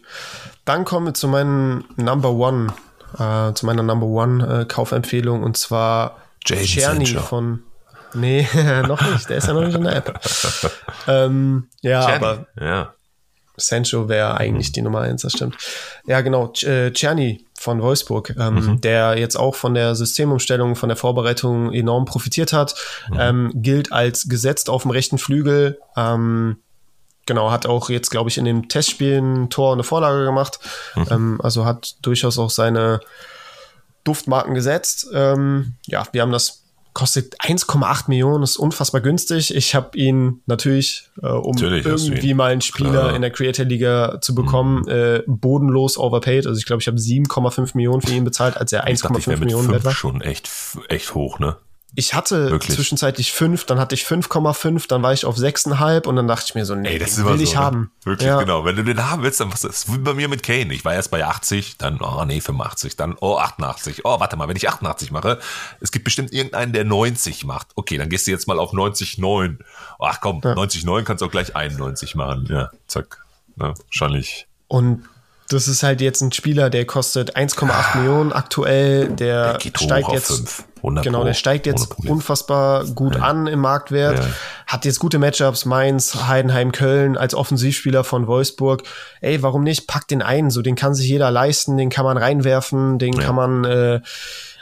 Dann 0.66 0.86
kommen 0.86 1.08
wir 1.08 1.14
zu 1.16 1.28
meinem 1.28 1.86
Number 1.98 2.32
One, 2.32 2.74
äh, 3.18 3.54
zu 3.54 3.66
meiner 3.66 3.84
Number 3.84 4.06
One 4.06 4.62
äh, 4.62 4.66
Kaufempfehlung 4.66 5.42
und 5.42 5.58
zwar 5.58 6.18
Czerny 6.46 7.06
von. 7.06 7.64
Nee, 8.14 8.47
noch 8.88 9.01
nicht. 9.01 9.30
Der 9.30 9.38
ist 9.38 9.47
ja 9.47 9.53
noch 9.53 9.66
nicht 9.66 9.76
in 9.76 9.84
der 9.84 9.95
App. 9.95 10.20
ähm, 11.07 11.70
ja, 11.82 12.05
Czerny. 12.05 12.26
aber. 12.26 12.47
Ja. 12.60 12.93
Sancho 13.62 14.07
wäre 14.07 14.38
eigentlich 14.38 14.70
mhm. 14.70 14.74
die 14.74 14.82
Nummer 14.82 15.01
eins, 15.01 15.22
das 15.22 15.34
stimmt. 15.34 15.57
Ja, 16.05 16.22
genau. 16.22 16.53
Äh, 16.64 16.91
Czerny 16.91 17.45
von 17.57 17.82
Wolfsburg, 17.82 18.36
ähm, 18.39 18.55
mhm. 18.55 18.82
der 18.82 19.18
jetzt 19.18 19.36
auch 19.36 19.55
von 19.55 19.74
der 19.74 19.95
Systemumstellung, 19.95 20.76
von 20.76 20.89
der 20.89 20.95
Vorbereitung 20.95 21.74
enorm 21.74 22.05
profitiert 22.05 22.53
hat, 22.53 22.76
mhm. 23.10 23.18
ähm, 23.20 23.51
gilt 23.55 23.91
als 23.91 24.30
gesetzt 24.30 24.70
auf 24.70 24.84
dem 24.84 24.91
rechten 24.91 25.18
Flügel. 25.18 25.80
Ähm, 25.97 26.57
genau, 27.26 27.51
hat 27.51 27.66
auch 27.66 27.89
jetzt, 27.89 28.10
glaube 28.10 28.30
ich, 28.30 28.38
in 28.38 28.45
dem 28.45 28.70
Testspiel 28.70 29.18
ein 29.18 29.49
Tor 29.49 29.72
und 29.72 29.78
eine 29.78 29.84
Vorlage 29.84 30.24
gemacht. 30.24 30.60
Mhm. 30.95 31.05
Ähm, 31.12 31.41
also 31.43 31.66
hat 31.66 31.95
durchaus 32.01 32.39
auch 32.39 32.49
seine 32.49 33.01
Duftmarken 34.03 34.53
gesetzt. 34.53 35.07
Ähm, 35.14 35.76
ja, 35.86 36.07
wir 36.14 36.22
haben 36.22 36.32
das 36.32 36.64
kostet 36.94 37.40
1,8 37.40 38.06
Millionen, 38.08 38.44
ist 38.44 38.58
unfassbar 38.58 39.02
günstig. 39.02 39.56
Ich 39.56 39.76
habe 39.76 39.98
ihn 39.98 40.42
natürlich, 40.46 41.10
äh, 41.22 41.28
um 41.28 41.56
natürlich 41.56 41.86
irgendwie 41.86 42.34
mal 42.34 42.52
einen 42.52 42.62
Spieler 42.62 42.92
Klar. 42.92 43.16
in 43.16 43.22
der 43.22 43.32
Creator 43.32 43.66
Liga 43.66 44.20
zu 44.22 44.36
bekommen, 44.36 44.82
mhm. 44.82 44.90
äh, 44.90 45.24
bodenlos 45.28 45.98
overpaid. 45.98 46.48
Also 46.48 46.58
ich 46.58 46.66
glaube, 46.66 46.82
ich 46.82 46.88
habe 46.88 46.98
7,5 46.98 47.72
Millionen 47.76 48.02
für 48.02 48.14
ihn 48.14 48.24
bezahlt, 48.24 48.58
als 48.58 48.74
er 48.74 48.88
1,5 48.88 49.38
Millionen 49.38 49.70
wert 49.72 49.86
war. 49.86 49.92
Schon 49.92 50.22
echt, 50.22 50.50
echt 50.90 51.14
hoch, 51.16 51.40
ne? 51.40 51.58
Ich 51.96 52.14
hatte 52.14 52.52
Wirklich? 52.52 52.76
zwischenzeitlich 52.76 53.32
fünf, 53.32 53.66
dann 53.66 53.80
hatte 53.80 53.96
ich 53.96 54.04
5,5, 54.04 54.88
dann 54.88 55.02
war 55.02 55.12
ich 55.12 55.26
auf 55.26 55.38
6,5 55.38 56.06
und 56.06 56.16
dann 56.16 56.28
dachte 56.28 56.46
ich 56.48 56.56
mir 56.56 56.64
so, 56.64 56.76
nee, 56.76 56.88
Ey, 56.90 57.00
das 57.00 57.24
will 57.24 57.42
ich 57.42 57.50
so, 57.50 57.56
ne? 57.56 57.62
haben. 57.62 57.92
Wirklich, 58.04 58.28
ja. 58.28 58.40
genau. 58.40 58.64
Wenn 58.64 58.76
du 58.76 58.84
den 58.84 59.10
haben 59.10 59.24
willst, 59.24 59.40
dann 59.40 59.52
was 59.52 59.64
ist 59.64 59.92
wie 59.92 59.98
bei 59.98 60.14
mir 60.14 60.28
mit 60.28 60.44
Kane. 60.44 60.72
Ich 60.74 60.86
war 60.86 60.94
erst 60.94 61.10
bei 61.10 61.26
80, 61.26 61.78
dann, 61.78 62.00
oh 62.00 62.24
nee, 62.26 62.42
85, 62.42 62.96
dann, 62.96 63.16
oh 63.20 63.38
88. 63.38 64.06
Oh, 64.06 64.20
warte 64.20 64.38
mal, 64.38 64.48
wenn 64.48 64.56
ich 64.56 64.70
88 64.70 65.12
mache, 65.12 65.40
es 65.80 65.92
gibt 65.92 66.06
bestimmt 66.06 66.32
irgendeinen, 66.32 66.74
der 66.74 66.86
90 66.86 67.46
macht. 67.46 67.70
Okay, 67.76 67.98
dann 67.98 68.10
gehst 68.10 68.28
du 68.28 68.32
jetzt 68.32 68.48
mal 68.48 68.60
auf 68.60 68.72
90,9. 68.72 69.58
Ach 70.00 70.22
komm, 70.22 70.42
ja. 70.44 70.54
90,9 70.54 71.04
kannst 71.04 71.22
du 71.22 71.26
auch 71.26 71.32
gleich 71.32 71.56
91 71.56 72.14
machen. 72.14 72.48
Ja, 72.50 72.70
zack. 72.86 73.26
Ja, 73.60 73.74
wahrscheinlich. 73.78 74.48
Und 74.68 75.06
das 75.50 75.68
ist 75.68 75.82
halt 75.82 76.00
jetzt 76.00 76.22
ein 76.22 76.32
Spieler, 76.32 76.70
der 76.70 76.86
kostet 76.86 77.36
1,8 77.36 77.70
ah, 77.70 77.97
Millionen 77.97 78.32
aktuell, 78.32 79.10
der, 79.10 79.58
der 79.58 79.72
steigt 79.76 80.12
jetzt 80.12 80.64
genau, 80.82 81.24
der 81.24 81.34
steigt 81.34 81.66
jetzt 81.66 81.95
unfassbar 82.08 82.86
gut 82.86 83.16
ja. 83.16 83.24
an 83.24 83.47
im 83.47 83.60
Marktwert, 83.60 84.20
ja. 84.20 84.26
hat 84.68 84.86
jetzt 84.86 85.00
gute 85.00 85.18
Matchups 85.18 85.66
Mainz, 85.66 86.28
Heidenheim, 86.28 86.72
Köln 86.72 87.18
als 87.18 87.34
Offensivspieler 87.34 88.04
von 88.04 88.28
Wolfsburg. 88.28 88.84
Ey, 89.22 89.41
warum 89.41 89.64
nicht? 89.64 89.88
Pack 89.88 90.08
den 90.08 90.22
ein, 90.22 90.52
so 90.52 90.62
den 90.62 90.76
kann 90.76 90.93
sich 90.93 91.10
jeder 91.10 91.32
leisten, 91.32 91.78
den 91.78 91.89
kann 91.89 92.06
man 92.06 92.18
reinwerfen, 92.18 93.00
den 93.00 93.14
ja. 93.14 93.24
kann 93.24 93.36
man 93.36 93.66
äh, 93.66 94.02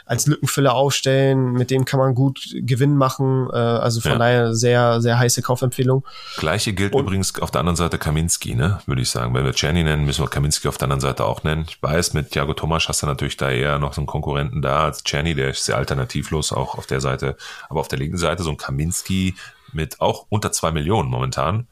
als 0.08 0.26
Lückenfüller 0.26 0.74
aufstellen. 0.74 1.52
Mit 1.52 1.70
dem 1.70 1.84
kann 1.84 2.00
man 2.00 2.14
gut 2.14 2.48
Gewinn 2.54 2.96
machen. 2.96 3.48
Äh, 3.52 3.56
also 3.56 4.00
von 4.00 4.12
ja. 4.12 4.18
daher 4.18 4.54
sehr, 4.54 5.00
sehr 5.00 5.18
heiße 5.18 5.42
Kaufempfehlung. 5.42 6.04
Gleiche 6.38 6.72
gilt 6.72 6.94
Und, 6.94 7.02
übrigens 7.02 7.38
auf 7.40 7.50
der 7.50 7.60
anderen 7.60 7.76
Seite 7.76 7.98
Kaminski, 7.98 8.54
ne? 8.54 8.80
Würde 8.86 9.02
ich 9.02 9.10
sagen. 9.10 9.34
Wenn 9.34 9.44
wir 9.44 9.52
Czerny 9.52 9.84
nennen, 9.84 10.06
müssen 10.06 10.24
wir 10.24 10.28
Kaminski 10.28 10.66
auf 10.66 10.78
der 10.78 10.86
anderen 10.86 11.02
Seite 11.02 11.26
auch 11.26 11.44
nennen. 11.44 11.66
Ich 11.68 11.82
weiß, 11.82 12.14
mit 12.14 12.30
Thiago 12.30 12.54
Thomas 12.54 12.88
hast 12.88 13.02
du 13.02 13.06
natürlich 13.06 13.36
da 13.36 13.50
eher 13.50 13.78
noch 13.78 13.92
so 13.92 14.00
einen 14.00 14.06
Konkurrenten 14.06 14.62
da 14.62 14.84
als 14.84 15.04
Czerny, 15.04 15.34
der 15.34 15.50
ist 15.50 15.64
sehr 15.64 15.76
alternativlos 15.76 16.52
auch 16.52 16.76
auf 16.76 16.86
der 16.86 17.00
Seite. 17.00 17.36
Aber 17.68 17.80
auf 17.80 17.88
der 17.88 17.98
linken 17.98 18.16
Seite 18.18 18.42
so 18.42 18.50
ein 18.50 18.56
Kaminski 18.56 19.36
mit 19.72 20.00
auch 20.00 20.26
unter 20.30 20.52
zwei 20.52 20.72
Millionen 20.72 21.10
momentan. 21.10 21.68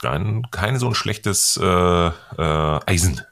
Kein, 0.00 0.46
kein 0.50 0.78
so 0.78 0.88
ein 0.88 0.94
schlechtes 0.94 1.58
äh, 1.62 2.06
äh, 2.06 2.12
Eisen 2.86 3.22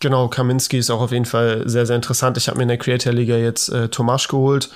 Genau, 0.00 0.28
Kaminski 0.28 0.78
ist 0.78 0.90
auch 0.90 1.00
auf 1.00 1.12
jeden 1.12 1.24
Fall 1.24 1.62
sehr, 1.66 1.86
sehr 1.86 1.96
interessant. 1.96 2.36
Ich 2.36 2.48
habe 2.48 2.58
mir 2.58 2.64
in 2.64 2.68
der 2.68 2.78
Creator 2.78 3.12
Liga 3.12 3.36
jetzt 3.36 3.68
äh, 3.68 3.88
Tomasch 3.88 4.28
geholt. 4.28 4.70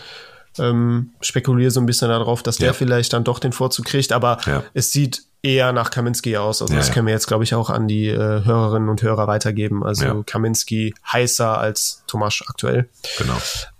ähm, 0.58 1.10
spekuliere 1.20 1.70
so 1.70 1.80
ein 1.80 1.86
bisschen 1.86 2.08
darauf, 2.08 2.42
dass 2.42 2.58
ja. 2.58 2.66
der 2.66 2.74
vielleicht 2.74 3.12
dann 3.12 3.24
doch 3.24 3.38
den 3.38 3.52
Vorzug 3.52 3.86
kriegt, 3.86 4.12
aber 4.12 4.38
ja. 4.46 4.62
es 4.74 4.90
sieht 4.92 5.22
eher 5.42 5.72
nach 5.72 5.90
Kaminski 5.90 6.36
aus. 6.36 6.60
Also 6.60 6.74
ja, 6.74 6.80
das 6.80 6.92
können 6.92 7.06
wir 7.06 7.14
jetzt, 7.14 7.26
glaube 7.26 7.44
ich, 7.44 7.54
auch 7.54 7.70
an 7.70 7.88
die 7.88 8.08
äh, 8.08 8.44
Hörerinnen 8.44 8.88
und 8.88 9.02
Hörer 9.02 9.26
weitergeben. 9.26 9.84
Also 9.84 10.22
Kaminski 10.26 10.94
heißer 11.10 11.58
als 11.58 12.02
Tomasch 12.06 12.44
aktuell. 12.48 12.88
Genau. 13.18 13.36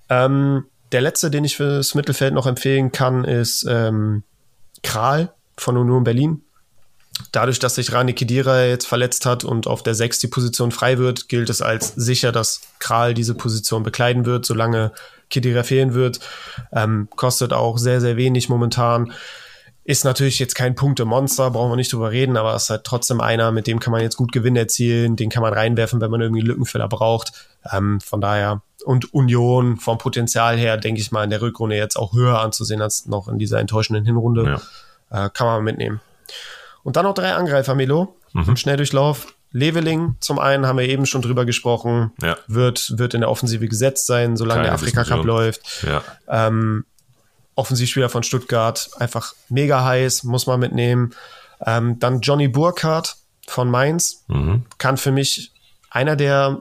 Ähm, 0.08 0.64
der 0.92 1.02
letzte, 1.02 1.30
den 1.30 1.44
ich 1.44 1.56
fürs 1.56 1.94
Mittelfeld 1.94 2.34
noch 2.34 2.46
empfehlen 2.46 2.92
kann, 2.92 3.24
ist 3.24 3.66
ähm, 3.68 4.22
Kral 4.82 5.32
von 5.56 5.76
Union 5.76 6.04
Berlin. 6.04 6.42
Dadurch, 7.32 7.58
dass 7.58 7.74
sich 7.76 7.92
Rani 7.92 8.12
Kedira 8.12 8.64
jetzt 8.64 8.86
verletzt 8.86 9.26
hat 9.26 9.44
und 9.44 9.66
auf 9.66 9.82
der 9.82 9.94
6 9.94 10.18
die 10.18 10.28
Position 10.28 10.72
frei 10.72 10.98
wird, 10.98 11.28
gilt 11.28 11.50
es 11.50 11.62
als 11.62 11.94
sicher, 11.94 12.32
dass 12.32 12.62
Kral 12.78 13.14
diese 13.14 13.34
Position 13.34 13.82
bekleiden 13.82 14.26
wird, 14.26 14.44
solange 14.46 14.92
Kedira 15.28 15.62
fehlen 15.62 15.94
wird. 15.94 16.20
Ähm, 16.72 17.08
kostet 17.14 17.52
auch 17.52 17.78
sehr, 17.78 18.00
sehr 18.00 18.16
wenig 18.16 18.48
momentan. 18.48 19.12
Ist 19.84 20.04
natürlich 20.04 20.38
jetzt 20.38 20.54
kein 20.54 20.74
Punkte-Monster, 20.74 21.50
brauchen 21.50 21.72
wir 21.72 21.76
nicht 21.76 21.92
drüber 21.92 22.10
reden, 22.10 22.36
aber 22.36 22.54
ist 22.54 22.70
halt 22.70 22.84
trotzdem 22.84 23.20
einer, 23.20 23.50
mit 23.50 23.66
dem 23.66 23.80
kann 23.80 23.92
man 23.92 24.02
jetzt 24.02 24.16
gut 24.16 24.30
Gewinn 24.30 24.54
erzielen, 24.54 25.16
den 25.16 25.30
kann 25.30 25.42
man 25.42 25.54
reinwerfen, 25.54 26.00
wenn 26.00 26.10
man 26.10 26.20
irgendwie 26.20 26.42
Lückenfüller 26.42 26.86
braucht. 26.86 27.32
Ähm, 27.72 28.00
von 28.00 28.20
daher, 28.20 28.62
und 28.84 29.12
Union 29.14 29.78
vom 29.78 29.98
Potenzial 29.98 30.56
her, 30.56 30.76
denke 30.76 31.00
ich 31.00 31.12
mal, 31.12 31.24
in 31.24 31.30
der 31.30 31.42
Rückrunde 31.42 31.76
jetzt 31.76 31.96
auch 31.96 32.12
höher 32.12 32.40
anzusehen 32.40 32.82
als 32.82 33.06
noch 33.06 33.28
in 33.28 33.38
dieser 33.38 33.58
enttäuschenden 33.58 34.04
Hinrunde. 34.04 34.60
Ja. 35.10 35.26
Äh, 35.26 35.30
kann 35.30 35.46
man 35.46 35.64
mitnehmen. 35.64 36.00
Und 36.82 36.96
dann 36.96 37.04
noch 37.04 37.14
drei 37.14 37.34
Angreifer, 37.34 37.74
Melo. 37.74 38.16
Mhm. 38.32 38.56
Schnelldurchlauf. 38.56 39.34
Leveling 39.52 40.14
zum 40.20 40.38
einen 40.38 40.66
haben 40.66 40.78
wir 40.78 40.88
eben 40.88 41.06
schon 41.06 41.22
drüber 41.22 41.44
gesprochen, 41.44 42.12
ja. 42.22 42.36
wird, 42.46 42.96
wird 42.98 43.14
in 43.14 43.20
der 43.20 43.30
Offensive 43.30 43.66
gesetzt 43.66 44.06
sein, 44.06 44.36
solange 44.36 44.60
Keine 44.60 44.68
der 44.68 44.74
Afrika 44.74 45.02
Cup 45.02 45.24
läuft. 45.24 45.84
Ja. 45.84 46.04
Ähm, 46.28 46.84
Offensivspieler 47.56 48.08
von 48.08 48.22
Stuttgart, 48.22 48.90
einfach 48.98 49.34
mega 49.48 49.84
heiß, 49.84 50.22
muss 50.22 50.46
man 50.46 50.60
mitnehmen. 50.60 51.14
Ähm, 51.66 51.98
dann 51.98 52.20
Johnny 52.20 52.46
Burkhardt 52.46 53.16
von 53.46 53.68
Mainz, 53.68 54.24
mhm. 54.28 54.64
kann 54.78 54.96
für 54.96 55.10
mich 55.10 55.52
einer 55.90 56.14
der 56.14 56.60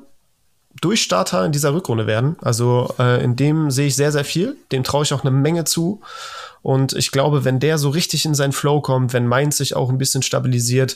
Durchstarter 0.81 1.45
in 1.45 1.51
dieser 1.51 1.73
Rückrunde 1.73 2.07
werden. 2.07 2.37
Also 2.41 2.93
äh, 2.99 3.23
in 3.23 3.35
dem 3.35 3.69
sehe 3.69 3.87
ich 3.87 3.95
sehr, 3.95 4.11
sehr 4.11 4.25
viel. 4.25 4.57
Dem 4.71 4.83
traue 4.83 5.03
ich 5.03 5.13
auch 5.13 5.21
eine 5.21 5.31
Menge 5.31 5.63
zu. 5.63 6.01
Und 6.61 6.93
ich 6.93 7.11
glaube, 7.11 7.45
wenn 7.45 7.59
der 7.59 7.77
so 7.77 7.89
richtig 7.89 8.25
in 8.25 8.35
seinen 8.35 8.51
Flow 8.51 8.81
kommt, 8.81 9.13
wenn 9.13 9.27
Mainz 9.27 9.57
sich 9.57 9.75
auch 9.75 9.89
ein 9.89 9.97
bisschen 9.97 10.23
stabilisiert, 10.23 10.95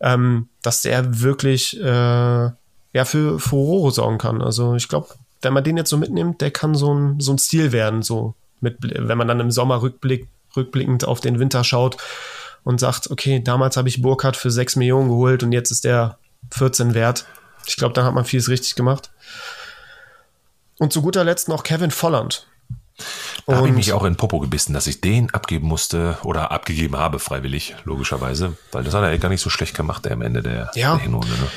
ähm, 0.00 0.48
dass 0.62 0.82
der 0.82 1.20
wirklich 1.20 1.78
äh, 1.80 1.84
ja 1.84 3.04
für 3.04 3.38
Furore 3.38 3.92
sorgen 3.92 4.18
kann. 4.18 4.42
Also 4.42 4.74
ich 4.74 4.88
glaube, 4.88 5.08
wenn 5.42 5.52
man 5.52 5.64
den 5.64 5.76
jetzt 5.76 5.90
so 5.90 5.96
mitnimmt, 5.96 6.40
der 6.40 6.50
kann 6.50 6.74
so 6.74 6.94
ein, 6.94 7.20
so 7.20 7.32
ein 7.32 7.38
Stil 7.38 7.72
werden, 7.72 8.02
so 8.02 8.34
mit, 8.60 8.76
wenn 8.80 9.18
man 9.18 9.28
dann 9.28 9.40
im 9.40 9.50
Sommer 9.50 9.82
rückblick, 9.82 10.28
rückblickend 10.56 11.04
auf 11.04 11.20
den 11.20 11.38
Winter 11.38 11.64
schaut 11.64 11.96
und 12.64 12.78
sagt, 12.80 13.10
okay, 13.10 13.40
damals 13.42 13.76
habe 13.76 13.88
ich 13.88 14.02
Burkhardt 14.02 14.36
für 14.36 14.50
6 14.50 14.76
Millionen 14.76 15.08
geholt 15.08 15.42
und 15.42 15.52
jetzt 15.52 15.70
ist 15.70 15.84
der 15.84 16.18
14 16.52 16.94
wert. 16.94 17.26
Ich 17.66 17.76
glaube, 17.76 17.94
da 17.94 18.04
hat 18.04 18.14
man 18.14 18.24
vieles 18.24 18.48
richtig 18.48 18.76
gemacht. 18.76 19.10
Und 20.78 20.92
zu 20.92 21.02
guter 21.02 21.24
Letzt 21.24 21.48
noch 21.48 21.62
Kevin 21.62 21.90
Volland. 21.90 22.46
Da 23.46 23.56
habe 23.56 23.68
ich 23.68 23.74
mich 23.74 23.92
auch 23.92 24.04
in 24.04 24.16
Popo 24.16 24.38
gebissen, 24.38 24.72
dass 24.72 24.86
ich 24.86 25.00
den 25.00 25.32
abgeben 25.34 25.66
musste 25.66 26.18
oder 26.22 26.52
abgegeben 26.52 26.96
habe, 26.96 27.18
freiwillig, 27.18 27.74
logischerweise. 27.84 28.56
Weil 28.70 28.84
das 28.84 28.94
hat 28.94 29.02
er 29.02 29.18
gar 29.18 29.28
nicht 29.28 29.40
so 29.40 29.50
schlecht 29.50 29.74
gemacht, 29.74 30.04
der 30.04 30.12
am 30.12 30.22
Ende 30.22 30.42
der, 30.42 30.70
ja. 30.74 30.94
der 30.94 31.02
Hinrunde. 31.02 31.28
Ne? 31.28 31.48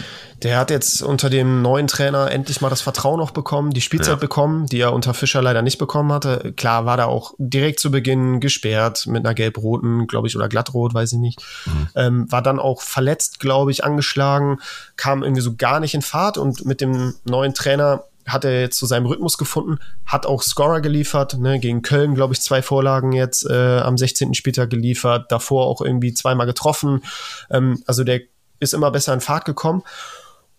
Der 0.44 0.58
hat 0.58 0.70
jetzt 0.70 1.02
unter 1.02 1.30
dem 1.30 1.62
neuen 1.62 1.88
Trainer 1.88 2.30
endlich 2.30 2.60
mal 2.60 2.70
das 2.70 2.82
Vertrauen 2.82 3.20
noch 3.20 3.32
bekommen, 3.32 3.72
die 3.72 3.82
Spielzeit 3.82 4.16
ja. 4.16 4.16
bekommen, 4.16 4.66
die 4.66 4.80
er 4.80 4.94
unter 4.94 5.14
Fischer 5.14 5.42
leider 5.42 5.62
nicht 5.62 5.78
bekommen 5.78 6.12
hatte. 6.12 6.54
Klar 6.58 6.86
war 6.86 6.98
da 6.98 7.06
auch 7.06 7.34
direkt 7.38 7.80
zu 7.80 7.90
Beginn 7.90 8.42
gesperrt 8.42 9.08
mit 9.08 9.26
einer 9.26 9.34
gelb-roten, 9.34 10.08
glaube 10.08 10.28
ich, 10.28 10.36
oder 10.36 10.50
glattrot, 10.50 10.94
weiß 10.94 11.14
ich 11.14 11.20
nicht. 11.20 11.42
Mhm. 11.66 11.88
Ähm, 11.96 12.32
war 12.32 12.42
dann 12.42 12.60
auch 12.60 12.82
verletzt, 12.82 13.40
glaube 13.40 13.72
ich, 13.72 13.86
angeschlagen, 13.86 14.60
kam 14.98 15.24
irgendwie 15.24 15.42
so 15.42 15.56
gar 15.56 15.80
nicht 15.80 15.94
in 15.94 16.02
Fahrt 16.02 16.38
und 16.38 16.66
mit 16.66 16.82
dem 16.82 17.16
neuen 17.24 17.54
Trainer 17.54 18.04
hat 18.26 18.44
er 18.44 18.60
jetzt 18.62 18.78
zu 18.78 18.86
seinem 18.86 19.06
Rhythmus 19.06 19.38
gefunden, 19.38 19.80
hat 20.06 20.26
auch 20.26 20.42
Scorer 20.42 20.82
geliefert, 20.82 21.38
ne, 21.38 21.60
gegen 21.60 21.82
Köln, 21.82 22.16
glaube 22.16 22.34
ich, 22.34 22.42
zwei 22.42 22.62
Vorlagen 22.62 23.12
jetzt 23.12 23.48
äh, 23.50 23.80
am 23.80 23.98
16. 23.98 24.34
Spieltag 24.34 24.70
geliefert, 24.70 25.32
davor 25.32 25.68
auch 25.68 25.82
irgendwie 25.82 26.14
zweimal 26.14 26.48
getroffen. 26.48 27.04
Ähm, 27.52 27.84
also 27.86 28.04
der 28.04 28.22
ist 28.60 28.74
immer 28.74 28.92
besser 28.92 29.14
in 29.14 29.22
Fahrt 29.22 29.46
gekommen. 29.46 29.84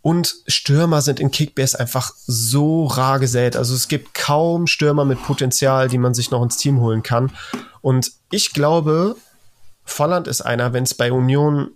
Und 0.03 0.37
Stürmer 0.47 1.03
sind 1.03 1.19
in 1.19 1.33
Kickbase 1.33 1.81
einfach 1.81 2.13
so 2.15 2.85
rar 2.87 3.19
gesät. 3.19 3.57
Also 3.57 3.75
es 3.75 3.89
gibt 3.89 4.15
kaum 4.15 4.69
Stürmer 4.69 5.05
mit 5.05 5.21
Potenzial, 5.21 5.89
die 5.89 5.99
man 5.99 6.15
sich 6.15 6.31
noch 6.31 6.45
ins 6.45 6.59
Team 6.59 6.81
holen 6.81 7.03
kann. 7.03 7.33
Und 7.81 8.13
ich 8.31 8.53
glaube, 8.53 9.17
Volland 9.85 10.29
ist 10.29 10.43
einer, 10.43 10.73
wenn 10.73 10.85
es 10.85 10.95
bei 10.95 11.11
Union 11.11 11.71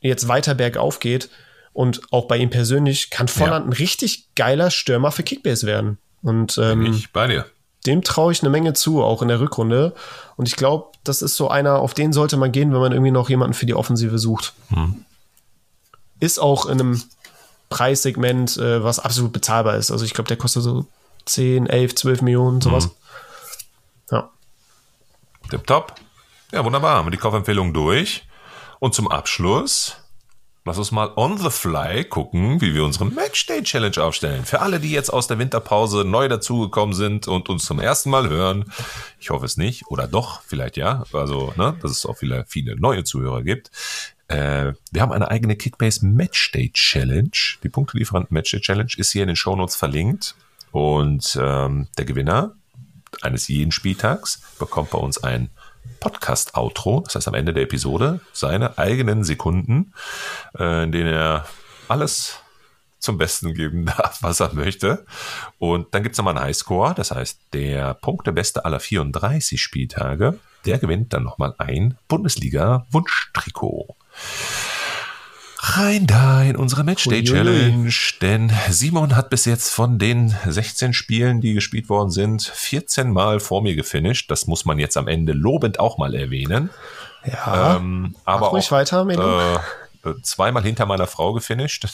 jetzt 0.00 0.26
weiter 0.26 0.56
bergauf 0.56 0.98
geht, 0.98 1.28
und 1.76 2.10
auch 2.10 2.26
bei 2.26 2.38
ihm 2.38 2.48
persönlich 2.48 3.10
kann 3.10 3.28
Volland 3.28 3.66
ja. 3.66 3.70
ein 3.70 3.72
richtig 3.74 4.34
geiler 4.34 4.70
Stürmer 4.70 5.12
für 5.12 5.22
Kickbase 5.22 5.66
werden. 5.66 5.98
Und 6.22 6.56
ähm, 6.56 6.86
ich 6.86 7.12
bei 7.12 7.26
dir. 7.26 7.44
Dem 7.84 8.02
traue 8.02 8.32
ich 8.32 8.40
eine 8.40 8.48
Menge 8.48 8.72
zu, 8.72 9.02
auch 9.02 9.20
in 9.20 9.28
der 9.28 9.40
Rückrunde. 9.40 9.94
Und 10.36 10.48
ich 10.48 10.56
glaube, 10.56 10.92
das 11.04 11.20
ist 11.20 11.36
so 11.36 11.50
einer, 11.50 11.74
auf 11.80 11.92
den 11.92 12.14
sollte 12.14 12.38
man 12.38 12.50
gehen, 12.50 12.72
wenn 12.72 12.80
man 12.80 12.92
irgendwie 12.92 13.10
noch 13.10 13.28
jemanden 13.28 13.52
für 13.52 13.66
die 13.66 13.74
Offensive 13.74 14.18
sucht. 14.18 14.54
Hm. 14.70 15.04
Ist 16.18 16.38
auch 16.38 16.64
in 16.64 16.80
einem 16.80 17.02
Preissegment, 17.68 18.56
äh, 18.56 18.82
was 18.82 18.98
absolut 18.98 19.34
bezahlbar 19.34 19.76
ist. 19.76 19.90
Also 19.90 20.06
ich 20.06 20.14
glaube, 20.14 20.28
der 20.28 20.38
kostet 20.38 20.62
so 20.62 20.86
10, 21.26 21.66
11, 21.66 21.94
12 21.94 22.22
Millionen, 22.22 22.62
sowas. 22.62 22.84
Hm. 22.84 22.90
Ja. 24.12 24.30
Tip 25.50 25.66
top. 25.66 25.94
Ja, 26.52 26.64
wunderbar. 26.64 26.96
Haben 26.96 27.08
wir 27.08 27.10
die 27.10 27.18
Kaufempfehlung 27.18 27.74
durch. 27.74 28.26
Und 28.78 28.94
zum 28.94 29.08
Abschluss 29.08 29.98
Lass 30.66 30.78
uns 30.78 30.90
mal 30.90 31.12
on 31.14 31.38
the 31.38 31.48
fly 31.48 32.02
gucken, 32.02 32.60
wie 32.60 32.74
wir 32.74 32.84
unsere 32.84 33.04
Matchday 33.06 33.62
Challenge 33.62 33.98
aufstellen. 33.98 34.44
Für 34.44 34.62
alle, 34.62 34.80
die 34.80 34.90
jetzt 34.90 35.10
aus 35.10 35.28
der 35.28 35.38
Winterpause 35.38 36.04
neu 36.04 36.26
dazugekommen 36.26 36.92
sind 36.92 37.28
und 37.28 37.48
uns 37.48 37.66
zum 37.66 37.78
ersten 37.78 38.10
Mal 38.10 38.28
hören. 38.28 38.64
Ich 39.20 39.30
hoffe 39.30 39.44
es 39.44 39.56
nicht. 39.56 39.86
Oder 39.86 40.08
doch, 40.08 40.42
vielleicht 40.42 40.76
ja. 40.76 41.04
Also, 41.12 41.54
ne, 41.56 41.78
dass 41.80 41.92
es 41.92 42.04
auch 42.04 42.16
viele, 42.16 42.46
viele 42.48 42.74
neue 42.74 43.04
Zuhörer 43.04 43.44
gibt. 43.44 43.70
Äh, 44.26 44.72
wir 44.90 45.02
haben 45.02 45.12
eine 45.12 45.30
eigene 45.30 45.54
Kickbase 45.54 46.04
Matchday 46.04 46.72
Challenge. 46.72 47.30
Die 47.62 47.68
Punktelieferanten 47.68 48.34
Matchday 48.34 48.60
Challenge 48.60 48.90
ist 48.96 49.12
hier 49.12 49.22
in 49.22 49.28
den 49.28 49.36
Shownotes 49.36 49.76
verlinkt. 49.76 50.34
Und 50.72 51.38
ähm, 51.40 51.86
der 51.96 52.06
Gewinner 52.06 52.56
eines 53.22 53.46
jeden 53.46 53.70
Spieltags 53.70 54.42
bekommt 54.58 54.90
bei 54.90 54.98
uns 54.98 55.22
ein 55.22 55.48
Podcast-Outro, 56.00 57.02
das 57.04 57.14
heißt 57.14 57.28
am 57.28 57.34
Ende 57.34 57.52
der 57.52 57.64
Episode, 57.64 58.20
seine 58.32 58.78
eigenen 58.78 59.24
Sekunden, 59.24 59.92
äh, 60.58 60.84
in 60.84 60.92
denen 60.92 61.12
er 61.12 61.46
alles 61.88 62.40
zum 62.98 63.18
Besten 63.18 63.54
geben 63.54 63.86
darf, 63.96 64.22
was 64.22 64.40
er 64.40 64.54
möchte. 64.54 65.04
Und 65.58 65.94
dann 65.94 66.02
gibt 66.02 66.14
es 66.14 66.18
nochmal 66.18 66.36
einen 66.36 66.46
Highscore, 66.46 66.94
das 66.94 67.10
heißt 67.10 67.40
der 67.52 67.94
Punktebeste 67.94 68.64
aller 68.64 68.80
34 68.80 69.60
Spieltage, 69.60 70.38
der 70.64 70.78
gewinnt 70.78 71.12
dann 71.12 71.22
nochmal 71.22 71.54
ein 71.58 71.96
Bundesliga-Wunschtrikot 72.08 73.94
rein 75.58 76.06
da 76.06 76.42
in 76.42 76.56
unsere 76.56 76.84
Matchday 76.84 77.24
Challenge. 77.24 77.92
Denn 78.20 78.52
Simon 78.68 79.16
hat 79.16 79.30
bis 79.30 79.44
jetzt 79.44 79.70
von 79.70 79.98
den 79.98 80.34
16 80.46 80.92
Spielen, 80.92 81.40
die 81.40 81.54
gespielt 81.54 81.88
worden 81.88 82.10
sind, 82.10 82.42
14 82.42 83.10
Mal 83.10 83.40
vor 83.40 83.62
mir 83.62 83.74
gefinisht. 83.74 84.30
Das 84.30 84.46
muss 84.46 84.64
man 84.64 84.78
jetzt 84.78 84.96
am 84.96 85.08
Ende 85.08 85.32
lobend 85.32 85.80
auch 85.80 85.98
mal 85.98 86.14
erwähnen. 86.14 86.70
Ja. 87.24 87.76
Ähm, 87.76 88.14
aber 88.24 88.52
auch, 88.52 88.70
weiter, 88.70 89.04
Melo. 89.04 89.56
Äh, 89.56 89.58
zweimal 90.22 90.62
hinter 90.62 90.86
meiner 90.86 91.06
Frau 91.06 91.32
gefinisht. 91.32 91.86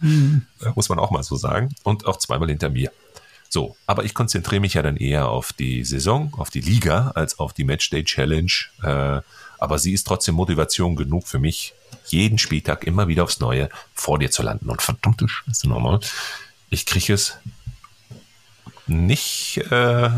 hm. 0.00 0.46
Muss 0.74 0.88
man 0.88 0.98
auch 0.98 1.10
mal 1.10 1.22
so 1.22 1.36
sagen. 1.36 1.74
Und 1.82 2.06
auch 2.06 2.18
zweimal 2.18 2.48
hinter 2.48 2.68
mir. 2.68 2.92
So, 3.48 3.76
aber 3.86 4.04
ich 4.04 4.14
konzentriere 4.14 4.60
mich 4.60 4.74
ja 4.74 4.82
dann 4.82 4.96
eher 4.96 5.28
auf 5.28 5.52
die 5.52 5.82
Saison, 5.84 6.34
auf 6.36 6.50
die 6.50 6.60
Liga, 6.60 7.12
als 7.14 7.38
auf 7.38 7.54
die 7.54 7.64
Matchday 7.64 8.04
Challenge. 8.04 8.52
Äh, 8.82 9.22
aber 9.58 9.78
sie 9.78 9.92
ist 9.92 10.06
trotzdem 10.06 10.34
Motivation 10.34 10.96
genug 10.96 11.26
für 11.26 11.38
mich, 11.38 11.74
jeden 12.06 12.38
Spieltag 12.38 12.84
immer 12.84 13.08
wieder 13.08 13.24
aufs 13.24 13.40
Neue 13.40 13.68
vor 13.94 14.18
dir 14.18 14.30
zu 14.30 14.42
landen. 14.42 14.70
Und 14.70 14.82
verdammte 14.82 15.28
Scheiße 15.28 15.68
nochmal, 15.68 16.00
ich 16.70 16.86
kriege 16.86 17.12
es 17.12 17.36
nicht 18.86 19.58
äh, 19.70 20.10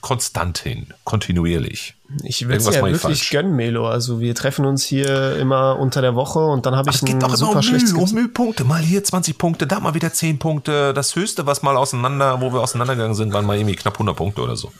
konstant 0.00 0.58
hin, 0.58 0.88
kontinuierlich. 1.04 1.94
Ich 2.22 2.46
will 2.46 2.56
es 2.56 2.66
ja 2.66 2.74
wirklich 2.74 3.00
falsch. 3.00 3.30
gönnen, 3.30 3.56
Melo. 3.56 3.88
Also 3.88 4.20
wir 4.20 4.34
treffen 4.34 4.66
uns 4.66 4.84
hier 4.84 5.36
immer 5.36 5.78
unter 5.78 6.02
der 6.02 6.14
Woche 6.14 6.40
und 6.40 6.66
dann 6.66 6.76
habe 6.76 6.90
ich 6.90 7.02
ein 7.02 7.20
super 7.34 7.56
um 7.56 7.62
schlechtes 7.62 7.92
um 7.94 8.12
Mühpunkte. 8.12 8.64
Mal 8.64 8.82
hier 8.82 9.02
20 9.02 9.38
Punkte, 9.38 9.66
da 9.66 9.80
mal 9.80 9.94
wieder 9.94 10.12
10 10.12 10.38
Punkte. 10.38 10.92
Das 10.92 11.16
Höchste, 11.16 11.46
was 11.46 11.62
mal 11.62 11.76
auseinander, 11.76 12.40
wo 12.40 12.52
wir 12.52 12.60
auseinandergegangen 12.60 13.14
sind, 13.14 13.32
waren 13.32 13.46
mal 13.46 13.56
irgendwie 13.56 13.76
knapp 13.76 13.94
100 13.94 14.14
Punkte 14.14 14.42
oder 14.42 14.56
so. 14.56 14.72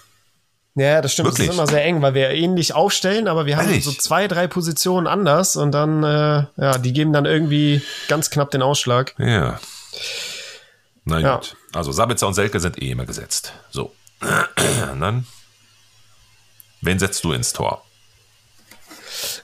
Ja, 0.77 1.01
das 1.01 1.13
stimmt. 1.13 1.29
Wirklich? 1.29 1.47
Das 1.47 1.55
ist 1.55 1.61
immer 1.61 1.69
sehr 1.69 1.85
eng, 1.85 2.03
weil 2.03 2.15
wir 2.15 2.31
ähnlich 2.31 2.75
aufstellen, 2.75 3.29
aber 3.29 3.47
wir 3.47 3.57
haben 3.57 3.69
Ehrlich? 3.69 3.85
so 3.85 3.93
zwei, 3.93 4.27
drei 4.27 4.49
Positionen 4.49 5.07
anders 5.07 5.57
und 5.57 5.73
dann, 5.73 6.03
äh, 6.03 6.47
ja, 6.57 6.79
die 6.79 6.93
geben 6.93 7.13
dann 7.13 7.27
irgendwie 7.27 7.81
ganz 8.09 8.31
knapp 8.31 8.51
den 8.51 8.63
Ausschlag. 8.63 9.15
Ja. 9.19 9.61
Na 11.05 11.21
ja. 11.21 11.37
gut. 11.37 11.57
Also 11.73 11.93
Sabitzer 11.93 12.27
und 12.27 12.35
Selke 12.35 12.59
sind 12.59 12.83
eh 12.83 12.91
immer 12.91 13.07
gesetzt. 13.07 13.53
So. 13.71 13.95
Dann, 15.01 15.27
wen 16.81 16.99
setzt 16.99 17.23
du 17.25 17.33
ins 17.33 17.53
Tor? 17.53 17.85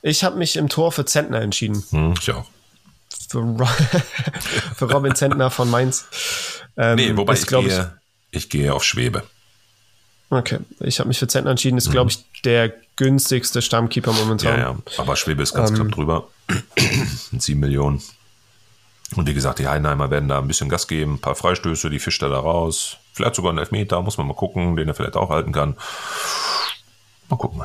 Ich 0.02 0.24
habe 0.24 0.36
mich 0.36 0.56
im 0.56 0.68
Tor 0.68 0.90
für 0.90 1.04
Zentner 1.04 1.42
entschieden. 1.42 1.84
Hm, 1.90 2.14
ich 2.18 2.30
auch. 2.30 2.46
Für, 3.28 3.38
Ro 3.38 3.66
für 4.76 4.90
Robin 4.90 5.14
Zentner 5.14 5.50
von 5.50 5.70
Mainz. 5.70 6.06
Ähm, 6.76 6.96
nee, 6.96 7.16
wobei 7.16 7.34
ich 7.34 7.46
gehe, 7.46 7.92
ich, 8.30 8.44
ich 8.44 8.50
gehe 8.50 8.72
auf 8.72 8.84
Schwebe. 8.84 9.22
Okay, 10.30 10.60
ich 10.78 11.00
habe 11.00 11.08
mich 11.08 11.18
für 11.18 11.26
Zentner 11.26 11.50
entschieden. 11.50 11.76
Ist, 11.76 11.88
mhm. 11.88 11.92
glaube 11.92 12.10
ich, 12.10 12.24
der 12.42 12.72
günstigste 12.94 13.60
Stammkeeper 13.62 14.12
momentan. 14.12 14.58
Ja, 14.58 14.70
ja. 14.70 14.76
aber 14.98 15.16
Schwebe 15.16 15.42
ist 15.42 15.54
ganz 15.54 15.70
ähm, 15.70 15.76
knapp 15.76 15.92
drüber. 15.92 16.28
7 17.32 17.58
Millionen. 17.58 18.00
Und 19.16 19.26
wie 19.26 19.34
gesagt, 19.34 19.58
die 19.58 19.66
Heidenheimer 19.66 20.10
werden 20.10 20.28
da 20.28 20.38
ein 20.38 20.46
bisschen 20.46 20.68
Gas 20.68 20.86
geben, 20.86 21.14
ein 21.14 21.20
paar 21.20 21.34
Freistöße, 21.34 21.90
die 21.90 21.98
fischt 21.98 22.22
er 22.22 22.28
da 22.28 22.38
raus. 22.38 22.98
Vielleicht 23.12 23.34
sogar 23.34 23.50
einen 23.50 23.58
Elfmeter, 23.58 24.00
muss 24.02 24.18
man 24.18 24.28
mal 24.28 24.34
gucken, 24.34 24.76
den 24.76 24.86
er 24.86 24.94
vielleicht 24.94 25.16
auch 25.16 25.30
halten 25.30 25.50
kann. 25.50 25.76
Mal 27.28 27.36
gucken. 27.36 27.64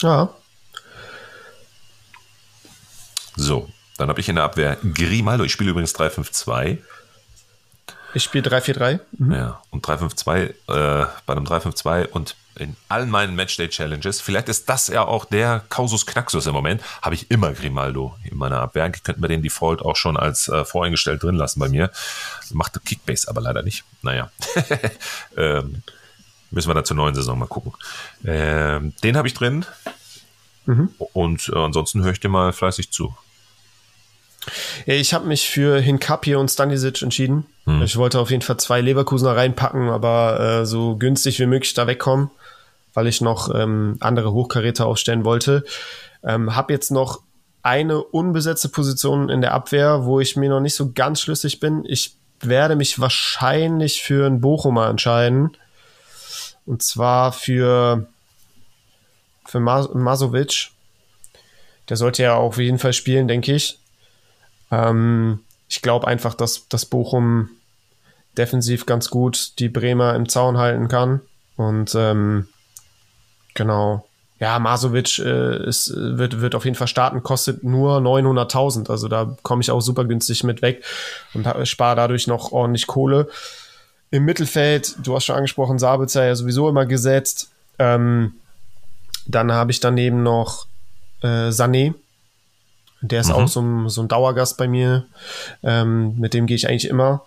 Ja. 0.00 0.28
So, 3.36 3.70
dann 3.96 4.10
habe 4.10 4.20
ich 4.20 4.28
in 4.28 4.36
der 4.36 4.44
Abwehr 4.44 4.76
Grimaldo. 4.94 5.44
Ich 5.44 5.52
spiele 5.52 5.70
übrigens 5.70 5.94
3-5-2. 5.94 6.78
Ich 8.14 8.24
spiele 8.24 8.48
3-4-3. 8.48 9.00
Mhm. 9.18 9.32
Ja, 9.32 9.62
und 9.70 9.86
3-5-2, 9.86 10.36
äh, 10.38 11.06
bei 11.26 11.32
einem 11.32 11.44
3-5-2 11.44 12.08
und 12.08 12.36
in 12.56 12.76
allen 12.88 13.08
meinen 13.08 13.34
Matchday-Challenges, 13.36 14.20
vielleicht 14.20 14.48
ist 14.48 14.68
das 14.68 14.88
ja 14.88 15.04
auch 15.04 15.24
der 15.24 15.62
Kausus 15.68 16.04
Knaxus 16.04 16.46
im 16.46 16.52
Moment, 16.52 16.82
habe 17.00 17.14
ich 17.14 17.30
immer 17.30 17.52
Grimaldo 17.52 18.16
in 18.24 18.36
meiner 18.36 18.60
Abwehr. 18.60 18.90
Könnten 18.90 19.22
wir 19.22 19.28
den 19.28 19.42
Default 19.42 19.80
auch 19.82 19.96
schon 19.96 20.16
als 20.16 20.48
äh, 20.48 20.64
voreingestellt 20.64 21.22
drin 21.22 21.36
lassen 21.36 21.60
bei 21.60 21.68
mir. 21.68 21.90
Macht 22.52 22.84
Kickbase 22.84 23.28
aber 23.28 23.40
leider 23.40 23.62
nicht. 23.62 23.84
Naja. 24.02 24.30
ähm, 25.36 25.82
müssen 26.50 26.68
wir 26.68 26.74
dann 26.74 26.84
zur 26.84 26.96
neuen 26.96 27.14
Saison 27.14 27.38
mal 27.38 27.46
gucken. 27.46 27.72
Ähm, 28.24 28.92
den 29.02 29.16
habe 29.16 29.28
ich 29.28 29.34
drin. 29.34 29.64
Mhm. 30.66 30.90
Und 31.12 31.50
äh, 31.54 31.58
ansonsten 31.58 32.02
höre 32.02 32.12
ich 32.12 32.20
dir 32.20 32.28
mal 32.28 32.52
fleißig 32.52 32.90
zu. 32.90 33.14
Ich 34.86 35.12
habe 35.12 35.26
mich 35.26 35.48
für 35.48 35.80
Hinkapie 35.80 36.34
und 36.34 36.50
Stanisic 36.50 37.02
entschieden. 37.02 37.46
Hm. 37.64 37.82
Ich 37.82 37.96
wollte 37.96 38.18
auf 38.18 38.30
jeden 38.30 38.42
Fall 38.42 38.56
zwei 38.56 38.80
Leverkusener 38.80 39.36
reinpacken, 39.36 39.90
aber 39.90 40.40
äh, 40.40 40.66
so 40.66 40.96
günstig 40.96 41.38
wie 41.40 41.46
möglich 41.46 41.74
da 41.74 41.86
wegkommen, 41.86 42.30
weil 42.94 43.06
ich 43.06 43.20
noch 43.20 43.54
ähm, 43.54 43.96
andere 44.00 44.32
Hochkaräter 44.32 44.86
aufstellen 44.86 45.24
wollte. 45.24 45.64
Ähm, 46.24 46.56
habe 46.56 46.72
jetzt 46.72 46.90
noch 46.90 47.20
eine 47.62 48.02
unbesetzte 48.02 48.70
Position 48.70 49.28
in 49.28 49.42
der 49.42 49.52
Abwehr, 49.52 50.04
wo 50.04 50.20
ich 50.20 50.36
mir 50.36 50.48
noch 50.48 50.60
nicht 50.60 50.74
so 50.74 50.92
ganz 50.92 51.20
schlüssig 51.20 51.60
bin. 51.60 51.84
Ich 51.86 52.14
werde 52.40 52.76
mich 52.76 52.98
wahrscheinlich 53.00 54.02
für 54.02 54.26
einen 54.26 54.40
Bochumer 54.40 54.88
entscheiden. 54.88 55.56
Und 56.64 56.82
zwar 56.82 57.32
für, 57.32 58.06
für 59.46 59.60
Mas 59.60 59.92
Masovic. 59.92 60.70
Der 61.88 61.96
sollte 61.96 62.22
ja 62.22 62.34
auf 62.36 62.58
jeden 62.58 62.78
Fall 62.78 62.92
spielen, 62.92 63.28
denke 63.28 63.54
ich. 63.54 63.79
Ähm, 64.70 65.40
ich 65.68 65.82
glaube 65.82 66.06
einfach, 66.06 66.34
dass, 66.34 66.68
dass 66.68 66.86
Bochum 66.86 67.50
defensiv 68.36 68.86
ganz 68.86 69.10
gut 69.10 69.58
die 69.58 69.68
Bremer 69.68 70.14
im 70.14 70.28
Zaun 70.28 70.58
halten 70.58 70.88
kann. 70.88 71.20
Und 71.56 71.94
ähm, 71.94 72.48
genau, 73.54 74.06
ja, 74.40 74.58
Masovic 74.58 75.18
äh, 75.18 75.66
ist, 75.66 75.92
wird, 75.94 76.40
wird 76.40 76.54
auf 76.54 76.64
jeden 76.64 76.76
Fall 76.76 76.88
starten, 76.88 77.22
kostet 77.22 77.62
nur 77.62 77.98
900.000. 77.98 78.90
Also 78.90 79.06
da 79.06 79.36
komme 79.42 79.60
ich 79.60 79.70
auch 79.70 79.80
super 79.80 80.06
günstig 80.06 80.44
mit 80.44 80.62
weg 80.62 80.82
und 81.34 81.46
spare 81.68 81.96
dadurch 81.96 82.26
noch 82.26 82.50
ordentlich 82.50 82.86
Kohle. 82.86 83.28
Im 84.10 84.24
Mittelfeld, 84.24 84.96
du 85.04 85.14
hast 85.14 85.26
schon 85.26 85.36
angesprochen, 85.36 85.78
Sabitzer 85.78 86.24
ja 86.24 86.34
sowieso 86.34 86.68
immer 86.68 86.86
gesetzt. 86.86 87.50
Ähm, 87.78 88.32
dann 89.26 89.52
habe 89.52 89.70
ich 89.70 89.80
daneben 89.80 90.22
noch 90.22 90.66
äh, 91.22 91.50
Sané, 91.50 91.94
der 93.00 93.20
ist 93.20 93.28
mhm. 93.28 93.34
auch 93.34 93.48
so 93.48 93.60
ein, 93.60 93.88
so 93.88 94.02
ein 94.02 94.08
Dauergast 94.08 94.56
bei 94.58 94.68
mir. 94.68 95.06
Ähm, 95.62 96.18
mit 96.18 96.34
dem 96.34 96.46
gehe 96.46 96.56
ich 96.56 96.68
eigentlich 96.68 96.88
immer. 96.88 97.22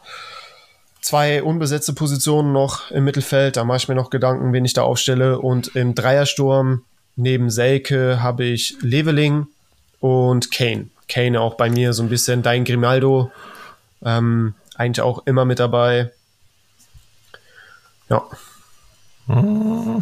Zwei 1.02 1.44
unbesetzte 1.44 1.94
Positionen 1.94 2.54
noch 2.54 2.92
im 2.92 3.04
Mittelfeld. 3.04 3.58
Da 3.58 3.64
mache 3.64 3.78
ich 3.78 3.88
mir 3.90 3.96
noch 3.96 4.10
Gedanken, 4.10 4.54
wen 4.54 4.66
ich 4.66 4.74
da 4.74 4.84
aufstelle. 4.84 5.40
Und 5.40 5.76
im 5.76 5.96
Dreiersturm 5.96 6.84
neben 7.16 7.50
Selke 7.50 8.22
habe 8.22 8.46
ich 8.46 8.76
Leveling 8.82 9.48
und 10.00 10.52
Kane. 10.52 10.88
Kane 11.10 11.42
auch 11.42 11.56
bei 11.56 11.70
mir 11.70 11.94
so 11.94 12.04
ein 12.04 12.10
bisschen 12.10 12.44
dein 12.44 12.66
Grimaldo. 12.66 13.32
Ähm, 14.04 14.54
eigentlich 14.76 15.02
auch 15.02 15.26
immer 15.26 15.46
mit 15.46 15.60
dabei. 15.60 16.12
Ja. 18.10 18.24
Mhm. 19.28 20.02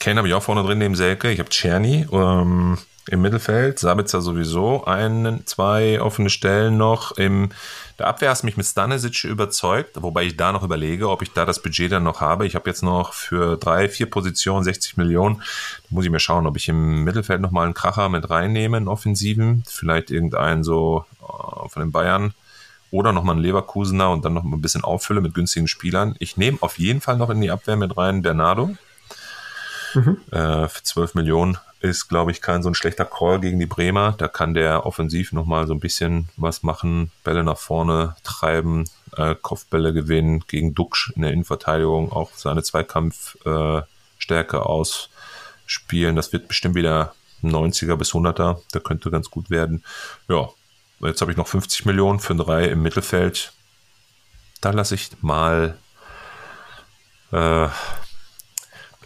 Kane 0.00 0.18
habe 0.18 0.28
ich 0.28 0.34
auch 0.34 0.42
vorne 0.42 0.62
drin 0.62 0.78
neben 0.78 0.94
Selke. 0.94 1.30
Ich 1.30 1.38
habe 1.38 1.50
Czerny. 1.50 2.06
Ähm 2.12 2.78
im 3.08 3.22
Mittelfeld. 3.22 3.78
Sabitzer 3.78 4.20
sowieso. 4.20 4.84
Ein, 4.84 5.42
zwei 5.44 6.00
offene 6.00 6.30
Stellen 6.30 6.76
noch. 6.76 7.12
Im 7.16 7.50
der 7.98 8.08
Abwehr 8.08 8.28
hast 8.28 8.42
mich 8.42 8.58
mit 8.58 8.66
Stanisic 8.66 9.24
überzeugt, 9.24 10.02
wobei 10.02 10.24
ich 10.24 10.36
da 10.36 10.52
noch 10.52 10.62
überlege, 10.62 11.08
ob 11.08 11.22
ich 11.22 11.32
da 11.32 11.46
das 11.46 11.62
Budget 11.62 11.92
dann 11.92 12.02
noch 12.02 12.20
habe. 12.20 12.46
Ich 12.46 12.54
habe 12.54 12.68
jetzt 12.68 12.82
noch 12.82 13.14
für 13.14 13.56
drei, 13.56 13.88
vier 13.88 14.10
Positionen 14.10 14.64
60 14.64 14.98
Millionen. 14.98 15.36
Da 15.36 15.88
muss 15.90 16.04
ich 16.04 16.10
mir 16.10 16.20
schauen, 16.20 16.46
ob 16.46 16.56
ich 16.58 16.68
im 16.68 17.04
Mittelfeld 17.04 17.40
nochmal 17.40 17.64
einen 17.64 17.74
Kracher 17.74 18.10
mit 18.10 18.28
reinnehme, 18.28 18.76
einen 18.76 18.88
Offensiven. 18.88 19.62
Vielleicht 19.66 20.10
irgendeinen 20.10 20.62
so 20.62 21.06
äh, 21.22 21.68
von 21.70 21.80
den 21.80 21.92
Bayern. 21.92 22.34
Oder 22.90 23.12
nochmal 23.12 23.34
einen 23.34 23.42
Leverkusener 23.42 24.10
und 24.10 24.24
dann 24.24 24.34
noch 24.34 24.44
ein 24.44 24.60
bisschen 24.60 24.84
auffülle 24.84 25.22
mit 25.22 25.34
günstigen 25.34 25.66
Spielern. 25.66 26.16
Ich 26.18 26.36
nehme 26.36 26.58
auf 26.60 26.78
jeden 26.78 27.00
Fall 27.00 27.16
noch 27.16 27.30
in 27.30 27.40
die 27.40 27.50
Abwehr 27.50 27.76
mit 27.76 27.96
rein 27.96 28.22
Bernardo. 28.22 28.76
Mhm. 29.96 30.20
Äh, 30.30 30.68
für 30.68 30.82
12 30.82 31.14
Millionen 31.14 31.58
ist, 31.80 32.08
glaube 32.08 32.30
ich, 32.30 32.42
kein 32.42 32.62
so 32.62 32.68
ein 32.68 32.74
schlechter 32.74 33.06
Call 33.06 33.40
gegen 33.40 33.58
die 33.58 33.66
Bremer. 33.66 34.14
Da 34.18 34.28
kann 34.28 34.54
der 34.54 34.86
offensiv 34.86 35.32
nochmal 35.32 35.66
so 35.66 35.74
ein 35.74 35.80
bisschen 35.80 36.28
was 36.36 36.62
machen, 36.62 37.10
Bälle 37.24 37.42
nach 37.44 37.58
vorne 37.58 38.14
treiben, 38.22 38.84
äh, 39.16 39.34
Kopfbälle 39.40 39.92
gewinnen, 39.92 40.44
gegen 40.46 40.74
Duxch 40.74 41.12
in 41.16 41.22
der 41.22 41.32
Innenverteidigung 41.32 42.12
auch 42.12 42.30
seine 42.34 42.62
Zweikampfstärke 42.62 43.86
äh, 44.56 44.60
ausspielen. 44.60 46.16
Das 46.16 46.32
wird 46.32 46.48
bestimmt 46.48 46.74
wieder 46.74 47.14
90er 47.42 47.96
bis 47.96 48.12
100er. 48.12 48.60
Da 48.72 48.80
könnte 48.80 49.10
ganz 49.10 49.30
gut 49.30 49.50
werden. 49.50 49.82
Ja, 50.28 50.50
jetzt 51.00 51.20
habe 51.20 51.30
ich 51.30 51.36
noch 51.36 51.48
50 51.48 51.86
Millionen 51.86 52.20
für 52.20 52.34
drei 52.34 52.66
im 52.66 52.82
Mittelfeld. 52.82 53.52
Da 54.60 54.70
lasse 54.70 54.94
ich 54.94 55.10
mal 55.20 55.78
äh, 57.32 57.68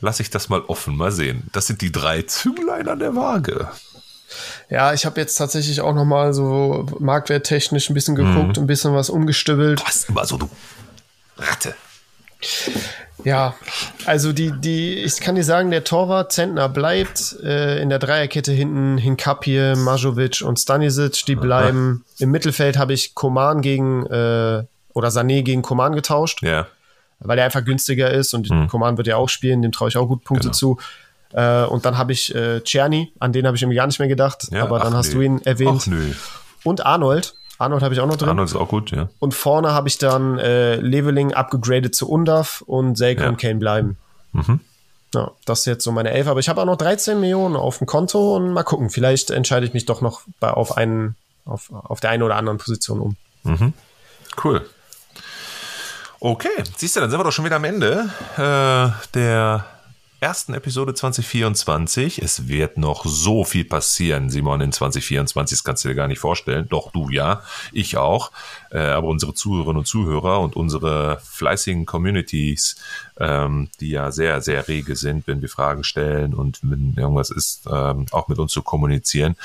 lasse 0.01 0.23
ich 0.23 0.31
das 0.31 0.49
mal 0.49 0.61
offen. 0.63 0.97
Mal 0.97 1.13
sehen. 1.13 1.45
Das 1.53 1.67
sind 1.67 1.81
die 1.81 1.93
drei 1.93 2.23
Zünglein 2.23 2.89
an 2.89 2.99
der 2.99 3.15
Waage. 3.15 3.69
Ja, 4.69 4.93
ich 4.95 5.07
habe 5.07 5.21
jetzt 5.21 5.37
tatsächlich 5.37 5.81
auch 5.81 5.95
noch 5.95 6.05
mal 6.05 6.33
so 6.33 6.87
marktwerttechnisch 6.99 7.91
ein 7.91 7.95
bisschen 7.95 8.15
geguckt, 8.15 8.57
mhm. 8.57 8.65
ein 8.65 8.67
bisschen 8.67 8.95
was 8.95 9.11
umgestibbelt. 9.11 9.83
Was 9.85 10.05
immer 10.05 10.25
so, 10.25 10.37
du 10.37 10.49
Ratte. 11.37 11.75
Ja, 13.25 13.55
also 14.07 14.33
die, 14.33 14.53
die, 14.53 14.95
ich 14.95 15.21
kann 15.21 15.35
dir 15.35 15.45
sagen, 15.45 15.71
der 15.71 15.85
Torwart 15.85 16.33
Zentner 16.33 16.69
bleibt 16.69 17.37
äh, 17.43 17.83
in 17.83 17.91
der 17.91 17.99
Dreierkette 17.99 18.53
hinten 18.53 18.97
Hinkapie, 18.97 19.75
Majovic 19.77 20.43
und 20.43 20.59
Stanisic, 20.59 21.27
die 21.27 21.35
bleiben. 21.35 22.05
Aha. 22.05 22.15
Im 22.21 22.31
Mittelfeld 22.31 22.79
habe 22.79 22.95
ich 22.95 23.15
Koman 23.15 23.61
gegen 23.61 24.07
äh, 24.07 24.65
oder 24.95 25.09
Sané 25.09 25.43
gegen 25.43 25.63
Koman 25.63 25.95
getauscht. 25.95 26.43
Ja 26.43 26.67
weil 27.21 27.39
er 27.39 27.45
einfach 27.45 27.65
günstiger 27.65 28.11
ist 28.11 28.35
und 28.35 28.51
mhm. 28.51 28.69
Command 28.69 28.99
wird 28.99 29.07
ja 29.07 29.17
auch 29.17 29.29
spielen, 29.29 29.63
dem 29.63 29.73
traue 29.73 29.89
ich 29.89 29.97
auch 29.97 30.07
gut 30.07 30.25
Punkte 30.25 30.49
genau. 30.49 30.55
zu. 30.55 30.79
Äh, 31.33 31.65
und 31.65 31.85
dann 31.85 31.97
habe 31.97 32.13
ich 32.13 32.35
äh, 32.35 32.61
Czerny, 32.61 33.13
an 33.21 33.33
den 33.33 33.47
habe 33.47 33.57
ich 33.57 33.63
irgendwie 33.63 33.77
gar 33.77 33.87
nicht 33.87 33.99
mehr 33.99 34.09
gedacht, 34.09 34.49
ja, 34.51 34.63
aber 34.63 34.81
dann 34.81 34.95
hast 34.95 35.09
nee. 35.09 35.15
du 35.15 35.21
ihn 35.21 35.41
erwähnt. 35.43 35.83
Ach, 35.83 35.87
nö. 35.87 36.13
Und 36.65 36.85
Arnold. 36.85 37.35
Arnold 37.59 37.83
habe 37.83 37.95
ich 37.95 38.01
auch 38.01 38.07
noch 38.07 38.17
drin. 38.17 38.31
Arnold 38.31 38.49
ist 38.49 38.57
auch 38.57 38.69
gut, 38.69 38.91
ja. 38.91 39.11
Und 39.19 39.35
vorne 39.35 39.73
habe 39.73 39.89
ich 39.89 39.99
dann 39.99 40.39
äh, 40.39 40.77
Leveling 40.77 41.35
abgegradet 41.35 41.95
zu 41.95 42.09
Undav 42.09 42.63
und 42.67 42.97
Selke 42.97 43.23
ja. 43.23 43.29
und 43.29 43.39
Kane 43.39 43.57
bleiben. 43.57 43.97
Mhm. 44.33 44.61
Ja, 45.15 45.33
das 45.45 45.61
ist 45.61 45.67
jetzt 45.67 45.85
so 45.85 45.93
meine 45.93 46.11
Elf. 46.11 46.27
Aber 46.27 46.41
ich 46.41 46.49
habe 46.49 46.61
auch 46.61 46.67
noch 46.67 46.77
13 46.77 47.21
Millionen 47.21 47.57
auf 47.57 47.79
dem 47.79 47.87
Konto 47.87 48.37
und 48.37 48.53
mal 48.53 48.63
gucken. 48.63 48.91
Vielleicht 48.91 49.31
entscheide 49.31 49.67
ich 49.67 49.75
mich 49.75 49.85
doch 49.85 50.01
noch 50.01 50.23
bei, 50.39 50.51
auf, 50.51 50.77
einen, 50.77 51.17
auf, 51.45 51.71
auf 51.71 52.01
der 52.01 52.11
einen 52.11 52.23
oder 52.23 52.37
anderen 52.37 52.59
Position 52.59 53.01
um. 53.01 53.17
Mhm. 53.43 53.73
Cool. 54.43 54.65
Okay, 56.23 56.49
siehst 56.77 56.97
du, 56.97 57.01
dann 57.01 57.11
sind 57.11 57.19
wir 57.19 57.25
doch 57.25 57.33
schon 57.33 57.47
wieder 57.47 57.57
am 57.57 57.65
Ende 57.65 58.11
äh, 58.37 59.09
der 59.15 59.65
ersten 60.21 60.53
Episode 60.53 60.93
2024. 60.93 62.21
Es 62.21 62.47
wird 62.47 62.77
noch 62.77 63.07
so 63.07 63.43
viel 63.45 63.65
passieren, 63.65 64.29
Simon, 64.29 64.61
in 64.61 64.71
2024. 64.71 65.59
Das 65.59 65.65
kannst 65.65 65.85
du 65.85 65.89
dir 65.89 65.95
gar 65.95 66.09
nicht 66.09 66.19
vorstellen. 66.19 66.69
Doch, 66.69 66.93
du 66.93 67.09
ja, 67.09 67.43
ich 67.73 67.97
auch. 67.97 68.31
Äh, 68.71 68.81
aber 68.81 69.09
unsere 69.09 69.33
Zuhörerinnen 69.33 69.79
und 69.79 69.87
Zuhörer 69.87 70.41
und 70.41 70.57
unsere 70.57 71.21
fleißigen 71.25 71.87
Communities, 71.87 72.77
ähm, 73.19 73.71
die 73.81 73.91
ja 73.91 74.13
sehr, 74.13 74.43
sehr 74.43 74.69
rege 74.69 74.95
sind, 74.95 75.27
wenn 75.27 75.41
wir 75.41 75.49
Fragen 75.49 75.85
stellen 75.85 76.35
und 76.35 76.59
wenn 76.63 76.95
irgendwas 76.97 77.31
ist, 77.31 77.67
ähm, 77.71 78.05
auch 78.11 78.29
mit 78.29 78.39
uns 78.39 78.53
zu 78.53 78.63
kommunizieren. 78.63 79.37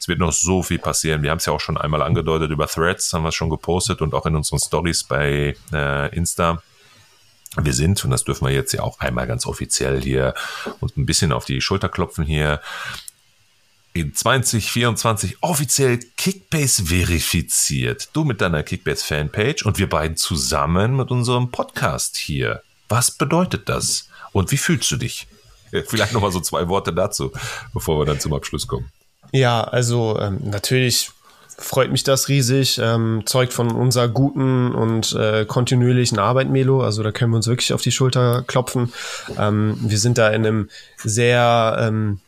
Es 0.00 0.08
wird 0.08 0.18
noch 0.18 0.32
so 0.32 0.64
viel 0.64 0.80
passieren. 0.80 1.22
Wir 1.22 1.30
haben 1.30 1.38
es 1.38 1.46
ja 1.46 1.52
auch 1.52 1.60
schon 1.60 1.78
einmal 1.78 2.02
angedeutet 2.02 2.50
über 2.50 2.66
Threads, 2.66 3.12
haben 3.12 3.22
wir 3.22 3.28
es 3.28 3.36
schon 3.36 3.50
gepostet 3.50 4.02
und 4.02 4.14
auch 4.14 4.26
in 4.26 4.34
unseren 4.34 4.58
Stories 4.58 5.04
bei 5.04 5.56
äh, 5.72 6.14
Insta 6.14 6.60
Wir 7.56 7.72
sind, 7.72 8.04
und 8.04 8.10
das 8.10 8.24
dürfen 8.24 8.46
wir 8.46 8.52
jetzt 8.52 8.72
ja 8.72 8.82
auch 8.82 9.00
einmal 9.00 9.26
ganz 9.26 9.46
offiziell 9.46 10.00
hier 10.00 10.34
und 10.80 10.96
ein 10.96 11.06
bisschen 11.06 11.32
auf 11.32 11.44
die 11.44 11.60
Schulter 11.60 11.88
klopfen 11.88 12.24
hier, 12.24 12.60
in 13.92 14.12
2024 14.12 15.38
offiziell 15.40 16.00
Kickbase 16.16 16.86
verifiziert. 16.86 18.08
Du 18.12 18.24
mit 18.24 18.40
deiner 18.40 18.64
Kickbase 18.64 19.04
Fanpage 19.04 19.64
und 19.64 19.78
wir 19.78 19.88
beiden 19.88 20.16
zusammen 20.16 20.96
mit 20.96 21.12
unserem 21.12 21.52
Podcast 21.52 22.16
hier. 22.16 22.62
Was 22.88 23.12
bedeutet 23.12 23.68
das? 23.68 24.08
Und 24.32 24.50
wie 24.50 24.56
fühlst 24.56 24.90
du 24.90 24.96
dich? 24.96 25.28
Vielleicht 25.86 26.12
nochmal 26.12 26.32
so 26.32 26.40
zwei 26.40 26.68
Worte 26.68 26.92
dazu, 26.92 27.32
bevor 27.72 28.00
wir 28.00 28.04
dann 28.04 28.18
zum 28.18 28.32
Abschluss 28.32 28.66
kommen. 28.66 28.90
Ja, 29.32 29.62
also 29.62 30.18
ähm, 30.20 30.38
natürlich 30.42 31.10
freut 31.56 31.90
mich 31.90 32.02
das 32.04 32.28
riesig, 32.28 32.78
ähm, 32.82 33.22
zeugt 33.26 33.52
von 33.52 33.70
unserer 33.70 34.08
guten 34.08 34.74
und 34.74 35.12
äh, 35.14 35.44
kontinuierlichen 35.44 36.18
Arbeit, 36.18 36.50
Melo. 36.50 36.82
Also 36.82 37.02
da 37.02 37.12
können 37.12 37.32
wir 37.32 37.36
uns 37.36 37.46
wirklich 37.46 37.72
auf 37.72 37.82
die 37.82 37.92
Schulter 37.92 38.44
klopfen. 38.46 38.92
Ähm, 39.38 39.76
wir 39.80 39.98
sind 39.98 40.18
da 40.18 40.28
in 40.28 40.46
einem 40.46 40.70
sehr, 40.96 41.76
ähm, 41.80 42.20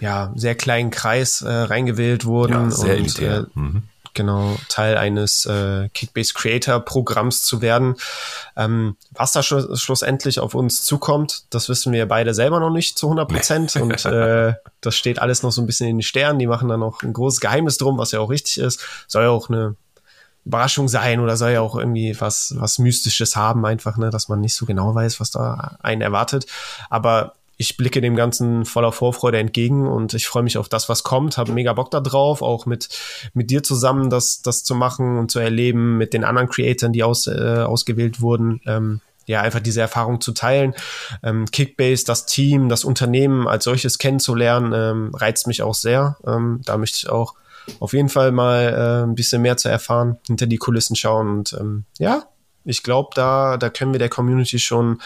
ja, 0.00 0.32
sehr 0.34 0.54
kleinen 0.54 0.90
Kreis 0.90 1.42
äh, 1.42 1.50
reingewählt 1.50 2.24
worden. 2.24 2.52
Ja, 2.52 2.70
sehr 2.70 2.96
und, 2.98 3.18
äh, 3.18 3.42
mhm 3.54 3.82
genau 4.14 4.56
Teil 4.68 4.96
eines 4.96 5.46
äh, 5.46 5.88
Kickbase 5.90 6.34
Creator 6.34 6.80
Programms 6.80 7.44
zu 7.44 7.62
werden. 7.62 7.96
Ähm, 8.56 8.96
was 9.12 9.32
da 9.32 9.42
sch 9.42 9.54
schlussendlich 9.74 10.40
auf 10.40 10.54
uns 10.54 10.82
zukommt, 10.82 11.44
das 11.50 11.68
wissen 11.68 11.92
wir 11.92 12.06
beide 12.06 12.34
selber 12.34 12.60
noch 12.60 12.70
nicht 12.70 12.98
zu 12.98 13.06
100 13.06 13.28
Prozent 13.28 13.76
und 13.76 14.04
äh, 14.04 14.54
das 14.80 14.96
steht 14.96 15.18
alles 15.18 15.42
noch 15.42 15.52
so 15.52 15.62
ein 15.62 15.66
bisschen 15.66 15.88
in 15.88 15.96
den 15.96 16.02
Sternen. 16.02 16.38
Die 16.38 16.46
machen 16.46 16.68
da 16.68 16.76
noch 16.76 17.02
ein 17.02 17.12
großes 17.12 17.40
Geheimnis 17.40 17.78
drum, 17.78 17.98
was 17.98 18.12
ja 18.12 18.20
auch 18.20 18.30
richtig 18.30 18.58
ist. 18.58 18.80
Soll 19.06 19.24
ja 19.24 19.30
auch 19.30 19.48
eine 19.48 19.76
Überraschung 20.44 20.88
sein 20.88 21.20
oder 21.20 21.36
soll 21.36 21.52
ja 21.52 21.60
auch 21.60 21.76
irgendwie 21.76 22.20
was, 22.20 22.54
was 22.56 22.78
Mystisches 22.78 23.36
haben, 23.36 23.64
einfach, 23.64 23.96
ne, 23.96 24.10
dass 24.10 24.28
man 24.28 24.40
nicht 24.40 24.54
so 24.54 24.66
genau 24.66 24.94
weiß, 24.94 25.20
was 25.20 25.30
da 25.30 25.76
einen 25.82 26.00
erwartet. 26.00 26.46
Aber 26.90 27.34
ich 27.56 27.76
blicke 27.76 28.00
dem 28.00 28.16
Ganzen 28.16 28.64
voller 28.64 28.92
Vorfreude 28.92 29.38
entgegen 29.38 29.86
und 29.86 30.14
ich 30.14 30.26
freue 30.26 30.42
mich 30.42 30.58
auf 30.58 30.68
das, 30.68 30.88
was 30.88 31.02
kommt, 31.02 31.36
habe 31.38 31.52
mega 31.52 31.72
Bock 31.72 31.90
da 31.90 32.00
drauf, 32.00 32.42
auch 32.42 32.66
mit, 32.66 32.88
mit 33.34 33.50
dir 33.50 33.62
zusammen 33.62 34.10
das, 34.10 34.42
das 34.42 34.64
zu 34.64 34.74
machen 34.74 35.18
und 35.18 35.30
zu 35.30 35.38
erleben, 35.38 35.98
mit 35.98 36.14
den 36.14 36.24
anderen 36.24 36.48
Creatoren, 36.48 36.92
die 36.92 37.02
aus, 37.02 37.26
äh, 37.26 37.64
ausgewählt 37.64 38.20
wurden. 38.20 38.60
Ähm, 38.66 39.00
ja, 39.26 39.40
einfach 39.40 39.60
diese 39.60 39.80
Erfahrung 39.80 40.20
zu 40.20 40.32
teilen. 40.32 40.74
Ähm, 41.22 41.46
Kickbase, 41.46 42.04
das 42.04 42.26
Team, 42.26 42.68
das 42.68 42.84
Unternehmen 42.84 43.46
als 43.46 43.64
solches 43.64 43.98
kennenzulernen, 43.98 44.72
ähm, 44.74 45.14
reizt 45.14 45.46
mich 45.46 45.62
auch 45.62 45.74
sehr. 45.74 46.16
Ähm, 46.26 46.60
da 46.64 46.76
möchte 46.76 46.98
ich 46.98 47.08
auch 47.08 47.34
auf 47.78 47.92
jeden 47.92 48.08
Fall 48.08 48.32
mal 48.32 48.62
äh, 48.62 49.06
ein 49.06 49.14
bisschen 49.14 49.42
mehr 49.42 49.56
zu 49.56 49.68
erfahren, 49.68 50.18
hinter 50.26 50.46
die 50.46 50.56
Kulissen 50.56 50.96
schauen 50.96 51.28
und 51.28 51.52
ähm, 51.52 51.84
ja, 51.98 52.24
ich 52.64 52.82
glaube, 52.82 53.10
da, 53.14 53.56
da 53.56 53.70
können 53.70 53.92
wir 53.92 53.98
der 53.98 54.08
Community 54.08 54.58
schon 54.58 55.00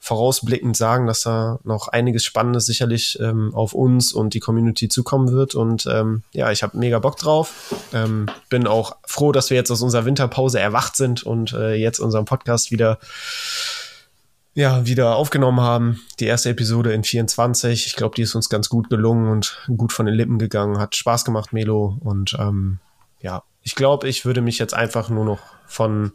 vorausblickend 0.00 0.76
sagen, 0.76 1.06
dass 1.06 1.22
da 1.22 1.58
noch 1.64 1.88
einiges 1.88 2.24
Spannendes 2.24 2.66
sicherlich 2.66 3.18
ähm, 3.20 3.54
auf 3.54 3.74
uns 3.74 4.12
und 4.12 4.34
die 4.34 4.40
Community 4.40 4.88
zukommen 4.88 5.32
wird. 5.32 5.54
Und 5.54 5.86
ähm, 5.86 6.22
ja, 6.32 6.50
ich 6.50 6.62
habe 6.62 6.78
mega 6.78 6.98
Bock 6.98 7.16
drauf. 7.16 7.74
Ähm, 7.92 8.26
bin 8.48 8.66
auch 8.66 8.96
froh, 9.06 9.32
dass 9.32 9.50
wir 9.50 9.56
jetzt 9.56 9.70
aus 9.70 9.82
unserer 9.82 10.04
Winterpause 10.04 10.60
erwacht 10.60 10.96
sind 10.96 11.22
und 11.24 11.52
äh, 11.52 11.74
jetzt 11.74 11.98
unseren 11.98 12.24
Podcast 12.24 12.70
wieder 12.70 12.98
ja, 14.54 14.84
wieder 14.86 15.14
aufgenommen 15.14 15.60
haben. 15.60 16.00
Die 16.18 16.26
erste 16.26 16.50
Episode 16.50 16.92
in 16.92 17.04
24. 17.04 17.86
Ich 17.86 17.94
glaube, 17.94 18.16
die 18.16 18.22
ist 18.22 18.34
uns 18.34 18.48
ganz 18.48 18.68
gut 18.68 18.90
gelungen 18.90 19.30
und 19.30 19.56
gut 19.76 19.92
von 19.92 20.04
den 20.04 20.16
Lippen 20.16 20.38
gegangen. 20.38 20.80
Hat 20.80 20.96
Spaß 20.96 21.24
gemacht, 21.24 21.52
Melo. 21.52 21.96
Und 22.00 22.36
ähm, 22.40 22.80
ja, 23.20 23.44
ich 23.62 23.76
glaube, 23.76 24.08
ich 24.08 24.24
würde 24.24 24.40
mich 24.40 24.58
jetzt 24.58 24.74
einfach 24.74 25.10
nur 25.10 25.24
noch 25.24 25.38
von, 25.66 26.10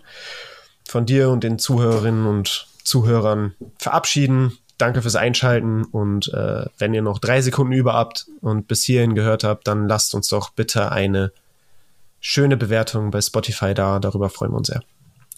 von 0.85 1.05
dir 1.05 1.29
und 1.29 1.45
den 1.45 1.57
Zuhörerinnen 1.57 2.25
und 2.25 2.67
Zuhörern 2.83 3.55
verabschieden. 3.77 4.57
Danke 4.77 5.01
fürs 5.01 5.15
Einschalten 5.15 5.83
und 5.85 6.33
äh, 6.33 6.65
wenn 6.77 6.93
ihr 6.93 7.01
noch 7.01 7.19
drei 7.19 7.41
Sekunden 7.41 7.73
über 7.73 7.93
habt 7.93 8.27
und 8.41 8.67
bis 8.67 8.83
hierhin 8.83 9.15
gehört 9.15 9.43
habt, 9.43 9.67
dann 9.67 9.87
lasst 9.87 10.15
uns 10.15 10.27
doch 10.27 10.49
bitte 10.49 10.91
eine 10.91 11.31
schöne 12.19 12.57
Bewertung 12.57 13.11
bei 13.11 13.21
Spotify 13.21 13.73
da. 13.73 13.99
Darüber 13.99 14.29
freuen 14.29 14.51
wir 14.51 14.57
uns 14.57 14.67
sehr. 14.67 14.83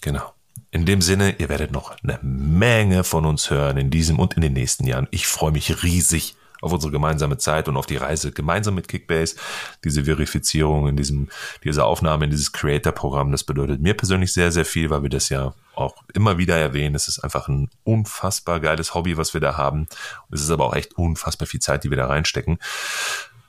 Genau. 0.00 0.32
In 0.70 0.84
dem 0.86 1.00
Sinne, 1.00 1.36
ihr 1.38 1.48
werdet 1.48 1.70
noch 1.70 1.96
eine 2.02 2.18
Menge 2.22 3.04
von 3.04 3.24
uns 3.24 3.50
hören 3.50 3.76
in 3.76 3.90
diesem 3.90 4.18
und 4.18 4.34
in 4.34 4.42
den 4.42 4.52
nächsten 4.52 4.86
Jahren. 4.86 5.06
Ich 5.10 5.26
freue 5.26 5.52
mich 5.52 5.82
riesig 5.82 6.36
auf 6.66 6.72
unsere 6.72 6.92
gemeinsame 6.92 7.38
Zeit 7.38 7.68
und 7.68 7.76
auf 7.76 7.86
die 7.86 7.96
Reise 7.96 8.32
gemeinsam 8.32 8.74
mit 8.74 8.88
Kickbase. 8.88 9.36
Diese 9.84 10.04
Verifizierung 10.04 10.88
in 10.88 10.96
diesem, 10.96 11.28
diese 11.64 11.84
Aufnahme 11.84 12.24
in 12.24 12.30
dieses 12.30 12.52
Creator-Programm, 12.52 13.32
das 13.32 13.44
bedeutet 13.44 13.80
mir 13.80 13.94
persönlich 13.94 14.32
sehr, 14.32 14.52
sehr 14.52 14.64
viel, 14.64 14.90
weil 14.90 15.02
wir 15.02 15.10
das 15.10 15.28
ja 15.28 15.54
auch 15.74 15.94
immer 16.12 16.38
wieder 16.38 16.56
erwähnen. 16.56 16.94
Es 16.94 17.08
ist 17.08 17.20
einfach 17.20 17.48
ein 17.48 17.70
unfassbar 17.84 18.60
geiles 18.60 18.94
Hobby, 18.94 19.16
was 19.16 19.32
wir 19.32 19.40
da 19.40 19.56
haben. 19.56 19.86
Es 20.30 20.42
ist 20.42 20.50
aber 20.50 20.66
auch 20.66 20.74
echt 20.74 20.94
unfassbar 20.94 21.46
viel 21.46 21.60
Zeit, 21.60 21.84
die 21.84 21.90
wir 21.90 21.96
da 21.96 22.06
reinstecken. 22.06 22.58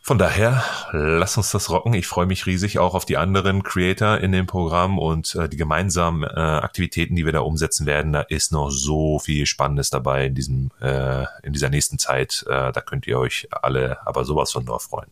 Von 0.08 0.18
daher, 0.18 0.64
lass 0.94 1.36
uns 1.36 1.52
das 1.52 1.70
rocken. 1.70 1.94
Ich 1.94 2.08
freue 2.08 2.28
mich 2.28 2.46
riesig 2.46 2.80
auch 2.80 2.94
auf 2.94 3.04
die 3.04 3.18
anderen 3.18 3.62
Creator 3.62 4.20
in 4.20 4.32
dem 4.32 4.48
Programm 4.48 5.00
und 5.00 5.36
äh, 5.36 5.50
die 5.50 5.58
gemeinsamen 5.58 6.24
äh, 6.24 6.28
Aktivitäten, 6.40 7.18
die 7.18 7.26
wir 7.26 7.34
da 7.34 7.42
umsetzen 7.42 7.86
werden. 7.86 8.14
Da 8.14 8.22
ist 8.22 8.54
noch 8.54 8.70
so 8.70 9.20
viel 9.20 9.46
Spannendes 9.46 9.90
dabei 9.90 10.28
in 10.28 10.34
diesem, 10.34 10.72
äh, 10.80 11.26
in 11.44 11.52
dieser 11.52 11.70
nächsten 11.70 12.00
Zeit. 12.00 12.46
Äh, 12.48 12.72
da 12.72 12.80
könnt 12.80 13.06
ihr 13.06 13.20
euch 13.20 13.50
alle 13.52 13.98
aber 14.08 14.24
sowas 14.24 14.54
von 14.54 14.64
nur 14.64 14.80
freuen. 14.80 15.12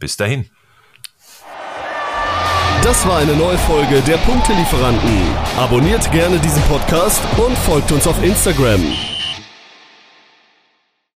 Bis 0.00 0.16
dahin. 0.16 0.50
Das 2.82 3.06
war 3.06 3.18
eine 3.18 3.36
neue 3.36 3.58
Folge 3.58 4.00
der 4.00 4.16
Punktelieferanten. 4.16 5.16
Abonniert 5.56 6.10
gerne 6.10 6.40
diesen 6.40 6.62
Podcast 6.64 7.22
und 7.38 7.56
folgt 7.56 7.92
uns 7.92 8.08
auf 8.08 8.20
Instagram. 8.24 8.82